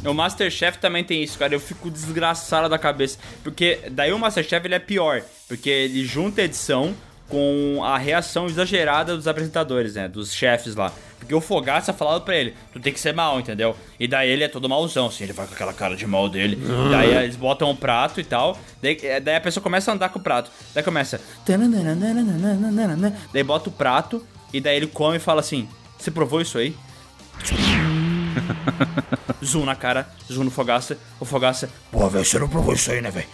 O 0.05 0.13
Masterchef 0.13 0.77
também 0.77 1.03
tem 1.03 1.23
isso, 1.23 1.37
cara. 1.37 1.53
Eu 1.53 1.59
fico 1.59 1.89
desgraçado 1.89 2.69
da 2.69 2.77
cabeça. 2.77 3.17
Porque 3.43 3.79
daí 3.91 4.11
o 4.11 4.19
Masterchef 4.19 4.65
ele 4.65 4.75
é 4.75 4.79
pior. 4.79 5.21
Porque 5.47 5.69
ele 5.69 6.05
junta 6.05 6.41
a 6.41 6.45
edição 6.45 6.93
com 7.29 7.83
a 7.83 7.97
reação 7.97 8.45
exagerada 8.45 9.15
dos 9.15 9.27
apresentadores, 9.27 9.95
né? 9.95 10.07
Dos 10.07 10.33
chefes 10.33 10.75
lá. 10.75 10.91
Porque 11.17 11.33
o 11.33 11.39
Fogaça 11.39 11.93
falava 11.93 12.19
pra 12.19 12.35
ele, 12.35 12.53
tu 12.73 12.79
tem 12.79 12.91
que 12.91 12.99
ser 12.99 13.13
mal, 13.13 13.39
entendeu? 13.39 13.75
E 13.97 14.07
daí 14.07 14.29
ele 14.29 14.43
é 14.43 14.47
todo 14.49 14.67
mauzão, 14.67 15.07
assim, 15.07 15.23
ele 15.23 15.31
vai 15.31 15.47
com 15.47 15.53
aquela 15.53 15.73
cara 15.73 15.95
de 15.95 16.05
mal 16.05 16.27
dele. 16.27 16.59
Daí 16.91 17.15
eles 17.23 17.37
botam 17.37 17.71
um 17.71 17.75
prato 17.75 18.19
e 18.19 18.25
tal. 18.25 18.59
Daí, 18.81 18.99
eh, 19.01 19.19
daí 19.21 19.37
a 19.37 19.41
pessoa 19.41 19.63
começa 19.63 19.89
a 19.89 19.93
andar 19.93 20.09
com 20.09 20.19
o 20.19 20.21
prato. 20.21 20.51
Daí 20.75 20.83
começa. 20.83 21.21
Daí 23.31 23.43
bota 23.43 23.69
o 23.69 23.71
prato 23.71 24.23
e 24.51 24.59
daí 24.59 24.75
ele 24.75 24.87
come 24.87 25.15
e 25.15 25.19
fala 25.19 25.39
assim: 25.39 25.67
Você 25.97 26.11
provou 26.11 26.41
isso 26.41 26.57
aí? 26.57 26.75
zoom 29.43 29.65
na 29.65 29.75
cara, 29.75 30.07
zoom 30.31 30.43
no 30.43 30.51
Fogaça. 30.51 30.97
O 31.19 31.25
Fogaça, 31.25 31.69
pô, 31.91 32.07
velho, 32.09 32.25
você 32.25 32.39
não 32.39 32.47
provou 32.47 32.73
isso 32.73 32.91
aí, 32.91 33.01
né, 33.01 33.11
velho? 33.11 33.27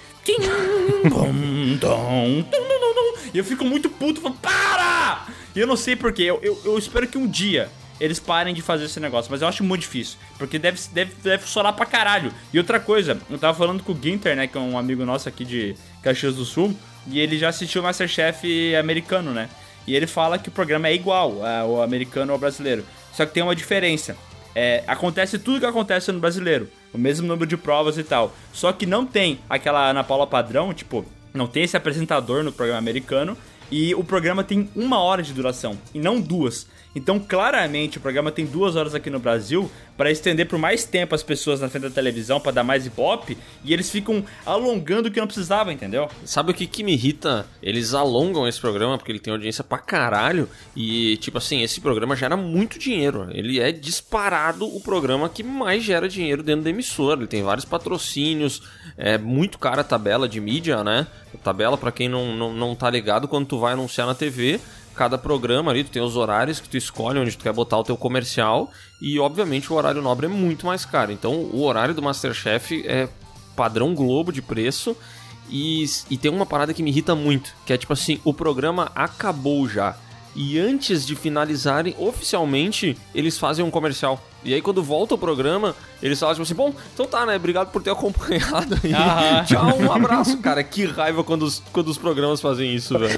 E 3.34 3.38
eu 3.38 3.44
fico 3.44 3.64
muito 3.64 3.90
puto, 3.90 4.22
falo, 4.22 4.36
para! 4.36 5.28
E 5.56 5.60
eu 5.60 5.68
não 5.68 5.76
sei 5.76 5.96
porquê, 5.96 6.24
eu, 6.24 6.40
eu, 6.42 6.60
eu 6.66 6.78
espero 6.78 7.08
que 7.08 7.18
um 7.18 7.28
dia 7.28 7.70
eles 8.00 8.20
parem 8.20 8.54
de 8.54 8.62
fazer 8.62 8.86
esse 8.86 9.00
negócio, 9.00 9.30
mas 9.30 9.42
eu 9.42 9.48
acho 9.48 9.64
muito 9.64 9.82
difícil, 9.82 10.18
porque 10.38 10.58
deve, 10.58 10.80
deve, 10.94 11.14
deve 11.22 11.44
funcionar 11.44 11.74
pra 11.74 11.86
caralho. 11.86 12.32
E 12.54 12.58
outra 12.58 12.80
coisa, 12.80 13.20
eu 13.30 13.38
tava 13.38 13.58
falando 13.58 13.84
com 13.84 13.92
o 13.92 14.00
Ginter, 14.02 14.36
né, 14.36 14.48
que 14.48 14.58
é 14.58 14.62
um 14.62 14.78
amigo 14.78 15.04
nosso 15.06 15.28
aqui 15.28 15.44
de 15.44 15.76
Caxias 16.02 16.36
do 16.36 16.46
Sul, 16.46 16.74
e 17.08 17.20
ele 17.20 17.38
já 17.38 17.50
assistiu 17.50 17.82
o 17.82 17.84
Masterchef 17.84 18.76
americano, 18.76 19.32
né? 19.32 19.50
E 19.86 19.96
ele 19.96 20.08
fala 20.08 20.38
que 20.38 20.50
o 20.50 20.52
programa 20.52 20.88
é 20.88 20.94
igual 20.94 21.46
ao 21.46 21.82
americano 21.82 22.32
ao 22.32 22.38
brasileiro, 22.38 22.86
só 23.12 23.26
que 23.26 23.34
tem 23.34 23.44
uma 23.44 23.56
diferença. 23.56 24.16
É, 24.56 24.84
acontece 24.88 25.38
tudo 25.38 25.60
que 25.60 25.66
acontece 25.66 26.12
no 26.12 26.20
brasileiro, 26.20 26.70
o 26.94 26.98
mesmo 26.98 27.28
número 27.28 27.46
de 27.46 27.58
provas 27.58 27.98
e 27.98 28.04
tal. 28.04 28.34
Só 28.52 28.72
que 28.72 28.86
não 28.86 29.06
tem 29.06 29.40
aquela 29.50 29.90
Ana 29.90 30.04
Paula 30.04 30.26
padrão, 30.26 30.74
tipo, 30.74 31.06
não 31.34 31.48
tem 31.48 31.64
esse 31.64 31.78
apresentador 31.78 32.44
no 32.44 32.52
programa 32.52 32.80
americano. 32.80 33.38
E 33.72 33.94
o 33.94 34.04
programa 34.04 34.44
tem 34.44 34.68
uma 34.76 35.00
hora 35.00 35.22
de 35.22 35.32
duração, 35.32 35.78
e 35.94 36.00
não 36.00 36.20
duas. 36.20 36.66
Então, 36.96 37.20
claramente, 37.20 37.98
o 37.98 38.02
programa 38.02 38.32
tem 38.32 38.46
duas 38.46 38.76
horas 38.76 38.96
aqui 38.96 39.10
no 39.10 39.20
Brasil 39.20 39.70
para 39.96 40.10
estender 40.10 40.48
por 40.48 40.58
mais 40.58 40.86
tempo 40.86 41.14
as 41.14 41.22
pessoas 41.22 41.60
na 41.60 41.70
frente 41.70 41.84
da 41.84 41.90
televisão, 41.90 42.40
para 42.40 42.54
dar 42.54 42.64
mais 42.64 42.86
ibope, 42.86 43.38
e 43.64 43.74
eles 43.74 43.90
ficam 43.90 44.24
alongando 44.46 45.10
o 45.10 45.12
que 45.12 45.20
não 45.20 45.28
precisava, 45.28 45.74
entendeu? 45.74 46.10
Sabe 46.24 46.52
o 46.52 46.54
que, 46.54 46.66
que 46.66 46.84
me 46.84 46.94
irrita? 46.94 47.46
Eles 47.62 47.94
alongam 47.94 48.48
esse 48.48 48.60
programa 48.60 48.98
porque 48.98 49.12
ele 49.12 49.20
tem 49.20 49.34
audiência 49.34 49.64
pra 49.64 49.78
caralho. 49.78 50.50
E, 50.76 51.18
tipo 51.18 51.38
assim, 51.38 51.62
esse 51.62 51.80
programa 51.82 52.16
gera 52.16 52.38
muito 52.38 52.80
dinheiro. 52.80 53.28
Ele 53.32 53.60
é 53.60 53.72
disparado 53.72 54.66
o 54.66 54.82
programa 54.82 55.30
que 55.30 55.44
mais 55.44 55.84
gera 55.84 56.08
dinheiro 56.08 56.42
dentro 56.42 56.64
da 56.64 56.70
emissora. 56.70 57.20
Ele 57.20 57.28
tem 57.28 57.44
vários 57.44 57.66
patrocínios, 57.66 58.64
é 58.98 59.18
muito 59.18 59.60
cara 59.60 59.82
a 59.82 59.84
tabela 59.84 60.28
de 60.28 60.40
mídia, 60.40 60.84
né? 60.84 61.06
A 61.34 61.38
tabela, 61.38 61.78
pra 61.78 61.92
quem 61.92 62.10
não, 62.10 62.36
não, 62.36 62.54
não 62.54 62.76
tá 62.76 62.90
ligado, 62.90 63.28
quando 63.28 63.46
tu 63.46 63.60
vai 63.60 63.74
anunciar 63.74 64.08
na 64.08 64.16
TV, 64.16 64.60
cada 65.00 65.18
programa 65.18 65.72
ali, 65.72 65.86
tu 65.86 65.92
tem 65.92 66.02
os 66.02 66.18
horários 66.18 66.60
que 66.60 66.68
tu 66.68 66.76
escolhe 66.76 67.18
onde 67.18 67.38
tu 67.38 67.42
quer 67.42 67.54
botar 67.54 67.78
o 67.78 67.84
teu 67.86 67.96
comercial 67.96 68.70
e 69.02 69.18
obviamente 69.18 69.72
o 69.72 69.76
horário 69.78 70.02
nobre 70.02 70.26
é 70.26 70.30
muito 70.30 70.66
mais 70.66 70.84
caro. 70.84 71.10
Então 71.10 71.36
o 71.36 71.64
horário 71.64 71.94
do 71.94 72.02
Masterchef 72.02 72.86
é 72.86 73.08
padrão 73.56 73.96
Globo 73.96 74.30
de 74.34 74.42
preço 74.42 74.98
e, 75.50 75.86
e 76.10 76.18
tem 76.18 76.30
uma 76.30 76.46
parada 76.46 76.74
que 76.74 76.84
me 76.84 76.92
irrita 76.92 77.16
muito, 77.16 77.56
que 77.66 77.72
é 77.72 77.78
tipo 77.78 77.94
assim, 77.94 78.20
o 78.26 78.34
programa 78.34 78.92
acabou 78.94 79.70
já. 79.70 79.96
E 80.36 80.60
antes 80.60 81.08
de 81.08 81.16
finalizarem 81.16 81.96
oficialmente, 81.98 82.98
eles 83.16 83.38
fazem 83.38 83.64
um 83.64 83.72
comercial. 83.72 84.22
E 84.44 84.54
aí, 84.54 84.62
quando 84.62 84.84
volta 84.84 85.16
o 85.16 85.18
programa, 85.18 85.76
eles 86.04 86.20
falam 86.20 86.36
tipo 86.36 86.44
assim: 86.44 86.54
Bom, 86.54 86.74
então 86.94 87.06
tá, 87.06 87.26
né? 87.26 87.36
Obrigado 87.36 87.72
por 87.72 87.82
ter 87.82 87.90
acompanhado 87.92 88.80
aí. 88.84 88.94
Aham. 88.94 89.44
Tchau, 89.46 89.80
um 89.80 89.92
abraço. 89.92 90.38
Cara, 90.38 90.64
que 90.64 90.86
raiva 90.86 91.24
quando 91.24 91.44
os, 91.44 91.64
quando 91.74 91.88
os 91.88 91.98
programas 91.98 92.40
fazem 92.40 92.74
isso, 92.76 92.98
velho. 92.98 93.18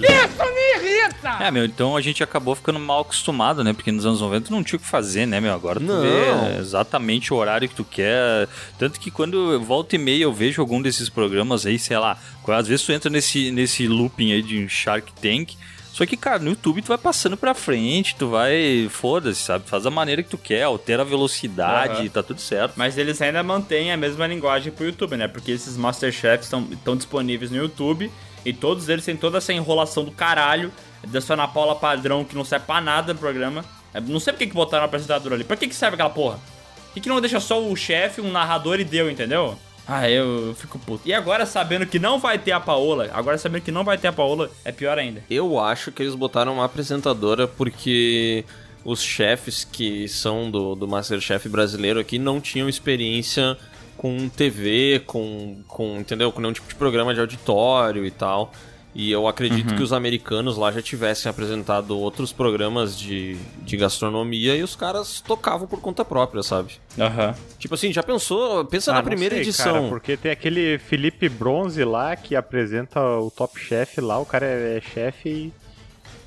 É, 1.39 1.51
meu, 1.51 1.66
então 1.66 1.95
a 1.95 2.01
gente 2.01 2.24
acabou 2.24 2.55
ficando 2.55 2.80
mal 2.80 3.01
acostumado, 3.01 3.64
né? 3.64 3.74
Porque 3.74 3.91
nos 3.91 4.05
anos 4.05 4.22
90 4.22 4.49
não 4.51 4.64
tinha 4.64 4.78
o 4.78 4.82
que 4.82 4.88
fazer, 4.88 5.26
né, 5.26 5.39
meu? 5.39 5.53
Agora 5.53 5.80
tu 5.80 5.86
Não. 5.86 6.01
vê 6.01 6.57
exatamente 6.59 7.34
o 7.34 7.38
horário 7.38 7.68
que 7.70 7.76
tu 7.76 7.84
quer. 7.84 8.47
Tanto 8.78 8.99
que 8.99 9.12
quando 9.12 9.53
eu 9.53 9.62
volta 9.62 9.95
e 9.95 9.99
meia 9.99 10.24
eu 10.24 10.34
vejo 10.34 10.62
algum 10.62 10.82
desses 10.82 11.09
programas 11.09 11.66
aí, 11.66 11.78
sei 11.80 11.97
lá, 11.97 12.18
às 12.47 12.68
vezes 12.68 12.86
tu 12.86 12.91
entra 12.91 13.09
nesse, 13.09 13.51
nesse 13.51 13.88
looping 13.88 14.32
aí 14.34 14.41
de 14.41 14.68
Shark 14.70 15.12
Tank. 15.22 15.55
Só 15.93 16.05
que, 16.05 16.16
cara, 16.16 16.39
no 16.39 16.51
YouTube 16.51 16.82
tu 16.82 16.88
vai 16.88 16.97
passando 16.97 17.36
pra 17.36 17.53
frente, 17.53 18.16
tu 18.16 18.30
vai. 18.30 18.88
Foda-se, 18.89 19.41
sabe? 19.41 19.68
Faz 19.68 19.84
da 19.84 19.91
maneira 19.91 20.24
que 20.24 20.30
tu 20.30 20.38
quer, 20.38 20.64
altera 20.64 21.01
a 21.01 21.05
velocidade, 21.05 21.99
Aham. 21.99 22.07
tá 22.07 22.24
tudo 22.24 22.39
certo. 22.39 22.74
Mas 22.78 22.97
eles 22.97 23.22
ainda 23.22 23.43
mantêm 23.43 23.91
a 23.91 23.97
mesma 23.97 24.26
linguagem 24.26 24.72
pro 24.72 24.86
YouTube, 24.86 25.18
né? 25.18 25.28
Porque 25.28 25.51
esses 25.51 25.76
Masterchefs 25.76 26.49
estão 26.72 26.95
disponíveis 26.95 27.51
no 27.51 27.57
YouTube 27.57 28.09
e 28.45 28.53
todos 28.53 28.88
eles 28.88 29.03
têm 29.03 29.18
toda 29.18 29.38
essa 29.39 29.51
enrolação 29.51 30.05
do 30.05 30.12
caralho 30.12 30.72
dessa 31.07 31.33
Ana 31.33 31.47
Paula 31.47 31.75
padrão 31.75 32.23
que 32.23 32.35
não 32.35 32.43
serve 32.43 32.65
pra 32.65 32.81
nada 32.81 33.13
no 33.13 33.19
programa. 33.19 33.63
É, 33.93 33.99
Não 33.99 34.19
sei 34.19 34.33
por 34.33 34.39
que 34.39 34.47
botaram 34.47 34.83
o 34.83 34.85
apresentador 34.85 35.33
ali. 35.33 35.43
Pra 35.43 35.57
que, 35.57 35.67
que 35.67 35.75
serve 35.75 35.95
aquela 35.95 36.09
porra? 36.09 36.39
Por 36.87 36.93
que, 36.95 37.01
que 37.01 37.09
não 37.09 37.21
deixa 37.21 37.39
só 37.39 37.61
o 37.61 37.75
chefe, 37.75 38.21
um 38.21 38.31
narrador 38.31 38.79
e 38.79 38.83
deu, 38.83 39.09
entendeu? 39.09 39.57
Ah, 39.87 40.09
eu, 40.09 40.47
eu 40.47 40.55
fico 40.55 40.79
puto. 40.79 41.07
E 41.07 41.13
agora 41.13 41.45
sabendo 41.45 41.85
que 41.85 41.99
não 41.99 42.19
vai 42.19 42.37
ter 42.37 42.51
a 42.51 42.59
Paola, 42.59 43.09
agora 43.13 43.37
sabendo 43.37 43.63
que 43.63 43.71
não 43.71 43.83
vai 43.83 43.97
ter 43.97 44.07
a 44.07 44.13
Paola, 44.13 44.49
é 44.63 44.71
pior 44.71 44.97
ainda. 44.97 45.23
Eu 45.29 45.59
acho 45.59 45.91
que 45.91 46.03
eles 46.03 46.15
botaram 46.15 46.53
uma 46.53 46.65
apresentadora 46.65 47.47
porque 47.47 48.45
os 48.85 49.01
chefes 49.01 49.63
que 49.63 50.07
são 50.07 50.49
do, 50.49 50.75
do 50.75 50.87
Masterchef 50.87 51.47
brasileiro 51.49 51.99
aqui 51.99 52.17
não 52.17 52.39
tinham 52.39 52.69
experiência 52.69 53.57
com 53.97 54.29
TV, 54.29 55.03
com, 55.05 55.61
com, 55.67 55.99
entendeu? 55.99 56.31
Com 56.31 56.41
nenhum 56.41 56.53
tipo 56.53 56.67
de 56.67 56.75
programa 56.75 57.13
de 57.13 57.19
auditório 57.19 58.05
e 58.05 58.11
tal. 58.11 58.51
E 58.93 59.09
eu 59.09 59.25
acredito 59.25 59.73
que 59.73 59.81
os 59.81 59.93
americanos 59.93 60.57
lá 60.57 60.69
já 60.69 60.81
tivessem 60.81 61.29
apresentado 61.29 61.97
outros 61.97 62.33
programas 62.33 62.99
de, 62.99 63.37
de 63.61 63.77
gastronomia 63.77 64.53
e 64.55 64.63
os 64.63 64.75
caras 64.75 65.21
tocavam 65.21 65.65
por 65.65 65.79
conta 65.79 66.03
própria, 66.03 66.43
sabe? 66.43 66.73
Aham. 66.99 67.33
Tipo 67.57 67.75
assim, 67.75 67.93
já 67.93 68.03
pensou? 68.03 68.65
Pensa 68.65 68.91
Ah, 68.91 68.95
na 68.95 68.99
não 69.01 69.07
primeira 69.07 69.35
sei, 69.35 69.43
edição. 69.43 69.73
Cara, 69.73 69.87
porque 69.87 70.17
tem 70.17 70.29
aquele 70.29 70.77
Felipe 70.77 71.29
Bronze 71.29 71.85
lá 71.85 72.17
que 72.17 72.35
apresenta 72.35 72.99
o 72.99 73.31
Top 73.31 73.57
Chef 73.57 74.01
lá, 74.01 74.19
o 74.19 74.25
cara 74.25 74.45
é 74.45 74.81
chefe 74.93 75.29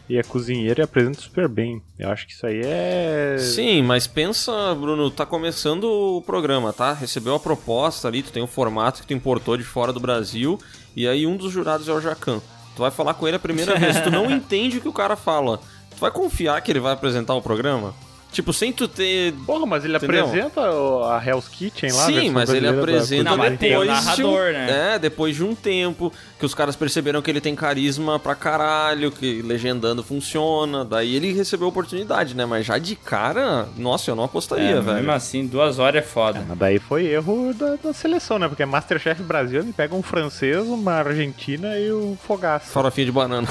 e, 0.09 0.15
e 0.15 0.17
é 0.17 0.23
cozinheiro 0.23 0.81
e 0.81 0.83
apresenta 0.83 1.21
super 1.21 1.47
bem. 1.49 1.83
Eu 1.99 2.09
acho 2.11 2.27
que 2.27 2.33
isso 2.33 2.47
aí 2.47 2.63
é. 2.65 3.37
Sim, 3.39 3.83
mas 3.83 4.07
pensa, 4.07 4.75
Bruno, 4.75 5.11
tá 5.11 5.27
começando 5.27 5.85
o 5.85 6.23
programa, 6.23 6.73
tá? 6.73 6.95
Recebeu 6.95 7.35
a 7.35 7.41
proposta 7.41 8.09
ali, 8.09 8.23
tu 8.23 8.33
tem 8.33 8.43
o 8.43 8.47
formato 8.47 9.03
que 9.03 9.09
tu 9.09 9.13
importou 9.13 9.55
de 9.59 9.65
fora 9.65 9.93
do 9.93 10.01
Brasil, 10.01 10.59
e 10.97 11.07
aí 11.07 11.27
um 11.27 11.37
dos 11.37 11.53
jurados 11.53 11.89
é 11.89 11.93
o 11.93 12.01
Jacan. 12.01 12.41
Tu 12.75 12.83
vai 12.83 12.91
falar 12.91 13.15
com 13.15 13.27
ele 13.27 13.37
a 13.37 13.41
primeira 13.41 13.79
vez, 13.79 14.01
tu 14.01 14.11
não 14.11 14.29
entende 14.31 14.79
o 14.79 14.81
que 14.81 14.89
o 14.89 14.93
cara 14.93 15.17
fala. 15.17 15.59
Tu 15.91 15.97
vai 16.01 16.11
confiar 16.11 16.61
que 16.61 16.73
ele 16.73 16.81
vai 16.81 16.93
apresentar 16.93 17.35
o 17.35 17.43
programa? 17.43 17.95
Tipo, 18.35 18.53
sem 18.53 18.73
tu 18.73 18.89
ter. 18.89 19.33
Porra, 19.47 19.65
mas 19.65 19.85
ele 19.85 19.97
Entendeu? 19.97 20.25
apresenta 20.27 20.61
a 20.61 21.23
Hell's 21.25 21.47
Kitchen 21.47 21.93
lá, 21.93 22.07
Sim, 22.07 22.31
mas 22.31 22.51
ele 22.51 22.71
da 22.71 22.79
apresenta 22.81 23.31
Não, 23.31 23.37
mas 23.37 23.59
tem 23.59 23.77
o 23.77 23.81
depois 23.81 23.87
de 23.87 24.23
um, 24.23 24.27
narrador, 24.33 24.53
né? 24.53 24.95
É, 24.95 24.99
depois 24.99 25.37
de 25.37 25.45
um 25.45 25.55
tempo 25.55 26.13
que 26.39 26.45
os 26.45 26.53
caras 26.53 26.75
perceberam 26.75 27.23
que 27.23 27.31
ele 27.31 27.41
tem 27.41 27.55
carisma 27.55 28.19
pra 28.19 28.35
caralho, 28.35 29.13
que 29.13 29.41
legendando 29.41 30.03
funciona, 30.03 30.85
daí 30.85 31.15
ele 31.15 31.33
recebeu 31.33 31.67
a 31.67 31.69
oportunidade, 31.71 32.35
né? 32.35 32.45
Mas 32.45 32.67
já 32.67 32.77
de 32.77 32.97
cara, 32.97 33.69
nossa, 33.77 34.11
eu 34.11 34.17
não 34.17 34.25
apostaria, 34.25 34.71
É, 34.71 34.81
velho. 34.81 34.97
mesmo 34.97 35.13
assim, 35.13 35.47
duas 35.47 35.79
horas 35.79 36.03
é 36.03 36.07
foda. 36.07 36.45
Mas 36.49 36.59
daí 36.59 36.81
foi 36.81 37.07
erro 37.07 37.55
da, 37.55 37.77
da 37.77 37.93
seleção, 37.93 38.37
né? 38.39 38.49
Porque 38.49 38.65
Masterchef 38.67 39.23
Brasil 39.23 39.61
ele 39.61 39.73
pega 39.73 39.95
um 39.95 40.03
francês, 40.03 40.57
uma 40.67 40.93
argentina 40.95 41.79
e 41.79 41.93
o 41.93 42.19
Fogaça. 42.27 42.67
Farofinha 42.67 43.07
de 43.07 43.13
banana. 43.13 43.47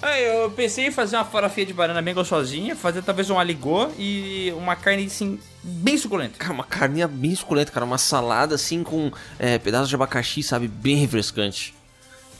Ah, 0.00 0.18
eu 0.18 0.50
pensei 0.50 0.86
em 0.86 0.90
fazer 0.90 1.16
uma 1.16 1.24
farofinha 1.24 1.66
de 1.66 1.74
banana 1.74 2.00
bem 2.00 2.14
gostosinha, 2.14 2.74
fazer 2.74 3.02
talvez 3.02 3.28
um 3.28 3.38
aligô 3.84 3.92
e 3.98 4.52
uma 4.56 4.76
carne 4.76 5.06
assim, 5.06 5.38
bem 5.62 5.96
suculenta. 5.96 6.38
Cara, 6.38 6.52
uma 6.52 6.64
carninha 6.64 7.08
bem 7.08 7.34
suculenta, 7.34 7.72
cara. 7.72 7.84
Uma 7.86 7.98
salada 7.98 8.54
assim 8.54 8.82
com 8.82 9.10
é, 9.38 9.58
pedaços 9.58 9.88
de 9.88 9.94
abacaxi, 9.94 10.42
sabe? 10.42 10.68
Bem 10.68 10.96
refrescante. 10.96 11.74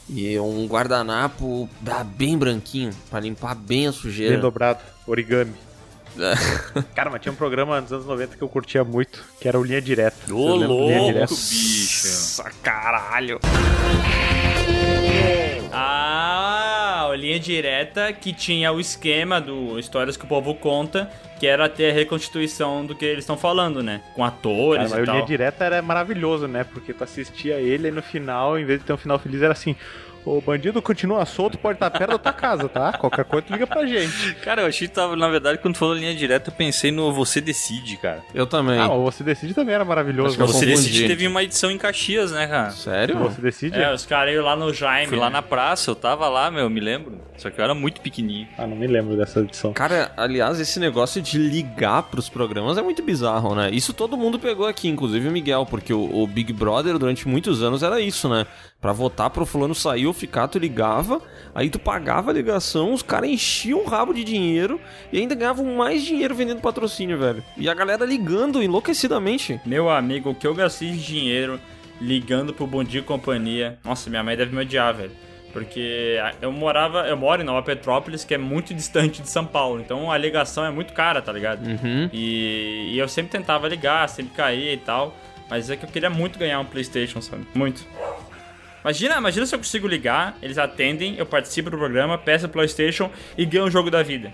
E 0.08 0.38
um 0.38 0.66
guardanapo 0.66 1.68
ah, 1.86 2.04
bem 2.04 2.36
branquinho, 2.36 2.90
pra 3.08 3.20
limpar 3.20 3.54
bem 3.54 3.86
a 3.86 3.90
Bem 3.90 4.00
sujeira. 4.00 4.38
dobrado, 4.38 4.80
origami. 5.06 5.54
Cara, 6.94 7.08
mas 7.08 7.22
tinha 7.22 7.32
um 7.32 7.36
programa 7.36 7.80
nos 7.80 7.90
anos 7.92 8.04
90 8.04 8.36
que 8.36 8.42
eu 8.42 8.48
curtia 8.48 8.84
muito, 8.84 9.24
que 9.40 9.48
era 9.48 9.58
o 9.58 9.62
Linha 9.64 9.80
Direta. 9.80 10.16
Ô, 10.34 10.56
louco, 10.56 11.06
Direta? 11.06 11.34
bicho. 11.34 12.06
Nossa, 12.08 12.50
caralho. 12.62 13.40
Ah, 15.72 17.08
a 17.10 17.16
linha 17.16 17.38
direta 17.40 18.12
que 18.12 18.32
tinha 18.32 18.72
o 18.72 18.78
esquema 18.78 19.40
do 19.40 19.78
Histórias 19.78 20.16
que 20.16 20.24
o 20.24 20.28
Povo 20.28 20.54
Conta, 20.54 21.10
que 21.40 21.46
era 21.46 21.68
ter 21.68 21.90
a 21.90 21.94
reconstituição 21.94 22.84
do 22.84 22.94
que 22.94 23.04
eles 23.04 23.24
estão 23.24 23.36
falando, 23.36 23.82
né? 23.82 24.00
Com 24.14 24.22
Cara, 24.22 24.34
atores 24.34 24.90
mas 24.90 25.02
e 25.02 25.04
tal. 25.04 25.14
Linha 25.14 25.26
Direta 25.26 25.64
era 25.64 25.82
maravilhoso, 25.82 26.46
né? 26.46 26.64
Porque 26.64 26.92
tu 26.92 27.02
assistia 27.02 27.56
ele 27.56 27.88
e 27.88 27.90
no 27.90 28.02
final, 28.02 28.58
em 28.58 28.64
vez 28.64 28.80
de 28.80 28.86
ter 28.86 28.92
um 28.92 28.98
final 28.98 29.18
feliz, 29.18 29.42
era 29.42 29.52
assim: 29.52 29.74
O 30.24 30.40
bandido 30.40 30.80
continua 30.80 31.26
solto, 31.26 31.58
pode 31.58 31.76
estar 31.76 31.90
perto 31.90 32.10
da 32.12 32.18
tua 32.18 32.32
casa, 32.32 32.68
tá? 32.68 32.92
Qualquer 32.92 33.24
coisa, 33.24 33.46
tu 33.46 33.52
liga 33.52 33.66
pra 33.66 33.84
gente. 33.84 34.34
Cara, 34.36 34.62
eu 34.62 34.66
achei 34.66 34.86
que 34.86 34.94
tava, 34.94 35.16
na 35.16 35.28
verdade, 35.28 35.58
quando 35.58 35.74
tu 35.74 35.78
falou 35.78 35.94
linha 35.94 36.14
direta, 36.14 36.50
eu 36.50 36.54
pensei 36.54 36.92
no 36.92 37.12
Você 37.12 37.40
Decide, 37.40 37.96
cara. 37.96 38.22
Eu 38.34 38.46
também. 38.46 38.78
Ah, 38.78 38.92
o 38.92 39.02
Você 39.04 39.24
Decide 39.24 39.52
também 39.52 39.74
era 39.74 39.84
maravilhoso. 39.84 40.30
Acho 40.30 40.52
Você 40.52 40.66
confundi. 40.66 40.66
Decide 40.66 41.06
teve 41.06 41.26
uma 41.26 41.42
edição 41.42 41.70
em 41.70 41.78
Caxias, 41.78 42.30
né, 42.30 42.46
cara? 42.46 42.70
Sério? 42.70 43.18
Você 43.18 43.40
Decide? 43.40 43.78
É, 43.78 43.92
os 43.92 44.06
caras 44.06 44.32
iam 44.34 44.44
lá 44.44 44.54
no 44.54 44.72
Jaime. 44.72 45.08
Fui 45.08 45.18
lá 45.18 45.26
né? 45.26 45.32
na 45.32 45.42
praça, 45.42 45.90
eu 45.90 45.94
tava 45.94 46.28
lá, 46.28 46.50
meu, 46.50 46.70
me 46.70 46.80
lembro. 46.80 47.20
Só 47.36 47.50
que 47.50 47.60
eu 47.60 47.64
era 47.64 47.74
muito 47.74 48.00
pequenininho. 48.00 48.46
Ah, 48.56 48.66
não 48.66 48.76
me 48.76 48.86
lembro 48.86 49.16
dessa 49.16 49.40
edição. 49.40 49.72
Cara, 49.72 50.12
aliás, 50.16 50.60
esse 50.60 50.78
negócio 50.78 51.20
de 51.20 51.38
ligar 51.38 52.04
pros 52.04 52.28
programas 52.28 52.78
é 52.78 52.82
muito 52.82 53.02
bizarro, 53.02 53.54
né? 53.54 53.70
Isso 53.72 53.92
todo 53.92 54.16
mundo 54.16 54.38
pegou 54.38 54.66
aqui, 54.66 54.88
inclusive 54.88 55.28
o 55.28 55.32
Miguel, 55.32 55.66
porque 55.66 55.92
o, 55.92 56.22
o 56.22 56.26
Big 56.26 56.52
Brother 56.52 56.96
durante 56.98 57.26
muitos 57.26 57.62
anos 57.62 57.82
era 57.82 58.00
isso, 58.00 58.28
né? 58.28 58.46
Pra 58.82 58.92
votar 58.92 59.30
pro 59.30 59.46
fulano 59.46 59.76
sair 59.76 60.08
ou 60.08 60.12
ficar, 60.12 60.48
tu 60.48 60.58
ligava, 60.58 61.22
aí 61.54 61.70
tu 61.70 61.78
pagava 61.78 62.32
a 62.32 62.34
ligação, 62.34 62.92
os 62.92 63.00
caras 63.00 63.30
enchiam 63.30 63.78
o 63.78 63.86
rabo 63.86 64.12
de 64.12 64.24
dinheiro 64.24 64.80
e 65.12 65.18
ainda 65.20 65.36
ganhavam 65.36 65.64
mais 65.76 66.02
dinheiro 66.02 66.34
vendendo 66.34 66.60
patrocínio, 66.60 67.16
velho. 67.16 67.44
E 67.56 67.68
a 67.68 67.74
galera 67.74 68.04
ligando 68.04 68.60
enlouquecidamente. 68.60 69.60
Meu 69.64 69.88
amigo, 69.88 70.30
o 70.30 70.34
que 70.34 70.44
eu 70.44 70.52
gastei 70.52 70.90
de 70.90 71.06
dinheiro 71.06 71.60
ligando 72.00 72.52
pro 72.52 72.66
Bom 72.66 72.82
Dia 72.82 72.98
e 72.98 73.04
Companhia. 73.04 73.78
Nossa, 73.84 74.10
minha 74.10 74.24
mãe 74.24 74.36
deve 74.36 74.52
me 74.52 74.62
odiar, 74.62 74.92
velho. 74.92 75.12
Porque 75.52 76.18
eu 76.40 76.50
morava, 76.50 77.06
eu 77.06 77.16
moro 77.16 77.40
em 77.40 77.44
Nova 77.44 77.62
Petrópolis, 77.62 78.24
que 78.24 78.34
é 78.34 78.38
muito 78.38 78.74
distante 78.74 79.22
de 79.22 79.28
São 79.28 79.46
Paulo. 79.46 79.80
Então 79.80 80.10
a 80.10 80.18
ligação 80.18 80.64
é 80.64 80.72
muito 80.72 80.92
cara, 80.92 81.22
tá 81.22 81.30
ligado? 81.30 81.64
Uhum. 81.64 82.10
E, 82.12 82.94
e 82.94 82.98
eu 82.98 83.06
sempre 83.06 83.30
tentava 83.30 83.68
ligar, 83.68 84.08
sempre 84.08 84.34
caía 84.34 84.72
e 84.72 84.78
tal. 84.78 85.14
Mas 85.48 85.70
é 85.70 85.76
que 85.76 85.84
eu 85.84 85.88
queria 85.88 86.10
muito 86.10 86.36
ganhar 86.36 86.58
um 86.58 86.64
PlayStation, 86.64 87.20
sabe? 87.20 87.46
Muito. 87.54 87.86
Imagina, 88.84 89.16
imagina 89.18 89.46
se 89.46 89.54
eu 89.54 89.58
consigo 89.58 89.86
ligar, 89.86 90.36
eles 90.42 90.58
atendem, 90.58 91.14
eu 91.16 91.24
participo 91.26 91.70
do 91.70 91.78
programa, 91.78 92.18
peço 92.18 92.46
o 92.46 92.48
PlayStation 92.48 93.10
e 93.38 93.44
ganho 93.46 93.66
o 93.66 93.70
jogo 93.70 93.90
da 93.90 94.02
vida. 94.02 94.32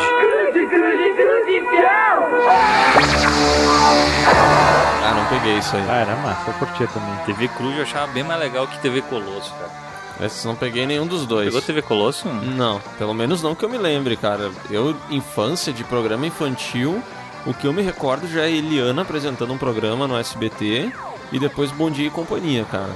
Ah, 5.03 5.13
não 5.15 5.25
peguei 5.25 5.57
isso 5.57 5.75
aí. 5.75 5.85
Ah, 5.89 5.95
era 5.97 6.15
massa, 6.17 6.49
eu 6.49 6.53
curtia 6.55 6.87
também. 6.87 7.15
TV 7.25 7.47
Cruz 7.49 7.75
eu 7.77 7.83
achava 7.83 8.07
bem 8.11 8.23
mais 8.23 8.39
legal 8.39 8.67
que 8.67 8.79
TV 8.79 9.01
Colosso, 9.03 9.53
cara. 9.53 9.85
Esse 10.21 10.47
não 10.47 10.55
peguei 10.55 10.85
nenhum 10.85 11.05
dos 11.05 11.25
dois. 11.25 11.47
Pegou 11.47 11.61
TV 11.61 11.81
Colosso? 11.81 12.27
Não, 12.27 12.79
pelo 12.97 13.13
menos 13.13 13.41
não 13.43 13.53
que 13.53 13.65
eu 13.65 13.69
me 13.69 13.77
lembre, 13.77 14.15
cara. 14.15 14.49
Eu, 14.69 14.95
infância 15.09 15.73
de 15.73 15.83
programa 15.83 16.25
infantil, 16.25 17.01
o 17.45 17.53
que 17.53 17.67
eu 17.67 17.73
me 17.73 17.81
recordo 17.81 18.27
já 18.27 18.43
é 18.45 18.51
Eliana 18.51 19.01
apresentando 19.01 19.51
um 19.53 19.57
programa 19.57 20.07
no 20.07 20.17
SBT 20.17 20.91
e 21.31 21.39
depois 21.39 21.69
Bom 21.71 21.91
Dia 21.91 22.07
e 22.07 22.11
Companhia, 22.11 22.65
cara. 22.71 22.95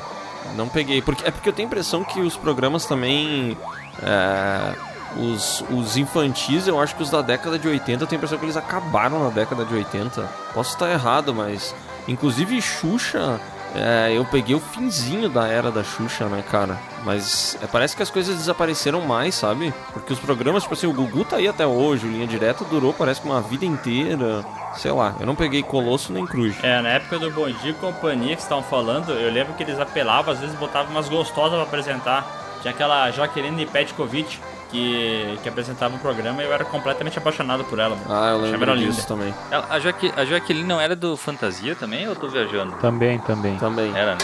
Não 0.56 0.68
peguei, 0.70 1.02
porque 1.02 1.28
é 1.28 1.32
porque 1.32 1.50
eu 1.50 1.54
tenho 1.54 1.68
a 1.68 1.70
impressão 1.70 2.04
que 2.04 2.22
os 2.22 2.38
programas 2.38 2.86
também. 2.86 3.58
é, 4.02 4.74
os, 5.18 5.64
os 5.70 5.98
infantis, 5.98 6.68
eu 6.68 6.80
acho 6.80 6.96
que 6.96 7.04
os 7.04 7.10
da 7.10 7.22
década 7.22 7.58
de 7.58 7.68
80, 7.68 8.04
eu 8.04 8.08
tenho 8.08 8.18
a 8.18 8.20
impressão 8.20 8.38
que 8.38 8.46
eles 8.46 8.58
acabaram 8.58 9.24
na 9.24 9.30
década 9.30 9.66
de 9.66 9.74
80. 9.74 10.22
Posso 10.54 10.74
estar 10.74 10.90
errado, 10.90 11.34
mas. 11.34 11.76
Inclusive 12.08 12.60
Xuxa, 12.62 13.40
é, 13.76 14.12
eu 14.16 14.26
peguei 14.26 14.56
o 14.56 14.60
finzinho 14.60 15.30
da 15.30 15.48
era 15.48 15.72
da 15.72 15.84
Xuxa, 15.84 16.26
né, 16.26 16.44
cara? 16.50 16.78
Mas 17.04 17.58
é, 17.62 17.68
parece 17.68 17.96
que 17.96 18.02
as 18.02 18.10
coisas 18.10 18.36
desapareceram 18.36 19.02
mais, 19.02 19.36
sabe? 19.36 19.74
Porque 19.94 20.12
os 20.12 20.20
programas, 20.20 20.64
tipo 20.64 20.74
assim, 20.74 20.88
o 20.88 20.94
Gugu 20.94 21.24
tá 21.24 21.38
aí 21.38 21.48
até 21.48 21.68
hoje, 21.68 22.08
o 22.08 22.12
Linha 22.12 22.26
Direta 22.26 22.66
durou 22.66 22.94
parece 22.94 23.22
que 23.22 23.28
uma 23.28 23.42
vida 23.42 23.66
inteira. 23.66 24.44
Sei 24.76 24.92
lá, 24.92 25.16
eu 25.20 25.26
não 25.26 25.36
peguei 25.36 25.62
Colosso 25.62 26.12
nem 26.12 26.26
Cruz. 26.26 26.56
É, 26.64 26.82
na 26.82 26.90
época 26.90 27.20
do 27.20 27.32
Bom 27.32 27.50
Dia 27.50 27.72
e 27.72 27.74
Companhia 27.74 28.36
que 28.36 28.42
estavam 28.42 28.64
falando, 28.64 29.12
eu 29.12 29.32
lembro 29.32 29.54
que 29.54 29.64
eles 29.64 29.80
apelavam, 29.80 30.34
às 30.34 30.40
vezes 30.40 30.56
botavam 30.56 30.92
umas 30.92 31.08
gostosas 31.08 31.54
pra 31.54 31.64
apresentar. 31.64 32.60
Tinha 32.62 32.74
aquela 32.74 33.10
Jaqueline 33.12 33.66
Petkovic 33.66 34.40
que, 34.70 35.38
que 35.42 35.50
apresentava 35.50 35.96
o 35.96 36.00
programa 36.00 36.42
e 36.42 36.46
eu 36.46 36.54
era 36.54 36.64
completamente 36.66 37.18
apaixonado 37.18 37.64
por 37.66 37.80
ela. 37.80 37.96
mano. 37.96 38.08
Ah, 38.10 38.30
eu 38.32 38.38
lembro 38.42 38.70
ela 38.70 38.76
linda. 38.80 38.92
disso 38.92 39.08
também. 39.08 39.34
Ela- 39.52 39.68
a, 39.70 39.80
Jaque, 39.80 40.12
a 40.16 40.26
não 40.64 40.80
era 40.80 40.96
do 40.96 41.18
Fantasia 41.18 41.76
também 41.76 42.06
ou 42.08 42.14
eu 42.14 42.20
tô 42.20 42.28
viajando? 42.28 42.74
Também, 42.78 43.20
também. 43.20 43.58
Também. 43.58 43.92
Era, 43.96 44.14
né? 44.14 44.22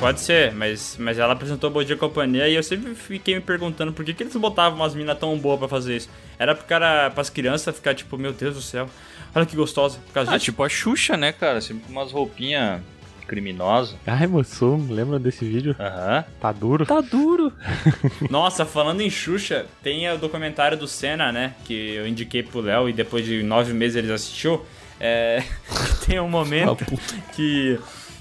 Pode 0.00 0.20
ser, 0.20 0.54
mas, 0.54 0.96
mas 0.98 1.18
ela 1.18 1.32
apresentou 1.32 1.68
o 1.70 1.72
Bom 1.72 1.82
Dia 1.82 1.96
Companhia 1.96 2.48
e 2.48 2.54
eu 2.54 2.62
sempre 2.62 2.94
fiquei 2.94 3.34
me 3.34 3.40
perguntando 3.40 3.92
por 3.92 4.04
que, 4.04 4.14
que 4.14 4.22
eles 4.22 4.36
botavam 4.36 4.78
umas 4.78 4.94
minas 4.94 5.18
tão 5.18 5.36
boas 5.36 5.58
pra 5.58 5.66
fazer 5.66 5.96
isso. 5.96 6.08
Era 6.38 6.54
pro 6.54 6.64
cara, 6.66 7.10
pras 7.10 7.28
crianças 7.28 7.74
ficar 7.74 7.96
tipo, 7.96 8.16
meu 8.16 8.32
Deus 8.32 8.54
do 8.54 8.62
céu, 8.62 8.88
olha 9.34 9.44
que 9.44 9.56
gostosa. 9.56 9.98
Por 10.06 10.12
causa 10.14 10.30
Ah, 10.30 10.34
disso. 10.34 10.44
tipo 10.44 10.62
a 10.62 10.68
Xuxa, 10.68 11.16
né, 11.16 11.32
cara? 11.32 11.60
Sempre 11.60 11.82
com 11.84 11.90
umas 11.92 12.12
roupinhas 12.12 12.80
criminosas. 13.28 13.94
Ai, 14.06 14.26
moço, 14.26 14.84
lembra 14.90 15.18
desse 15.18 15.44
vídeo? 15.44 15.76
Aham. 15.78 16.24
Tá 16.40 16.50
duro? 16.50 16.84
Tá 16.86 17.00
duro. 17.00 17.52
Nossa, 18.28 18.64
falando 18.66 19.00
em 19.02 19.10
Xuxa, 19.10 19.66
tem 19.82 20.10
o 20.10 20.18
documentário 20.18 20.76
do 20.76 20.88
Senna, 20.88 21.30
né? 21.30 21.54
Que 21.64 21.94
eu 21.94 22.08
indiquei 22.08 22.42
pro 22.42 22.60
Léo 22.60 22.88
e 22.88 22.92
depois 22.92 23.24
de 23.24 23.42
nove 23.42 23.72
meses 23.72 23.96
ele 23.96 24.12
assistiu. 24.12 24.64
É, 24.98 25.42
tem 26.06 26.18
um 26.18 26.28
momento 26.28 26.84
que, 27.36 27.78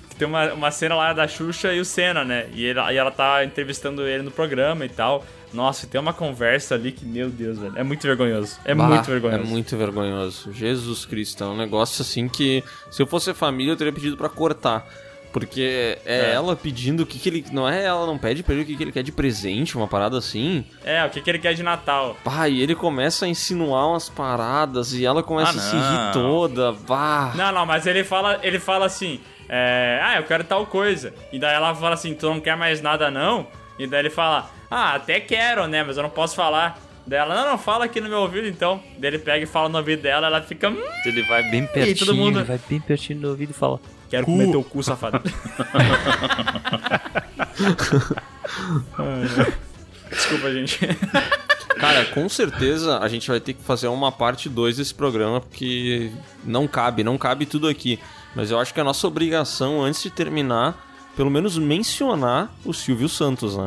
que 0.09 0.15
tem 0.15 0.27
uma, 0.27 0.53
uma 0.53 0.69
cena 0.71 0.93
lá 0.95 1.13
da 1.13 1.27
Xuxa 1.27 1.73
e 1.73 1.79
o 1.79 1.85
Senna, 1.85 2.23
né? 2.23 2.45
E, 2.53 2.63
ele- 2.65 2.79
e 2.79 2.97
ela 2.97 3.09
tá 3.09 3.43
entrevistando 3.43 4.05
ele 4.05 4.21
no 4.23 4.29
programa 4.31 4.85
e 4.85 4.89
tal. 4.89 5.25
Nossa, 5.53 5.87
tem 5.87 5.99
uma 5.99 6.13
conversa 6.13 6.75
ali 6.75 6.91
que, 6.91 7.05
meu 7.05 7.29
Deus, 7.29 7.57
velho, 7.57 7.73
é 7.77 7.83
muito 7.83 8.03
vergonhoso. 8.05 8.57
É 8.65 8.75
Bah, 8.75 8.87
muito 8.87 9.05
vergonhoso. 9.05 9.43
É 9.43 9.45
muito 9.45 9.77
vergonhoso. 9.77 10.51
Jesus 10.53 11.05
Cristo, 11.05 11.43
é 11.43 11.47
um 11.47 11.57
negócio 11.57 12.01
assim 12.01 12.27
que 12.27 12.63
se 12.91 13.01
eu 13.01 13.07
fosse 13.07 13.33
família 13.33 13.71
eu 13.71 13.77
teria 13.77 13.93
pedido 13.93 14.17
pra 14.17 14.29
cortar. 14.29 14.85
Porque 15.31 15.97
é, 16.05 16.29
É. 16.29 16.31
ela 16.31 16.55
pedindo 16.55 17.03
o 17.03 17.05
que, 17.05 17.19
que 17.19 17.29
ele. 17.29 17.45
Não 17.51 17.67
é 17.67 17.83
ela, 17.83 18.07
não 18.07 18.17
pede 18.17 18.41
pra 18.41 18.53
ele 18.55 18.63
o 18.63 18.65
que, 18.65 18.75
que 18.75 18.83
ele 18.83 18.91
quer 18.91 19.03
de 19.03 19.11
presente, 19.11 19.77
uma 19.77 19.87
parada 19.87 20.17
assim. 20.17 20.65
É, 20.83 21.05
o 21.05 21.09
que, 21.09 21.21
que 21.21 21.29
ele 21.29 21.37
quer 21.37 21.53
de 21.53 21.61
Natal? 21.61 22.17
Pá, 22.23 22.47
e 22.49 22.61
ele 22.61 22.73
começa 22.73 23.25
a 23.25 23.27
insinuar 23.27 23.89
umas 23.89 24.09
paradas 24.09 24.93
e 24.93 25.05
ela 25.05 25.21
começa 25.21 25.51
Ah, 25.51 25.55
a 25.55 25.59
se 25.59 25.75
rir 25.75 26.13
toda. 26.13 26.71
Bah. 26.71 27.33
Não, 27.35 27.51
não, 27.51 27.65
mas 27.65 27.85
ele 27.85 28.03
fala, 28.03 28.39
ele 28.41 28.57
fala 28.57 28.85
assim, 28.85 29.19
é, 29.47 29.99
ah, 30.01 30.15
eu 30.17 30.23
quero 30.23 30.43
tal 30.43 30.65
coisa. 30.65 31.13
E 31.31 31.37
daí 31.37 31.53
ela 31.53 31.75
fala 31.75 31.93
assim, 31.93 32.15
tu 32.15 32.25
não 32.27 32.39
quer 32.39 32.55
mais 32.57 32.81
nada 32.81 33.11
não? 33.11 33.47
E 33.79 33.85
daí 33.87 33.99
ele 34.01 34.09
fala, 34.09 34.49
ah, 34.69 34.93
até 34.95 35.19
quero, 35.19 35.67
né, 35.67 35.83
mas 35.83 35.97
eu 35.97 36.03
não 36.03 36.09
posso 36.09 36.35
falar. 36.35 36.79
Daí 37.05 37.19
ela, 37.19 37.33
não, 37.35 37.51
não, 37.51 37.57
fala 37.57 37.85
aqui 37.85 38.01
no 38.01 38.09
meu 38.09 38.19
ouvido 38.19 38.47
então. 38.47 38.81
Daí 38.97 39.11
ele 39.11 39.19
pega 39.19 39.43
e 39.43 39.47
fala 39.47 39.69
no 39.69 39.77
ouvido 39.77 40.01
dela, 40.01 40.27
ela 40.27 40.41
fica, 40.41 40.69
hum, 40.69 40.81
Ele 41.05 41.21
vai 41.23 41.43
bem 41.49 41.65
pertinho, 41.65 41.97
todo 41.97 42.15
mundo- 42.15 42.39
ele 42.39 42.45
vai 42.47 42.59
bem 42.69 42.79
pertinho 42.81 43.19
do 43.21 43.29
ouvido 43.29 43.51
e 43.51 43.53
fala. 43.53 43.79
quero 44.09 44.25
comer 44.25 44.51
teu 44.51 44.63
cu, 44.63 44.83
safado. 44.83 45.21
Desculpa, 50.09 50.51
gente. 50.51 50.79
Cara, 51.79 52.05
com 52.05 52.27
certeza 52.27 52.99
a 52.99 53.07
gente 53.07 53.27
vai 53.29 53.39
ter 53.39 53.53
que 53.53 53.63
fazer 53.63 53.87
uma 53.87 54.11
parte 54.11 54.49
2 54.49 54.77
desse 54.77 54.93
programa, 54.93 55.39
porque 55.41 56.11
não 56.43 56.67
cabe, 56.67 57.03
não 57.03 57.17
cabe 57.17 57.45
tudo 57.45 57.67
aqui. 57.67 57.99
Mas 58.35 58.49
eu 58.51 58.59
acho 58.59 58.73
que 58.73 58.79
é 58.79 58.81
a 58.81 58.85
nossa 58.85 59.07
obrigação, 59.07 59.81
antes 59.83 60.01
de 60.01 60.09
terminar, 60.09 60.86
pelo 61.17 61.31
menos 61.31 61.57
mencionar 61.57 62.55
o 62.63 62.71
Silvio 62.71 63.09
Santos, 63.09 63.57
né? 63.57 63.65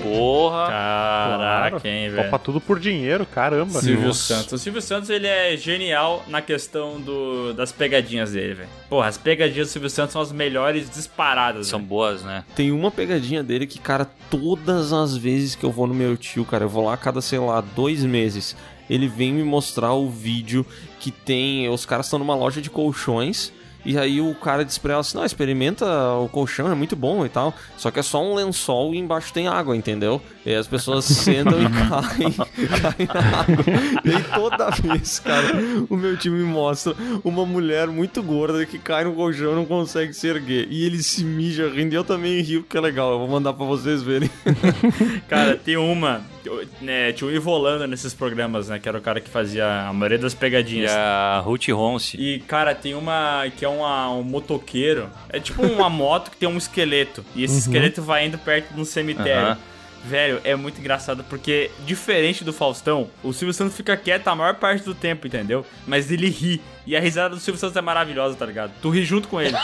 Porra. 0.00 0.66
Caraca, 0.68 1.88
hein, 1.88 2.10
velho. 2.10 2.22
Topa 2.30 2.38
tudo 2.38 2.60
por 2.60 2.78
dinheiro, 2.78 3.26
caramba. 3.26 3.80
Silvio 3.80 4.06
Nossa. 4.06 4.36
Santos. 4.36 4.52
O 4.52 4.58
Silvio 4.58 4.80
Santos, 4.80 5.10
ele 5.10 5.26
é 5.26 5.56
genial 5.56 6.24
na 6.28 6.40
questão 6.40 7.00
do, 7.00 7.52
das 7.54 7.72
pegadinhas 7.72 8.30
dele, 8.30 8.54
velho. 8.54 8.68
Porra, 8.88 9.08
as 9.08 9.18
pegadinhas 9.18 9.66
do 9.66 9.70
Silvio 9.72 9.90
Santos 9.90 10.12
são 10.12 10.22
as 10.22 10.30
melhores 10.30 10.88
disparadas. 10.88 11.66
São 11.66 11.80
velho. 11.80 11.88
boas, 11.88 12.22
né? 12.22 12.44
Tem 12.54 12.70
uma 12.70 12.92
pegadinha 12.92 13.42
dele 13.42 13.66
que, 13.66 13.80
cara, 13.80 14.08
todas 14.30 14.92
as 14.92 15.16
vezes 15.16 15.56
que 15.56 15.64
eu 15.64 15.72
vou 15.72 15.88
no 15.88 15.94
meu 15.94 16.16
tio, 16.16 16.44
cara, 16.44 16.66
eu 16.66 16.68
vou 16.68 16.84
lá 16.84 16.94
a 16.94 16.96
cada, 16.96 17.20
sei 17.20 17.40
lá, 17.40 17.60
dois 17.60 18.04
meses, 18.04 18.56
ele 18.88 19.08
vem 19.08 19.32
me 19.32 19.42
mostrar 19.42 19.92
o 19.92 20.08
vídeo 20.08 20.64
que 21.04 21.10
tem. 21.10 21.68
Os 21.68 21.84
caras 21.84 22.06
estão 22.06 22.18
numa 22.18 22.34
loja 22.34 22.62
de 22.62 22.70
colchões. 22.70 23.52
E 23.84 23.98
aí 23.98 24.18
o 24.22 24.34
cara 24.34 24.64
diz 24.64 24.78
pra 24.78 24.94
ela 24.94 25.00
assim, 25.02 25.18
não, 25.18 25.26
experimenta 25.26 25.84
o 26.14 26.26
colchão, 26.30 26.72
é 26.72 26.74
muito 26.74 26.96
bom 26.96 27.26
e 27.26 27.28
tal. 27.28 27.52
Só 27.76 27.90
que 27.90 28.00
é 28.00 28.02
só 28.02 28.22
um 28.24 28.34
lençol 28.34 28.94
e 28.94 28.98
embaixo 28.98 29.30
tem 29.30 29.46
água, 29.46 29.76
entendeu? 29.76 30.22
E 30.44 30.50
aí 30.50 30.56
as 30.56 30.66
pessoas 30.66 31.04
sentam 31.06 31.58
e 31.62 31.64
caem, 31.72 32.32
caem 32.32 33.08
na 33.08 33.40
água. 33.40 33.64
E 34.04 34.10
aí 34.10 34.22
toda 34.34 34.70
vez, 34.70 35.18
cara, 35.18 35.46
o 35.88 35.96
meu 35.96 36.16
time 36.18 36.38
me 36.38 36.44
mostra 36.44 36.94
uma 37.24 37.46
mulher 37.46 37.86
muito 37.88 38.22
gorda 38.22 38.66
que 38.66 38.78
cai 38.78 39.04
no 39.04 39.14
colchão 39.14 39.52
e 39.52 39.54
não 39.54 39.64
consegue 39.64 40.12
se 40.12 40.26
erguer. 40.26 40.66
E 40.70 40.84
ele 40.84 41.02
se 41.02 41.24
mija 41.24 41.68
rindo 41.68 41.94
e 41.94 41.96
eu 41.96 42.04
também 42.04 42.40
rio, 42.42 42.62
porque 42.62 42.76
é 42.76 42.80
legal. 42.80 43.12
Eu 43.12 43.18
vou 43.20 43.28
mandar 43.28 43.54
pra 43.54 43.64
vocês 43.64 44.02
verem. 44.02 44.30
Cara, 45.28 45.56
tem 45.56 45.76
uma 45.76 46.22
né, 46.80 47.12
tinha 47.12 47.28
o 47.28 47.32
Ivolando 47.32 47.86
nesses 47.86 48.12
programas, 48.12 48.68
né? 48.68 48.78
Que 48.78 48.88
era 48.88 48.98
o 48.98 49.00
cara 49.00 49.20
que 49.20 49.30
fazia 49.30 49.88
a 49.88 49.92
maioria 49.92 50.18
das 50.18 50.34
E 50.34 50.36
pegadinhas. 50.36 50.90
a 50.92 51.40
Ruth 51.44 51.68
Ronce. 51.68 52.16
E, 52.20 52.40
cara, 52.40 52.74
tem 52.74 52.94
uma 52.94 53.44
que 53.56 53.64
é 53.64 53.68
uma, 53.68 54.10
um 54.10 54.22
motoqueiro. 54.22 55.08
É 55.28 55.40
tipo 55.40 55.62
uma 55.62 55.88
moto 55.88 56.30
que 56.30 56.36
tem 56.36 56.48
um 56.48 56.56
esqueleto. 56.58 57.24
E 57.34 57.44
esse 57.44 57.58
esqueleto 57.58 58.02
vai 58.02 58.26
indo 58.26 58.38
perto 58.38 58.74
de 58.74 58.80
um 58.80 58.84
cemitério. 58.84 59.52
Aham. 59.52 59.73
Velho, 60.04 60.38
é 60.44 60.54
muito 60.54 60.78
engraçado 60.78 61.24
porque, 61.24 61.70
diferente 61.86 62.44
do 62.44 62.52
Faustão, 62.52 63.08
o 63.22 63.32
Silvio 63.32 63.54
Santos 63.54 63.74
fica 63.74 63.96
quieto 63.96 64.28
a 64.28 64.36
maior 64.36 64.54
parte 64.56 64.84
do 64.84 64.94
tempo, 64.94 65.26
entendeu? 65.26 65.64
Mas 65.86 66.10
ele 66.10 66.28
ri. 66.28 66.60
E 66.86 66.94
a 66.94 67.00
risada 67.00 67.34
do 67.34 67.40
Silvio 67.40 67.58
Santos 67.58 67.76
é 67.76 67.80
maravilhosa, 67.80 68.36
tá 68.36 68.44
ligado? 68.44 68.72
Tu 68.82 68.90
ri 68.90 69.02
junto 69.02 69.28
com 69.28 69.40
ele. 69.40 69.56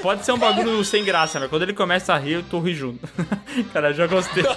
Pode 0.00 0.24
ser 0.24 0.30
um 0.30 0.38
bagulho 0.38 0.84
sem 0.84 1.04
graça, 1.04 1.40
mas 1.40 1.50
quando 1.50 1.62
ele 1.62 1.72
começa 1.72 2.14
a 2.14 2.18
rir, 2.18 2.44
tu 2.48 2.60
ri 2.60 2.72
junto. 2.72 3.08
cara, 3.72 3.90
eu 3.90 3.94
já 3.94 4.06
gostei. 4.06 4.44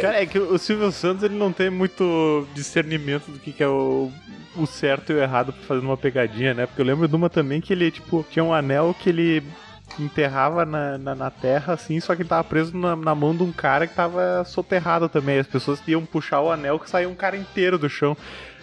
Cara, 0.00 0.22
é 0.22 0.26
que 0.26 0.38
o 0.38 0.56
Silvio 0.58 0.92
Santos 0.92 1.24
ele 1.24 1.34
não 1.34 1.52
tem 1.52 1.68
muito 1.70 2.46
discernimento 2.54 3.32
do 3.32 3.38
que, 3.40 3.52
que 3.52 3.64
é 3.64 3.66
o, 3.66 4.12
o 4.54 4.64
certo 4.64 5.10
e 5.10 5.16
o 5.16 5.20
errado 5.20 5.52
fazer 5.66 5.80
uma 5.80 5.96
pegadinha, 5.96 6.54
né? 6.54 6.66
Porque 6.66 6.80
eu 6.80 6.86
lembro 6.86 7.08
de 7.08 7.16
uma 7.16 7.28
também 7.28 7.60
que 7.60 7.72
ele, 7.72 7.90
tipo, 7.90 8.24
tinha 8.30 8.44
um 8.44 8.54
anel 8.54 8.94
que 8.96 9.08
ele 9.08 9.42
enterrava 9.98 10.64
na, 10.64 10.96
na, 10.98 11.14
na 11.14 11.30
terra, 11.30 11.74
assim, 11.74 11.98
só 12.00 12.14
que 12.14 12.22
ele 12.22 12.28
tava 12.28 12.44
preso 12.44 12.76
na, 12.76 12.94
na 12.94 13.14
mão 13.14 13.34
de 13.34 13.42
um 13.42 13.52
cara 13.52 13.86
que 13.86 13.94
tava 13.94 14.44
soterrado 14.44 15.08
também. 15.08 15.38
As 15.38 15.46
pessoas 15.46 15.80
iam 15.86 16.04
puxar 16.04 16.40
o 16.40 16.50
anel 16.50 16.78
que 16.78 16.88
saía 16.90 17.08
um 17.08 17.14
cara 17.14 17.36
inteiro 17.36 17.78
do 17.78 17.88
chão. 17.88 18.16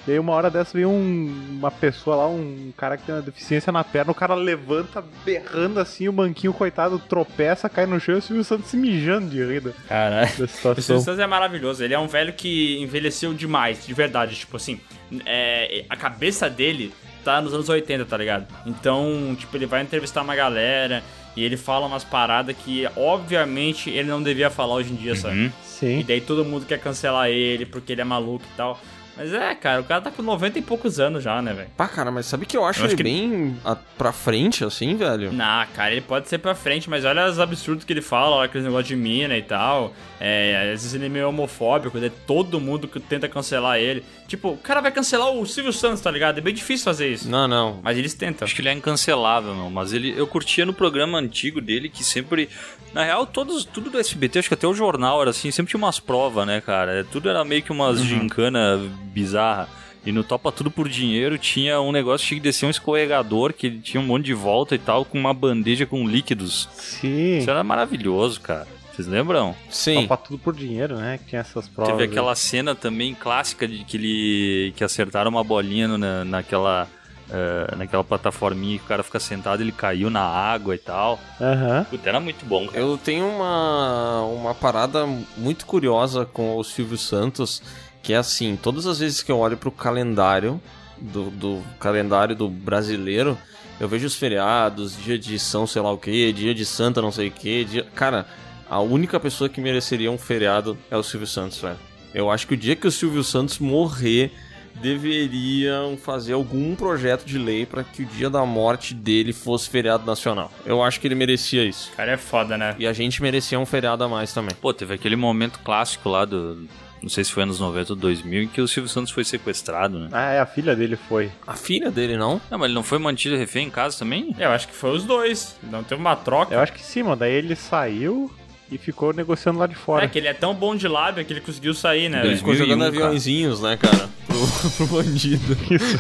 E 0.08 0.12
aí 0.12 0.20
uma 0.20 0.34
hora 0.34 0.52
dessa 0.52 0.72
veio 0.74 0.88
um- 0.88 1.58
uma 1.58 1.72
pessoa 1.72 2.16
lá, 2.16 2.28
um 2.28 2.72
cara 2.78 2.96
que 2.96 3.04
tem 3.04 3.16
uma 3.16 3.24
deficiência 3.24 3.72
na 3.72 3.84
perna, 3.84 4.12
o 4.12 4.16
cara 4.16 4.36
levanta 4.36 5.04
berrando 5.26 5.80
assim, 5.80 6.08
o 6.08 6.14
manquinho, 6.14 6.54
coitado, 6.54 7.00
tropeça, 7.00 7.68
cai 7.68 7.88
no 7.88 8.00
chão 8.00 8.14
e 8.14 8.18
o 8.20 8.22
Silvio 8.22 8.44
Santos 8.44 8.68
se 8.70 8.78
mijando 8.78 9.30
de 9.32 9.44
rir 9.44 9.62
da 9.62 9.72
Caralho. 9.88 10.28
O 10.28 10.48
situação. 10.48 10.76
Silvio 10.84 11.02
Santos 11.02 11.20
é 11.20 11.26
maravilhoso. 11.26 11.84
Ele 11.84 11.96
é 11.96 12.00
um 12.00 12.08
velho 12.08 12.34
que 12.34 12.80
envelheceu 12.84 13.34
demais, 13.34 13.84
de 13.84 13.94
verdade. 13.96 14.36
Tipo 14.36 14.58
assim, 14.58 14.80
é, 15.26 15.86
a 15.90 15.98
cabeça 15.98 16.48
dele 16.52 16.94
tá 17.26 17.42
nos 17.42 17.54
anos 17.54 17.68
80, 17.68 18.06
tá 18.06 18.16
ligado? 18.16 18.46
Então, 18.66 19.36
tipo, 19.38 19.58
ele 19.58 19.66
vai 19.66 19.82
entrevistar 19.82 20.22
uma 20.22 20.36
galera 20.36 21.04
e 21.36 21.44
ele 21.44 21.58
fala 21.58 21.88
umas 21.88 22.04
paradas 22.04 22.56
que, 22.56 22.88
obviamente, 22.96 23.90
ele 23.90 24.08
não 24.08 24.22
devia 24.24 24.50
falar 24.50 24.76
hoje 24.76 24.94
em 24.94 24.96
dia, 24.96 25.16
sabe? 25.16 25.46
E 25.48 25.52
Sim. 25.64 26.06
daí 26.08 26.22
todo 26.22 26.46
mundo 26.46 26.66
quer 26.66 26.80
cancelar 26.80 27.28
ele 27.30 27.66
porque 27.66 27.92
ele 27.92 28.02
é 28.02 28.06
maluco 28.06 28.46
e 28.46 28.56
tal. 28.56 28.80
Mas 29.18 29.34
é, 29.34 29.56
cara, 29.56 29.80
o 29.82 29.84
cara 29.86 30.02
tá 30.02 30.12
com 30.12 30.22
90 30.22 30.60
e 30.60 30.62
poucos 30.62 31.00
anos 31.00 31.24
já, 31.24 31.42
né, 31.42 31.54
velho? 31.54 31.70
Pá, 31.78 31.88
cara, 31.88 32.12
mas 32.12 32.26
sabe 32.26 32.46
que 32.46 32.58
eu 32.58 32.66
acho, 32.66 32.82
Eu 32.82 32.86
acho 32.86 32.96
ele 32.96 32.98
que- 32.98 33.04
bem 33.04 33.58
a- 33.64 33.76
pra 33.98 34.12
frente, 34.12 34.64
assim, 34.66 34.96
velho? 34.96 35.32
Nah, 35.32 35.66
cara, 35.74 35.92
ele 35.94 36.02
pode 36.02 36.28
ser 36.28 36.38
pra 36.38 36.54
frente, 36.54 36.90
mas 36.90 37.06
olha 37.06 37.26
os 37.26 37.40
absurdos 37.40 37.86
que 37.86 37.94
ele 37.94 38.02
fala, 38.02 38.36
olha 38.36 38.46
aqueles 38.46 38.66
negócios 38.66 38.88
de 38.90 38.96
mina 38.96 39.38
e 39.38 39.42
tal. 39.42 39.94
É, 40.20 40.60
às 40.64 40.82
vezes 40.82 40.94
ele 40.96 41.06
é 41.06 41.10
meio 41.10 41.30
homofóbico, 41.30 41.98
daí 42.00 42.10
todo 42.10 42.60
mundo 42.60 42.88
que 42.88 43.00
tenta 43.00 43.28
cancelar 43.30 43.78
ele. 43.80 44.04
Tipo, 44.28 44.50
o 44.50 44.58
cara 44.58 44.82
vai 44.82 44.92
cancelar 44.92 45.30
o 45.32 45.46
Silvio 45.46 45.72
Santos, 45.72 46.02
tá 46.02 46.10
ligado? 46.12 46.38
É 46.38 46.42
bem 46.42 46.54
difícil 46.54 46.84
fazer 46.84 47.08
isso. 47.14 47.30
Não, 47.30 47.48
não. 47.48 47.80
Mas 47.84 47.98
eles 47.98 48.14
tentam. 48.14 48.46
Acho 48.46 48.56
que 48.56 48.62
ele 48.62 48.70
é 48.70 48.74
incancelável, 48.74 49.54
meu. 49.56 49.70
Mas 49.70 49.94
ele, 49.94 50.14
eu 50.18 50.26
curtia 50.28 50.66
no 50.66 50.74
programa 50.74 51.20
antigo 51.20 51.62
dele 51.62 51.88
que 51.90 52.04
sempre. 52.04 52.50
Na 52.94 53.04
real, 53.04 53.26
todos, 53.26 53.66
tudo 53.66 53.90
do 53.90 54.00
SBT, 54.00 54.40
acho 54.40 54.48
que 54.48 54.54
até 54.54 54.66
o 54.66 54.74
jornal 54.74 55.22
era 55.22 55.30
assim, 55.32 55.52
sempre 55.52 55.70
tinha 55.72 55.78
umas 55.78 56.00
provas, 56.00 56.48
né, 56.48 56.62
cara? 56.62 57.06
Tudo 57.12 57.30
era 57.30 57.44
meio 57.44 57.62
que 57.62 57.72
umas 57.72 58.00
gincana 58.02 58.80
bizarra. 59.06 59.70
E 60.06 60.12
no 60.12 60.24
Topa 60.24 60.52
Tudo 60.52 60.70
por 60.70 60.88
Dinheiro 60.88 61.38
tinha 61.38 61.82
um 61.82 61.92
negócio 61.92 62.24
que 62.24 62.30
tinha 62.30 62.40
que 62.40 62.44
descer 62.44 62.66
um 62.68 62.70
escorregador, 62.70 63.54
que 63.54 63.68
ele 63.68 63.80
tinha 63.80 64.00
um 64.00 64.06
monte 64.06 64.26
de 64.26 64.36
volta 64.36 64.76
e 64.76 64.78
tal, 64.78 65.04
com 65.04 65.18
uma 65.18 65.34
bandeja 65.34 65.86
com 65.86 66.08
líquidos. 66.08 66.70
Sim. 66.74 67.40
Isso 67.40 67.50
era 67.50 67.64
maravilhoso, 67.64 68.40
cara. 68.40 68.68
Vocês 68.94 69.08
lembram? 69.08 69.56
Sim. 69.70 70.04
Topa 70.04 70.18
tudo 70.18 70.38
por 70.38 70.56
dinheiro, 70.56 70.96
né? 70.96 71.18
Que 71.18 71.30
tinha 71.30 71.42
essas 71.42 71.68
provas. 71.68 71.92
Teve 71.92 72.04
aí. 72.04 72.10
aquela 72.10 72.36
cena 72.36 72.76
também 72.76 73.16
clássica 73.16 73.68
de 73.68 73.84
que 73.84 73.98
ele 73.98 74.74
que 74.76 74.84
acertaram 74.84 75.32
uma 75.32 75.44
bolinha 75.44 75.98
na, 75.98 76.24
naquela 76.24 76.88
eh, 77.30 77.76
naquela 77.76 78.04
plataforminha 78.04 78.78
que 78.78 78.86
o 78.86 78.88
cara 78.88 79.02
fica 79.02 79.20
sentado, 79.20 79.62
ele 79.62 79.72
caiu 79.72 80.12
na 80.12 80.22
água 80.22 80.76
e 80.76 80.78
tal. 80.78 81.20
Aham. 81.42 81.86
Puta, 81.90 82.08
era 82.08 82.20
muito 82.20 82.46
bom, 82.46 82.68
cara. 82.68 82.80
Eu 82.80 82.98
tenho 82.98 83.28
uma, 83.28 84.22
uma 84.24 84.54
parada 84.54 85.08
muito 85.36 85.66
curiosa 85.66 86.26
com 86.26 86.56
o 86.56 86.64
Silvio 86.64 86.98
Santos, 86.98 87.64
que 88.06 88.14
é 88.14 88.18
assim, 88.18 88.56
todas 88.56 88.86
as 88.86 89.00
vezes 89.00 89.24
que 89.24 89.32
eu 89.32 89.40
olho 89.40 89.58
pro 89.58 89.72
calendário, 89.72 90.62
do, 90.96 91.32
do 91.32 91.64
calendário 91.80 92.36
do 92.36 92.48
brasileiro, 92.48 93.36
eu 93.80 93.90
vejo 93.90 94.06
os 94.06 94.14
feriados, 94.14 94.96
dia 95.04 95.18
de 95.18 95.40
São 95.40 95.66
sei 95.66 95.82
lá 95.82 95.92
o 95.92 95.98
que, 95.98 96.32
dia 96.32 96.54
de 96.54 96.64
Santa 96.66 97.02
não 97.02 97.12
sei 97.12 97.30
o 97.30 97.32
que, 97.32 97.66
dia... 97.66 97.84
Cara, 97.96 98.28
a 98.70 98.80
única 98.80 99.20
pessoa 99.20 99.50
que 99.50 99.60
mereceria 99.60 100.12
um 100.12 100.20
feriado 100.20 100.78
é 100.92 100.96
o 100.96 101.02
Silvio 101.02 101.26
Santos, 101.26 101.58
velho. 101.58 101.80
Eu 102.14 102.30
acho 102.30 102.46
que 102.46 102.54
o 102.54 102.58
dia 102.58 102.76
que 102.76 102.86
o 102.86 102.92
Silvio 102.92 103.24
Santos 103.24 103.58
morrer, 103.58 104.32
deveriam 104.76 105.98
fazer 105.98 106.34
algum 106.34 106.76
projeto 106.76 107.26
de 107.26 107.40
lei 107.40 107.66
para 107.66 107.84
que 107.84 108.04
o 108.04 108.06
dia 108.06 108.30
da 108.30 108.46
morte 108.46 108.94
dele 108.94 109.34
fosse 109.34 109.68
feriado 109.68 110.06
nacional. 110.06 110.52
Eu 110.64 110.84
acho 110.84 111.00
que 111.00 111.08
ele 111.08 111.16
merecia 111.16 111.64
isso. 111.64 111.90
O 111.94 111.96
cara 111.96 112.12
é 112.12 112.18
foda, 112.18 112.58
né? 112.58 112.76
E 112.78 112.86
a 112.86 112.94
gente 112.94 113.22
merecia 113.22 113.60
um 113.60 113.66
feriado 113.66 114.04
a 114.04 114.08
mais 114.08 114.32
também. 114.32 114.54
Pô, 114.62 114.74
teve 114.74 114.94
aquele 114.94 115.16
momento 115.16 115.60
clássico 115.64 116.10
lá 116.10 116.24
do. 116.24 116.68
Não 117.06 117.10
sei 117.12 117.24
se 117.24 117.32
foi 117.32 117.44
anos 117.44 117.60
90 117.60 117.94
ou 117.94 117.96
2000, 117.96 118.42
em 118.42 118.48
que 118.48 118.60
o 118.60 118.68
Silvio 118.68 118.90
Santos 118.90 119.12
foi 119.12 119.24
sequestrado, 119.24 120.00
né? 120.00 120.10
Ah, 120.12 120.32
é, 120.32 120.40
a 120.40 120.46
filha 120.48 120.76
dele 120.76 120.96
foi. 120.96 121.32
A 121.46 121.54
filha 121.54 121.92
dele, 121.92 122.18
não? 122.18 122.42
Não, 122.50 122.58
mas 122.58 122.66
ele 122.66 122.74
não 122.74 122.82
foi 122.82 122.98
mantido 122.98 123.38
refém 123.38 123.68
em 123.68 123.70
casa 123.70 124.00
também? 124.00 124.36
Eu 124.40 124.50
acho 124.50 124.68
que 124.68 124.74
foi 124.74 124.90
os 124.90 125.04
dois. 125.04 125.56
Não 125.62 125.84
teve 125.84 126.02
uma 126.02 126.16
troca. 126.16 126.56
Eu 126.56 126.60
acho 126.60 126.74
que 126.74 126.82
sim, 126.82 127.04
mano. 127.04 127.18
Daí 127.18 127.32
ele 127.32 127.56
saiu 127.56 128.34
e 128.72 128.80
ficou 128.80 129.14
negociando 129.14 129.60
lá 129.60 129.68
de 129.68 129.76
fora. 129.76 130.04
É 130.04 130.08
que 130.08 130.18
ele 130.18 130.28
é 130.28 130.34
tão 130.34 130.56
bom 130.56 130.76
de 130.76 130.88
lábia 130.88 131.24
que 131.24 131.32
ele 131.32 131.42
conseguiu 131.42 131.76
sair, 131.76 132.10
né? 132.10 132.26
Ele? 132.26 132.38
Ficou 132.38 132.56
jogando 132.56 132.80
2001, 132.80 132.92
cara. 132.92 133.06
aviãozinhos, 133.06 133.62
né, 133.62 133.78
cara? 133.78 134.10
Pro, 134.26 134.72
pro 134.76 134.88
bandido. 134.88 135.56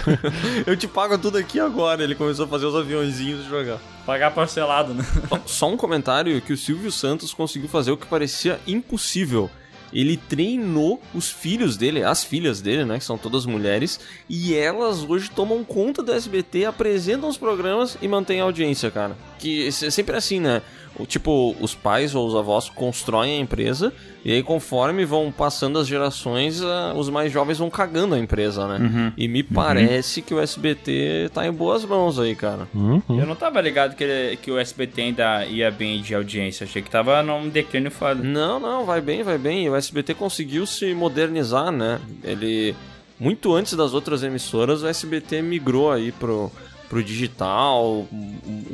Eu 0.65 0.75
te 0.75 0.87
pago 0.87 1.19
tudo 1.19 1.37
aqui 1.37 1.59
agora. 1.59 2.03
Ele 2.03 2.15
começou 2.15 2.45
a 2.45 2.47
fazer 2.47 2.65
os 2.65 2.75
aviãozinhos 2.75 3.45
e 3.45 3.47
jogar. 3.47 3.77
Pagar 4.07 4.31
parcelado, 4.31 4.95
né? 4.95 5.05
Só 5.45 5.69
um 5.69 5.77
comentário 5.77 6.41
que 6.41 6.53
o 6.53 6.57
Silvio 6.57 6.91
Santos 6.91 7.31
conseguiu 7.31 7.69
fazer 7.69 7.91
o 7.91 7.97
que 7.97 8.07
parecia 8.07 8.59
impossível. 8.65 9.51
Ele 9.95 10.17
treinou 10.17 11.01
os 11.13 11.31
filhos 11.31 11.77
dele, 11.77 12.03
as 12.03 12.21
filhas 12.23 12.59
dele, 12.59 12.83
né, 12.83 12.99
que 12.99 13.05
são 13.05 13.17
todas 13.17 13.45
mulheres, 13.45 13.99
e 14.29 14.53
elas 14.53 15.03
hoje 15.03 15.31
tomam 15.31 15.63
conta 15.63 16.03
do 16.03 16.11
SBT, 16.11 16.65
apresentam 16.65 17.29
os 17.29 17.37
programas 17.37 17.97
e 18.01 18.07
mantêm 18.07 18.41
a 18.41 18.43
audiência, 18.43 18.91
cara. 18.91 19.15
Que 19.39 19.67
é 19.67 19.71
sempre 19.71 20.17
assim, 20.17 20.41
né? 20.41 20.61
O, 20.97 21.05
tipo, 21.05 21.55
os 21.59 21.75
pais 21.75 22.15
ou 22.15 22.25
os 22.27 22.35
avós 22.35 22.69
constroem 22.69 23.37
a 23.37 23.41
empresa, 23.41 23.91
e 24.23 24.31
aí 24.31 24.41
conforme 24.41 25.03
vão 25.03 25.29
passando 25.31 25.77
as 25.77 25.87
gerações, 25.87 26.61
os 26.95 27.09
mais 27.09 27.31
jovens 27.31 27.57
vão 27.57 27.69
cagando 27.69 28.15
a 28.15 28.19
empresa, 28.19 28.65
né? 28.67 29.13
E 29.17 29.27
me 29.27 29.43
parece 29.43 30.21
que 30.21 30.33
o 30.33 30.39
SBT 30.39 31.29
tá 31.33 31.45
em 31.45 31.51
boas 31.51 31.83
mãos 31.83 32.17
aí, 32.17 32.33
cara. 32.35 32.67
Eu 33.09 33.25
não 33.25 33.35
tava 33.35 33.59
ligado 33.59 33.95
que, 33.95 34.03
ele- 34.03 34.37
que 34.37 34.49
o 34.49 34.57
SBT 34.57 35.01
ainda 35.01 35.45
ia 35.45 35.69
bem 35.69 36.01
de 36.01 36.15
audiência. 36.15 36.63
Achei 36.63 36.81
que 36.81 36.89
tava 36.89 37.21
num 37.21 37.49
declínio 37.49 37.91
foda. 37.91 38.23
Não, 38.23 38.59
não, 38.59 38.85
vai 38.85 39.01
bem, 39.01 39.21
vai 39.21 39.37
bem. 39.37 39.69
O 39.69 39.75
SBT 39.75 40.13
conseguiu 40.13 40.65
se 40.65 40.93
modernizar, 40.93 41.71
né? 41.71 41.99
Ele 42.23 42.73
muito 43.19 43.53
antes 43.53 43.73
das 43.73 43.93
outras 43.93 44.23
emissoras, 44.23 44.81
o 44.83 44.87
SBT 44.87 45.41
migrou 45.41 45.91
aí 45.91 46.11
pro 46.11 46.51
pro 46.95 47.03
digital, 47.03 48.07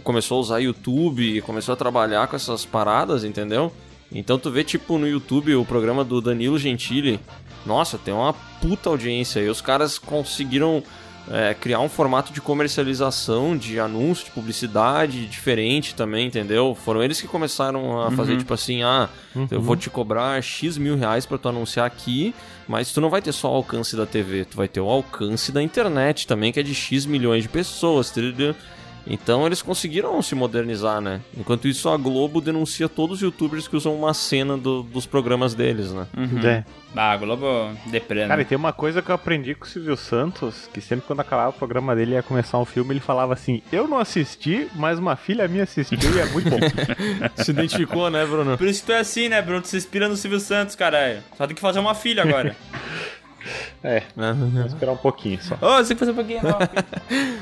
começou 0.04 0.38
a 0.38 0.42
usar 0.42 0.60
YouTube, 0.60 1.42
começou 1.42 1.74
a 1.74 1.76
trabalhar 1.76 2.28
com 2.28 2.36
essas 2.36 2.64
paradas, 2.64 3.24
entendeu? 3.24 3.74
Então 4.12 4.38
tu 4.38 4.52
vê 4.52 4.64
tipo 4.64 5.00
no 5.00 5.08
YouTube 5.08 5.56
o 5.56 5.66
programa 5.66 6.04
do 6.04 6.22
Danilo 6.22 6.60
Gentili, 6.60 7.20
nossa, 7.66 7.98
tem 7.98 8.14
uma 8.14 8.34
puta 8.62 8.90
audiência 8.90 9.40
e 9.40 9.50
os 9.50 9.60
caras 9.60 9.98
conseguiram 9.98 10.84
é, 11.30 11.54
criar 11.54 11.80
um 11.80 11.88
formato 11.90 12.34
de 12.34 12.42
comercialização 12.42 13.56
de 13.56 13.80
anúncio, 13.80 14.26
de 14.26 14.32
publicidade 14.32 15.26
diferente 15.28 15.94
também, 15.96 16.28
entendeu? 16.28 16.76
Foram 16.76 17.04
eles 17.04 17.22
que 17.22 17.28
começaram 17.28 18.02
a 18.02 18.12
fazer, 18.12 18.38
tipo 18.38 18.54
assim, 18.54 18.84
ah, 18.84 19.08
eu 19.50 19.62
vou 19.62 19.76
te 19.76 19.90
cobrar 19.90 20.42
X 20.42 20.78
mil 20.78 20.98
reais 20.98 21.26
pra 21.26 21.38
tu 21.38 21.48
anunciar 21.50 21.86
aqui, 21.86 22.34
mas 22.68 22.92
tu 22.92 23.00
não 23.00 23.10
vai 23.10 23.22
ter 23.22 23.32
só 23.32 23.52
o 23.52 23.56
alcance 23.56 23.96
da 23.96 24.06
TV, 24.06 24.46
tu 24.46 24.58
vai 24.58 24.68
ter 24.68 24.82
o 24.82 24.90
alcance 24.90 25.52
da 25.52 25.62
internet 25.62 26.26
também, 26.28 26.52
que 26.52 26.60
é 26.60 26.64
de 26.64 26.74
X 26.74 27.06
milhões 27.06 27.44
de 27.44 27.50
pessoas, 27.50 28.12
entendeu? 28.12 28.56
Então 29.08 29.46
eles 29.46 29.62
conseguiram 29.62 30.22
se 30.22 30.36
modernizar, 30.36 31.02
né? 31.02 31.22
Enquanto 31.36 31.68
isso, 31.68 31.90
a 31.90 31.98
Globo 31.98 32.40
denuncia 32.40 32.88
todos 32.88 33.18
os 33.18 33.22
youtubers 33.24 33.68
que 33.68 33.76
usam 33.76 33.96
uma 33.96 34.14
cena 34.14 34.56
do- 34.58 34.84
dos 34.84 35.06
programas 35.06 35.54
deles, 35.56 35.92
né? 35.92 36.06
É. 36.44 36.64
Ah, 36.96 37.16
Globo 37.18 37.46
deprê, 37.88 38.22
né? 38.22 38.28
Cara, 38.28 38.42
e 38.42 38.46
tem 38.46 38.58
uma 38.58 38.72
coisa 38.74 39.02
que 39.02 39.10
eu 39.10 39.16
aprendi 39.16 39.56
com 39.56 39.66
o 39.66 39.68
Silvio 39.68 39.96
Santos, 39.98 40.70
que 40.74 40.80
sempre 40.82 41.06
quando 41.08 41.22
acabava 41.22 41.50
o 41.50 41.54
programa 41.54 41.96
dele 41.96 42.12
ia 42.14 42.22
começar 42.24 42.60
um 42.60 42.66
filme, 42.66 42.94
ele 42.94 43.00
falava 43.00 43.34
assim, 43.34 43.62
eu 43.72 43.88
não 43.88 43.98
assisti, 43.98 44.68
mas 44.76 45.00
uma 45.00 45.16
filha 45.16 45.48
minha 45.48 45.64
assistiu 45.64 45.98
e 46.16 46.20
é 46.20 46.26
muito 46.26 46.50
bom. 46.50 46.58
Se 47.44 47.52
identificou, 47.52 48.10
né, 48.10 48.26
Bruno? 48.26 48.58
Por 48.58 48.68
isso 48.68 48.82
que 48.82 48.88
tu 48.88 48.92
é 48.92 49.00
assim, 49.00 49.30
né, 49.30 49.42
Bruno? 49.42 49.62
Tu 49.62 49.70
se 49.70 49.78
inspira 49.78 50.08
no 50.10 50.16
Silvio 50.18 50.40
Santos, 50.40 50.76
caralho. 50.76 51.24
Só 51.38 51.48
tem 51.48 51.56
que 51.56 51.62
fazer 51.62 51.80
uma 51.80 51.96
filha 51.96 52.24
agora. 52.24 52.56
É, 53.84 54.04
vou 54.16 54.66
esperar 54.66 54.92
um 54.92 54.98
pouquinho 54.98 55.42
só. 55.42 55.56
Ô, 55.56 55.78
você 55.78 55.96
tem 55.96 55.98
que 55.98 56.06
fazer 56.06 56.12
um 56.12 56.16
pouquinho. 56.16 56.42
não. 56.44 56.60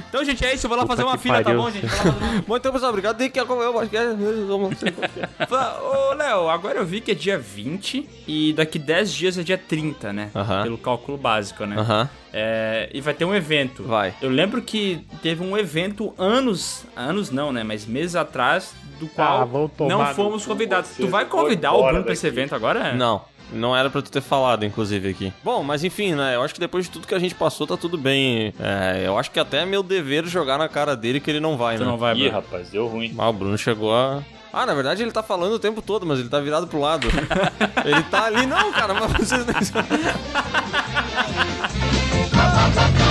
então, 0.08 0.24
gente, 0.24 0.46
é 0.46 0.54
isso. 0.54 0.66
Eu 0.66 0.70
vou 0.70 0.78
lá 0.78 0.86
fazer 0.86 1.04
uma 1.04 1.18
fila, 1.18 1.38
tá 1.38 1.44
pariu. 1.44 1.62
bom, 1.62 1.70
gente? 1.70 1.86
Vou 1.86 1.98
lá 1.98 2.04
fazer 2.14 2.26
uma... 2.26 2.44
Muito 2.48 2.86
obrigado. 2.86 3.18
Tem 3.18 3.30
que 3.30 3.40
acompanhar 3.40 3.70
o 3.70 3.74
podcast. 3.74 4.16
Ô, 5.82 6.14
Léo, 6.14 6.50
agora 6.50 6.80
eu 6.80 6.86
vi 6.86 7.02
que 7.02 7.12
é 7.12 7.16
dia 7.16 7.38
20 7.38 8.08
e 8.28 8.54
daqui 8.54 8.80
10 8.80 9.12
dias 9.14 9.38
é 9.38 9.44
dia 9.44 9.58
30, 9.58 10.14
né? 10.14 10.32
Aham. 10.36 10.64
Pelo 10.64 10.78
cálculo 10.78 11.18
básico, 11.18 11.66
né? 11.66 11.76
Aham. 11.78 12.10
É, 12.32 12.90
e 12.94 13.02
vai 13.02 13.14
ter 13.14 13.26
um 13.26 13.34
evento. 13.34 13.84
Vai. 13.84 14.14
Eu 14.22 14.30
lembro 14.30 14.62
que 14.62 15.06
teve 15.22 15.44
um 15.44 15.58
evento 15.58 16.14
anos, 16.18 16.86
anos 16.96 17.32
não, 17.32 17.52
né? 17.52 17.64
Mas 17.64 17.86
meses 17.86 18.16
atrás, 18.16 18.74
do 19.00 19.08
qual 19.08 19.42
Ah, 19.42 19.46
vão 19.46 19.68
tomar 19.68 19.90
não 19.90 20.06
fomos 20.14 20.46
convidados. 20.46 20.92
Tu 20.96 21.08
vai 21.08 21.26
convidar 21.26 21.74
o 21.74 21.84
Bruno 21.84 22.04
pra 22.04 22.14
esse 22.14 22.28
evento 22.28 22.54
agora? 22.54 22.94
Não. 22.94 23.22
Não 23.52 23.76
era 23.76 23.90
pra 23.90 24.02
tu 24.02 24.12
ter 24.12 24.22
falado, 24.22 24.64
inclusive, 24.66 25.10
aqui. 25.10 25.34
Bom, 25.44 25.64
mas 25.64 25.84
enfim, 25.84 26.14
né? 26.14 26.36
Eu 26.36 26.44
acho 26.44 26.54
que 26.54 26.60
depois 26.60 26.86
de 26.86 26.92
tudo 26.92 27.08
que 27.08 27.16
a 27.16 27.20
gente 27.20 27.34
passou, 27.36 27.66
tá 27.66 27.76
tudo 27.76 27.98
bem. 27.98 28.54
É, 28.60 29.04
eu 29.06 29.18
acho 29.18 29.32
que 29.32 29.40
até 29.40 29.64
é 29.64 29.66
meu 29.66 29.82
dever 29.82 30.26
jogar 30.28 30.58
na 30.58 30.70
cara 30.70 30.96
dele 30.96 31.20
que 31.20 31.30
ele 31.32 31.40
não 31.40 31.58
vai, 31.58 31.78
Tu 31.78 31.84
né? 31.84 31.90
não 31.90 31.98
vai, 31.98 32.14
Ih, 32.16 32.24
Bruno. 32.24 32.32
rapaz, 32.32 32.70
deu 32.70 32.88
ruim. 32.88 33.14
Ah, 33.18 33.30
o 33.30 33.34
Bruno 33.34 33.58
chegou 33.58 33.96
a. 33.96 34.22
Ah, 34.52 34.66
na 34.66 34.74
verdade 34.74 35.04
ele 35.04 35.12
tá 35.12 35.22
falando 35.22 35.54
o 35.54 35.60
tempo 35.60 35.82
todo, 35.82 36.06
mas 36.06 36.20
ele 36.20 36.30
tá 36.30 36.40
virado 36.40 36.68
pro 36.68 36.80
lado. 36.80 37.08
ele 37.86 38.02
tá 38.04 38.26
ali, 38.26 38.46
não, 38.46 38.72
cara, 38.72 38.94
mas 38.96 39.12
vocês 39.14 39.46
nem 39.46 39.56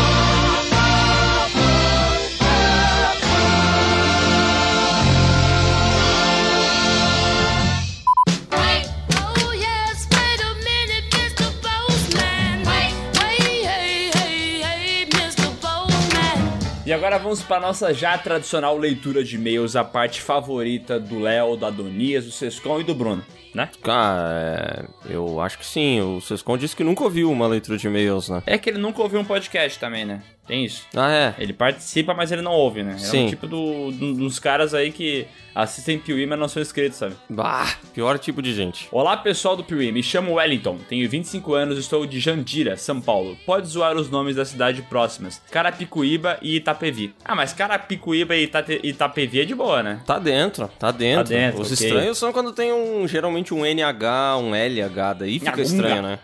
E 16.89 16.93
agora 16.94 17.19
vamos 17.19 17.43
para 17.43 17.60
nossa 17.60 17.93
já 17.93 18.16
tradicional 18.16 18.74
leitura 18.78 19.23
de 19.23 19.36
e-mails, 19.36 19.77
a 19.77 19.85
parte 19.85 20.23
favorita 20.23 20.98
do 20.98 21.19
Léo, 21.19 21.55
do 21.55 21.66
Adonias, 21.66 22.24
do 22.24 22.32
Sescon 22.32 22.81
e 22.81 22.85
do 22.85 22.94
Bruno, 22.94 23.23
né? 23.54 23.68
Cara, 23.82 24.88
é, 25.08 25.14
eu 25.14 25.40
acho 25.40 25.58
que 25.58 25.66
sim. 25.66 26.00
O 26.00 26.20
Sescon 26.20 26.56
disse 26.56 26.76
que 26.76 26.84
nunca 26.84 27.04
ouviu 27.04 27.30
uma 27.30 27.46
leitura 27.46 27.76
de 27.78 27.86
e-mails, 27.86 28.28
né? 28.28 28.42
É 28.46 28.58
que 28.58 28.70
ele 28.70 28.78
nunca 28.78 29.02
ouviu 29.02 29.20
um 29.20 29.24
podcast 29.24 29.78
também, 29.78 30.04
né? 30.04 30.22
Tem 30.46 30.64
isso. 30.64 30.86
Ah, 30.96 31.12
é. 31.12 31.34
Ele 31.38 31.52
participa, 31.52 32.14
mas 32.14 32.32
ele 32.32 32.40
não 32.40 32.52
ouve, 32.52 32.82
né? 32.82 32.94
É 32.94 32.98
Sim. 32.98 33.26
um 33.26 33.28
tipo 33.28 33.46
do, 33.46 33.90
do- 33.92 34.14
dos 34.14 34.38
caras 34.38 34.72
aí 34.72 34.90
que 34.90 35.26
assistem 35.54 35.98
Piuí, 35.98 36.24
mas 36.24 36.38
não 36.38 36.48
são 36.48 36.62
inscritos, 36.62 36.96
sabe? 36.96 37.14
Bah, 37.28 37.66
pior 37.92 38.18
tipo 38.18 38.40
de 38.40 38.54
gente. 38.54 38.88
Olá 38.90 39.14
pessoal 39.16 39.56
do 39.56 39.62
Piuí, 39.64 39.92
me 39.92 40.02
chamo 40.02 40.34
Wellington, 40.34 40.78
tenho 40.88 41.06
25 41.10 41.52
anos 41.52 41.76
estou 41.78 42.06
de 42.06 42.18
Jandira, 42.18 42.78
São 42.78 42.98
Paulo. 42.98 43.36
Pode 43.44 43.66
zoar 43.68 43.94
os 43.96 44.08
nomes 44.08 44.36
da 44.36 44.44
cidade 44.46 44.80
próximas, 44.82 45.42
Carapicuíba 45.50 46.38
e 46.40 46.56
Itapevi. 46.56 47.12
Ah, 47.22 47.34
mas 47.34 47.52
Carapicuíba 47.52 48.34
e 48.34 48.44
Itate- 48.44 48.80
Itapevi 48.82 49.40
é 49.40 49.44
de 49.44 49.54
boa, 49.54 49.82
né? 49.82 50.00
Tá 50.06 50.18
dentro, 50.18 50.66
tá 50.78 50.90
dentro. 50.90 51.24
Tá 51.24 51.28
dentro, 51.28 51.60
Os 51.60 51.72
ok. 51.72 51.86
estranhos 51.86 52.16
são 52.16 52.32
quando 52.32 52.52
tem 52.54 52.72
um, 52.72 53.06
geralmente 53.06 53.38
um 53.55 53.65
NH, 53.65 54.36
um 54.39 54.55
LH, 54.55 55.12
daí 55.20 55.39
fica 55.39 55.60
estranho, 55.62 56.02
né? 56.02 56.19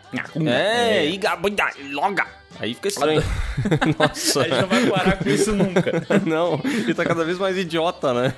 É, 0.46 0.98
É. 0.98 1.06
iga, 1.06 1.36
buida, 1.36 1.66
loga. 1.90 2.26
Aí 2.60 2.72
fica 2.74 2.88
estranho. 2.88 3.22
Nossa. 3.98 4.42
A 4.42 4.44
gente 4.44 4.60
não 4.60 4.68
vai 4.68 4.86
parar 4.86 5.16
com 5.18 5.28
isso 5.28 5.52
nunca. 5.52 6.06
Não, 6.24 6.60
ele 6.64 6.94
tá 6.94 7.04
cada 7.04 7.24
vez 7.24 7.36
mais 7.36 7.58
idiota, 7.58 8.14
né? 8.14 8.32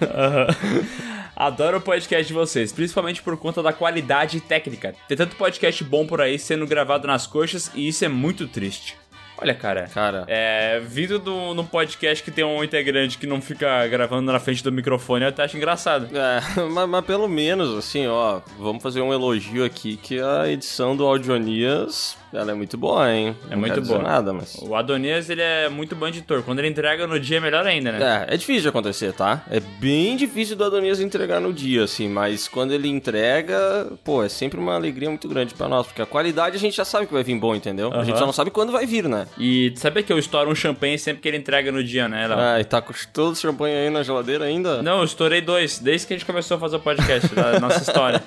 Adoro 1.37 1.77
o 1.77 1.81
podcast 1.83 2.27
de 2.27 2.33
vocês, 2.33 2.73
principalmente 2.73 3.23
por 3.23 3.37
conta 3.37 3.63
da 3.63 3.75
qualidade 3.75 4.41
técnica. 4.41 4.95
Tem 5.07 5.17
tanto 5.19 5.37
podcast 5.37 5.85
bom 5.85 6.07
por 6.07 6.23
aí 6.23 6.39
sendo 6.39 6.67
gravado 6.67 7.07
nas 7.07 7.27
coxas 7.27 7.71
e 7.75 7.89
isso 7.89 8.07
é 8.07 8.09
muito 8.09 8.49
triste. 8.49 8.97
Olha, 9.39 9.55
cara. 9.55 9.89
Cara. 9.93 10.25
É, 10.29 10.81
vindo 10.81 11.19
do, 11.19 11.55
num 11.55 11.65
podcast 11.65 12.23
que 12.25 12.31
tem 12.31 12.45
um 12.45 12.65
integrante 12.65 13.19
que 13.19 13.27
não 13.27 13.41
fica 13.41 13.87
gravando 13.89 14.33
na 14.33 14.41
frente 14.41 14.63
do 14.63 14.73
microfone, 14.73 15.25
eu 15.25 15.29
até 15.29 15.45
acho 15.45 15.57
engraçado. 15.57 16.09
É, 16.17 16.41
mas, 16.71 16.89
mas 16.89 17.05
pelo 17.05 17.29
menos, 17.29 17.77
assim, 17.77 18.07
ó, 18.07 18.41
vamos 18.59 18.83
fazer 18.83 19.01
um 19.01 19.13
elogio 19.13 19.65
aqui 19.65 19.97
que 19.97 20.21
a 20.21 20.49
edição 20.49 20.97
do 20.97 21.05
Audionias, 21.05 22.17
ela 22.33 22.53
é 22.53 22.55
muito 22.55 22.77
boa, 22.77 23.13
hein? 23.13 23.37
É 23.49 23.53
Não 23.53 23.61
muito 23.61 23.81
boa. 23.83 24.03
nada, 24.03 24.33
mas... 24.33 24.57
O 24.57 24.75
Adonias, 24.75 25.31
ele 25.31 25.43
é 25.43 25.69
muito 25.69 25.95
bom 25.95 26.09
editor. 26.09 26.43
Quando 26.43 26.59
ele 26.59 26.69
entrega 26.69 27.07
no 27.07 27.19
dia, 27.19 27.39
é 27.39 27.41
melhor 27.41 27.67
ainda, 27.67 27.93
né? 27.93 28.27
É, 28.29 28.35
é 28.35 28.37
difícil 28.37 28.63
de 28.63 28.69
acontecer, 28.69 29.13
tá? 29.13 29.43
É 29.51 29.61
bem 29.61 30.17
difícil 30.17 30.57
do 30.57 30.65
Adonias 30.65 31.01
entregar 31.01 31.41
no 31.41 31.53
dia, 31.53 31.85
assim, 31.85 32.09
mas 32.09 32.49
quando 32.49 32.73
ele 32.73 32.89
entrega, 32.89 33.87
pô, 34.05 34.23
é 34.23 34.29
sempre 34.29 34.59
uma 34.59 34.75
alegria 34.75 35.09
muito 35.09 35.29
grande 35.29 35.55
pra 35.55 35.69
nós, 35.69 35.87
porque 35.87 36.03
a 36.03 36.07
qualidade 36.07 36.57
a 36.57 36.59
gente 36.59 36.77
já 36.77 36.85
sabe 36.85 37.07
que 37.07 37.13
vai 37.13 37.23
vir 37.23 37.39
bom, 37.39 37.55
entendeu? 37.55 37.93
A 37.93 38.05
gente 38.05 38.19
só 38.19 38.27
não 38.27 38.33
sabe 38.33 38.51
quando 38.51 38.73
vai 38.73 38.87
vir, 38.87 39.09
né? 39.09 39.26
E 39.39 39.73
sabia 39.77 40.03
que 40.03 40.13
eu 40.13 40.19
estouro 40.19 40.51
um 40.51 40.55
champanhe 40.55 40.99
sempre 40.99 41.23
que 41.23 41.29
ele 41.29 41.37
entrega 41.37 41.71
no 41.71 41.83
dia, 41.85 42.09
né, 42.09 42.27
Léo? 42.27 42.39
Ah, 42.39 42.61
e 42.61 42.65
tá 42.65 42.81
com 42.81 42.93
todo 43.13 43.33
o 43.33 43.37
champanhe 43.37 43.77
aí 43.77 43.91
na 43.91 44.03
geladeira 44.03 44.45
ainda? 44.45 44.83
Não, 44.83 44.99
eu 44.99 45.05
estourei 45.05 45.41
dois, 45.41 45.79
desde 45.79 46.07
que 46.07 46.15
a 46.15 46.17
gente 46.17 46.27
começou 46.27 46.57
a 46.57 46.61
fazer 46.61 46.77
o 46.77 46.81
podcast 46.81 47.35
da 47.35 47.59
nossa 47.61 47.83
história. 47.83 48.23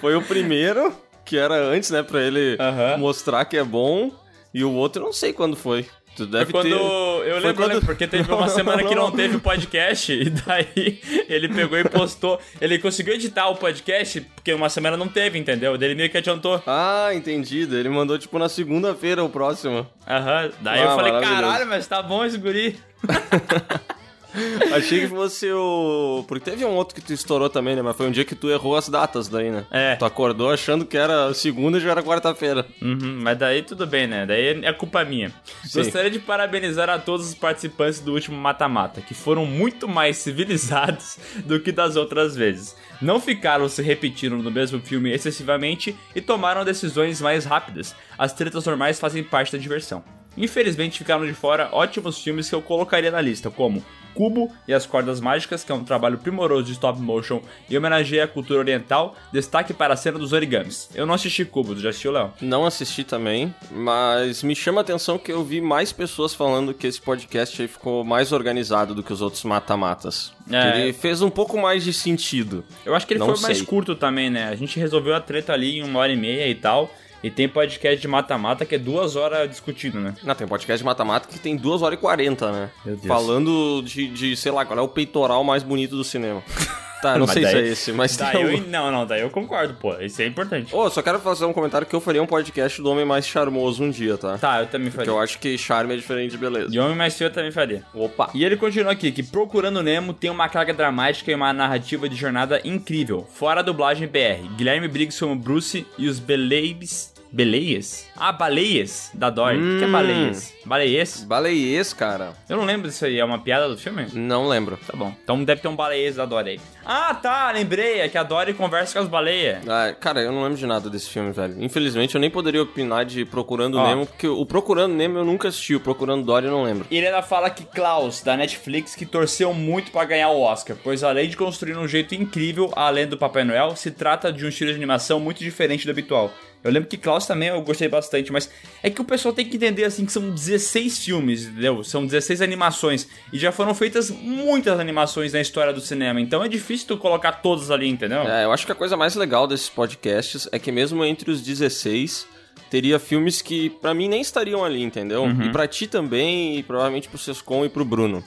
Foi 0.00 0.14
o 0.14 0.22
primeiro, 0.22 0.94
que 1.24 1.36
era 1.36 1.54
antes, 1.54 1.90
né, 1.90 2.02
pra 2.02 2.20
ele 2.22 2.56
Aham. 2.58 2.98
mostrar 2.98 3.44
que 3.44 3.56
é 3.56 3.64
bom, 3.64 4.10
e 4.54 4.64
o 4.64 4.72
outro 4.72 5.02
eu 5.02 5.06
não 5.06 5.12
sei 5.12 5.32
quando 5.32 5.56
foi. 5.56 5.86
Tu 6.16 6.26
deve 6.26 6.50
Foi 6.50 6.60
quando. 6.62 6.76
ter... 6.76 6.80
Eu 6.80 7.34
lembro, 7.34 7.48
eu 7.48 7.54
quando- 7.54 7.68
lembro, 7.68 7.86
porque 7.86 8.06
teve 8.06 8.30
uma 8.32 8.48
semana 8.50 8.84
que 8.84 8.94
não 8.94 9.10
teve 9.10 9.38
podcast, 9.38 10.12
e 10.12 10.28
daí 10.28 11.00
ele 11.28 11.48
pegou 11.48 11.78
e 11.78 11.84
postou. 11.84 12.38
Ele 12.60 12.78
conseguiu 12.78 13.14
editar 13.14 13.48
o 13.48 13.56
podcast, 13.56 14.20
porque 14.34 14.52
uma 14.52 14.68
semana 14.68 14.96
não 14.96 15.08
teve, 15.08 15.38
entendeu? 15.38 15.78
Daí 15.78 15.88
ele 15.90 15.94
meio 15.94 16.10
que 16.10 16.18
adiantou. 16.18 16.62
Ah, 16.66 17.10
entendido. 17.14 17.76
Ele 17.78 17.88
mandou, 17.88 18.18
tipo, 18.18 18.38
na 18.38 18.48
segunda-feira 18.48 19.22
o 19.24 19.28
próximo. 19.30 19.86
Aham. 20.06 20.50
Daí 20.60 20.80
Ah, 20.80 20.84
eu 20.84 20.90
falei, 20.96 21.12
caralho, 21.20 21.66
mas 21.66 21.86
tá 21.86 22.02
bom 22.02 22.24
esse 22.24 22.36
guri. 22.38 22.76
Achei 24.74 25.00
que 25.00 25.08
fosse 25.08 25.50
o... 25.52 26.24
Porque 26.26 26.50
teve 26.50 26.64
um 26.64 26.74
outro 26.74 26.94
que 26.94 27.00
tu 27.00 27.12
estourou 27.12 27.48
também, 27.48 27.76
né? 27.76 27.82
Mas 27.82 27.96
foi 27.96 28.06
um 28.06 28.10
dia 28.10 28.24
que 28.24 28.34
tu 28.34 28.50
errou 28.50 28.76
as 28.76 28.88
datas 28.88 29.28
daí, 29.28 29.50
né? 29.50 29.64
É. 29.70 29.96
Tu 29.96 30.04
acordou 30.04 30.50
achando 30.50 30.84
que 30.84 30.96
era 30.96 31.32
segunda 31.34 31.78
e 31.78 31.80
já 31.80 31.90
era 31.90 32.02
quarta-feira. 32.02 32.66
Uhum, 32.80 33.20
mas 33.22 33.38
daí 33.38 33.62
tudo 33.62 33.86
bem, 33.86 34.06
né? 34.06 34.26
Daí 34.26 34.64
é 34.64 34.72
culpa 34.72 35.04
minha. 35.04 35.32
Sim. 35.64 35.78
Gostaria 35.82 36.10
de 36.10 36.18
parabenizar 36.18 36.88
a 36.88 36.98
todos 36.98 37.28
os 37.28 37.34
participantes 37.34 38.00
do 38.00 38.12
último 38.12 38.36
mata-mata, 38.36 39.00
que 39.00 39.14
foram 39.14 39.44
muito 39.46 39.88
mais 39.88 40.16
civilizados 40.18 41.18
do 41.44 41.60
que 41.60 41.72
das 41.72 41.96
outras 41.96 42.36
vezes. 42.36 42.76
Não 43.00 43.20
ficaram 43.20 43.68
se 43.68 43.82
repetindo 43.82 44.36
no 44.36 44.50
mesmo 44.50 44.80
filme 44.80 45.10
excessivamente 45.10 45.96
e 46.14 46.20
tomaram 46.20 46.64
decisões 46.64 47.20
mais 47.20 47.44
rápidas. 47.44 47.94
As 48.18 48.32
tretas 48.32 48.64
normais 48.66 49.00
fazem 49.00 49.24
parte 49.24 49.52
da 49.52 49.58
diversão. 49.58 50.04
Infelizmente 50.36 50.98
ficaram 50.98 51.26
de 51.26 51.34
fora 51.34 51.68
ótimos 51.72 52.22
filmes 52.22 52.48
que 52.48 52.54
eu 52.54 52.62
colocaria 52.62 53.10
na 53.10 53.20
lista, 53.20 53.50
como 53.50 53.84
Cubo 54.14 54.50
e 54.66 54.74
as 54.74 54.86
Cordas 54.86 55.20
Mágicas, 55.20 55.64
que 55.64 55.72
é 55.72 55.74
um 55.74 55.84
trabalho 55.84 56.18
primoroso 56.18 56.64
de 56.64 56.72
stop 56.72 57.00
motion 57.00 57.40
e 57.68 57.76
homenageia 57.76 58.24
a 58.24 58.28
cultura 58.28 58.60
oriental, 58.60 59.14
destaque 59.32 59.72
para 59.72 59.94
a 59.94 59.96
cena 59.96 60.18
dos 60.18 60.32
origamis. 60.32 60.88
Eu 60.94 61.06
não 61.06 61.14
assisti 61.14 61.44
Cubo, 61.44 61.74
tu 61.74 61.80
já 61.80 61.90
assistiu, 61.90 62.12
Léo? 62.12 62.32
Não 62.40 62.64
assisti 62.64 63.04
também, 63.04 63.54
mas 63.70 64.42
me 64.42 64.54
chama 64.54 64.80
a 64.80 64.82
atenção 64.82 65.18
que 65.18 65.32
eu 65.32 65.44
vi 65.44 65.60
mais 65.60 65.92
pessoas 65.92 66.34
falando 66.34 66.74
que 66.74 66.86
esse 66.86 67.00
podcast 67.00 67.60
aí 67.60 67.68
ficou 67.68 68.04
mais 68.04 68.32
organizado 68.32 68.94
do 68.94 69.02
que 69.02 69.12
os 69.12 69.20
outros 69.22 69.42
mata-matas. 69.44 70.32
É. 70.50 70.80
Ele 70.80 70.92
fez 70.92 71.22
um 71.22 71.30
pouco 71.30 71.56
mais 71.58 71.84
de 71.84 71.92
sentido. 71.92 72.64
Eu 72.84 72.94
acho 72.94 73.06
que 73.06 73.12
ele 73.14 73.20
Não 73.20 73.34
foi 73.34 73.40
mais 73.42 73.58
sei. 73.58 73.66
curto 73.66 73.94
também, 73.94 74.28
né? 74.30 74.48
A 74.48 74.56
gente 74.56 74.78
resolveu 74.78 75.14
a 75.14 75.20
treta 75.20 75.52
ali 75.52 75.78
em 75.78 75.82
uma 75.82 76.00
hora 76.00 76.12
e 76.12 76.16
meia 76.16 76.48
e 76.48 76.54
tal. 76.54 76.90
E 77.22 77.30
tem 77.30 77.48
podcast 77.48 78.00
de 78.00 78.08
mata-mata 78.08 78.64
que 78.64 78.74
é 78.74 78.78
duas 78.78 79.14
horas 79.14 79.48
discutindo, 79.48 80.00
né? 80.00 80.14
Não, 80.22 80.34
tem 80.34 80.46
podcast 80.46 80.78
de 80.78 80.84
mata-mata 80.84 81.28
que 81.28 81.38
tem 81.38 81.56
2 81.56 81.82
horas 81.82 81.98
e 81.98 82.00
40, 82.00 82.52
né? 82.52 82.70
Meu 82.84 82.96
Deus. 82.96 83.06
Falando 83.06 83.82
de, 83.82 84.08
de, 84.08 84.36
sei 84.36 84.50
lá, 84.50 84.64
qual 84.64 84.78
é 84.78 84.82
o 84.82 84.88
peitoral 84.88 85.44
mais 85.44 85.62
bonito 85.62 85.96
do 85.96 86.04
cinema. 86.04 86.42
Tá, 87.02 87.12
não 87.16 87.20
Mas 87.26 87.30
sei 87.32 87.42
daí- 87.44 87.52
se 87.52 87.58
é 87.58 87.66
esse, 87.68 87.92
mas 87.92 88.16
Daí 88.16 88.32
tem 88.32 88.42
eu, 88.42 88.58
um- 88.58 88.66
Não, 88.68 88.90
não, 88.92 89.06
daí 89.06 89.22
eu 89.22 89.30
concordo, 89.30 89.74
pô. 89.74 89.94
Isso 90.00 90.20
é 90.20 90.26
importante. 90.26 90.74
Ô, 90.74 90.90
só 90.90 91.00
quero 91.00 91.18
fazer 91.18 91.44
um 91.46 91.52
comentário 91.52 91.86
que 91.86 91.94
eu 91.94 92.00
faria 92.00 92.22
um 92.22 92.26
podcast 92.26 92.80
do 92.82 92.90
Homem 92.90 93.04
Mais 93.06 93.26
Charmoso 93.26 93.82
um 93.82 93.90
dia, 93.90 94.18
tá? 94.18 94.36
Tá, 94.36 94.60
eu 94.60 94.66
também 94.66 94.88
Porque 94.90 94.98
faria. 95.06 95.10
eu 95.12 95.18
acho 95.18 95.38
que 95.38 95.56
charme 95.56 95.94
é 95.94 95.96
diferente 95.96 96.32
de 96.32 96.38
beleza. 96.38 96.68
De 96.68 96.78
Homem 96.78 96.94
Mais 96.96 97.16
Feio 97.16 97.28
eu 97.28 97.32
também 97.32 97.50
faria. 97.50 97.82
Opa! 97.94 98.30
E 98.34 98.44
ele 98.44 98.56
continua 98.56 98.92
aqui, 98.92 99.10
que 99.10 99.22
Procurando 99.22 99.82
Nemo 99.82 100.12
tem 100.12 100.30
uma 100.30 100.48
carga 100.48 100.74
dramática 100.74 101.30
e 101.30 101.34
uma 101.34 101.52
narrativa 101.52 102.08
de 102.08 102.16
jornada 102.16 102.60
incrível. 102.64 103.26
Fora 103.32 103.60
a 103.60 103.62
dublagem 103.62 104.06
BR. 104.06 104.46
Guilherme 104.56 104.86
Briggs 104.88 105.18
como 105.18 105.34
Bruce 105.36 105.86
e 105.96 106.06
os 106.08 106.18
Beleibs... 106.18 107.14
Beleias? 107.32 108.06
Ah, 108.16 108.32
Baleias, 108.32 109.10
da 109.14 109.30
Dory. 109.30 109.56
O 109.56 109.78
que 109.78 109.84
é 109.84 109.86
Hum. 109.86 109.92
Baleias? 109.92 110.54
Baleias? 110.64 111.24
Baleiês, 111.24 111.92
cara. 111.92 112.32
Eu 112.48 112.56
não 112.56 112.64
lembro 112.64 112.88
disso 112.88 113.04
aí, 113.04 113.18
é 113.18 113.24
uma 113.24 113.38
piada 113.38 113.68
do 113.68 113.78
filme? 113.78 114.06
Não 114.12 114.48
lembro. 114.48 114.78
Tá 114.86 114.96
bom. 114.96 115.14
Então 115.22 115.42
deve 115.44 115.60
ter 115.60 115.68
um 115.68 115.76
baleiês 115.76 116.16
da 116.16 116.26
Dory 116.26 116.50
aí. 116.50 116.60
Ah, 116.84 117.14
tá, 117.14 117.50
lembrei. 117.52 118.00
É 118.00 118.08
que 118.08 118.18
a 118.18 118.22
Dory 118.22 118.52
conversa 118.54 118.94
com 118.94 118.98
as 119.04 119.08
baleias. 119.08 119.58
Ah, 119.68 119.94
cara, 119.98 120.20
eu 120.20 120.32
não 120.32 120.42
lembro 120.42 120.58
de 120.58 120.66
nada 120.66 120.90
desse 120.90 121.08
filme, 121.08 121.30
velho. 121.32 121.62
Infelizmente, 121.62 122.14
eu 122.14 122.20
nem 122.20 122.30
poderia 122.30 122.62
opinar 122.62 123.04
de 123.04 123.24
Procurando 123.24 123.78
Ó. 123.78 123.86
Nemo, 123.86 124.06
porque 124.06 124.26
o 124.26 124.44
Procurando 124.44 124.94
Nemo 124.94 125.18
eu 125.18 125.24
nunca 125.24 125.48
assisti, 125.48 125.74
o 125.74 125.80
Procurando 125.80 126.24
Dory 126.24 126.46
eu 126.46 126.52
não 126.52 126.64
lembro. 126.64 126.86
E 126.90 126.96
ele 126.96 127.06
ainda 127.06 127.22
fala 127.22 127.48
que 127.48 127.64
Klaus, 127.64 128.22
da 128.22 128.36
Netflix, 128.36 128.94
que 128.94 129.06
torceu 129.06 129.54
muito 129.54 129.90
pra 129.92 130.04
ganhar 130.04 130.30
o 130.30 130.40
Oscar, 130.40 130.76
pois 130.82 131.04
além 131.04 131.28
de 131.28 131.36
construir 131.36 131.76
um 131.76 131.86
jeito 131.86 132.14
incrível 132.14 132.70
a 132.74 132.90
lenda 132.90 133.10
do 133.10 133.18
Papai 133.18 133.44
Noel, 133.44 133.76
se 133.76 133.90
trata 133.90 134.32
de 134.32 134.44
um 134.44 134.48
estilo 134.48 134.70
de 134.70 134.76
animação 134.76 135.20
muito 135.20 135.38
diferente 135.38 135.84
do 135.86 135.90
habitual. 135.90 136.30
Eu 136.62 136.70
lembro 136.70 136.88
que 136.88 136.96
Klaus 136.96 137.26
também 137.26 137.48
eu 137.48 137.62
gostei 137.62 137.88
bastante, 137.88 138.30
mas 138.30 138.50
é 138.82 138.90
que 138.90 139.00
o 139.00 139.04
pessoal 139.04 139.34
tem 139.34 139.46
que 139.46 139.56
entender 139.56 139.84
assim 139.84 140.04
que 140.04 140.12
são 140.12 140.30
16 140.30 140.98
filmes, 140.98 141.46
entendeu? 141.46 141.82
São 141.82 142.04
16 142.04 142.42
animações 142.42 143.08
e 143.32 143.38
já 143.38 143.50
foram 143.50 143.74
feitas 143.74 144.10
muitas 144.10 144.78
animações 144.78 145.32
na 145.32 145.40
história 145.40 145.72
do 145.72 145.80
cinema, 145.80 146.20
então 146.20 146.44
é 146.44 146.48
difícil 146.48 146.88
tu 146.88 146.96
colocar 146.98 147.32
todas 147.32 147.70
ali, 147.70 147.88
entendeu? 147.88 148.22
É, 148.22 148.44
eu 148.44 148.52
acho 148.52 148.66
que 148.66 148.72
a 148.72 148.74
coisa 148.74 148.96
mais 148.96 149.14
legal 149.14 149.46
desses 149.46 149.70
podcasts 149.70 150.48
é 150.52 150.58
que 150.58 150.70
mesmo 150.70 151.04
entre 151.04 151.30
os 151.30 151.40
16 151.40 152.26
teria 152.70 152.98
filmes 152.98 153.40
que 153.40 153.70
pra 153.70 153.94
mim 153.94 154.08
nem 154.08 154.20
estariam 154.20 154.64
ali, 154.64 154.82
entendeu? 154.82 155.22
Uhum. 155.22 155.44
E 155.44 155.52
pra 155.52 155.66
ti 155.66 155.86
também, 155.86 156.58
e 156.58 156.62
provavelmente 156.62 157.08
pro 157.08 157.18
Sescon 157.18 157.64
e 157.64 157.68
pro 157.68 157.84
Bruno. 157.84 158.22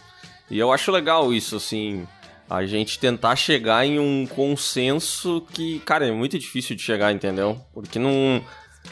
E 0.50 0.60
eu 0.60 0.72
acho 0.72 0.92
legal 0.92 1.34
isso, 1.34 1.56
assim, 1.56 2.06
a 2.54 2.68
gente 2.68 3.00
tentar 3.00 3.36
chegar 3.36 3.84
em 3.84 3.98
um 3.98 4.28
consenso 4.28 5.44
que, 5.52 5.80
cara, 5.80 6.08
é 6.08 6.12
muito 6.12 6.38
difícil 6.38 6.76
de 6.76 6.84
chegar, 6.84 7.12
entendeu? 7.12 7.60
Porque 7.74 7.98
não 7.98 8.44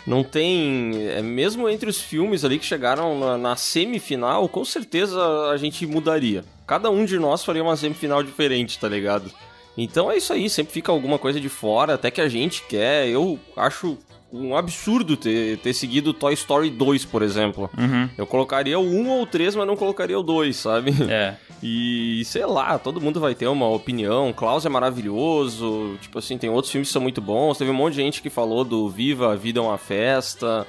não 0.07 0.23
tem, 0.23 0.93
é, 1.09 1.21
mesmo 1.21 1.69
entre 1.69 1.87
os 1.87 2.01
filmes 2.01 2.43
ali 2.43 2.57
que 2.57 2.65
chegaram 2.65 3.19
na, 3.19 3.37
na 3.37 3.55
semifinal, 3.55 4.49
com 4.49 4.65
certeza 4.65 5.21
a 5.51 5.57
gente 5.57 5.85
mudaria. 5.85 6.43
Cada 6.65 6.89
um 6.89 7.05
de 7.05 7.19
nós 7.19 7.43
faria 7.43 7.61
uma 7.61 7.75
semifinal 7.75 8.23
diferente, 8.23 8.79
tá 8.79 8.89
ligado? 8.89 9.31
Então 9.77 10.09
é 10.09 10.17
isso 10.17 10.33
aí, 10.33 10.49
sempre 10.49 10.73
fica 10.73 10.91
alguma 10.91 11.19
coisa 11.19 11.39
de 11.39 11.49
fora, 11.49 11.93
até 11.93 12.09
que 12.09 12.21
a 12.21 12.27
gente 12.27 12.63
quer. 12.63 13.09
Eu 13.09 13.39
acho 13.55 13.95
um 14.31 14.55
absurdo 14.55 15.17
ter, 15.17 15.57
ter 15.57 15.73
seguido 15.73 16.13
Toy 16.13 16.33
Story 16.33 16.69
2, 16.69 17.05
por 17.05 17.21
exemplo. 17.21 17.69
Uhum. 17.77 18.09
Eu 18.17 18.25
colocaria 18.25 18.79
o 18.79 18.83
1 18.83 19.09
ou 19.09 19.23
o 19.23 19.25
3, 19.25 19.55
mas 19.55 19.67
não 19.67 19.75
colocaria 19.75 20.17
o 20.17 20.23
2, 20.23 20.55
sabe? 20.55 20.91
É. 21.09 21.35
E 21.63 22.25
sei 22.25 22.43
lá, 22.43 22.79
todo 22.79 22.99
mundo 22.99 23.19
vai 23.19 23.35
ter 23.35 23.45
uma 23.45 23.69
opinião. 23.69 24.33
Klaus 24.33 24.65
é 24.65 24.69
maravilhoso, 24.69 25.95
tipo 26.01 26.17
assim, 26.17 26.35
tem 26.35 26.49
outros 26.49 26.71
filmes 26.71 26.89
que 26.89 26.93
são 26.93 27.01
muito 27.01 27.21
bons. 27.21 27.55
Teve 27.55 27.69
um 27.69 27.75
monte 27.75 27.93
de 27.93 28.01
gente 28.01 28.19
que 28.19 28.31
falou 28.31 28.63
do 28.63 28.89
Viva, 28.89 29.31
a 29.31 29.35
Vida 29.35 29.59
é 29.59 29.61
uma 29.61 29.77
Festa. 29.77 30.65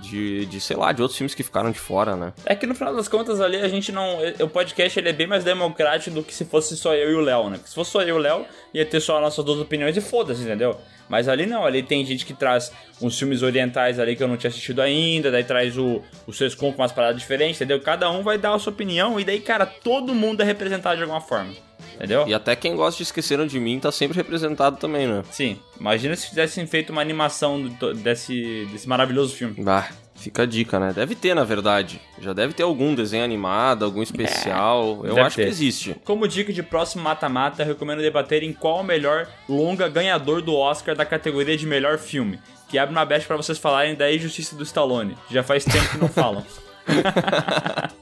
De, 0.00 0.46
de, 0.46 0.60
sei 0.60 0.76
lá, 0.76 0.90
de 0.90 1.00
outros 1.00 1.16
filmes 1.16 1.32
que 1.32 1.44
ficaram 1.44 1.70
de 1.70 1.78
fora, 1.78 2.16
né? 2.16 2.32
É 2.44 2.56
que 2.56 2.66
no 2.66 2.74
final 2.74 2.92
das 2.92 3.06
contas 3.06 3.40
ali 3.40 3.56
a 3.58 3.68
gente 3.68 3.92
não. 3.92 4.18
O 4.40 4.48
podcast 4.48 4.98
ele 4.98 5.08
é 5.08 5.12
bem 5.12 5.28
mais 5.28 5.44
democrático 5.44 6.16
do 6.16 6.24
que 6.24 6.34
se 6.34 6.44
fosse 6.44 6.76
só 6.76 6.92
eu 6.92 7.12
e 7.12 7.14
o 7.14 7.20
Léo, 7.20 7.48
né? 7.48 7.58
Porque 7.58 7.68
se 7.68 7.74
fosse 7.76 7.92
só 7.92 8.02
eu 8.02 8.08
e 8.08 8.12
o 8.12 8.18
Léo, 8.18 8.44
ia 8.74 8.84
ter 8.84 8.98
só 8.98 9.18
as 9.18 9.22
nossas 9.22 9.44
duas 9.44 9.60
opiniões 9.60 9.96
e 9.96 10.00
foda-se, 10.00 10.42
entendeu? 10.42 10.76
Mas 11.12 11.28
ali 11.28 11.44
não, 11.44 11.62
ali 11.66 11.82
tem 11.82 12.06
gente 12.06 12.24
que 12.24 12.32
traz 12.32 12.72
uns 12.98 13.18
filmes 13.18 13.42
orientais 13.42 13.98
ali 14.00 14.16
que 14.16 14.22
eu 14.22 14.26
não 14.28 14.38
tinha 14.38 14.48
assistido 14.48 14.80
ainda, 14.80 15.30
daí 15.30 15.44
traz 15.44 15.76
o, 15.76 16.00
o 16.26 16.32
Sescon 16.32 16.72
com 16.72 16.80
umas 16.80 16.90
paradas 16.90 17.20
diferentes, 17.20 17.56
entendeu? 17.60 17.78
Cada 17.82 18.10
um 18.10 18.22
vai 18.22 18.38
dar 18.38 18.54
a 18.54 18.58
sua 18.58 18.72
opinião 18.72 19.20
e 19.20 19.24
daí, 19.24 19.38
cara, 19.38 19.66
todo 19.66 20.14
mundo 20.14 20.40
é 20.40 20.44
representado 20.44 20.96
de 20.96 21.02
alguma 21.02 21.20
forma. 21.20 21.52
Entendeu? 21.96 22.26
E 22.26 22.32
até 22.32 22.56
quem 22.56 22.74
gosta 22.74 22.96
de 22.96 23.02
Esqueceram 23.02 23.46
de 23.46 23.60
Mim 23.60 23.78
tá 23.78 23.92
sempre 23.92 24.16
representado 24.16 24.78
também, 24.78 25.06
né? 25.06 25.22
Sim. 25.30 25.58
Imagina 25.78 26.16
se 26.16 26.30
tivessem 26.30 26.66
feito 26.66 26.90
uma 26.90 27.02
animação 27.02 27.60
do- 27.62 27.92
desse, 27.92 28.66
desse 28.72 28.88
maravilhoso 28.88 29.34
filme. 29.36 29.62
Bah, 29.62 29.90
fica 30.22 30.42
a 30.42 30.46
dica, 30.46 30.78
né? 30.80 30.92
Deve 30.94 31.14
ter, 31.14 31.34
na 31.34 31.44
verdade. 31.44 32.00
Já 32.20 32.32
deve 32.32 32.52
ter 32.54 32.62
algum 32.62 32.94
desenho 32.94 33.24
animado, 33.24 33.84
algum 33.84 34.02
especial. 34.02 35.00
Eu 35.04 35.14
Deve 35.14 35.20
acho 35.20 35.36
ter. 35.36 35.44
que 35.44 35.50
existe. 35.50 35.96
Como 36.04 36.26
dica 36.28 36.52
de 36.52 36.62
próximo 36.62 37.02
mata-mata, 37.02 37.64
recomendo 37.64 38.00
debater 38.00 38.42
em 38.42 38.52
qual 38.52 38.80
o 38.80 38.84
melhor 38.84 39.28
longa 39.48 39.88
ganhador 39.88 40.40
do 40.40 40.54
Oscar 40.54 40.94
da 40.94 41.04
categoria 41.04 41.56
de 41.56 41.66
melhor 41.66 41.98
filme. 41.98 42.38
Que 42.68 42.78
abre 42.78 42.94
uma 42.94 43.04
brecha 43.04 43.26
pra 43.26 43.36
vocês 43.36 43.58
falarem 43.58 43.94
da 43.94 44.10
Injustiça 44.12 44.56
do 44.56 44.62
Stallone. 44.62 45.16
Já 45.30 45.42
faz 45.42 45.64
tempo 45.64 45.88
que 45.90 45.98
não 45.98 46.08
falam. 46.08 46.44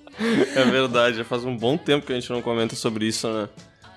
É 0.54 0.64
verdade, 0.64 1.16
já 1.16 1.24
faz 1.24 1.44
um 1.44 1.56
bom 1.56 1.78
tempo 1.78 2.04
que 2.06 2.12
a 2.12 2.14
gente 2.14 2.30
não 2.30 2.42
comenta 2.42 2.76
sobre 2.76 3.06
isso, 3.06 3.26
né? 3.26 3.48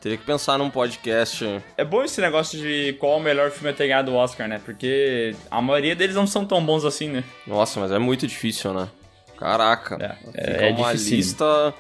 Teria 0.04 0.18
que 0.18 0.26
pensar 0.26 0.58
num 0.60 0.70
podcast. 0.70 1.62
É 1.78 1.86
bom 1.86 2.04
esse 2.04 2.20
negócio 2.20 2.60
de 2.60 2.92
qual 3.00 3.20
o 3.20 3.24
melhor 3.24 3.50
filme 3.52 3.70
a 3.70 3.74
ter 3.74 3.88
ganhado 3.88 4.12
o 4.12 4.16
Oscar, 4.16 4.50
né? 4.50 4.60
Porque 4.66 5.34
a 5.50 5.62
maioria 5.62 5.96
deles 5.96 6.14
não 6.14 6.28
são 6.28 6.46
tão 6.46 6.62
bons 6.62 6.84
assim, 6.84 7.08
né? 7.08 7.24
Nossa, 7.48 7.80
mas 7.80 7.90
é 7.90 7.98
muito 7.98 8.28
difícil, 8.28 8.74
né? 8.74 8.90
Caraca. 9.38 9.96
É, 10.02 10.42
Fica 10.44 10.66
é 10.66 10.72
uma 10.74 10.88
dificílimo. 10.92 11.16
lista 11.22 11.74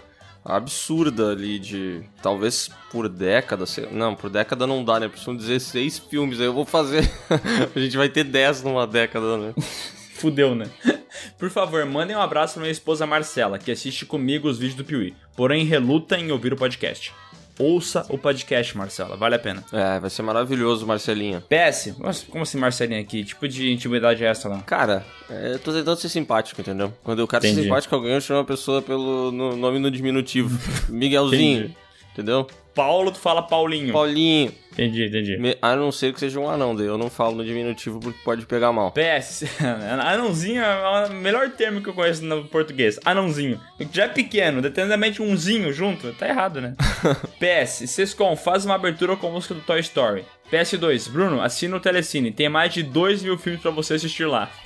absurda 0.45 1.31
ali 1.31 1.59
de. 1.59 2.01
Talvez 2.21 2.69
por 2.89 3.09
década. 3.09 3.65
sei- 3.65 3.89
Não, 3.91 4.15
por 4.15 4.29
década 4.29 4.65
não 4.65 4.85
dá, 4.85 5.01
né? 5.01 5.09
Porque 5.09 5.21
são 5.21 5.35
16 5.35 5.99
filmes. 5.99 6.39
Aí 6.39 6.45
eu 6.45 6.53
vou 6.53 6.63
fazer. 6.65 7.03
a 7.75 7.77
gente 7.77 7.97
vai 7.97 8.07
ter 8.07 8.23
10 8.23 8.63
numa 8.63 8.87
década, 8.87 9.37
né? 9.37 9.53
Fudeu, 10.15 10.55
né? 10.55 10.67
Por 11.37 11.49
favor, 11.49 11.85
mandem 11.85 12.15
um 12.15 12.21
abraço 12.21 12.53
pra 12.53 12.61
minha 12.61 12.71
esposa 12.71 13.05
Marcela, 13.05 13.59
que 13.59 13.69
assiste 13.69 14.05
comigo 14.05 14.47
os 14.47 14.57
vídeos 14.57 14.77
do 14.77 14.85
Piuí, 14.85 15.13
porém 15.35 15.65
reluta 15.65 16.17
em 16.17 16.31
ouvir 16.31 16.53
o 16.53 16.55
podcast. 16.55 17.13
Ouça 17.59 18.05
o 18.09 18.17
podcast, 18.17 18.75
Marcela, 18.75 19.15
vale 19.15 19.35
a 19.35 19.39
pena. 19.39 19.63
É, 19.71 19.99
vai 19.99 20.09
ser 20.09 20.23
maravilhoso, 20.23 20.87
Marcelinha. 20.87 21.41
PS, 21.41 21.93
como 22.29 22.41
assim 22.43 22.57
Marcelinha 22.57 22.99
aqui? 22.99 23.23
Tipo 23.23 23.47
de 23.47 23.71
intimidade 23.71 24.23
é 24.23 24.27
essa 24.27 24.49
lá? 24.49 24.59
Cara, 24.63 25.05
é, 25.29 25.53
eu 25.53 25.59
tô 25.59 25.71
tentando 25.71 25.95
ser 25.97 26.09
simpático, 26.09 26.59
entendeu? 26.61 26.91
Quando 27.03 27.19
eu 27.19 27.27
quero 27.27 27.41
ser 27.43 27.49
Entendi. 27.49 27.63
simpático, 27.63 27.93
alguém 27.93 28.13
eu 28.13 28.21
chamo 28.21 28.39
a 28.39 28.45
pessoa 28.45 28.81
pelo 28.81 29.31
no- 29.31 29.55
nome 29.55 29.77
no 29.79 29.91
diminutivo. 29.91 30.57
Miguelzinho. 30.89 31.59
Entendi. 31.65 31.77
Entendeu? 32.13 32.47
Paulo, 32.73 33.11
tu 33.11 33.19
fala 33.19 33.41
Paulinho. 33.43 33.93
Paulinho. 33.93 34.51
Entendi, 34.71 35.05
entendi. 35.05 35.37
Me- 35.37 35.55
A 35.61 35.75
não 35.75 35.91
ser 35.91 36.11
que 36.13 36.19
seja 36.19 36.39
um 36.39 36.49
anão, 36.49 36.75
eu 36.79 36.97
não 36.97 37.07
falo 37.09 37.35
no 37.35 37.45
diminutivo 37.45 37.99
porque 37.99 38.17
pode 38.23 38.45
pegar 38.47 38.71
mal. 38.71 38.91
PS, 38.91 39.43
anãozinho 40.03 40.61
é 40.63 41.07
o 41.07 41.13
melhor 41.13 41.51
termo 41.51 41.79
que 41.81 41.89
eu 41.89 41.93
conheço 41.93 42.25
no 42.25 42.45
português. 42.45 42.99
Anãozinho. 43.05 43.59
Já 43.91 44.05
é 44.05 44.07
pequeno, 44.07 44.61
detenidamente 44.63 45.21
umzinho 45.21 45.71
junto, 45.71 46.11
tá 46.13 46.27
errado, 46.27 46.59
né? 46.59 46.75
PS, 47.39 47.87
Sescom, 47.89 48.35
faz 48.35 48.65
uma 48.65 48.73
abertura 48.75 49.15
com 49.15 49.27
a 49.27 49.31
música 49.31 49.53
do 49.53 49.61
Toy 49.61 49.79
Story. 49.81 50.25
PS2, 50.51 51.09
Bruno, 51.11 51.41
assina 51.41 51.77
o 51.77 51.79
Telecine. 51.79 52.31
Tem 52.31 52.49
mais 52.49 52.73
de 52.73 52.81
2 52.83 53.21
mil 53.23 53.37
filmes 53.37 53.61
pra 53.61 53.69
você 53.71 53.93
assistir 53.95 54.25
lá. 54.25 54.49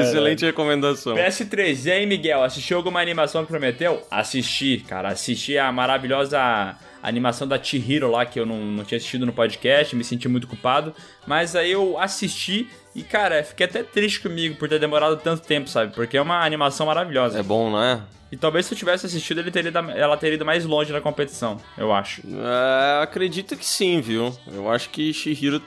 Excelente 0.00 0.44
recomendação. 0.44 1.14
PS3, 1.16 1.86
e 1.86 1.90
aí, 1.90 2.06
Miguel, 2.06 2.42
assistiu 2.42 2.76
alguma 2.76 3.00
animação 3.00 3.42
que 3.44 3.50
prometeu? 3.50 4.02
Assisti, 4.10 4.84
cara, 4.86 5.08
assisti 5.08 5.58
a 5.58 5.70
maravilhosa 5.72 6.76
animação 7.02 7.46
da 7.46 7.62
Chihiro 7.62 8.10
lá, 8.10 8.26
que 8.26 8.38
eu 8.38 8.46
não, 8.46 8.58
não 8.58 8.84
tinha 8.84 8.98
assistido 8.98 9.24
no 9.24 9.32
podcast, 9.32 9.94
me 9.94 10.04
senti 10.04 10.28
muito 10.28 10.46
culpado. 10.46 10.94
Mas 11.26 11.54
aí 11.54 11.70
eu 11.72 11.98
assisti 11.98 12.68
e, 12.94 13.02
cara, 13.02 13.42
fiquei 13.44 13.66
até 13.66 13.82
triste 13.82 14.20
comigo 14.20 14.56
por 14.56 14.68
ter 14.68 14.78
demorado 14.80 15.16
tanto 15.16 15.42
tempo, 15.46 15.68
sabe? 15.68 15.94
Porque 15.94 16.16
é 16.16 16.22
uma 16.22 16.44
animação 16.44 16.86
maravilhosa. 16.86 17.38
É 17.38 17.42
bom, 17.42 17.70
né? 17.70 18.02
E 18.30 18.36
talvez 18.36 18.66
se 18.66 18.74
eu 18.74 18.78
tivesse 18.78 19.06
assistido, 19.06 19.40
ele 19.40 19.50
teria, 19.50 19.72
ela 19.94 20.16
teria 20.16 20.34
ido 20.34 20.44
mais 20.44 20.64
longe 20.64 20.92
na 20.92 21.00
competição, 21.00 21.56
eu 21.78 21.92
acho. 21.92 22.22
É, 22.26 23.02
acredito 23.02 23.56
que 23.56 23.64
sim, 23.64 24.00
viu? 24.00 24.36
Eu 24.52 24.70
acho 24.70 24.90
que 24.90 25.12
Shihiro 25.14 25.62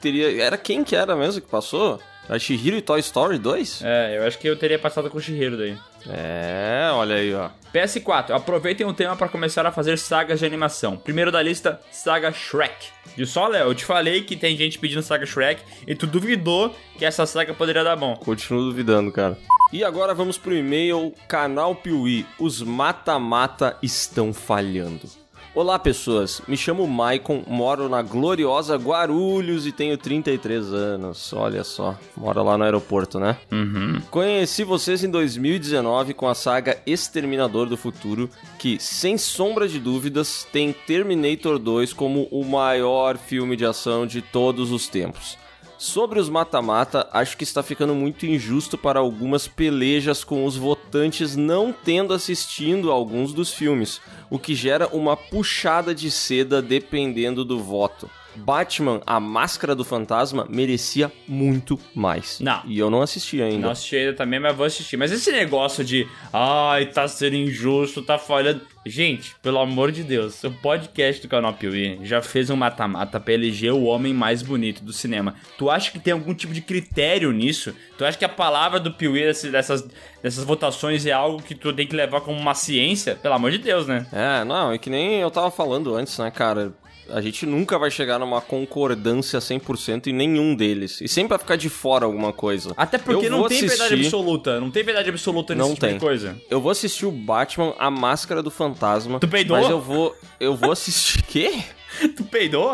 teria. 0.00 0.40
Era 0.40 0.56
quem 0.56 0.84
que 0.84 0.94
era 0.94 1.16
mesmo 1.16 1.40
que 1.40 1.48
passou? 1.48 2.00
A 2.28 2.38
Shihiro 2.38 2.76
e 2.76 2.82
Toy 2.82 3.00
Story 3.00 3.38
2? 3.38 3.82
É, 3.84 4.18
eu 4.18 4.26
acho 4.26 4.38
que 4.38 4.48
eu 4.48 4.56
teria 4.56 4.78
passado 4.78 5.08
com 5.08 5.18
o 5.18 5.20
Chihiro 5.20 5.56
daí. 5.56 5.76
É, 6.08 6.88
olha 6.92 7.16
aí, 7.16 7.34
ó. 7.34 7.50
PS4, 7.72 8.30
aproveitem 8.30 8.86
o 8.86 8.92
tema 8.92 9.16
para 9.16 9.28
começar 9.28 9.66
a 9.66 9.72
fazer 9.72 9.98
sagas 9.98 10.38
de 10.40 10.46
animação. 10.46 10.96
Primeiro 10.96 11.30
da 11.30 11.42
lista, 11.42 11.80
Saga 11.90 12.32
Shrek. 12.32 12.88
E 13.16 13.26
só, 13.26 13.46
Léo, 13.48 13.68
eu 13.68 13.74
te 13.74 13.84
falei 13.84 14.22
que 14.22 14.36
tem 14.36 14.56
gente 14.56 14.78
pedindo 14.78 15.02
Saga 15.02 15.26
Shrek 15.26 15.62
e 15.86 15.94
tu 15.94 16.06
duvidou 16.06 16.74
que 16.98 17.04
essa 17.04 17.26
saga 17.26 17.54
poderia 17.54 17.84
dar 17.84 17.96
bom. 17.96 18.14
Continuo 18.16 18.64
duvidando, 18.64 19.12
cara. 19.12 19.36
E 19.72 19.82
agora 19.84 20.14
vamos 20.14 20.38
pro 20.38 20.54
e-mail 20.56 21.12
Canal 21.28 21.74
Piuí. 21.74 22.24
Os 22.38 22.62
mata-mata 22.62 23.76
estão 23.82 24.32
falhando. 24.32 25.08
Olá, 25.56 25.78
pessoas. 25.78 26.42
Me 26.46 26.54
chamo 26.54 26.86
Maicon, 26.86 27.42
moro 27.46 27.88
na 27.88 28.02
gloriosa 28.02 28.76
Guarulhos 28.76 29.66
e 29.66 29.72
tenho 29.72 29.96
33 29.96 30.70
anos. 30.70 31.32
Olha 31.32 31.64
só, 31.64 31.98
mora 32.14 32.42
lá 32.42 32.58
no 32.58 32.64
aeroporto, 32.64 33.18
né? 33.18 33.38
Uhum. 33.50 33.98
Conheci 34.10 34.64
vocês 34.64 35.02
em 35.02 35.10
2019 35.10 36.12
com 36.12 36.28
a 36.28 36.34
saga 36.34 36.76
Exterminador 36.84 37.70
do 37.70 37.76
Futuro, 37.78 38.28
que, 38.58 38.78
sem 38.78 39.16
sombra 39.16 39.66
de 39.66 39.80
dúvidas, 39.80 40.46
tem 40.52 40.74
Terminator 40.74 41.58
2 41.58 41.94
como 41.94 42.28
o 42.30 42.44
maior 42.44 43.16
filme 43.16 43.56
de 43.56 43.64
ação 43.64 44.06
de 44.06 44.20
todos 44.20 44.70
os 44.70 44.88
tempos. 44.88 45.38
Sobre 45.78 46.18
os 46.18 46.30
mata-mata, 46.30 47.06
acho 47.12 47.36
que 47.36 47.44
está 47.44 47.62
ficando 47.62 47.94
muito 47.94 48.24
injusto 48.24 48.78
para 48.78 48.98
algumas 48.98 49.46
pelejas 49.46 50.24
com 50.24 50.46
os 50.46 50.56
votantes 50.56 51.36
não 51.36 51.70
tendo 51.70 52.14
assistindo 52.14 52.90
alguns 52.90 53.34
dos 53.34 53.52
filmes, 53.52 54.00
o 54.30 54.38
que 54.38 54.54
gera 54.54 54.88
uma 54.88 55.16
puxada 55.16 55.94
de 55.94 56.10
seda 56.10 56.62
dependendo 56.62 57.44
do 57.44 57.62
voto. 57.62 58.08
Batman, 58.36 59.00
a 59.06 59.18
Máscara 59.18 59.74
do 59.74 59.84
Fantasma, 59.84 60.46
merecia 60.48 61.10
muito 61.26 61.78
mais. 61.94 62.38
Não. 62.40 62.62
E 62.66 62.78
eu 62.78 62.90
não 62.90 63.02
assisti 63.02 63.42
ainda. 63.42 63.58
Não 63.58 63.70
assisti 63.70 63.96
ainda 63.96 64.14
também, 64.14 64.38
mas 64.38 64.56
vou 64.56 64.66
assistir. 64.66 64.96
Mas 64.96 65.12
esse 65.12 65.32
negócio 65.32 65.84
de, 65.84 66.06
ai, 66.32 66.86
tá 66.86 67.06
sendo 67.08 67.36
injusto, 67.36 68.02
tá 68.02 68.18
falhando. 68.18 68.60
Gente, 68.88 69.34
pelo 69.42 69.58
amor 69.58 69.90
de 69.90 70.04
Deus, 70.04 70.44
o 70.44 70.50
podcast 70.50 71.20
do 71.20 71.28
canal 71.28 71.52
Piuí 71.54 71.98
já 72.02 72.22
fez 72.22 72.50
um 72.50 72.56
mata-mata 72.56 73.18
pra 73.18 73.34
eleger 73.34 73.72
o 73.72 73.82
homem 73.82 74.14
mais 74.14 74.42
bonito 74.42 74.84
do 74.84 74.92
cinema. 74.92 75.34
Tu 75.58 75.68
acha 75.68 75.90
que 75.90 75.98
tem 75.98 76.12
algum 76.12 76.32
tipo 76.32 76.54
de 76.54 76.60
critério 76.60 77.32
nisso? 77.32 77.74
Tu 77.98 78.04
acha 78.04 78.16
que 78.16 78.24
a 78.24 78.28
palavra 78.28 78.78
do 78.78 78.92
Piuí 78.92 79.24
dessas, 79.50 79.84
dessas 80.22 80.44
votações 80.44 81.04
é 81.04 81.10
algo 81.10 81.42
que 81.42 81.52
tu 81.52 81.72
tem 81.72 81.84
que 81.84 81.96
levar 81.96 82.20
como 82.20 82.38
uma 82.38 82.54
ciência? 82.54 83.16
Pelo 83.16 83.34
amor 83.34 83.50
de 83.50 83.58
Deus, 83.58 83.88
né? 83.88 84.06
É, 84.12 84.44
não, 84.44 84.70
é 84.70 84.78
que 84.78 84.88
nem 84.88 85.20
eu 85.20 85.32
tava 85.32 85.50
falando 85.50 85.92
antes, 85.96 86.16
né, 86.18 86.30
cara? 86.30 86.72
A 87.10 87.20
gente 87.20 87.46
nunca 87.46 87.78
vai 87.78 87.90
chegar 87.90 88.18
numa 88.18 88.40
concordância 88.40 89.38
100% 89.38 90.08
em 90.08 90.12
nenhum 90.12 90.54
deles. 90.54 91.00
E 91.00 91.08
sempre 91.08 91.30
vai 91.30 91.38
ficar 91.38 91.56
de 91.56 91.68
fora 91.68 92.04
alguma 92.04 92.32
coisa. 92.32 92.72
Até 92.76 92.98
porque 92.98 93.26
Eu 93.26 93.30
não 93.30 93.48
tem 93.48 93.60
verdade 93.60 93.82
assistir- 93.94 94.04
absoluta. 94.06 94.60
Não 94.60 94.70
tem 94.70 94.82
verdade 94.84 95.08
absoluta 95.08 95.54
nesse 95.54 95.68
Não 95.68 95.74
tipo 95.74 95.86
tem. 95.86 95.94
de 95.94 96.00
coisa. 96.00 96.36
Eu 96.50 96.60
vou 96.60 96.70
assistir 96.70 97.06
o 97.06 97.10
Batman, 97.12 97.74
A 97.78 97.90
Máscara 97.90 98.42
do 98.42 98.50
Fantasma. 98.50 99.18
Tu 99.20 99.28
peidou? 99.28 99.56
Mas 99.56 99.70
eu 99.70 99.80
vou. 99.80 100.14
Eu 100.40 100.56
vou 100.56 100.72
assistir. 100.72 101.22
Quê? 101.26 101.52
Tu 102.16 102.24
peidou? 102.24 102.72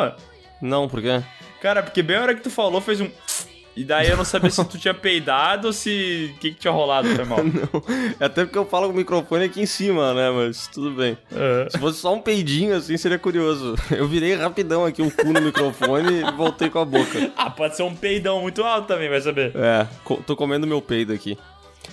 Não, 0.61 0.89
por 0.89 1.01
quê? 1.01 1.23
Cara, 1.61 1.83
porque 1.83 2.03
bem 2.03 2.17
a 2.17 2.23
hora 2.23 2.35
que 2.35 2.41
tu 2.43 2.51
falou 2.51 2.81
fez 2.81 3.01
um. 3.01 3.09
E 3.75 3.85
daí 3.85 4.09
eu 4.09 4.17
não 4.17 4.25
sabia 4.25 4.51
se 4.51 4.65
tu 4.65 4.79
tinha 4.79 4.93
peidado 4.93 5.69
ou 5.69 5.73
se. 5.73 6.33
O 6.35 6.39
que, 6.41 6.51
que 6.53 6.61
tinha 6.61 6.73
rolado, 6.73 7.09
foi 7.09 7.25
mal. 7.25 7.39
Até 8.21 8.45
porque 8.45 8.59
eu 8.59 8.67
falo 8.67 8.89
com 8.89 8.93
o 8.93 8.97
microfone 8.97 9.45
aqui 9.45 9.63
em 9.63 9.67
cima, 9.67 10.13
né? 10.13 10.31
Mas 10.31 10.67
tudo 10.67 10.91
bem. 10.91 11.17
Se 11.71 11.79
fosse 11.79 11.99
só 11.99 12.15
um 12.15 12.21
peidinho 12.21 12.77
assim, 12.77 12.97
seria 12.97 13.19
curioso. 13.19 13.75
Eu 13.91 14.07
virei 14.07 14.35
rapidão 14.35 14.85
aqui 14.85 15.03
o 15.03 15.11
cu 15.11 15.33
no 15.33 15.41
microfone 15.41 16.21
e 16.21 16.33
voltei 16.33 16.69
com 16.69 16.81
a 16.81 16.85
boca. 16.85 17.33
Ah, 17.37 17.51
pode 17.51 17.77
ser 17.77 17.83
um 17.83 17.95
peidão 17.95 18.41
muito 18.41 18.63
alto 18.63 18.89
também, 18.89 19.09
vai 19.09 19.21
saber. 19.21 19.53
É, 19.55 19.87
tô 20.27 20.37
comendo 20.37 20.67
meu 20.67 20.81
peido 20.81 21.13
aqui. 21.13 21.39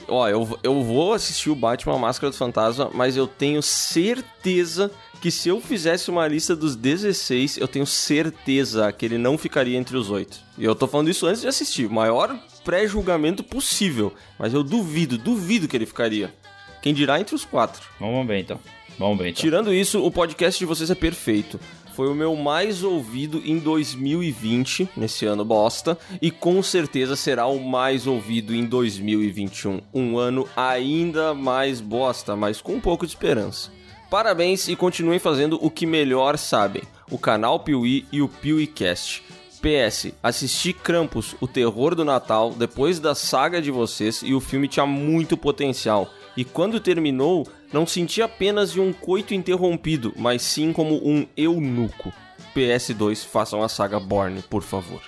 Ó, 0.08 0.28
eu, 0.28 0.60
eu 0.64 0.84
vou 0.84 1.14
assistir 1.14 1.50
o 1.50 1.56
Batman 1.56 1.98
Máscara 1.98 2.32
do 2.32 2.38
Fantasma, 2.38 2.90
mas 2.94 3.16
eu 3.16 3.28
tenho 3.28 3.62
certeza 3.62 4.92
que 5.22 5.30
se 5.30 5.50
eu 5.50 5.60
fizesse 5.60 6.10
uma 6.10 6.28
lista 6.28 6.56
dos 6.56 6.76
16, 6.76 7.58
eu 7.58 7.68
tenho 7.68 7.86
certeza 7.86 8.92
que 8.92 9.06
ele 9.06 9.18
não 9.18 9.38
ficaria 9.38 9.78
entre 9.78 9.98
os 9.98 10.10
oito. 10.10 10.40
E 10.58 10.64
eu 10.64 10.76
tô 10.76 10.88
falando 10.88 11.10
isso 11.10 11.26
antes 11.26 11.42
de 11.42 11.48
assistir. 11.48 11.86
O 11.86 11.92
maior 11.92 12.38
pré-julgamento 12.64 13.44
possível. 13.44 14.14
Mas 14.38 14.54
eu 14.54 14.64
duvido, 14.64 15.18
duvido 15.18 15.68
que 15.68 15.76
ele 15.76 15.86
ficaria. 15.86 16.34
Quem 16.82 16.94
dirá 16.94 17.20
entre 17.20 17.36
os 17.36 17.44
quatro. 17.44 17.82
Vamos 18.00 18.26
ver 18.26 18.40
então. 18.40 18.60
Vamos 18.98 19.18
ver 19.18 19.30
então. 19.30 19.42
Tirando 19.42 19.74
isso, 19.74 20.04
o 20.04 20.12
podcast 20.12 20.58
de 20.58 20.66
vocês 20.66 20.90
é 20.90 20.96
perfeito. 20.96 21.60
Foi 21.94 22.08
o 22.08 22.16
meu 22.16 22.34
mais 22.34 22.82
ouvido 22.82 23.42
em 23.44 23.60
2020, 23.60 24.88
nesse 24.96 25.26
ano 25.26 25.44
bosta, 25.44 25.98
e 26.22 26.32
com 26.32 26.64
certeza 26.64 27.18
será 27.18 27.46
o 27.48 27.60
mais 27.60 28.08
ouvido 28.08 28.56
em 28.56 28.66
2021. 28.66 29.82
Um 29.94 30.18
ano 30.18 30.48
ainda 30.56 31.34
mais 31.34 31.82
bosta, 31.82 32.38
mas 32.38 32.62
com 32.62 32.76
um 32.76 32.80
pouco 32.80 33.06
de 33.06 33.12
esperança. 33.12 33.70
Parabéns 34.10 34.68
e 34.68 34.76
continuem 34.76 35.20
fazendo 35.20 35.64
o 35.64 35.70
que 35.70 35.86
melhor 35.86 36.38
sabem: 36.38 36.82
o 37.12 37.18
canal 37.18 37.60
Piuí 37.60 38.06
e 38.12 38.22
o 38.22 38.28
PiuíCast. 38.28 39.24
PS, 39.62 40.14
assisti 40.24 40.72
Krampus, 40.72 41.36
o 41.42 41.48
terror 41.48 41.94
do 41.94 42.06
Natal, 42.06 42.52
depois 42.52 42.98
da 42.98 43.14
saga 43.14 43.62
de 43.62 43.70
vocês 43.70 44.22
e 44.24 44.34
o 44.34 44.40
filme 44.40 44.70
tinha 44.70 44.86
muito 44.86 45.36
potencial. 45.36 46.10
E 46.36 46.46
quando 46.46 46.80
terminou, 46.80 47.46
não 47.74 47.86
senti 47.86 48.22
apenas 48.22 48.72
de 48.72 48.80
um 48.80 48.94
coito 48.94 49.34
interrompido, 49.34 50.14
mas 50.16 50.42
sim 50.42 50.72
como 50.72 50.96
um 51.06 51.28
eunuco. 51.36 52.14
PS2, 52.56 53.26
façam 53.26 53.62
a 53.62 53.68
saga 53.68 54.00
Borne, 54.00 54.42
por 54.42 54.64
favor. 54.64 55.02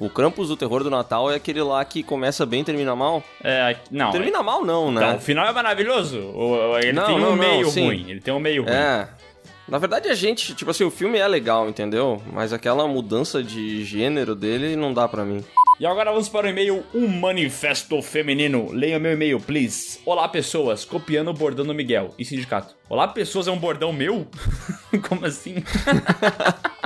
O 0.00 0.08
Krampus 0.08 0.48
do 0.48 0.56
terror 0.56 0.82
do 0.82 0.88
Natal 0.88 1.30
é 1.30 1.34
aquele 1.34 1.60
lá 1.60 1.84
que 1.84 2.02
começa 2.02 2.46
bem 2.46 2.62
e 2.62 2.64
termina 2.64 2.96
mal? 2.96 3.22
É, 3.44 3.76
não. 3.90 4.10
Termina 4.10 4.42
mal 4.42 4.64
não, 4.64 4.90
né? 4.90 5.02
Então, 5.02 5.16
o 5.16 5.20
final 5.20 5.46
é 5.46 5.52
maravilhoso. 5.52 6.16
Ele 6.82 6.92
Não, 6.94 7.04
tem 7.04 7.14
um 7.16 7.18
não, 7.18 7.30
não, 7.30 7.36
meio 7.36 7.70
sim. 7.70 7.84
ruim. 7.84 8.06
Ele 8.08 8.18
tem 8.18 8.32
um 8.32 8.40
meio 8.40 8.62
ruim. 8.62 8.72
É. 8.72 9.06
Na 9.68 9.76
verdade, 9.76 10.08
a 10.08 10.14
gente, 10.14 10.54
tipo 10.54 10.70
assim, 10.70 10.84
o 10.84 10.90
filme 10.90 11.18
é 11.18 11.28
legal, 11.28 11.68
entendeu? 11.68 12.20
Mas 12.32 12.50
aquela 12.50 12.88
mudança 12.88 13.42
de 13.42 13.84
gênero 13.84 14.34
dele 14.34 14.74
não 14.74 14.94
dá 14.94 15.06
pra 15.06 15.22
mim. 15.22 15.44
E 15.78 15.84
agora 15.84 16.10
vamos 16.10 16.30
para 16.30 16.46
o 16.46 16.50
e-mail 16.50 16.82
Um 16.94 17.06
Manifesto 17.06 18.00
Feminino. 18.00 18.72
Leia 18.72 18.98
meu 18.98 19.12
e-mail, 19.12 19.38
please. 19.38 20.00
Olá, 20.06 20.26
pessoas. 20.28 20.82
Copiando 20.82 21.28
o 21.28 21.34
bordão 21.34 21.66
do 21.66 21.74
Miguel. 21.74 22.14
E 22.18 22.24
sindicato. 22.24 22.74
Olá, 22.88 23.06
pessoas 23.06 23.48
é 23.48 23.50
um 23.50 23.58
bordão 23.58 23.92
meu? 23.92 24.26
Como 25.06 25.26
assim? 25.26 25.56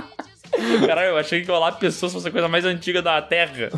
Caralho, 0.87 1.09
eu 1.11 1.17
achei 1.17 1.43
que 1.43 1.51
Olá, 1.51 1.73
pessoas 1.73 2.13
fosse 2.13 2.29
a 2.29 2.31
coisa 2.31 2.49
mais 2.49 2.65
antiga 2.65 3.01
da 3.01 3.21
Terra. 3.23 3.71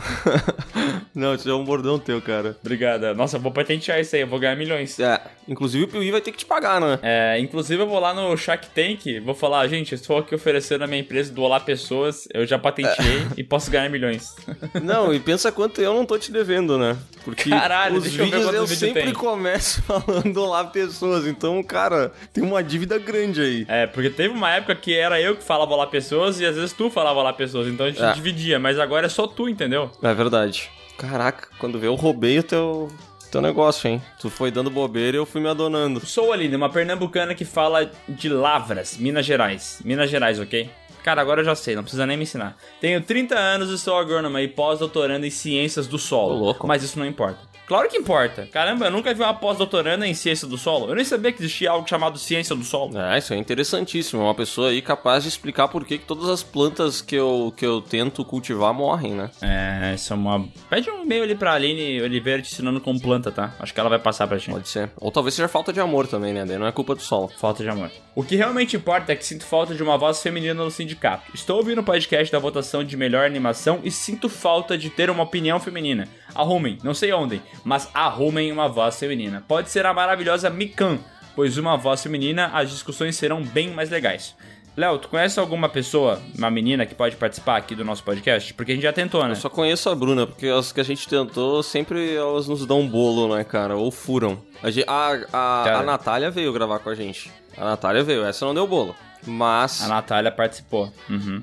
Não, 1.14 1.34
isso 1.34 1.48
é 1.48 1.54
um 1.54 1.64
bordão 1.64 1.98
teu, 1.98 2.20
cara. 2.20 2.56
Obrigada. 2.60 3.14
Nossa, 3.14 3.38
eu 3.38 3.40
vou 3.40 3.50
patentear 3.50 3.98
isso 4.00 4.14
aí. 4.14 4.22
Eu 4.22 4.26
vou 4.26 4.38
ganhar 4.38 4.54
milhões. 4.54 5.00
É, 5.00 5.18
inclusive 5.48 5.84
o 5.84 5.88
Piuí 5.88 6.10
vai 6.10 6.20
ter 6.20 6.30
que 6.30 6.36
te 6.36 6.44
pagar, 6.44 6.78
né? 6.78 6.98
É, 7.02 7.38
inclusive 7.38 7.82
eu 7.82 7.86
vou 7.86 7.98
lá 7.98 8.12
no 8.12 8.36
Shark 8.36 8.68
Tank, 8.68 9.20
vou 9.20 9.34
falar, 9.34 9.66
gente, 9.68 9.94
estou 9.94 10.18
aqui 10.18 10.34
oferecendo 10.34 10.84
a 10.84 10.86
minha 10.86 11.00
empresa 11.00 11.32
do 11.32 11.42
Olá 11.42 11.58
Pessoas, 11.58 12.28
eu 12.34 12.46
já 12.46 12.58
patenteei 12.58 13.26
e 13.36 13.42
posso 13.42 13.70
ganhar 13.70 13.88
milhões. 13.88 14.36
Não, 14.82 15.12
e 15.14 15.18
pensa 15.18 15.50
quanto 15.50 15.80
eu 15.80 15.94
não 15.94 16.04
tô 16.04 16.18
te 16.18 16.30
devendo, 16.30 16.76
né? 16.78 16.96
Porque 17.24 17.48
Caralho, 17.48 17.96
os 17.96 18.02
deixa 18.02 18.18
eu 18.22 18.24
ver 18.26 18.30
vídeos 18.30 18.44
quantos 18.44 18.60
eu, 18.60 18.66
vídeos 18.66 18.78
sempre 18.78 19.02
tem. 19.04 19.14
começo 19.14 19.82
falando 19.88 20.46
lá 20.46 20.64
pessoas, 20.64 21.26
então, 21.26 21.62
cara, 21.62 22.12
tem 22.32 22.44
uma 22.44 22.62
dívida 22.62 22.98
grande 22.98 23.40
aí. 23.40 23.66
É, 23.68 23.86
porque 23.86 24.10
teve 24.10 24.34
uma 24.34 24.52
época 24.52 24.74
que 24.74 24.94
era 24.94 25.20
eu 25.20 25.34
que 25.34 25.42
falava 25.42 25.72
Olá 25.72 25.86
Pessoas 25.86 26.40
e 26.40 26.44
às 26.44 26.56
vezes 26.56 26.72
tu 26.72 26.85
falava 26.90 27.20
Olá 27.20 27.32
Pessoas, 27.32 27.66
então 27.68 27.86
a 27.86 27.90
gente 27.90 28.02
É. 28.02 28.12
dividia, 28.12 28.58
mas 28.58 28.78
agora 28.78 29.06
é 29.06 29.08
só 29.08 29.26
tu, 29.26 29.48
entendeu? 29.48 29.90
É 30.02 30.12
verdade. 30.14 30.70
Caraca, 30.98 31.48
quando 31.58 31.78
vê 31.78 31.86
eu 31.88 31.94
roubei 31.94 32.38
o 32.38 32.42
teu, 32.42 32.88
teu 33.30 33.40
negócio, 33.42 33.86
hein? 33.88 34.00
Tu 34.20 34.30
foi 34.30 34.50
dando 34.50 34.70
bobeira 34.70 35.16
e 35.16 35.20
eu 35.20 35.26
fui 35.26 35.40
me 35.40 35.48
adonando. 35.48 36.04
Sou 36.06 36.32
Aline, 36.32 36.56
uma 36.56 36.70
pernambucana 36.70 37.34
que 37.34 37.44
fala 37.44 37.90
de 38.08 38.28
Lavras, 38.28 38.96
Minas 38.96 39.26
Gerais. 39.26 39.80
Minas 39.84 40.08
Gerais, 40.10 40.40
ok? 40.40 40.70
Cara, 41.04 41.20
agora 41.22 41.40
eu 41.40 41.44
já 41.44 41.54
sei, 41.54 41.76
não 41.76 41.82
precisa 41.82 42.04
nem 42.06 42.16
me 42.16 42.24
ensinar. 42.24 42.56
Tenho 42.80 43.00
30 43.00 43.38
anos 43.38 43.70
e 43.70 43.78
sou 43.78 43.96
agrônoma 43.96 44.42
e 44.42 44.48
pós-doutorando 44.48 45.24
em 45.24 45.30
ciências 45.30 45.86
do 45.86 45.98
solo. 45.98 46.34
Ô, 46.34 46.38
louco. 46.38 46.66
Mas 46.66 46.82
isso 46.82 46.98
não 46.98 47.06
importa. 47.06 47.38
Claro 47.66 47.88
que 47.88 47.96
importa. 47.96 48.48
Caramba, 48.52 48.86
eu 48.86 48.90
nunca 48.90 49.12
vi 49.12 49.20
uma 49.20 49.34
pós-doutoranda 49.34 50.06
em 50.06 50.14
ciência 50.14 50.46
do 50.46 50.56
solo. 50.56 50.88
Eu 50.88 50.94
nem 50.94 51.04
sabia 51.04 51.32
que 51.32 51.40
existia 51.42 51.70
algo 51.70 51.88
chamado 51.88 52.18
ciência 52.18 52.54
do 52.54 52.62
solo. 52.62 52.96
É, 52.98 53.18
isso 53.18 53.34
é 53.34 53.36
interessantíssimo. 53.36 54.22
Uma 54.22 54.34
pessoa 54.34 54.70
aí 54.70 54.80
capaz 54.80 55.24
de 55.24 55.28
explicar 55.28 55.68
por 55.68 55.84
que 55.84 55.98
que 55.98 56.04
todas 56.04 56.28
as 56.28 56.42
plantas 56.42 57.02
que 57.02 57.16
eu, 57.16 57.52
que 57.56 57.66
eu 57.66 57.80
tento 57.80 58.24
cultivar 58.24 58.72
morrem, 58.72 59.14
né? 59.14 59.30
É, 59.42 59.94
isso 59.94 60.12
é 60.12 60.16
uma. 60.16 60.46
Pede 60.70 60.90
um 60.90 61.02
e-mail 61.02 61.24
ali 61.24 61.34
pra 61.34 61.54
Aline 61.54 62.00
Oliveira 62.02 62.40
te 62.40 62.52
ensinando 62.52 62.80
como 62.80 63.00
planta, 63.00 63.32
tá? 63.32 63.54
Acho 63.58 63.74
que 63.74 63.80
ela 63.80 63.88
vai 63.88 63.98
passar 63.98 64.26
pra 64.28 64.38
gente. 64.38 64.52
Pode 64.52 64.68
ser. 64.68 64.90
Ou 64.96 65.10
talvez 65.10 65.34
seja 65.34 65.48
falta 65.48 65.72
de 65.72 65.80
amor 65.80 66.06
também, 66.06 66.32
né? 66.32 66.44
Daí 66.44 66.58
não 66.58 66.66
é 66.66 66.72
culpa 66.72 66.94
do 66.94 67.02
sol. 67.02 67.30
Falta 67.36 67.62
de 67.62 67.68
amor. 67.68 67.90
O 68.14 68.22
que 68.22 68.36
realmente 68.36 68.76
importa 68.76 69.12
é 69.12 69.16
que 69.16 69.26
sinto 69.26 69.44
falta 69.44 69.74
de 69.74 69.82
uma 69.82 69.98
voz 69.98 70.22
feminina 70.22 70.54
no 70.54 70.70
sindicato. 70.70 71.30
Estou 71.34 71.58
ouvindo 71.58 71.80
o 71.80 71.84
podcast 71.84 72.32
da 72.32 72.38
votação 72.38 72.82
de 72.84 72.96
melhor 72.96 73.26
animação 73.26 73.80
e 73.82 73.90
sinto 73.90 74.28
falta 74.28 74.78
de 74.78 74.88
ter 74.88 75.10
uma 75.10 75.24
opinião 75.24 75.60
feminina. 75.60 76.08
Arrumem, 76.34 76.78
não 76.82 76.94
sei 76.94 77.12
onde, 77.12 77.40
mas 77.64 77.88
arrumem 77.94 78.52
uma 78.52 78.68
voz 78.68 78.98
feminina. 78.98 79.42
Pode 79.46 79.70
ser 79.70 79.86
a 79.86 79.94
maravilhosa 79.94 80.50
Mikan, 80.50 80.98
pois 81.34 81.58
uma 81.58 81.76
voz 81.76 82.02
feminina 82.02 82.50
as 82.52 82.70
discussões 82.70 83.16
serão 83.16 83.42
bem 83.42 83.70
mais 83.70 83.90
legais. 83.90 84.34
Léo, 84.76 84.98
tu 84.98 85.08
conhece 85.08 85.40
alguma 85.40 85.70
pessoa, 85.70 86.20
uma 86.36 86.50
menina 86.50 86.84
que 86.84 86.94
pode 86.94 87.16
participar 87.16 87.56
aqui 87.56 87.74
do 87.74 87.82
nosso 87.82 88.04
podcast? 88.04 88.52
Porque 88.52 88.72
a 88.72 88.74
gente 88.74 88.84
já 88.84 88.92
tentou, 88.92 89.24
né? 89.24 89.30
Eu 89.30 89.36
só 89.36 89.48
conheço 89.48 89.88
a 89.88 89.94
Bruna, 89.94 90.26
porque 90.26 90.48
as 90.48 90.70
que 90.70 90.80
a 90.80 90.84
gente 90.84 91.08
tentou, 91.08 91.62
sempre 91.62 92.14
elas 92.14 92.46
nos 92.46 92.66
dão 92.66 92.86
bolo, 92.86 93.34
né, 93.34 93.42
cara? 93.42 93.74
Ou 93.74 93.90
furam. 93.90 94.38
A, 94.62 94.68
a, 94.92 95.12
a, 95.12 95.64
Cara. 95.64 95.78
a 95.78 95.82
Natália 95.82 96.30
veio 96.30 96.52
gravar 96.52 96.78
com 96.80 96.90
a 96.90 96.94
gente. 96.94 97.32
A 97.56 97.64
Natália 97.64 98.04
veio, 98.04 98.22
essa 98.22 98.44
não 98.44 98.52
deu 98.52 98.66
bolo. 98.66 98.94
Mas. 99.26 99.82
A 99.82 99.88
Natália 99.88 100.30
participou. 100.30 100.92
Uhum. 101.08 101.42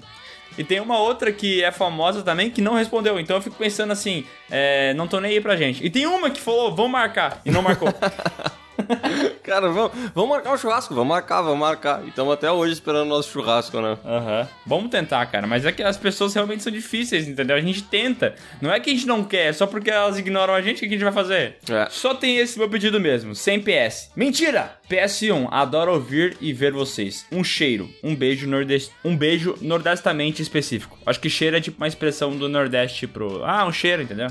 E 0.57 0.63
tem 0.63 0.79
uma 0.79 0.99
outra 0.99 1.31
que 1.31 1.63
é 1.63 1.71
famosa 1.71 2.21
também 2.23 2.49
que 2.49 2.61
não 2.61 2.75
respondeu. 2.75 3.19
Então 3.19 3.35
eu 3.35 3.41
fico 3.41 3.55
pensando 3.55 3.91
assim, 3.91 4.25
é, 4.49 4.93
não 4.93 5.07
tô 5.07 5.19
nem 5.19 5.31
aí 5.31 5.41
pra 5.41 5.55
gente. 5.55 5.85
E 5.85 5.89
tem 5.89 6.05
uma 6.05 6.29
que 6.29 6.41
falou, 6.41 6.75
vamos 6.75 6.91
marcar, 6.91 7.41
e 7.45 7.51
não 7.51 7.61
marcou. 7.61 7.89
Cara, 9.43 9.69
vamos, 9.69 9.91
vamos 10.13 10.29
marcar 10.29 10.53
um 10.53 10.57
churrasco, 10.57 10.93
vamos 10.93 11.09
marcar, 11.09 11.41
vamos 11.41 11.59
marcar. 11.59 12.03
E 12.03 12.09
estamos 12.09 12.33
até 12.33 12.51
hoje 12.51 12.73
esperando 12.73 13.03
o 13.03 13.09
nosso 13.09 13.31
churrasco, 13.31 13.79
né? 13.81 13.97
Aham. 14.05 14.47
Vamos 14.65 14.89
tentar, 14.89 15.25
cara. 15.27 15.45
Mas 15.47 15.65
é 15.65 15.71
que 15.71 15.83
as 15.83 15.97
pessoas 15.97 16.33
realmente 16.33 16.63
são 16.63 16.71
difíceis, 16.71 17.27
entendeu? 17.27 17.55
A 17.55 17.61
gente 17.61 17.83
tenta. 17.83 18.35
Não 18.61 18.71
é 18.71 18.79
que 18.79 18.89
a 18.89 18.93
gente 18.93 19.07
não 19.07 19.23
quer, 19.23 19.47
é 19.47 19.53
só 19.53 19.67
porque 19.67 19.89
elas 19.89 20.17
ignoram 20.17 20.53
a 20.53 20.61
gente, 20.61 20.77
o 20.77 20.79
que 20.81 20.85
a 20.85 20.89
gente 20.89 21.03
vai 21.03 21.13
fazer? 21.13 21.57
É. 21.69 21.87
Só 21.89 22.13
tem 22.13 22.37
esse 22.37 22.57
meu 22.57 22.69
pedido 22.69 22.99
mesmo, 22.99 23.35
sem 23.35 23.59
PS. 23.59 24.11
Mentira! 24.15 24.77
PS1, 24.89 25.47
adoro 25.49 25.93
ouvir 25.93 26.37
e 26.39 26.53
ver 26.53 26.71
vocês. 26.71 27.25
Um 27.31 27.43
cheiro, 27.43 27.89
um 28.03 28.15
beijo 28.15 28.47
nordest... 28.47 28.91
um 29.03 29.15
beijo 29.15 29.55
nordestamente 29.61 30.41
específico. 30.41 30.97
Acho 31.05 31.19
que 31.19 31.29
cheiro 31.29 31.57
é 31.57 31.61
tipo 31.61 31.77
uma 31.77 31.87
expressão 31.87 32.35
do 32.35 32.47
Nordeste 32.47 33.07
pro. 33.07 33.43
Ah, 33.43 33.65
um 33.65 33.71
cheiro, 33.71 34.03
entendeu? 34.03 34.27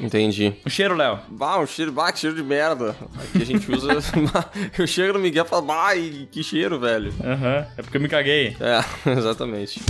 Entendi. 0.00 0.54
Um 0.66 0.70
cheiro, 0.70 0.94
Léo. 0.94 1.18
Bah, 1.28 1.58
um 1.58 1.66
cheiro, 1.66 1.92
bah, 1.92 2.12
que 2.12 2.18
cheiro 2.18 2.34
de 2.34 2.42
merda. 2.42 2.96
Aqui 3.16 3.42
a 3.42 3.46
gente 3.46 3.70
usa. 3.70 3.92
eu 4.78 4.86
chego 4.86 5.14
no 5.14 5.20
Miguel 5.20 5.44
e 5.44 5.48
falo, 5.48 5.62
bah, 5.62 5.94
que 6.30 6.42
cheiro, 6.42 6.78
velho. 6.80 7.12
Aham. 7.22 7.66
É 7.76 7.82
porque 7.82 7.96
eu 7.96 8.00
me 8.00 8.08
caguei. 8.08 8.56
É, 8.60 8.84
exatamente. 9.10 9.80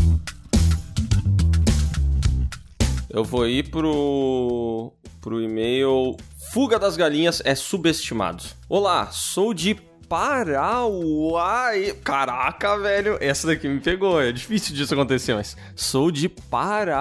Eu 3.08 3.24
vou 3.24 3.46
ir 3.46 3.70
pro, 3.70 4.92
pro 5.20 5.40
e-mail 5.40 6.16
Fuga 6.52 6.78
das 6.78 6.96
Galinhas 6.96 7.42
é 7.44 7.54
subestimado. 7.54 8.44
Olá, 8.68 9.10
sou 9.10 9.54
de 9.54 9.76
Parauai. 10.08 11.94
Caraca, 12.02 12.78
velho, 12.78 13.16
essa 13.20 13.46
daqui 13.46 13.68
me 13.68 13.80
pegou. 13.80 14.20
É 14.20 14.32
difícil 14.32 14.74
disso 14.74 14.94
acontecer, 14.94 15.34
mas 15.34 15.56
sou 15.74 16.10
de 16.10 16.28
Parauapebas. 16.28 16.94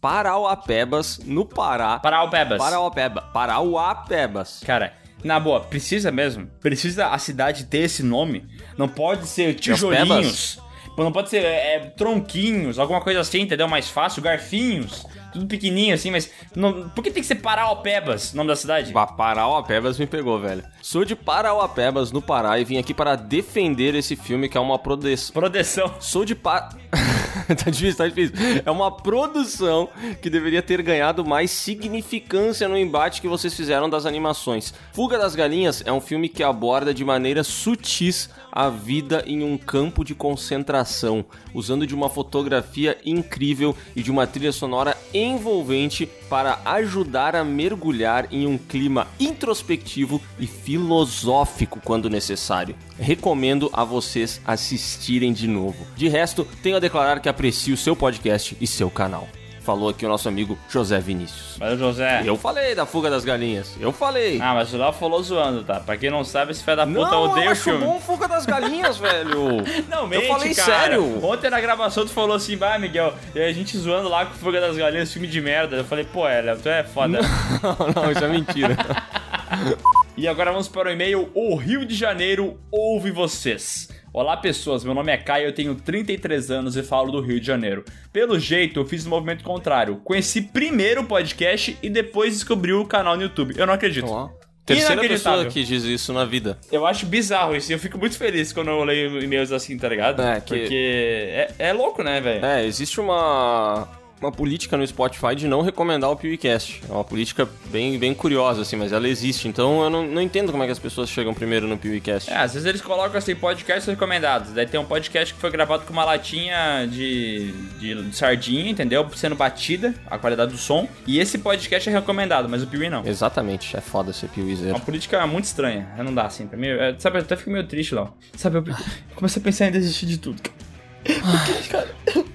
Parauapebas, 0.00 1.18
no 1.24 1.44
Pará. 1.44 1.98
Parauapebas. 1.98 2.58
Parauapeba. 2.58 3.22
Parauapebas. 3.32 4.62
Cara, 4.64 4.94
na 5.22 5.38
boa, 5.38 5.60
precisa 5.60 6.10
mesmo? 6.10 6.46
Precisa 6.60 7.08
a 7.08 7.18
cidade 7.18 7.64
ter 7.64 7.80
esse 7.80 8.02
nome? 8.02 8.46
Não 8.76 8.88
pode 8.88 9.26
ser 9.26 9.54
tijolinhos. 9.54 10.58
Não 10.96 11.12
pode 11.12 11.30
ser 11.30 11.44
é, 11.44 11.78
tronquinhos, 11.96 12.78
alguma 12.78 13.00
coisa 13.00 13.20
assim, 13.20 13.40
entendeu? 13.40 13.66
Mais 13.66 13.88
fácil, 13.88 14.20
garfinhos. 14.22 15.06
Tudo 15.32 15.46
pequenininho 15.46 15.94
assim, 15.94 16.10
mas. 16.10 16.30
Não, 16.54 16.88
por 16.90 17.02
que 17.04 17.10
tem 17.10 17.22
que 17.22 17.26
ser 17.26 17.36
Parauapebas, 17.36 18.32
nome 18.34 18.48
da 18.48 18.56
cidade? 18.56 18.92
Ba- 18.92 19.06
Parauapebas 19.06 19.98
me 19.98 20.06
pegou, 20.06 20.38
velho. 20.38 20.64
Sou 20.82 21.04
de 21.04 21.14
Parauapebas, 21.14 22.10
no 22.12 22.20
Pará, 22.22 22.58
e 22.58 22.64
vim 22.64 22.78
aqui 22.78 22.92
para 22.94 23.14
defender 23.16 23.94
esse 23.94 24.16
filme 24.16 24.48
que 24.48 24.56
é 24.56 24.60
uma 24.60 24.78
produção. 24.78 25.32
Proteção. 25.32 25.94
Sou 26.00 26.24
de 26.24 26.34
Pa... 26.34 26.70
tá 27.48 27.70
difícil, 27.70 27.96
tá 27.96 28.08
difícil. 28.08 28.34
É 28.64 28.70
uma 28.70 28.90
produção 28.90 29.88
que 30.20 30.28
deveria 30.30 30.62
ter 30.62 30.82
ganhado 30.82 31.24
mais 31.24 31.50
significância 31.50 32.68
no 32.68 32.76
embate 32.76 33.20
que 33.20 33.28
vocês 33.28 33.54
fizeram 33.54 33.88
das 33.88 34.06
animações. 34.06 34.72
Fuga 34.92 35.18
das 35.18 35.34
Galinhas 35.34 35.82
é 35.86 35.92
um 35.92 36.00
filme 36.00 36.28
que 36.28 36.42
aborda 36.42 36.92
de 36.92 37.04
maneira 37.04 37.44
sutis 37.44 38.30
a 38.50 38.68
vida 38.68 39.22
em 39.26 39.44
um 39.44 39.56
campo 39.56 40.04
de 40.04 40.14
concentração, 40.14 41.24
usando 41.54 41.86
de 41.86 41.94
uma 41.94 42.08
fotografia 42.08 42.98
incrível 43.04 43.76
e 43.94 44.02
de 44.02 44.10
uma 44.10 44.26
trilha 44.26 44.50
sonora 44.52 44.96
envolvente 45.20 46.06
para 46.28 46.60
ajudar 46.64 47.34
a 47.34 47.44
mergulhar 47.44 48.28
em 48.30 48.46
um 48.46 48.56
clima 48.56 49.06
introspectivo 49.18 50.20
e 50.38 50.46
filosófico 50.46 51.80
quando 51.82 52.10
necessário. 52.10 52.74
Recomendo 52.98 53.70
a 53.72 53.84
vocês 53.84 54.40
assistirem 54.46 55.32
de 55.32 55.46
novo. 55.46 55.86
De 55.96 56.08
resto, 56.08 56.46
tenho 56.62 56.76
a 56.76 56.80
declarar 56.80 57.20
que 57.20 57.28
aprecio 57.28 57.76
seu 57.76 57.96
podcast 57.96 58.56
e 58.60 58.66
seu 58.66 58.90
canal. 58.90 59.28
Falou 59.62 59.90
aqui 59.90 60.06
o 60.06 60.08
nosso 60.08 60.28
amigo 60.28 60.58
José 60.68 60.98
Vinícius. 60.98 61.56
Valeu, 61.58 61.78
José. 61.78 62.22
Eu 62.24 62.36
falei 62.36 62.74
da 62.74 62.86
fuga 62.86 63.10
das 63.10 63.24
galinhas. 63.24 63.76
Eu 63.78 63.92
falei. 63.92 64.40
Ah, 64.40 64.54
mas 64.54 64.72
o 64.72 64.78
Léo 64.78 64.92
falou 64.92 65.22
zoando, 65.22 65.62
tá? 65.62 65.78
Pra 65.80 65.96
quem 65.96 66.10
não 66.10 66.24
sabe, 66.24 66.52
esse 66.52 66.64
fé 66.64 66.74
da 66.74 66.86
puta 66.86 67.10
não, 67.10 67.24
odeia 67.24 67.44
eu 67.44 67.48
o 67.48 67.52
acho 67.52 67.62
filme. 67.64 67.84
bom 67.84 68.00
fuga 68.00 68.26
das 68.26 68.46
galinhas, 68.46 68.96
velho. 68.98 69.58
Não, 69.88 70.06
mente, 70.06 70.24
Eu 70.24 70.28
falei 70.32 70.54
cara. 70.54 70.72
sério. 70.72 71.24
Ontem 71.24 71.50
na 71.50 71.60
gravação 71.60 72.04
tu 72.06 72.10
falou 72.10 72.36
assim, 72.36 72.56
vai, 72.56 72.78
Miguel, 72.78 73.12
e 73.34 73.40
a 73.40 73.52
gente 73.52 73.76
zoando 73.76 74.08
lá 74.08 74.24
com 74.26 74.34
Fuga 74.34 74.60
das 74.60 74.76
Galinhas, 74.76 75.12
filme 75.12 75.28
de 75.28 75.40
merda. 75.40 75.76
Eu 75.76 75.84
falei, 75.84 76.04
pô, 76.04 76.26
é, 76.26 76.40
Léo, 76.40 76.58
tu 76.58 76.68
é 76.68 76.82
foda. 76.82 77.20
Não, 77.20 77.22
não, 78.02 78.10
isso 78.12 78.24
é 78.24 78.28
mentira. 78.28 78.76
E 80.16 80.28
agora 80.28 80.50
vamos 80.50 80.68
para 80.68 80.88
o 80.90 80.92
e-mail 80.92 81.30
O 81.34 81.56
Rio 81.56 81.84
de 81.84 81.94
Janeiro 81.94 82.60
ouve 82.70 83.10
vocês. 83.10 83.88
Olá 84.12 84.36
pessoas, 84.36 84.82
meu 84.82 84.92
nome 84.92 85.12
é 85.12 85.16
Caio, 85.16 85.46
eu 85.46 85.52
tenho 85.54 85.72
33 85.76 86.50
anos 86.50 86.76
e 86.76 86.82
falo 86.82 87.12
do 87.12 87.20
Rio 87.20 87.38
de 87.38 87.46
Janeiro. 87.46 87.84
Pelo 88.12 88.38
jeito, 88.40 88.80
eu 88.80 88.84
fiz 88.84 89.06
o 89.06 89.08
movimento 89.08 89.44
contrário. 89.44 89.96
Conheci 90.04 90.42
primeiro 90.42 91.02
o 91.02 91.06
podcast 91.06 91.78
e 91.80 91.88
depois 91.88 92.34
descobri 92.34 92.72
o 92.72 92.84
canal 92.84 93.16
no 93.16 93.22
YouTube. 93.22 93.54
Eu 93.56 93.66
não 93.66 93.74
acredito. 93.74 94.06
Ó, 94.10 94.28
Terceira 94.66 95.00
pessoa 95.02 95.44
que 95.46 95.64
diz 95.64 95.84
isso 95.84 96.12
na 96.12 96.24
vida. 96.24 96.58
Eu 96.72 96.86
acho 96.86 97.06
bizarro 97.06 97.54
isso 97.56 97.70
e 97.70 97.74
eu 97.74 97.78
fico 97.78 97.98
muito 97.98 98.16
feliz 98.18 98.52
quando 98.52 98.68
eu 98.68 98.82
leio 98.84 99.22
e-mails 99.22 99.52
assim, 99.52 99.76
tá 99.78 99.88
ligado? 99.88 100.22
É, 100.22 100.40
que- 100.40 100.58
Porque 100.58 100.74
é, 100.78 101.50
é 101.58 101.72
louco, 101.72 102.02
né, 102.02 102.20
velho? 102.20 102.44
É, 102.44 102.64
existe 102.66 103.00
uma, 103.00 103.88
uma 104.20 104.30
política 104.30 104.76
no 104.76 104.86
Spotify 104.86 105.34
de 105.34 105.48
não 105.48 105.62
recomendar 105.62 106.10
o 106.10 106.16
PewCast. 106.16 106.82
É 106.88 106.92
uma 106.92 107.04
política 107.04 107.48
bem, 107.66 107.98
bem 107.98 108.12
curiosa, 108.14 108.62
assim, 108.62 108.76
mas 108.76 108.92
ela 108.92 109.08
existe. 109.08 109.48
Então 109.48 109.82
eu 109.82 109.90
não, 109.90 110.06
não 110.06 110.20
entendo 110.20 110.50
como 110.52 110.62
é 110.62 110.66
que 110.66 110.72
as 110.72 110.78
pessoas 110.78 111.08
chegam 111.08 111.32
primeiro 111.32 111.66
no 111.66 111.78
PewCast. 111.78 112.30
É, 112.30 112.36
às 112.36 112.52
vezes 112.52 112.66
eles 112.66 112.80
colocam 112.80 113.16
assim, 113.16 113.34
podcasts 113.34 113.86
recomendados. 113.86 114.52
Daí 114.52 114.66
tem 114.66 114.78
um 114.78 114.84
podcast 114.84 115.32
que 115.34 115.40
foi 115.40 115.50
gravado 115.50 115.84
com 115.84 115.92
uma 115.92 116.04
latinha 116.04 116.86
de, 116.86 117.52
de 117.78 118.14
sardinha, 118.16 118.70
entendeu? 118.70 119.08
Sendo 119.14 119.34
batida, 119.34 119.94
a 120.06 120.18
qualidade 120.18 120.52
do 120.52 120.58
som. 120.58 120.88
E 121.06 121.18
esse 121.18 121.38
podcast 121.38 121.88
é 121.88 121.92
recomendado, 121.92 122.48
mas 122.48 122.62
o 122.62 122.66
Piuí 122.66 122.90
não. 122.90 123.06
Exatamente, 123.06 123.76
é 123.76 123.80
foda 123.80 124.12
ser 124.12 124.26
É 124.26 124.28
Pewizeiro. 124.28 124.74
uma 124.74 124.84
política 124.84 125.26
muito 125.26 125.44
estranha. 125.44 125.88
Não 125.98 126.14
dá 126.14 126.24
assim 126.24 126.46
pra 126.46 126.58
mim. 126.58 126.68
é, 126.68 126.94
sabe, 126.98 127.18
eu 127.18 127.22
até 127.22 127.36
fico 127.36 127.50
meio 127.50 127.66
triste, 127.66 127.94
Léo. 127.94 128.12
Sabe, 128.36 128.58
eu, 128.58 128.64
eu 128.66 128.74
comecei 129.14 129.40
a 129.40 129.44
pensar 129.44 129.66
em 129.68 129.72
desistir 129.72 130.06
de 130.06 130.18
tudo. 130.18 130.40
Porque, 130.42 131.68
cara, 131.70 131.88
eu, 132.14 132.26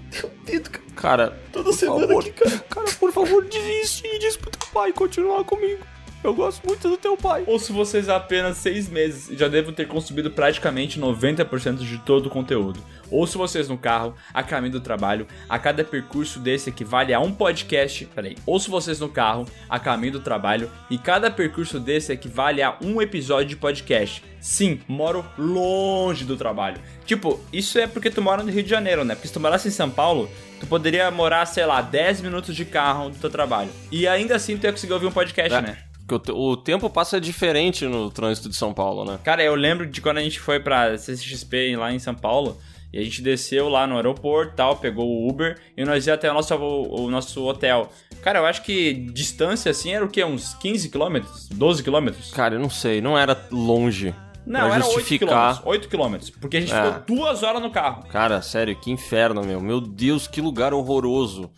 eu 0.48 0.62
cara. 0.62 0.85
Cara, 1.06 1.38
Toda 1.54 1.72
semana 1.72 2.08
favor. 2.08 2.20
aqui, 2.24 2.32
cara. 2.32 2.58
cara, 2.68 2.88
por 3.00 3.12
favor, 3.12 3.46
desiste 3.46 4.08
e 4.08 4.18
diz 4.18 4.36
pro 4.38 4.50
teu 4.50 4.68
pai 4.74 4.92
continuar 4.92 5.44
comigo. 5.44 5.86
Eu 6.26 6.34
gosto 6.34 6.66
muito 6.66 6.90
do 6.90 6.98
teu 6.98 7.16
pai. 7.16 7.44
Ouço 7.46 7.72
vocês 7.72 8.10
há 8.10 8.16
apenas 8.16 8.58
seis 8.58 8.90
meses 8.90 9.30
e 9.30 9.38
já 9.38 9.48
devo 9.48 9.72
ter 9.72 9.88
consumido 9.88 10.32
praticamente 10.32 11.00
90% 11.00 11.78
de 11.78 12.00
todo 12.00 12.26
o 12.26 12.30
conteúdo. 12.32 12.80
Ouço 13.12 13.38
vocês 13.38 13.70
no 13.70 13.78
carro, 13.78 14.16
a 14.34 14.42
caminho 14.42 14.72
do 14.74 14.82
trabalho, 14.82 15.28
a 15.48 15.60
cada 15.60 15.84
percurso 15.84 16.40
desse 16.40 16.72
equivale 16.72 17.14
a 17.14 17.20
um 17.20 17.32
podcast. 17.32 18.06
Peraí, 18.08 18.36
ouço 18.44 18.72
vocês 18.72 19.00
no 19.00 19.08
carro, 19.08 19.46
a 19.70 19.78
caminho 19.78 20.14
do 20.14 20.20
trabalho, 20.20 20.72
e 20.90 20.98
cada 20.98 21.30
percurso 21.30 21.80
desse 21.80 22.12
equivale 22.12 22.64
a 22.64 22.76
um 22.82 23.00
episódio 23.00 23.50
de 23.50 23.56
podcast. 23.56 24.24
Sim, 24.42 24.80
moro 24.88 25.24
longe 25.38 26.26
do 26.26 26.36
trabalho. 26.36 26.82
Tipo, 27.06 27.40
isso 27.54 27.78
é 27.78 27.86
porque 27.86 28.10
tu 28.10 28.20
mora 28.24 28.42
no 28.42 28.50
Rio 28.52 28.64
de 28.64 28.70
Janeiro, 28.70 29.04
né? 29.06 29.14
Porque 29.14 29.28
se 29.28 29.34
tu 29.34 29.40
morasse 29.40 29.68
em 29.68 29.72
São 29.72 29.92
Paulo, 29.92 30.28
tu 30.60 30.66
poderia 30.66 31.12
morar, 31.12 31.46
sei 31.46 31.68
lá, 31.68 31.82
10 31.82 32.22
minutos 32.22 32.56
de 32.56 32.66
carro 32.66 33.10
do 33.12 33.18
teu 33.18 33.30
trabalho. 33.30 33.70
E 33.92 34.08
ainda 34.08 34.36
assim 34.36 34.58
tu 34.58 34.64
ia 34.66 34.72
conseguir 34.72 34.94
ouvir 34.94 35.06
um 35.06 35.12
podcast, 35.12 35.54
É. 35.56 35.62
né? 35.62 35.78
Porque 36.08 36.32
o, 36.32 36.36
o 36.52 36.58
tempo 36.58 36.90
passa 36.90 37.20
diferente 37.20 37.86
no 37.86 38.10
trânsito 38.12 38.48
de 38.50 38.56
São 38.56 38.74
Paulo, 38.74 39.04
né? 39.06 39.20
Cara, 39.24 39.44
eu 39.44 39.56
lembro 39.56 39.86
de 39.88 40.02
quando 40.02 40.18
a 40.18 40.22
gente 40.22 40.40
foi 40.40 40.60
pra 40.60 40.98
CCXP 40.98 41.76
lá 41.78 41.92
em 41.94 42.00
São 42.00 42.14
Paulo. 42.16 42.58
E 42.94 43.00
a 43.00 43.04
gente 43.04 43.22
desceu 43.22 43.68
lá 43.68 43.86
no 43.86 43.98
aeroporto 43.98 44.54
tal, 44.56 44.78
pegou 44.78 45.06
o 45.06 45.28
Uber 45.30 45.60
e 45.76 45.84
nós 45.84 46.08
ia 46.08 46.14
até 46.14 46.32
o 46.32 46.34
nosso, 46.34 46.56
o, 46.56 47.06
o 47.08 47.12
nosso 47.12 47.44
hotel. 47.46 47.90
Cara, 48.22 48.40
eu 48.40 48.46
acho 48.46 48.62
que 48.62 48.94
distância 48.94 49.70
assim 49.70 49.92
era 49.94 50.06
o 50.06 50.08
quê? 50.08 50.24
Uns 50.24 50.54
15 50.54 50.88
quilômetros? 50.88 51.50
12 51.50 51.84
quilômetros? 51.84 52.32
Cara, 52.32 52.56
eu 52.56 52.60
não 52.60 52.70
sei, 52.70 53.02
não 53.02 53.18
era 53.18 53.38
longe. 53.52 54.16
Não, 54.46 54.72
era 54.72 54.76
8 54.76 54.94
justificar. 54.94 55.28
quilômetros. 55.28 55.66
8 55.66 55.90
quilômetros. 55.90 56.30
Porque 56.30 56.56
a 56.56 56.62
gente 56.62 56.74
É. 56.74 56.86
ficou 56.94 57.18
duas 57.18 57.44
horas 57.44 57.62
no 57.62 57.70
carro. 57.70 58.04
Cara, 58.08 58.42
sério, 58.42 58.74
que 58.80 58.90
inferno, 58.92 59.44
meu. 59.44 59.60
Meu 59.60 59.82
Deus, 59.82 60.26
que 60.26 60.40
lugar 60.40 60.74
horroroso. 60.74 61.52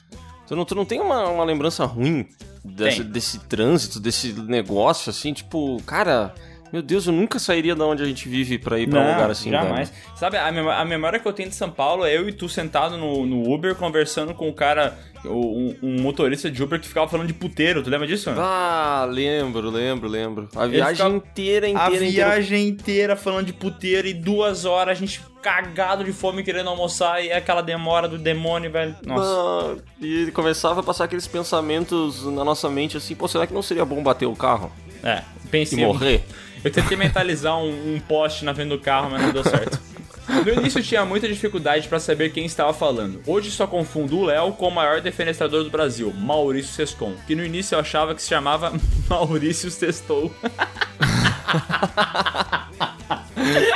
Tu 0.48 0.56
não, 0.56 0.66
tu 0.66 0.74
não 0.74 0.86
tem 0.86 1.00
uma, 1.00 1.28
uma 1.28 1.44
lembrança 1.44 1.86
ruim 1.86 2.26
desse, 2.68 3.02
Tem. 3.04 3.12
desse 3.12 3.40
trânsito, 3.40 4.00
desse 4.00 4.34
negócio, 4.34 5.10
assim? 5.10 5.34
Tipo, 5.34 5.82
cara, 5.86 6.34
meu 6.72 6.82
Deus, 6.82 7.08
eu 7.08 7.14
nunca 7.14 7.40
sairia 7.40 7.76
da 7.76 7.86
onde 7.86 8.04
a 8.04 8.06
gente 8.06 8.28
vive 8.28 8.58
pra 8.58 8.78
ir 8.80 8.88
pra 8.90 9.00
um 9.00 9.12
lugar 9.14 9.30
assim, 9.32 9.50
jamais. 9.52 9.90
velho. 9.90 10.02
Sabe, 10.16 10.38
a, 10.38 10.52
memó- 10.52 10.72
a 10.72 10.84
memória 10.86 11.20
que 11.20 11.28
eu 11.28 11.34
tenho 11.34 11.50
de 11.50 11.56
São 11.56 11.70
Paulo 11.70 12.06
é 12.06 12.16
eu 12.16 12.28
e 12.28 12.34
tu 12.34 12.48
sentado 12.50 12.98
no, 12.98 13.26
no 13.26 13.52
Uber 13.54 13.76
conversando 13.76 14.34
com 14.34 14.50
o 14.50 14.54
cara, 14.54 14.98
o- 15.26 15.30
um, 15.30 15.76
um 15.84 16.02
motorista 16.02 16.50
de 16.52 16.62
Uber 16.62 16.80
que 16.80 16.88
ficava 16.88 17.08
falando 17.08 17.28
de 17.28 17.34
puteiro. 17.34 17.82
Tu 17.84 17.90
lembra 17.90 18.06
disso? 18.08 18.30
Ah, 18.38 19.08
lembro, 19.10 19.70
lembro, 19.70 20.08
lembro. 20.10 20.50
A 20.56 20.64
Ele 20.66 20.74
viagem 20.76 20.96
ficava- 20.96 21.16
inteira, 21.16 21.68
A 21.68 21.70
inteira, 21.70 21.96
inteira. 22.06 22.12
viagem 22.30 22.68
inteira 22.68 23.16
falando 23.16 23.46
de 23.46 23.54
puteiro 23.54 24.08
e 24.08 24.14
duas 24.14 24.66
horas 24.66 24.98
a 24.98 25.00
gente 25.00 25.22
cagado 25.42 26.04
de 26.04 26.12
fome 26.12 26.44
querendo 26.44 26.70
almoçar 26.70 27.24
e 27.24 27.30
é 27.30 27.38
aquela 27.38 27.62
demora 27.62 28.08
do 28.08 28.18
demônio, 28.18 28.70
velho. 28.70 28.96
Nossa. 29.06 29.78
Ah, 29.80 29.82
e 30.02 30.30
começava 30.32 30.82
a 30.82 30.84
passar 30.84 31.06
aqueles 31.06 31.26
pensamentos 31.28 32.26
na 32.26 32.44
nossa 32.44 32.70
mente 32.70 32.98
assim, 32.98 33.16
pô, 33.16 33.28
será 33.28 33.48
que 33.48 33.54
não 33.54 33.62
seria 33.62 33.86
bom 33.86 34.04
bater 34.04 34.26
o 34.26 34.36
carro 34.36 34.70
É, 35.04 35.22
e 35.46 35.48
pensei. 35.48 35.86
morrer? 35.86 36.24
Eu 36.64 36.72
tentei 36.72 36.98
mentalizar 36.98 37.58
um, 37.58 37.96
um 37.96 38.00
poste 38.00 38.44
na 38.44 38.54
frente 38.54 38.70
do 38.70 38.80
carro, 38.80 39.10
mas 39.10 39.22
não 39.22 39.32
deu 39.32 39.44
certo. 39.44 39.80
No 40.28 40.54
início 40.54 40.84
tinha 40.84 41.06
muita 41.06 41.28
dificuldade 41.28 41.88
pra 41.88 42.00
saber 42.00 42.32
quem 42.32 42.46
estava 42.46 42.74
falando. 42.74 43.22
Hoje 43.26 43.50
só 43.50 43.66
confundo 43.66 44.18
o 44.18 44.26
Léo 44.26 44.52
com 44.54 44.68
o 44.68 44.72
maior 44.72 45.00
defenestrador 45.02 45.64
do 45.64 45.70
Brasil, 45.70 46.14
Maurício 46.14 46.74
Sescon, 46.74 47.16
que 47.26 47.34
no 47.36 47.46
início 47.46 47.76
eu 47.76 47.80
achava 47.80 48.14
que 48.14 48.22
se 48.22 48.30
chamava 48.30 48.74
Maurício 49.10 49.72
Sextou. 49.72 50.34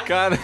Cara, 0.06 0.38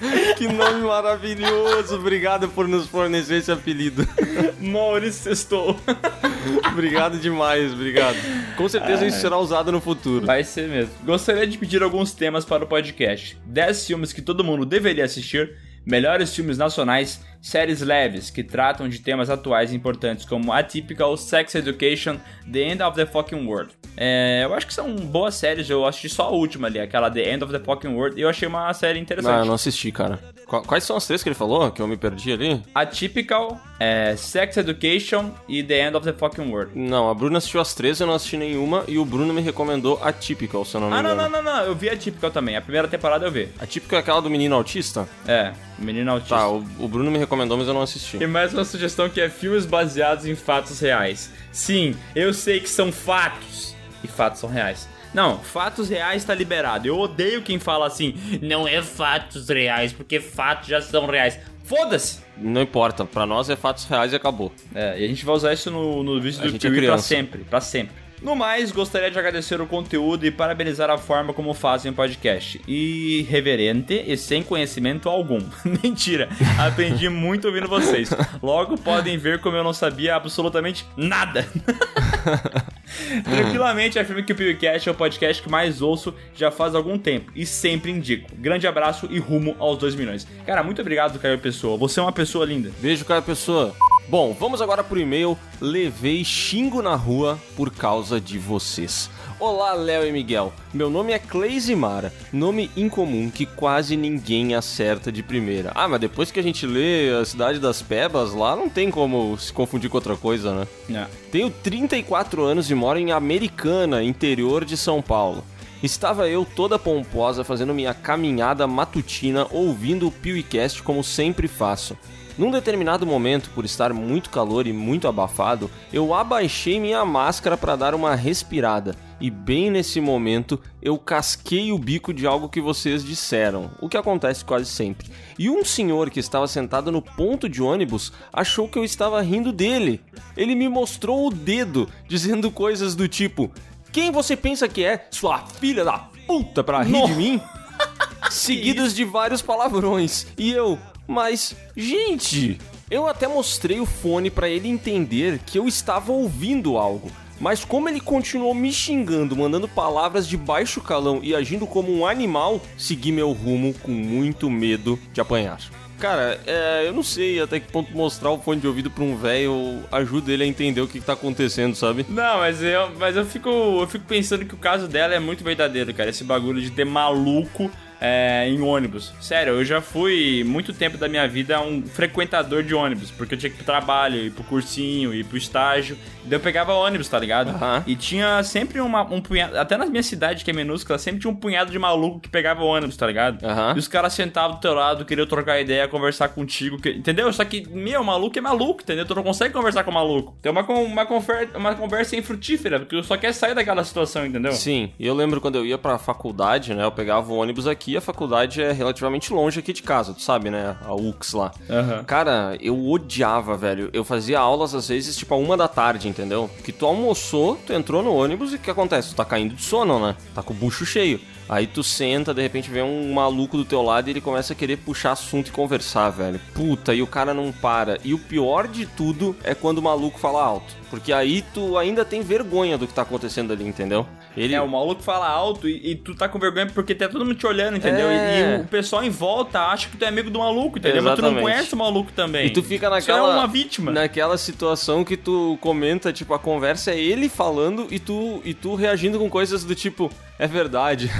que 0.36 0.48
nome 0.48 0.82
maravilhoso. 0.82 1.96
Obrigado 1.96 2.48
por 2.48 2.68
nos 2.68 2.86
fornecer 2.86 3.36
esse 3.36 3.50
apelido. 3.50 4.06
Maurício 4.60 5.22
Sextou. 5.22 5.78
obrigado 6.72 7.18
demais, 7.18 7.72
obrigado. 7.72 8.16
Com 8.56 8.68
certeza 8.68 9.06
isso 9.06 9.20
será 9.20 9.38
usado 9.38 9.72
no 9.72 9.80
futuro. 9.80 10.26
Vai 10.26 10.44
ser 10.44 10.68
mesmo. 10.68 10.92
Gostaria 11.04 11.46
de 11.46 11.58
pedir 11.58 11.82
alguns 11.82 12.12
temas 12.12 12.44
para 12.44 12.64
o 12.64 12.66
podcast. 12.66 13.38
10 13.46 13.86
filmes 13.86 14.12
que 14.12 14.22
todo 14.22 14.44
mundo 14.44 14.64
deveria 14.64 15.04
assistir, 15.04 15.56
melhores 15.84 16.34
filmes 16.34 16.58
nacionais, 16.58 17.20
séries 17.46 17.80
leves 17.80 18.28
que 18.28 18.42
tratam 18.42 18.88
de 18.88 18.98
temas 18.98 19.30
atuais 19.30 19.72
importantes 19.72 20.24
como 20.24 20.52
Atypical, 20.52 21.16
Sex 21.16 21.54
Education, 21.54 22.16
The 22.50 22.58
End 22.58 22.82
of 22.82 22.96
the 22.96 23.06
Fucking 23.06 23.46
World. 23.46 23.72
É, 23.96 24.40
eu 24.44 24.52
acho 24.52 24.66
que 24.66 24.74
são 24.74 24.96
boas 24.96 25.36
séries, 25.36 25.70
eu 25.70 25.86
assisti 25.86 26.08
só 26.08 26.24
a 26.24 26.30
última 26.30 26.66
ali, 26.66 26.80
aquela 26.80 27.08
The 27.08 27.32
End 27.32 27.44
of 27.44 27.52
the 27.52 27.60
Fucking 27.60 27.94
World, 27.94 28.18
e 28.18 28.22
eu 28.22 28.28
achei 28.28 28.48
uma 28.48 28.72
série 28.74 28.98
interessante. 28.98 29.38
eu 29.38 29.44
não 29.44 29.54
assisti, 29.54 29.92
cara. 29.92 30.18
Qu- 30.46 30.62
Quais 30.62 30.84
são 30.84 30.96
as 30.96 31.04
três 31.06 31.22
que 31.22 31.28
ele 31.28 31.34
falou? 31.34 31.70
Que 31.72 31.82
eu 31.82 31.88
me 31.88 31.96
perdi 31.96 32.32
ali? 32.32 32.62
Atypical, 32.74 33.60
é, 33.80 34.14
Sex 34.16 34.56
Education 34.56 35.30
e 35.48 35.62
The 35.62 35.88
End 35.88 35.96
of 35.96 36.06
the 36.06 36.12
Fucking 36.12 36.50
World. 36.50 36.70
Não, 36.78 37.10
a 37.10 37.14
Bruna 37.14 37.38
assistiu 37.38 37.60
as 37.60 37.74
três, 37.74 37.98
eu 38.00 38.06
não 38.06 38.14
assisti 38.14 38.36
nenhuma. 38.36 38.84
E 38.86 38.96
o 38.96 39.04
Bruno 39.04 39.34
me 39.34 39.40
recomendou 39.42 39.98
a 40.02 40.12
Typical, 40.12 40.64
se 40.64 40.76
eu 40.76 40.80
não 40.80 40.88
me 40.88 40.94
Ah, 40.96 41.02
não, 41.02 41.12
engano. 41.14 41.28
não, 41.30 41.42
não, 41.42 41.52
não, 41.56 41.64
eu 41.64 41.74
vi 41.74 41.90
Atypical 41.90 42.30
também, 42.30 42.56
a 42.56 42.60
primeira 42.62 42.86
temporada 42.86 43.26
eu 43.26 43.30
vi. 43.32 43.48
A 43.58 43.66
Typical 43.66 43.98
é 43.98 44.00
aquela 44.00 44.22
do 44.22 44.30
menino 44.30 44.54
autista? 44.54 45.08
É, 45.26 45.52
Menino 45.78 46.10
Autista. 46.12 46.36
Tá, 46.36 46.48
o, 46.48 46.64
o 46.78 46.88
Bruno 46.88 47.10
me 47.10 47.18
recomendou, 47.18 47.56
mas 47.58 47.66
eu 47.68 47.74
não 47.74 47.82
assisti. 47.82 48.16
E 48.22 48.26
mais 48.26 48.54
uma 48.54 48.64
sugestão 48.64 49.08
que 49.10 49.20
é 49.20 49.28
filmes 49.28 49.66
baseados 49.66 50.26
em 50.26 50.34
fatos 50.36 50.80
reais. 50.80 51.30
Sim, 51.52 51.94
eu 52.14 52.32
sei 52.32 52.60
que 52.60 52.68
são 52.68 52.90
fatos. 52.92 53.74
E 54.02 54.06
fatos 54.08 54.40
são 54.40 54.48
reais. 54.48 54.88
Não, 55.12 55.38
fatos 55.38 55.88
reais 55.88 56.24
tá 56.24 56.34
liberado. 56.34 56.86
Eu 56.86 56.98
odeio 56.98 57.42
quem 57.42 57.58
fala 57.58 57.86
assim, 57.86 58.14
não 58.42 58.66
é 58.66 58.82
fatos 58.82 59.48
reais, 59.48 59.92
porque 59.92 60.20
fatos 60.20 60.68
já 60.68 60.80
são 60.80 61.06
reais. 61.06 61.38
Foda-se! 61.64 62.20
Não 62.36 62.62
importa, 62.62 63.04
pra 63.04 63.26
nós 63.26 63.50
é 63.50 63.56
fatos 63.56 63.84
reais 63.86 64.12
e 64.12 64.16
acabou. 64.16 64.52
É, 64.74 65.00
e 65.00 65.04
a 65.04 65.08
gente 65.08 65.24
vai 65.24 65.34
usar 65.34 65.52
isso 65.52 65.70
no, 65.70 66.02
no 66.02 66.20
vídeo 66.20 66.40
A 66.40 66.42
do 66.44 66.50
gente 66.50 66.66
é 66.66 66.86
pra 66.86 66.98
sempre, 66.98 67.44
pra 67.44 67.60
sempre. 67.60 68.06
No 68.22 68.34
mais, 68.34 68.72
gostaria 68.72 69.10
de 69.10 69.18
agradecer 69.18 69.60
o 69.60 69.66
conteúdo 69.66 70.24
e 70.24 70.30
parabenizar 70.30 70.88
a 70.88 70.96
forma 70.96 71.34
como 71.34 71.52
fazem 71.52 71.92
o 71.92 71.94
podcast. 71.94 72.60
Irreverente 72.66 74.04
e 74.06 74.16
sem 74.16 74.42
conhecimento 74.42 75.08
algum. 75.08 75.40
Mentira, 75.82 76.28
aprendi 76.58 77.08
muito 77.08 77.46
ouvindo 77.46 77.68
vocês. 77.68 78.10
Logo 78.42 78.78
podem 78.78 79.18
ver 79.18 79.40
como 79.40 79.56
eu 79.56 79.64
não 79.64 79.72
sabia 79.72 80.16
absolutamente 80.16 80.86
nada. 80.96 81.46
Tranquilamente 83.24 83.98
afirmo 83.98 84.22
que 84.22 84.32
o 84.32 84.36
PewCast 84.36 84.88
é 84.88 84.92
o 84.92 84.94
podcast 84.94 85.42
que 85.42 85.50
mais 85.50 85.82
ouço 85.82 86.14
já 86.34 86.50
faz 86.50 86.74
algum 86.74 86.98
tempo 86.98 87.32
e 87.34 87.44
sempre 87.44 87.90
indico. 87.90 88.30
Grande 88.36 88.66
abraço 88.66 89.08
e 89.10 89.18
rumo 89.18 89.56
aos 89.58 89.78
2 89.78 89.94
milhões. 89.94 90.26
Cara, 90.46 90.62
muito 90.62 90.80
obrigado, 90.80 91.18
Caio 91.18 91.38
Pessoa. 91.38 91.76
Você 91.76 92.00
é 92.00 92.02
uma 92.02 92.12
pessoa 92.12 92.44
linda. 92.44 92.70
Beijo, 92.80 93.04
cara, 93.04 93.22
pessoa. 93.22 93.74
Bom, 94.08 94.32
vamos 94.38 94.62
agora 94.62 94.84
pro 94.84 95.00
e-mail. 95.00 95.36
Levei 95.60 96.24
xingo 96.24 96.80
na 96.80 96.94
rua 96.94 97.38
por 97.56 97.74
causa 97.74 98.20
de 98.20 98.38
vocês. 98.38 99.10
Olá, 99.38 99.74
Léo 99.74 100.06
e 100.06 100.12
Miguel. 100.12 100.50
Meu 100.72 100.88
nome 100.88 101.12
é 101.12 101.18
Cleise 101.18 101.76
Mara, 101.76 102.10
nome 102.32 102.70
incomum 102.74 103.30
que 103.30 103.44
quase 103.44 103.94
ninguém 103.94 104.54
acerta 104.54 105.12
de 105.12 105.22
primeira. 105.22 105.72
Ah, 105.74 105.86
mas 105.86 106.00
depois 106.00 106.30
que 106.30 106.40
a 106.40 106.42
gente 106.42 106.66
lê 106.66 107.10
a 107.10 107.22
Cidade 107.22 107.58
das 107.58 107.82
Pebas 107.82 108.32
lá, 108.32 108.56
não 108.56 108.70
tem 108.70 108.90
como 108.90 109.36
se 109.36 109.52
confundir 109.52 109.90
com 109.90 109.98
outra 109.98 110.16
coisa, 110.16 110.54
né? 110.54 110.66
Não. 110.88 111.06
Tenho 111.30 111.50
34 111.50 112.44
anos 112.44 112.70
e 112.70 112.74
moro 112.74 112.98
em 112.98 113.12
Americana, 113.12 114.02
interior 114.02 114.64
de 114.64 114.74
São 114.74 115.02
Paulo. 115.02 115.44
Estava 115.82 116.26
eu 116.30 116.46
toda 116.46 116.78
pomposa 116.78 117.44
fazendo 117.44 117.74
minha 117.74 117.92
caminhada 117.92 118.66
matutina 118.66 119.46
ouvindo 119.50 120.08
o 120.08 120.12
PewCast 120.12 120.82
como 120.82 121.04
sempre 121.04 121.46
faço. 121.46 121.94
Num 122.38 122.50
determinado 122.50 123.06
momento, 123.06 123.48
por 123.54 123.64
estar 123.64 123.94
muito 123.94 124.28
calor 124.28 124.66
e 124.66 124.72
muito 124.72 125.08
abafado, 125.08 125.70
eu 125.90 126.12
abaixei 126.12 126.78
minha 126.78 127.02
máscara 127.02 127.56
para 127.56 127.76
dar 127.76 127.94
uma 127.94 128.14
respirada. 128.14 128.94
E 129.18 129.30
bem 129.30 129.70
nesse 129.70 130.02
momento, 130.02 130.60
eu 130.82 130.98
casquei 130.98 131.72
o 131.72 131.78
bico 131.78 132.12
de 132.12 132.26
algo 132.26 132.50
que 132.50 132.60
vocês 132.60 133.02
disseram, 133.02 133.70
o 133.80 133.88
que 133.88 133.96
acontece 133.96 134.44
quase 134.44 134.66
sempre. 134.66 135.10
E 135.38 135.48
um 135.48 135.64
senhor 135.64 136.10
que 136.10 136.20
estava 136.20 136.46
sentado 136.46 136.92
no 136.92 137.00
ponto 137.00 137.48
de 137.48 137.62
ônibus 137.62 138.12
achou 138.30 138.68
que 138.68 138.78
eu 138.78 138.84
estava 138.84 139.22
rindo 139.22 139.50
dele. 139.50 140.02
Ele 140.36 140.54
me 140.54 140.68
mostrou 140.68 141.26
o 141.26 141.32
dedo, 141.32 141.88
dizendo 142.06 142.50
coisas 142.50 142.94
do 142.94 143.08
tipo: 143.08 143.50
Quem 143.90 144.10
você 144.10 144.36
pensa 144.36 144.68
que 144.68 144.84
é, 144.84 145.06
sua 145.10 145.38
filha 145.38 145.86
da 145.86 145.98
puta, 146.26 146.62
pra 146.62 146.82
rir 146.82 147.06
de 147.06 147.14
mim? 147.14 147.40
Seguidos 148.30 148.94
de 148.94 149.04
vários 149.04 149.40
palavrões. 149.40 150.26
E 150.36 150.50
eu, 150.50 150.78
mas, 151.06 151.54
gente, 151.76 152.58
eu 152.90 153.06
até 153.06 153.26
mostrei 153.26 153.80
o 153.80 153.86
fone 153.86 154.30
pra 154.30 154.48
ele 154.48 154.68
entender 154.68 155.40
que 155.44 155.58
eu 155.58 155.66
estava 155.66 156.12
ouvindo 156.12 156.76
algo. 156.76 157.10
Mas 157.38 157.64
como 157.64 157.88
ele 157.88 158.00
continuou 158.00 158.54
me 158.54 158.72
xingando, 158.72 159.36
mandando 159.36 159.68
palavras 159.68 160.26
de 160.26 160.36
baixo 160.36 160.80
calão 160.80 161.20
e 161.22 161.34
agindo 161.34 161.66
como 161.66 161.92
um 161.92 162.06
animal, 162.06 162.60
segui 162.78 163.12
meu 163.12 163.30
rumo 163.32 163.74
com 163.74 163.90
muito 163.90 164.48
medo 164.48 164.98
de 165.12 165.20
apanhar. 165.20 165.58
Cara, 165.98 166.38
é, 166.46 166.84
eu 166.86 166.92
não 166.92 167.02
sei 167.02 167.40
até 167.40 167.58
que 167.58 167.72
ponto 167.72 167.94
mostrar 167.96 168.30
o 168.30 168.38
fone 168.38 168.60
de 168.60 168.66
ouvido 168.66 168.90
pra 168.90 169.02
um 169.02 169.16
velho 169.16 169.82
ajuda 169.90 170.30
ele 170.30 170.44
a 170.44 170.46
entender 170.46 170.80
o 170.80 170.86
que, 170.86 171.00
que 171.00 171.06
tá 171.06 171.14
acontecendo, 171.14 171.74
sabe? 171.74 172.04
Não, 172.08 172.38
mas 172.38 172.62
eu, 172.62 172.90
mas 172.98 173.16
eu 173.16 173.24
fico, 173.24 173.48
eu 173.48 173.86
fico 173.86 174.04
pensando 174.04 174.44
que 174.44 174.54
o 174.54 174.58
caso 174.58 174.86
dela 174.86 175.14
é 175.14 175.18
muito 175.18 175.42
verdadeiro, 175.42 175.92
cara. 175.94 176.10
Esse 176.10 176.22
bagulho 176.22 176.60
de 176.60 176.70
ter 176.70 176.84
maluco 176.84 177.70
é, 178.00 178.46
em 178.48 178.60
ônibus. 178.60 179.12
Sério, 179.20 179.54
eu 179.54 179.64
já 179.64 179.80
fui 179.80 180.42
muito 180.44 180.72
tempo 180.72 180.98
da 180.98 181.08
minha 181.08 181.26
vida 181.26 181.60
um 181.60 181.82
frequentador 181.86 182.62
de 182.62 182.74
ônibus, 182.74 183.10
porque 183.10 183.34
eu 183.34 183.38
tinha 183.38 183.50
que 183.50 183.56
ir 183.56 183.58
pro 183.58 183.66
trabalho, 183.66 184.16
ir 184.16 184.30
pro 184.30 184.44
cursinho, 184.44 185.14
ir 185.14 185.24
pro 185.24 185.36
estágio. 185.36 185.96
Daí 186.24 186.36
eu 186.36 186.40
pegava 186.40 186.72
ônibus, 186.74 187.08
tá 187.08 187.18
ligado? 187.18 187.50
Aham. 187.50 187.84
E 187.86 187.94
tinha 187.94 188.42
sempre 188.42 188.80
uma, 188.80 189.02
um 189.02 189.20
punhado, 189.20 189.56
até 189.58 189.76
na 189.76 189.86
minha 189.86 190.02
cidade, 190.02 190.44
que 190.44 190.50
é 190.50 190.54
minúscula, 190.54 190.98
sempre 190.98 191.20
tinha 191.20 191.30
um 191.30 191.36
punhado 191.36 191.70
de 191.70 191.78
maluco 191.78 192.18
que 192.20 192.28
pegava 192.28 192.64
ônibus, 192.64 192.96
tá 192.96 193.06
ligado? 193.06 193.44
Aham. 193.44 193.74
E 193.76 193.78
os 193.78 193.86
caras 193.88 194.12
sentavam 194.12 194.56
do 194.56 194.60
teu 194.60 194.74
lado, 194.74 195.04
queriam 195.04 195.26
trocar 195.26 195.60
ideia, 195.60 195.86
conversar 195.86 196.28
contigo, 196.30 196.80
que- 196.80 196.90
entendeu? 196.90 197.32
Só 197.32 197.44
que, 197.44 197.66
meu, 197.68 198.02
maluco 198.02 198.36
é 198.36 198.40
maluco, 198.42 198.82
entendeu? 198.82 199.06
Tu 199.06 199.14
não 199.14 199.22
consegue 199.22 199.54
conversar 199.54 199.84
com 199.84 199.92
maluco. 199.92 200.36
Tem 200.42 200.50
uma, 200.50 200.62
uma, 200.62 201.06
confer- 201.06 201.50
uma 201.54 201.74
conversa 201.76 202.16
infrutífera, 202.16 202.80
porque 202.80 202.96
tu 202.96 203.04
só 203.04 203.16
quer 203.16 203.32
sair 203.32 203.54
daquela 203.54 203.84
situação, 203.84 204.26
entendeu? 204.26 204.52
Sim, 204.52 204.92
e 204.98 205.06
eu 205.06 205.14
lembro 205.14 205.40
quando 205.40 205.54
eu 205.56 205.64
ia 205.64 205.78
pra 205.78 205.96
faculdade, 205.96 206.74
né? 206.74 206.82
Eu 206.84 206.90
pegava 206.92 207.32
o 207.32 207.36
ônibus 207.36 207.68
aqui, 207.68 207.85
a 207.94 208.00
faculdade 208.00 208.62
é 208.62 208.72
relativamente 208.72 209.34
longe 209.34 209.60
aqui 209.60 209.74
de 209.74 209.82
casa, 209.82 210.14
tu 210.14 210.22
sabe, 210.22 210.48
né? 210.48 210.78
A 210.82 210.94
UX 210.94 211.34
lá. 211.34 211.52
Aham. 211.68 212.04
Cara, 212.04 212.56
eu 212.58 212.88
odiava, 212.88 213.54
velho. 213.54 213.90
Eu 213.92 214.02
fazia 214.02 214.40
aulas 214.40 214.74
às 214.74 214.88
vezes, 214.88 215.14
tipo, 215.14 215.34
a 215.34 215.36
uma 215.36 215.58
da 215.58 215.68
tarde, 215.68 216.08
entendeu? 216.08 216.48
Que 216.64 216.72
tu 216.72 216.86
almoçou, 216.86 217.56
tu 217.66 217.74
entrou 217.74 218.02
no 218.02 218.14
ônibus 218.14 218.54
e 218.54 218.56
o 218.56 218.58
que 218.58 218.70
acontece? 218.70 219.10
Tu 219.10 219.16
tá 219.16 219.24
caindo 219.26 219.54
de 219.54 219.62
sono, 219.62 220.00
né? 220.00 220.16
Tá 220.34 220.42
com 220.42 220.54
o 220.54 220.56
bucho 220.56 220.86
cheio. 220.86 221.20
Aí 221.48 221.66
tu 221.66 221.82
senta, 221.82 222.34
de 222.34 222.42
repente 222.42 222.68
vem 222.68 222.82
um 222.82 223.12
maluco 223.12 223.56
do 223.56 223.64
teu 223.64 223.80
lado 223.80 224.08
e 224.08 224.10
ele 224.10 224.20
começa 224.20 224.52
a 224.52 224.56
querer 224.56 224.78
puxar 224.78 225.12
assunto 225.12 225.48
e 225.48 225.50
conversar, 225.52 226.10
velho. 226.10 226.40
Puta, 226.52 226.92
e 226.92 227.02
o 227.02 227.06
cara 227.06 227.32
não 227.32 227.52
para. 227.52 227.98
E 228.04 228.12
o 228.12 228.18
pior 228.18 228.66
de 228.66 228.84
tudo 228.84 229.36
é 229.44 229.54
quando 229.54 229.78
o 229.78 229.82
maluco 229.82 230.18
fala 230.18 230.42
alto. 230.42 230.74
Porque 230.90 231.12
aí 231.12 231.44
tu 231.54 231.78
ainda 231.78 232.04
tem 232.04 232.20
vergonha 232.20 232.76
do 232.76 232.86
que 232.86 232.92
tá 232.94 233.02
acontecendo 233.02 233.52
ali, 233.52 233.64
entendeu? 233.66 234.06
Ele, 234.36 234.54
É, 234.54 234.60
o 234.60 234.68
maluco 234.68 235.02
fala 235.02 235.26
alto 235.28 235.68
e, 235.68 235.92
e 235.92 235.94
tu 235.94 236.14
tá 236.14 236.28
com 236.28 236.38
vergonha 236.38 236.66
porque 236.66 236.94
tá 236.94 237.08
todo 237.08 237.24
mundo 237.24 237.36
te 237.36 237.46
olhando, 237.46 237.76
entendeu? 237.76 238.08
É. 238.08 238.56
E, 238.56 238.58
e 238.58 238.60
o 238.62 238.64
pessoal 238.64 239.02
em 239.04 239.10
volta 239.10 239.60
acha 239.60 239.88
que 239.88 239.96
tu 239.96 240.04
é 240.04 240.08
amigo 240.08 240.30
do 240.30 240.38
maluco, 240.40 240.78
entendeu? 240.78 241.02
Mas 241.02 241.14
tu 241.14 241.22
não 241.22 241.28
Exatamente. 241.30 241.42
conhece 241.42 241.74
o 241.74 241.76
maluco 241.78 242.12
também. 242.12 242.46
E 242.46 242.50
tu 242.50 242.62
fica 242.62 242.86
Isso 242.86 243.08
naquela. 243.08 243.32
é 243.34 243.36
uma 243.38 243.46
vítima. 243.46 243.92
Naquela 243.92 244.36
situação 244.36 245.04
que 245.04 245.16
tu 245.16 245.56
comenta, 245.60 246.12
tipo, 246.12 246.34
a 246.34 246.38
conversa 246.38 246.90
é 246.90 246.98
ele 246.98 247.28
falando 247.28 247.86
e 247.90 247.98
tu, 247.98 248.40
e 248.44 248.52
tu 248.52 248.74
reagindo 248.74 249.18
com 249.18 249.30
coisas 249.30 249.64
do 249.64 249.74
tipo, 249.74 250.10
é 250.38 250.46
verdade. 250.46 251.10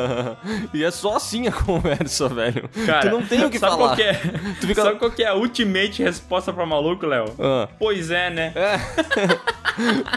e 0.72 0.82
é 0.84 0.90
só 0.90 1.16
assim 1.16 1.46
a 1.46 1.52
conversa, 1.52 2.28
velho. 2.28 2.68
Cara, 2.86 3.00
tu 3.00 3.10
não 3.10 3.24
tem 3.26 3.44
o 3.44 3.50
que 3.50 3.58
sabe 3.58 3.72
falar. 3.76 3.86
Qual 3.88 3.96
que 3.96 4.02
é, 4.02 4.14
Tu 4.60 4.66
fica- 4.66 4.82
Sabe 4.82 4.98
qual 4.98 5.10
que 5.10 5.22
é 5.22 5.28
a 5.28 5.34
ultimate 5.34 6.02
resposta 6.02 6.52
pra 6.52 6.64
maluco, 6.66 7.06
Léo? 7.06 7.26
Ah. 7.38 7.68
Pois 7.78 8.10
é, 8.10 8.30
né? 8.30 8.52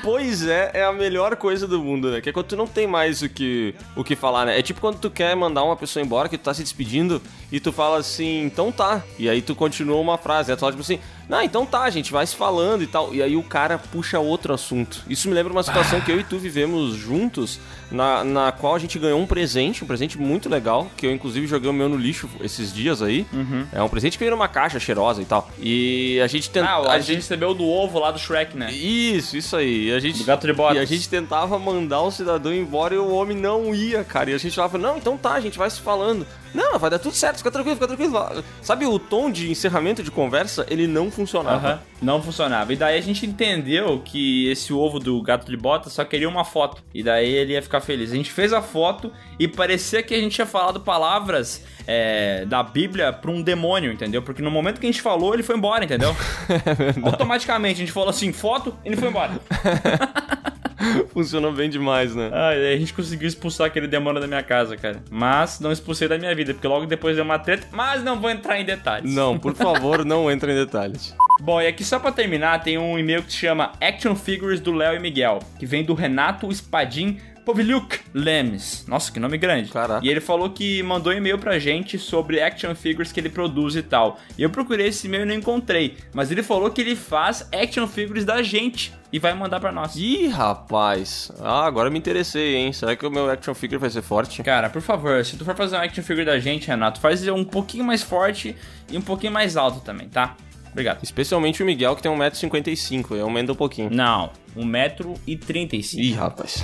Pois 0.04 0.48
é, 0.48 0.72
é 0.74 0.84
a 0.86 0.94
melhor 0.94 1.36
coisa 1.36 1.68
do 1.68 1.80
mundo, 1.84 2.10
né? 2.12 2.22
Que 2.22 2.30
é 2.30 2.32
quando 2.32 2.46
tu 2.48 2.56
não 2.56 2.66
tem 2.68 2.88
mais 2.88 3.22
o 3.22 3.28
que, 3.30 3.76
o 3.96 4.04
que 4.04 4.16
falar, 4.16 4.46
né? 4.46 4.58
É 4.58 4.62
tipo 4.62 4.80
quando 4.80 4.98
tu 5.00 5.10
quer 5.10 5.36
mandar 5.36 5.64
uma 5.64 5.76
pessoa 5.76 6.04
embora, 6.04 6.30
que 6.30 6.38
tu 6.38 6.44
tá 6.44 6.54
se 6.54 6.64
despedindo, 6.64 7.22
e 7.52 7.60
tu 7.60 7.72
fala 7.74 7.98
assim, 7.98 8.44
então 8.46 8.72
tá. 8.72 9.04
E 9.18 9.30
aí 9.30 9.42
tu 9.42 9.54
continua 9.56 9.98
uma 10.00 10.18
frase, 10.18 10.50
né? 10.50 10.56
Tu 10.56 10.60
fala 10.60 10.72
tipo 10.72 10.82
assim, 10.84 11.00
não, 11.28 11.42
então 11.42 11.66
tá, 11.66 11.84
a 11.84 11.90
gente 11.90 12.12
vai 12.12 12.26
se 12.26 12.36
falando 12.36 12.84
e 12.84 12.88
tal. 12.88 13.14
E 13.14 13.22
aí 13.22 13.36
o 13.36 13.44
cara 13.44 13.78
puxa 13.78 14.18
outro 14.20 14.54
assunto. 14.54 15.04
Isso 15.10 15.28
me 15.28 15.34
lembra 15.34 15.52
uma 15.52 15.64
situação 15.64 16.00
que 16.02 16.12
eu 16.12 16.20
e 16.20 16.24
tu 16.24 16.38
vivemos 16.40 16.96
juntos, 16.96 17.60
na, 17.92 18.24
na 18.24 18.52
qual 18.52 18.76
a 18.76 18.80
gente 18.80 18.98
ganhou 19.00 19.20
um 19.20 19.26
presente, 19.26 19.84
um 19.84 19.88
presente 19.88 20.18
muito 20.18 20.50
legal, 20.50 20.90
que 20.96 21.06
eu 21.06 21.12
inclusive 21.12 21.48
joguei 21.48 21.70
o 21.70 21.74
meu 21.74 21.90
no 21.90 21.98
lixo 21.98 22.30
esses 22.42 22.74
dias 22.74 23.02
aí. 23.02 23.26
É 23.72 23.82
um 23.82 23.90
presente 23.90 24.18
que 24.18 24.24
veio 24.24 24.32
numa 24.32 24.48
caixa 24.48 24.80
cheirosa 24.80 25.22
e 25.22 25.26
tal. 25.26 25.50
E 25.60 26.20
a 26.22 26.28
gente 26.28 26.50
tentou. 26.50 26.70
Ah, 26.70 26.94
a, 26.94 27.00
gente 27.00 27.18
recebeu 27.18 27.54
do 27.54 27.66
ovo 27.66 28.00
lá 28.00 28.12
do 28.12 28.20
Shrek, 28.20 28.56
né? 28.58 28.72
Isso, 28.72 29.38
isso 29.38 29.56
aí. 29.56 29.88
E 29.88 29.94
a 29.94 30.00
gente, 30.00 30.20
Do 30.20 30.26
gato 30.26 30.46
de 30.46 30.54
botas. 30.54 30.78
E 30.78 30.80
a 30.80 30.86
gente 30.86 31.08
tentava 31.10 31.58
mandar 31.58 32.02
o 32.02 32.12
cidadão 32.12 32.54
embora 32.54 32.94
e 32.94 32.98
o 32.98 33.12
homem 33.12 33.38
não 33.38 33.74
ia, 33.74 34.04
cara. 34.04 34.32
E 34.32 34.34
a 34.34 34.38
gente 34.38 34.56
falava, 34.56 34.78
não, 34.78 34.98
então 34.98 35.18
tá, 35.18 35.34
a 35.34 35.40
gente 35.40 35.58
vai 35.58 35.70
se 35.70 35.80
falando. 35.80 36.26
Não, 36.54 36.80
vai 36.80 36.90
dar 36.90 37.00
tudo 37.00 37.16
certo, 37.16 37.38
fica 37.38 37.52
tranquilo, 37.52 37.76
fica 37.76 37.88
tranquilo. 37.88 38.44
Sabe 38.62 38.86
o 38.86 38.98
tom 38.98 39.32
de 39.32 39.52
encerramento 39.52 40.02
de 40.02 40.10
conversa? 40.10 40.66
Ele 40.70 40.88
não 40.88 41.12
funcionava. 41.12 41.68
Aham, 41.68 41.80
não 42.02 42.22
funcionava. 42.22 42.74
E 42.74 42.76
daí 42.76 42.98
a 42.98 43.02
gente 43.02 43.26
entendeu 43.26 44.02
que 44.04 44.50
esse 44.50 44.74
ovo 44.74 45.00
do 45.00 45.22
gato 45.22 45.50
de 45.50 45.58
bota 45.58 45.90
só 45.90 46.04
queria 46.04 46.28
uma 46.28 46.44
foto. 46.44 46.82
E 46.94 47.04
daí 47.04 47.30
ele 47.30 47.54
ia 47.54 47.62
ficar 47.62 47.79
feliz. 47.82 48.12
A 48.12 48.16
gente 48.16 48.32
fez 48.32 48.54
a 48.54 48.62
foto 48.62 49.12
e 49.38 49.48
parecia 49.48 50.04
que 50.04 50.14
a 50.14 50.20
gente 50.20 50.36
tinha 50.36 50.48
falado 50.48 50.80
palavras 50.80 51.66
é, 51.88 52.46
da 52.46 52.62
Bíblia 52.62 53.12
pra 53.12 53.32
um 53.32 53.42
demônio, 53.42 53.92
entendeu? 53.92 54.22
Porque 54.22 54.42
no 54.42 54.52
momento 54.52 54.80
que 54.80 54.86
a 54.86 54.92
gente 54.92 55.02
falou, 55.02 55.34
ele 55.34 55.44
foi 55.44 55.58
embora, 55.58 55.84
entendeu? 55.84 56.16
Automaticamente 57.04 57.76
a 57.76 57.80
gente 57.80 57.92
falou 57.92 58.10
assim, 58.10 58.32
foto, 58.32 58.76
ele 58.86 58.96
foi 58.96 59.10
embora. 59.10 59.40
Funcionou 61.12 61.52
bem 61.52 61.70
demais, 61.70 62.16
né? 62.16 62.30
Ah, 62.32 62.50
a 62.50 62.78
gente 62.78 62.94
conseguiu 62.94 63.28
expulsar 63.28 63.68
aquele 63.68 63.88
demônio 63.88 64.22
da 64.22 64.28
minha 64.28 64.44
casa, 64.44 64.78
cara. 64.78 65.04
Mas 65.10 65.60
não 65.60 65.72
expulsei 65.72 66.08
da 66.08 66.18
minha 66.18 66.34
vida, 66.34 66.54
porque 66.54 66.68
logo 66.68 66.86
depois 66.86 67.16
deu 67.16 67.26
uma 67.26 67.38
treta. 67.38 67.68
Mas 67.72 68.04
não 68.04 68.20
vou 68.20 68.30
entrar 68.30 68.60
em 68.60 68.66
detalhes. 68.66 69.14
Não, 69.14 69.38
por 69.38 69.54
favor, 69.56 70.06
não 70.06 70.32
entre 70.32 70.52
em 70.52 70.56
detalhes. 70.56 71.14
Bom, 71.42 71.62
e 71.62 71.68
aqui 71.68 71.84
só 71.84 72.00
pra 72.00 72.12
terminar, 72.12 72.64
tem 72.64 72.78
um 72.78 72.98
e-mail 72.98 73.24
que 73.24 73.32
se 73.32 73.40
chama 73.40 73.74
Action 73.82 74.16
Figures 74.16 74.60
do 74.60 74.72
Léo 74.72 74.96
e 74.96 75.00
Miguel, 75.00 75.40
que 75.58 75.66
vem 75.66 75.84
do 75.84 75.94
Renato 75.94 76.50
Espadim 76.50 77.18
Poviliuk 77.50 78.02
Lemes. 78.14 78.86
Nossa, 78.88 79.12
que 79.12 79.20
nome 79.20 79.36
grande. 79.36 79.72
Caraca. 79.72 80.06
E 80.06 80.10
ele 80.10 80.22
falou 80.22 80.52
que 80.52 80.84
mandou 80.84 81.12
e-mail 81.12 81.40
pra 81.40 81.58
gente 81.58 81.98
sobre 81.98 82.40
action 82.40 82.76
figures 82.76 83.12
que 83.12 83.20
ele 83.20 83.30
produz 83.30 83.76
e 83.76 83.82
tal. 83.82 84.20
E 84.38 84.44
eu 84.44 84.52
procurei 84.52 84.86
esse 84.86 85.08
e-mail 85.08 85.24
e 85.24 85.26
não 85.26 85.34
encontrei. 85.34 85.98
Mas 86.14 86.30
ele 86.30 86.44
falou 86.44 86.70
que 86.70 86.80
ele 86.80 86.96
faz 86.96 87.50
action 87.52 87.88
figures 87.88 88.24
da 88.24 88.44
gente 88.44 88.94
e 89.12 89.18
vai 89.18 89.34
mandar 89.34 89.60
pra 89.60 89.72
nós. 89.72 89.96
Ih, 89.96 90.28
rapaz. 90.28 91.32
Ah, 91.40 91.66
agora 91.66 91.90
me 91.90 91.98
interessei, 91.98 92.56
hein? 92.56 92.72
Será 92.72 92.96
que 92.96 93.04
o 93.04 93.10
meu 93.10 93.28
action 93.28 93.56
figure 93.56 93.80
vai 93.80 93.90
ser 93.90 94.04
forte? 94.04 94.44
Cara, 94.44 94.70
por 94.70 94.84
favor, 94.84 95.26
se 95.26 95.36
tu 95.36 95.44
for 95.44 95.56
fazer 95.56 95.76
um 95.76 95.80
action 95.80 96.04
figure 96.04 96.26
da 96.28 96.38
gente, 96.38 96.68
Renato, 96.68 97.00
faz 97.00 97.28
um 97.28 97.44
pouquinho 97.44 97.84
mais 97.84 98.04
forte 98.04 98.56
e 98.92 98.96
um 98.96 99.02
pouquinho 99.02 99.34
mais 99.34 99.58
alto 99.58 99.80
também, 99.80 100.08
tá? 100.08 100.36
Obrigado. 100.72 101.04
Especialmente 101.04 101.64
o 101.64 101.66
Miguel, 101.66 101.96
que 101.96 102.04
tem 102.04 102.12
1,55m. 102.12 103.18
Eu 103.18 103.24
aumento 103.24 103.54
um 103.54 103.56
pouquinho. 103.56 103.90
Não, 103.92 104.30
1,35m. 104.56 105.94
Ih, 105.98 106.14
rapaz. 106.14 106.64